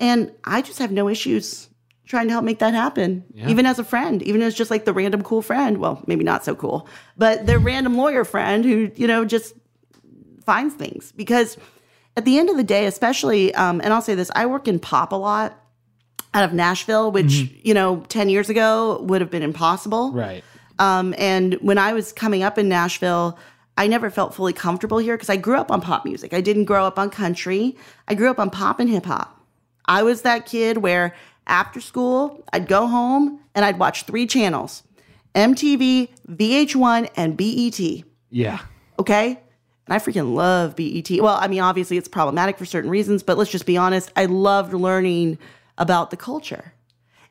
And 0.00 0.32
I 0.42 0.62
just 0.62 0.80
have 0.80 0.90
no 0.90 1.08
issues 1.08 1.68
trying 2.06 2.26
to 2.26 2.32
help 2.32 2.44
make 2.44 2.58
that 2.58 2.74
happen, 2.74 3.22
Yeah. 3.34 3.48
even 3.48 3.66
as 3.66 3.78
a 3.78 3.84
friend, 3.84 4.20
even 4.24 4.42
as 4.42 4.52
just 4.56 4.70
like 4.72 4.84
the 4.84 4.92
random 4.92 5.22
cool 5.22 5.42
friend. 5.42 5.78
Well, 5.78 6.02
maybe 6.08 6.24
not 6.24 6.44
so 6.44 6.56
cool, 6.56 6.88
but 7.16 7.46
the 7.46 7.60
random 7.60 7.96
lawyer 7.96 8.24
friend 8.24 8.64
who, 8.64 8.90
you 8.96 9.06
know, 9.06 9.24
just 9.24 9.54
finds 10.44 10.74
things. 10.74 11.12
Because 11.12 11.56
at 12.16 12.24
the 12.24 12.38
end 12.38 12.48
of 12.48 12.56
the 12.56 12.64
day, 12.64 12.86
especially, 12.86 13.54
um, 13.54 13.80
and 13.82 13.92
I'll 13.92 14.02
say 14.02 14.14
this 14.14 14.30
I 14.34 14.46
work 14.46 14.68
in 14.68 14.78
pop 14.78 15.12
a 15.12 15.16
lot 15.16 15.58
out 16.34 16.44
of 16.44 16.52
Nashville, 16.52 17.12
which, 17.12 17.50
you 17.62 17.72
know, 17.72 18.04
10 18.08 18.28
years 18.28 18.50
ago 18.50 19.00
would 19.02 19.20
have 19.20 19.30
been 19.30 19.42
impossible. 19.42 20.12
Right. 20.12 20.44
Um, 20.78 21.14
and 21.16 21.54
when 21.54 21.78
I 21.78 21.94
was 21.94 22.12
coming 22.12 22.42
up 22.42 22.58
in 22.58 22.68
Nashville, 22.68 23.38
I 23.78 23.86
never 23.86 24.10
felt 24.10 24.34
fully 24.34 24.52
comfortable 24.52 24.98
here 24.98 25.16
because 25.16 25.30
I 25.30 25.36
grew 25.36 25.56
up 25.56 25.70
on 25.70 25.80
pop 25.80 26.04
music. 26.04 26.34
I 26.34 26.40
didn't 26.40 26.64
grow 26.64 26.84
up 26.86 26.98
on 26.98 27.08
country. 27.10 27.76
I 28.08 28.14
grew 28.14 28.30
up 28.30 28.38
on 28.38 28.50
pop 28.50 28.80
and 28.80 28.88
hip 28.88 29.06
hop. 29.06 29.40
I 29.86 30.02
was 30.02 30.22
that 30.22 30.46
kid 30.46 30.78
where 30.78 31.14
after 31.46 31.80
school, 31.80 32.44
I'd 32.52 32.68
go 32.68 32.86
home 32.86 33.40
and 33.54 33.64
I'd 33.64 33.78
watch 33.78 34.04
three 34.04 34.26
channels 34.26 34.82
MTV, 35.34 36.08
VH1, 36.28 37.10
and 37.16 37.36
BET. 37.36 38.04
Yeah. 38.30 38.60
Okay. 38.98 39.40
And 39.86 39.94
I 39.94 39.98
freaking 39.98 40.34
love 40.34 40.74
BET. 40.74 41.08
Well, 41.20 41.36
I 41.40 41.48
mean, 41.48 41.60
obviously 41.60 41.96
it's 41.96 42.08
problematic 42.08 42.58
for 42.58 42.64
certain 42.64 42.90
reasons, 42.90 43.22
but 43.22 43.38
let's 43.38 43.50
just 43.50 43.66
be 43.66 43.76
honest. 43.76 44.10
I 44.16 44.26
loved 44.26 44.72
learning 44.72 45.38
about 45.78 46.10
the 46.10 46.16
culture. 46.16 46.72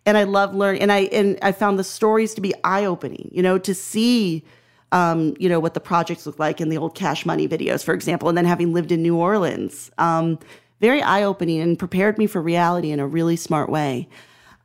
And 0.05 0.17
I 0.17 0.23
love 0.23 0.53
learning 0.53 0.81
and 0.81 0.91
I 0.91 0.99
and 1.11 1.37
I 1.41 1.51
found 1.51 1.79
the 1.79 1.83
stories 1.83 2.35
to 2.35 2.41
be 2.41 2.53
eye-opening, 2.63 3.31
you 3.33 3.41
know, 3.41 3.57
to 3.57 3.73
see 3.73 4.43
um, 4.91 5.35
you 5.39 5.49
know, 5.49 5.59
what 5.59 5.73
the 5.73 5.79
projects 5.79 6.25
look 6.25 6.39
like 6.39 6.61
in 6.61 6.69
the 6.69 6.77
old 6.77 6.95
cash 6.95 7.25
money 7.25 7.47
videos, 7.47 7.83
for 7.83 7.93
example, 7.93 8.29
and 8.29 8.37
then 8.37 8.45
having 8.45 8.71
lived 8.71 8.91
in 8.91 9.01
New 9.01 9.17
Orleans. 9.17 9.91
Um, 9.97 10.39
very 10.79 11.01
eye-opening 11.01 11.59
and 11.59 11.77
prepared 11.77 12.17
me 12.17 12.27
for 12.27 12.41
reality 12.41 12.91
in 12.91 12.99
a 12.99 13.07
really 13.07 13.35
smart 13.35 13.69
way. 13.69 14.07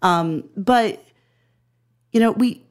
Um, 0.03 0.45
but 0.57 1.03
you 2.13 2.21
know, 2.21 2.33
we 2.33 2.65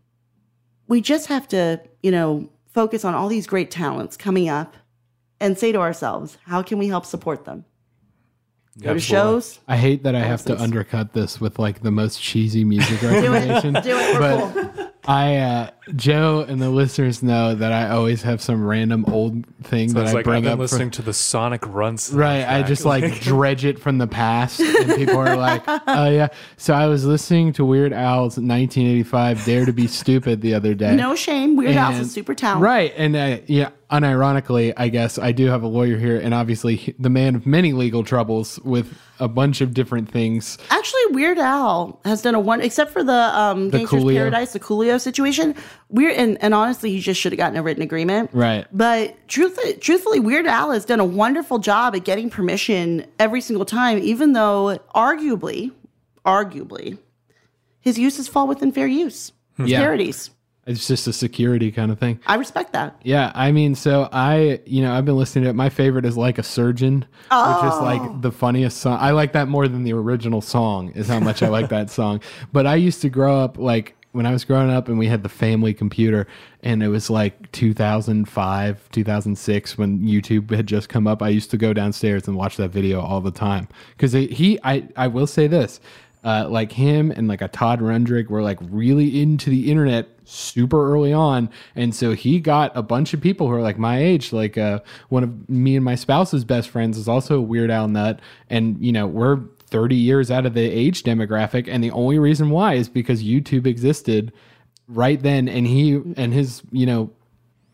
we 0.88 1.02
just 1.02 1.28
have 1.28 1.48
to, 1.50 1.82
you 2.02 2.12
know, 2.12 2.50
focus 2.68 3.04
on 3.04 3.16
all 3.16 3.28
these 3.28 3.48
great 3.48 3.72
talents 3.72 4.16
coming 4.16 4.48
up 4.48 4.76
and 5.40 5.58
say 5.58 5.72
to 5.72 5.80
ourselves, 5.80 6.38
how 6.46 6.62
can 6.62 6.78
we 6.78 6.88
help 6.88 7.06
support 7.06 7.46
them? 7.46 7.66
Go 8.82 8.94
to 8.94 9.00
shows. 9.00 9.60
I 9.68 9.76
hate 9.76 10.04
that 10.04 10.16
I 10.16 10.22
have 10.22 10.44
to 10.46 10.60
undercut 10.60 11.14
this 11.14 11.42
with 11.42 11.60
like 11.60 11.82
the 11.82 11.92
most 11.92 12.22
cheesy 12.22 12.64
music 12.64 13.02
recommendation. 13.02 13.74
Do 13.74 13.80
it. 13.80 13.84
Do 13.84 13.98
it. 13.98 14.14
We're 14.14 14.20
but 14.20 14.74
cool. 14.76 14.92
I, 15.06 15.36
uh, 15.38 15.70
Joe 15.96 16.46
and 16.48 16.62
the 16.62 16.70
listeners 16.70 17.22
know 17.24 17.56
that 17.56 17.72
I 17.72 17.90
always 17.90 18.22
have 18.24 18.42
some 18.42 18.66
random 18.66 19.06
old 19.08 19.46
thing 19.64 19.90
that 19.94 20.00
Sounds 20.00 20.10
I 20.10 20.14
like 20.14 20.26
bring 20.26 20.38
I've 20.38 20.44
been 20.44 20.52
up. 20.54 20.58
for- 20.58 20.62
listening 20.64 20.92
to 20.92 21.02
the 21.02 21.14
Sonic 21.14 21.66
Runs. 21.68 22.12
Right. 22.14 22.46
I 22.48 22.64
just 22.64 22.86
like 22.86 23.22
dredge 23.22 23.66
it 23.66 23.80
from 23.80 23.98
the 23.98 24.08
past. 24.08 24.60
And 24.60 24.96
people 24.96 25.18
are 25.18 25.36
like, 25.36 25.64
oh, 25.68 26.10
yeah. 26.10 26.28
So 26.58 26.74
I 26.74 26.88
was 26.88 27.06
listening 27.06 27.54
to 27.54 27.66
Weird 27.66 27.94
Al's 27.94 28.38
1985 28.38 29.46
Dare 29.46 29.66
to 29.66 29.74
Be 29.74 29.88
Stupid 29.88 30.42
the 30.42 30.54
other 30.54 30.74
day. 30.74 30.96
No 30.96 31.16
shame. 31.16 31.56
Weird 31.56 31.76
Al's 31.76 32.00
a 32.00 32.06
super 32.06 32.34
talent. 32.36 32.62
Right. 32.62 32.94
And 32.96 33.16
uh, 33.16 33.40
yeah, 33.48 33.70
unironically, 33.92 34.74
I 34.78 34.90
guess 34.90 35.18
I 35.18 35.32
do 35.32 35.48
have 35.48 35.64
a 35.64 35.68
lawyer 35.68 35.98
here, 35.98 36.20
and 36.20 36.34
obviously 36.34 36.96
the 37.00 37.10
man 37.10 37.36
of 37.36 37.46
many 37.46 37.74
legal 37.74 38.04
troubles 38.04 38.60
with 38.60 38.98
a 39.20 39.28
bunch 39.28 39.60
of 39.62 39.74
different 39.74 40.10
things. 40.10 40.58
Actually, 40.70 41.02
Weird 41.10 41.38
Al 41.40 42.00
has 42.06 42.22
done 42.22 42.36
a 42.36 42.40
one, 42.40 42.62
except 42.62 42.92
for 42.92 43.04
the 43.04 43.12
um, 43.14 43.70
The 43.70 43.80
Gangster's 43.80 44.04
Coolio. 44.04 44.16
Paradise, 44.16 44.54
the 44.54 44.60
Coolio 44.60 45.00
situation. 45.02 45.56
Weird, 45.88 46.16
and, 46.18 46.38
and 46.44 46.54
honestly, 46.54 46.92
he 46.92 47.00
just 47.00 47.20
should 47.20 47.32
have 47.32 47.38
gotten 47.38 47.58
a 47.58 47.64
written 47.64 47.82
agreement. 47.82 48.30
Right. 48.34 48.68
But 48.72 49.16
truthfully, 49.28 49.74
truthfully, 49.76 50.20
Weird 50.20 50.46
Al 50.46 50.72
has 50.72 50.86
done 50.86 51.00
a 51.00 51.06
wonderful 51.06 51.58
job 51.60 51.96
at 51.96 52.04
getting 52.04 52.30
permission 52.30 53.06
every 53.18 53.42
single 53.42 53.66
time, 53.66 53.98
even 54.00 54.34
though 54.34 54.80
arguably, 54.94 55.72
arguably, 56.26 56.98
his 57.80 57.98
uses 57.98 58.28
fall 58.28 58.48
within 58.48 58.72
fair 58.72 58.88
use. 58.88 59.32
Yeah. 59.58 59.80
parodies. 59.82 60.30
It's 60.66 60.88
just 60.88 61.08
a 61.08 61.14
security 61.14 61.72
kind 61.72 61.92
of 61.92 61.98
thing. 62.00 62.20
I 62.28 62.36
respect 62.36 62.74
that. 62.74 63.02
Yeah, 63.04 63.32
I 63.34 63.52
mean, 63.52 63.74
so 63.74 64.08
I, 64.12 64.62
you 64.68 64.84
know, 64.84 64.94
I've 64.94 65.04
been 65.04 65.18
listening 65.18 65.46
to 65.46 65.50
it. 65.50 65.54
My 65.54 65.70
favorite 65.70 66.06
is 66.06 66.16
like 66.16 66.38
a 66.38 66.44
surgeon, 66.44 67.00
which 67.00 67.08
is 67.08 67.10
Oh. 67.32 67.80
like 67.84 68.22
the 68.22 68.32
funniest 68.32 68.78
song. 68.78 69.00
I 69.02 69.12
like 69.12 69.34
that 69.34 69.48
more 69.48 69.68
than 69.68 69.84
the 69.84 69.94
original 69.94 70.42
song. 70.42 70.92
Is 70.92 71.08
how 71.08 71.20
much 71.20 71.42
I 71.42 71.48
like 71.50 71.70
that 71.70 71.90
song. 71.90 72.22
But 72.54 72.68
I 72.68 72.76
used 72.76 73.02
to 73.02 73.10
grow 73.10 73.40
up 73.40 73.58
like 73.58 73.96
when 74.12 74.26
I 74.26 74.32
was 74.32 74.44
growing 74.44 74.70
up, 74.72 74.88
and 74.88 74.98
we 74.98 75.08
had 75.08 75.24
the 75.24 75.30
family 75.30 75.74
computer, 75.74 76.28
and 76.64 76.82
it 76.82 76.88
was 76.88 77.10
like 77.10 77.52
2005, 77.52 78.90
2006 78.92 79.78
when 79.78 80.00
YouTube 80.00 80.52
had 80.56 80.68
just 80.68 80.90
come 80.90 81.08
up. 81.08 81.22
I 81.22 81.30
used 81.30 81.52
to 81.52 81.58
go 81.58 81.74
downstairs 81.74 82.28
and 82.28 82.36
watch 82.36 82.58
that 82.58 82.70
video 82.70 83.02
all 83.02 83.22
the 83.22 83.32
time 83.32 83.68
because 83.96 84.14
he, 84.14 84.60
I, 84.64 84.88
I 84.96 85.08
will 85.08 85.28
say 85.28 85.48
this. 85.48 85.80
Uh, 86.22 86.46
like 86.50 86.74
him 86.74 87.12
and 87.12 87.30
like 87.30 87.42
a 87.42 87.48
Todd 87.48 87.80
Rundgren 87.80 88.28
were 88.28 88.42
like 88.42 88.58
really 88.62 89.22
into 89.22 89.50
the 89.50 89.72
internet 89.72 90.10
super 90.26 90.94
early 90.94 91.14
on. 91.14 91.50
And 91.76 91.96
so 91.96 92.12
he 92.12 92.42
got 92.42 92.76
a 92.76 92.84
bunch 92.84 93.14
of 93.14 93.22
people 93.22 93.48
who 93.48 93.54
are 93.54 93.62
like 93.62 93.80
my 93.80 94.00
age, 94.00 94.34
like 94.34 94.58
uh, 94.58 94.82
one 95.08 95.24
of 95.24 95.50
me 95.50 95.78
and 95.78 95.86
my 95.86 95.96
spouse's 95.96 96.44
best 96.44 96.70
friends 96.70 96.98
is 96.98 97.08
also 97.08 97.38
a 97.38 97.42
Weird 97.42 97.72
Al 97.72 97.88
nut. 97.88 98.20
And, 98.50 98.84
you 98.84 98.92
know, 98.92 99.08
we're 99.08 99.40
30 99.70 99.96
years 99.96 100.30
out 100.30 100.46
of 100.46 100.54
the 100.54 100.62
age 100.62 101.04
demographic. 101.04 101.68
And 101.68 101.84
the 101.84 101.92
only 101.92 102.20
reason 102.20 102.50
why 102.50 102.74
is 102.74 102.90
because 102.90 103.24
YouTube 103.24 103.66
existed 103.66 104.34
right 104.88 105.22
then. 105.22 105.48
And 105.48 105.66
he 105.66 105.94
and 106.18 106.34
his, 106.34 106.62
you 106.72 106.86
know, 106.86 107.12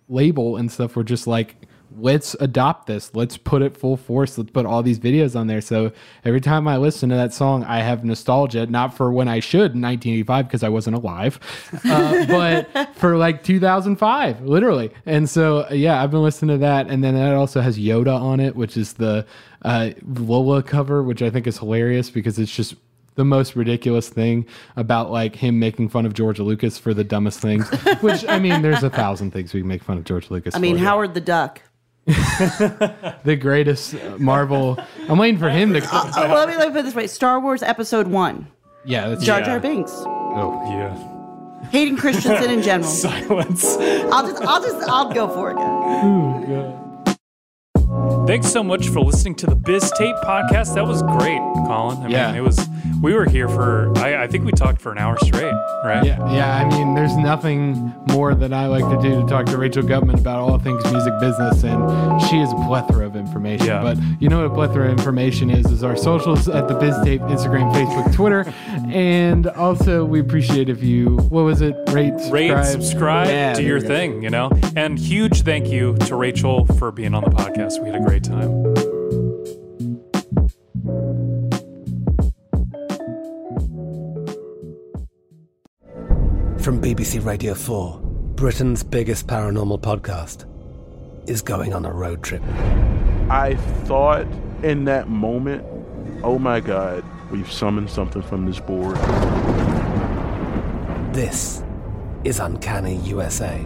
label 0.08 0.58
and 0.58 0.72
stuff 0.72 0.96
were 0.96 1.04
just 1.04 1.28
like, 1.28 1.56
let's 1.98 2.36
adopt 2.40 2.88
this. 2.88 3.14
Let's 3.14 3.38
put 3.38 3.62
it 3.62 3.78
full 3.78 3.98
force. 3.98 4.38
Let's 4.38 4.52
put 4.52 4.66
all 4.66 4.84
these 4.84 5.00
videos 5.00 5.38
on 5.40 5.48
there. 5.48 5.62
So 5.62 5.92
every 6.24 6.42
time 6.42 6.68
I 6.68 6.78
listen 6.78 7.10
to 7.10 7.16
that 7.16 7.34
song, 7.34 7.64
I 7.64 7.80
have 7.80 8.04
nostalgia, 8.04 8.66
not 8.68 8.96
for 8.96 9.12
when 9.12 9.28
I 9.28 9.40
should 9.40 9.74
in 9.74 9.82
1985 9.82 10.48
because 10.48 10.64
I 10.64 10.70
wasn't 10.70 10.96
alive, 10.96 11.40
uh, 11.86 12.26
but 12.74 12.96
for 12.96 13.18
like 13.18 13.44
2005, 13.44 14.42
literally. 14.42 14.92
And 15.06 15.30
so, 15.30 15.68
yeah, 15.72 16.02
I've 16.02 16.12
been 16.12 16.24
listening 16.24 16.56
to 16.56 16.60
that. 16.60 16.88
And 16.88 17.04
then 17.04 17.16
that 17.16 17.34
also 17.34 17.62
has 17.62 17.78
Yoda 17.78 18.20
on 18.20 18.40
it, 18.40 18.56
which 18.56 18.78
is 18.78 18.94
the 18.94 19.26
uh, 19.64 19.92
Lola 20.06 20.64
cover, 20.64 21.04
which 21.04 21.22
I 21.22 21.30
think 21.30 21.48
is 21.48 21.58
hilarious 21.58 22.10
because 22.10 22.40
it's 22.40 22.56
just 22.56 22.76
the 23.16 23.26
most 23.26 23.56
ridiculous 23.56 24.10
thing 24.10 24.46
about 24.76 25.10
like 25.10 25.36
him 25.36 25.58
making 25.58 25.90
fun 25.90 26.06
of 26.06 26.14
George 26.14 26.40
Lucas 26.40 26.78
for 26.78 26.94
the 26.94 27.04
dumbest 27.04 27.40
things. 27.40 27.68
Which 28.02 28.26
I 28.28 28.40
mean, 28.40 28.62
there's 28.62 28.84
a 28.84 28.90
thousand 28.90 29.32
things 29.32 29.54
we 29.54 29.62
can 29.62 29.70
make 29.70 29.84
fun 29.84 29.98
of 29.98 30.04
George 30.04 30.30
Lucas. 30.30 30.54
I 30.54 30.60
mean, 30.60 30.78
for. 30.78 30.84
Howard 30.84 31.14
the 31.14 31.22
Duck. 31.22 31.62
the 33.24 33.38
greatest 33.40 33.96
Marvel. 34.20 34.78
I'm 35.10 35.18
waiting 35.18 35.40
for 35.40 35.50
him 35.50 35.74
to. 35.74 35.80
Uh, 35.80 36.12
well, 36.16 36.46
let 36.46 36.50
me, 36.50 36.56
let 36.56 36.68
me 36.68 36.74
put 36.74 36.80
it 36.82 36.86
this 36.86 36.96
way: 36.96 37.08
Star 37.08 37.40
Wars 37.40 37.64
Episode 37.64 38.08
One. 38.08 38.48
Yeah, 38.84 39.10
that's 39.10 39.24
Jar 39.24 39.40
yeah. 39.40 39.46
Jar 39.46 39.60
Binks. 39.60 39.92
Oh 40.06 40.62
yeah. 40.70 41.70
Hayden 41.70 41.98
Christensen 41.98 42.52
in 42.52 42.62
general. 42.62 42.90
Silence. 42.92 43.76
I'll 43.78 44.28
just, 44.28 44.42
I'll 44.44 44.62
just, 44.62 44.88
I'll 44.88 45.12
go 45.12 45.28
for 45.28 45.52
it. 45.52 45.56
guys. 45.56 46.85
Thanks 48.28 48.52
so 48.52 48.64
much 48.64 48.88
for 48.90 49.02
listening 49.02 49.36
to 49.36 49.46
the 49.46 49.56
Biztape 49.56 50.20
podcast. 50.24 50.74
That 50.74 50.88
was 50.88 51.04
great, 51.04 51.38
Colin. 51.68 52.00
I 52.04 52.08
Yeah. 52.08 52.28
mean, 52.28 52.38
it 52.38 52.44
was. 52.44 52.68
We 53.04 53.14
were 53.14 53.26
here 53.30 53.48
for. 53.48 53.92
I, 53.98 54.24
I 54.24 54.28
think 54.28 54.46
we 54.46 54.52
talked 54.52 54.82
for 54.82 54.92
an 54.92 54.98
hour 54.98 55.16
straight, 55.24 55.54
right? 55.84 56.04
Yeah, 56.04 56.34
yeah. 56.34 56.56
I 56.56 56.68
mean, 56.68 56.96
there's 56.96 57.16
nothing 57.18 57.94
more 58.10 58.34
that 58.34 58.52
I 58.52 58.66
like 58.68 58.84
to 58.90 59.00
do 59.02 59.22
to 59.22 59.28
talk 59.28 59.46
to 59.48 59.58
Rachel 59.58 59.84
Guttmann 59.84 60.18
about 60.20 60.40
all 60.40 60.58
things 60.58 60.84
music 60.92 61.14
business, 61.20 61.64
and 61.64 62.22
she 62.24 62.40
is 62.40 62.52
a 62.52 62.56
plethora 62.68 63.06
of 63.06 63.16
information. 63.16 63.68
Yeah. 63.68 63.84
But 63.84 63.98
you 64.20 64.28
know 64.30 64.38
what 64.42 64.52
a 64.52 64.56
plethora 64.56 64.86
of 64.86 64.92
information 64.98 65.52
is? 65.52 65.68
Is 65.72 65.84
our 65.84 65.96
socials 65.96 66.48
at 66.50 66.68
the 66.68 66.74
Biztape, 66.76 67.20
Instagram, 67.30 67.72
Facebook, 67.76 68.12
Twitter, 68.16 68.46
and 68.92 69.46
also 69.48 70.04
we 70.04 70.20
appreciate 70.20 70.68
if 70.70 70.82
you 70.82 71.18
what 71.30 71.44
was 71.44 71.62
it? 71.62 71.76
Rate, 71.90 72.14
subscribe, 72.20 72.32
Rate, 72.58 72.66
subscribe, 72.66 73.28
Yeah, 73.28 73.54
do 73.54 73.64
your 73.64 73.82
thing, 73.82 74.24
you 74.24 74.30
know? 74.32 74.50
And 74.76 74.98
huge 74.98 75.42
thank 75.44 75.68
you 75.68 75.96
to 76.08 76.16
Rachel 76.16 76.66
for 76.80 76.92
being 76.92 77.14
on 77.14 77.24
the 77.24 77.30
podcast. 77.30 77.84
We 77.84 77.92
had 77.92 78.02
a 78.02 78.04
great 78.16 78.24
time. 78.24 78.74
From 86.60 86.82
BBC 86.82 87.24
Radio 87.24 87.54
4, 87.54 88.00
Britain's 88.36 88.84
biggest 88.84 89.28
paranormal 89.28 89.82
podcast 89.82 90.46
is 91.30 91.42
going 91.42 91.74
on 91.74 91.86
a 91.86 91.92
road 91.92 92.24
trip. 92.24 92.42
I 93.30 93.56
thought 93.84 94.26
in 94.64 94.86
that 94.86 95.10
moment, 95.10 95.66
oh 96.24 96.40
my 96.40 96.60
God, 96.60 97.04
we've 97.32 97.52
summoned 97.52 97.90
something 97.90 98.22
from 98.22 98.46
this 98.46 98.60
board. 98.60 98.96
This 101.14 101.64
is 102.24 102.40
Uncanny 102.40 102.96
USA. 102.98 103.66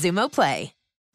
Xumo 0.00 0.30
Play. 0.30 0.79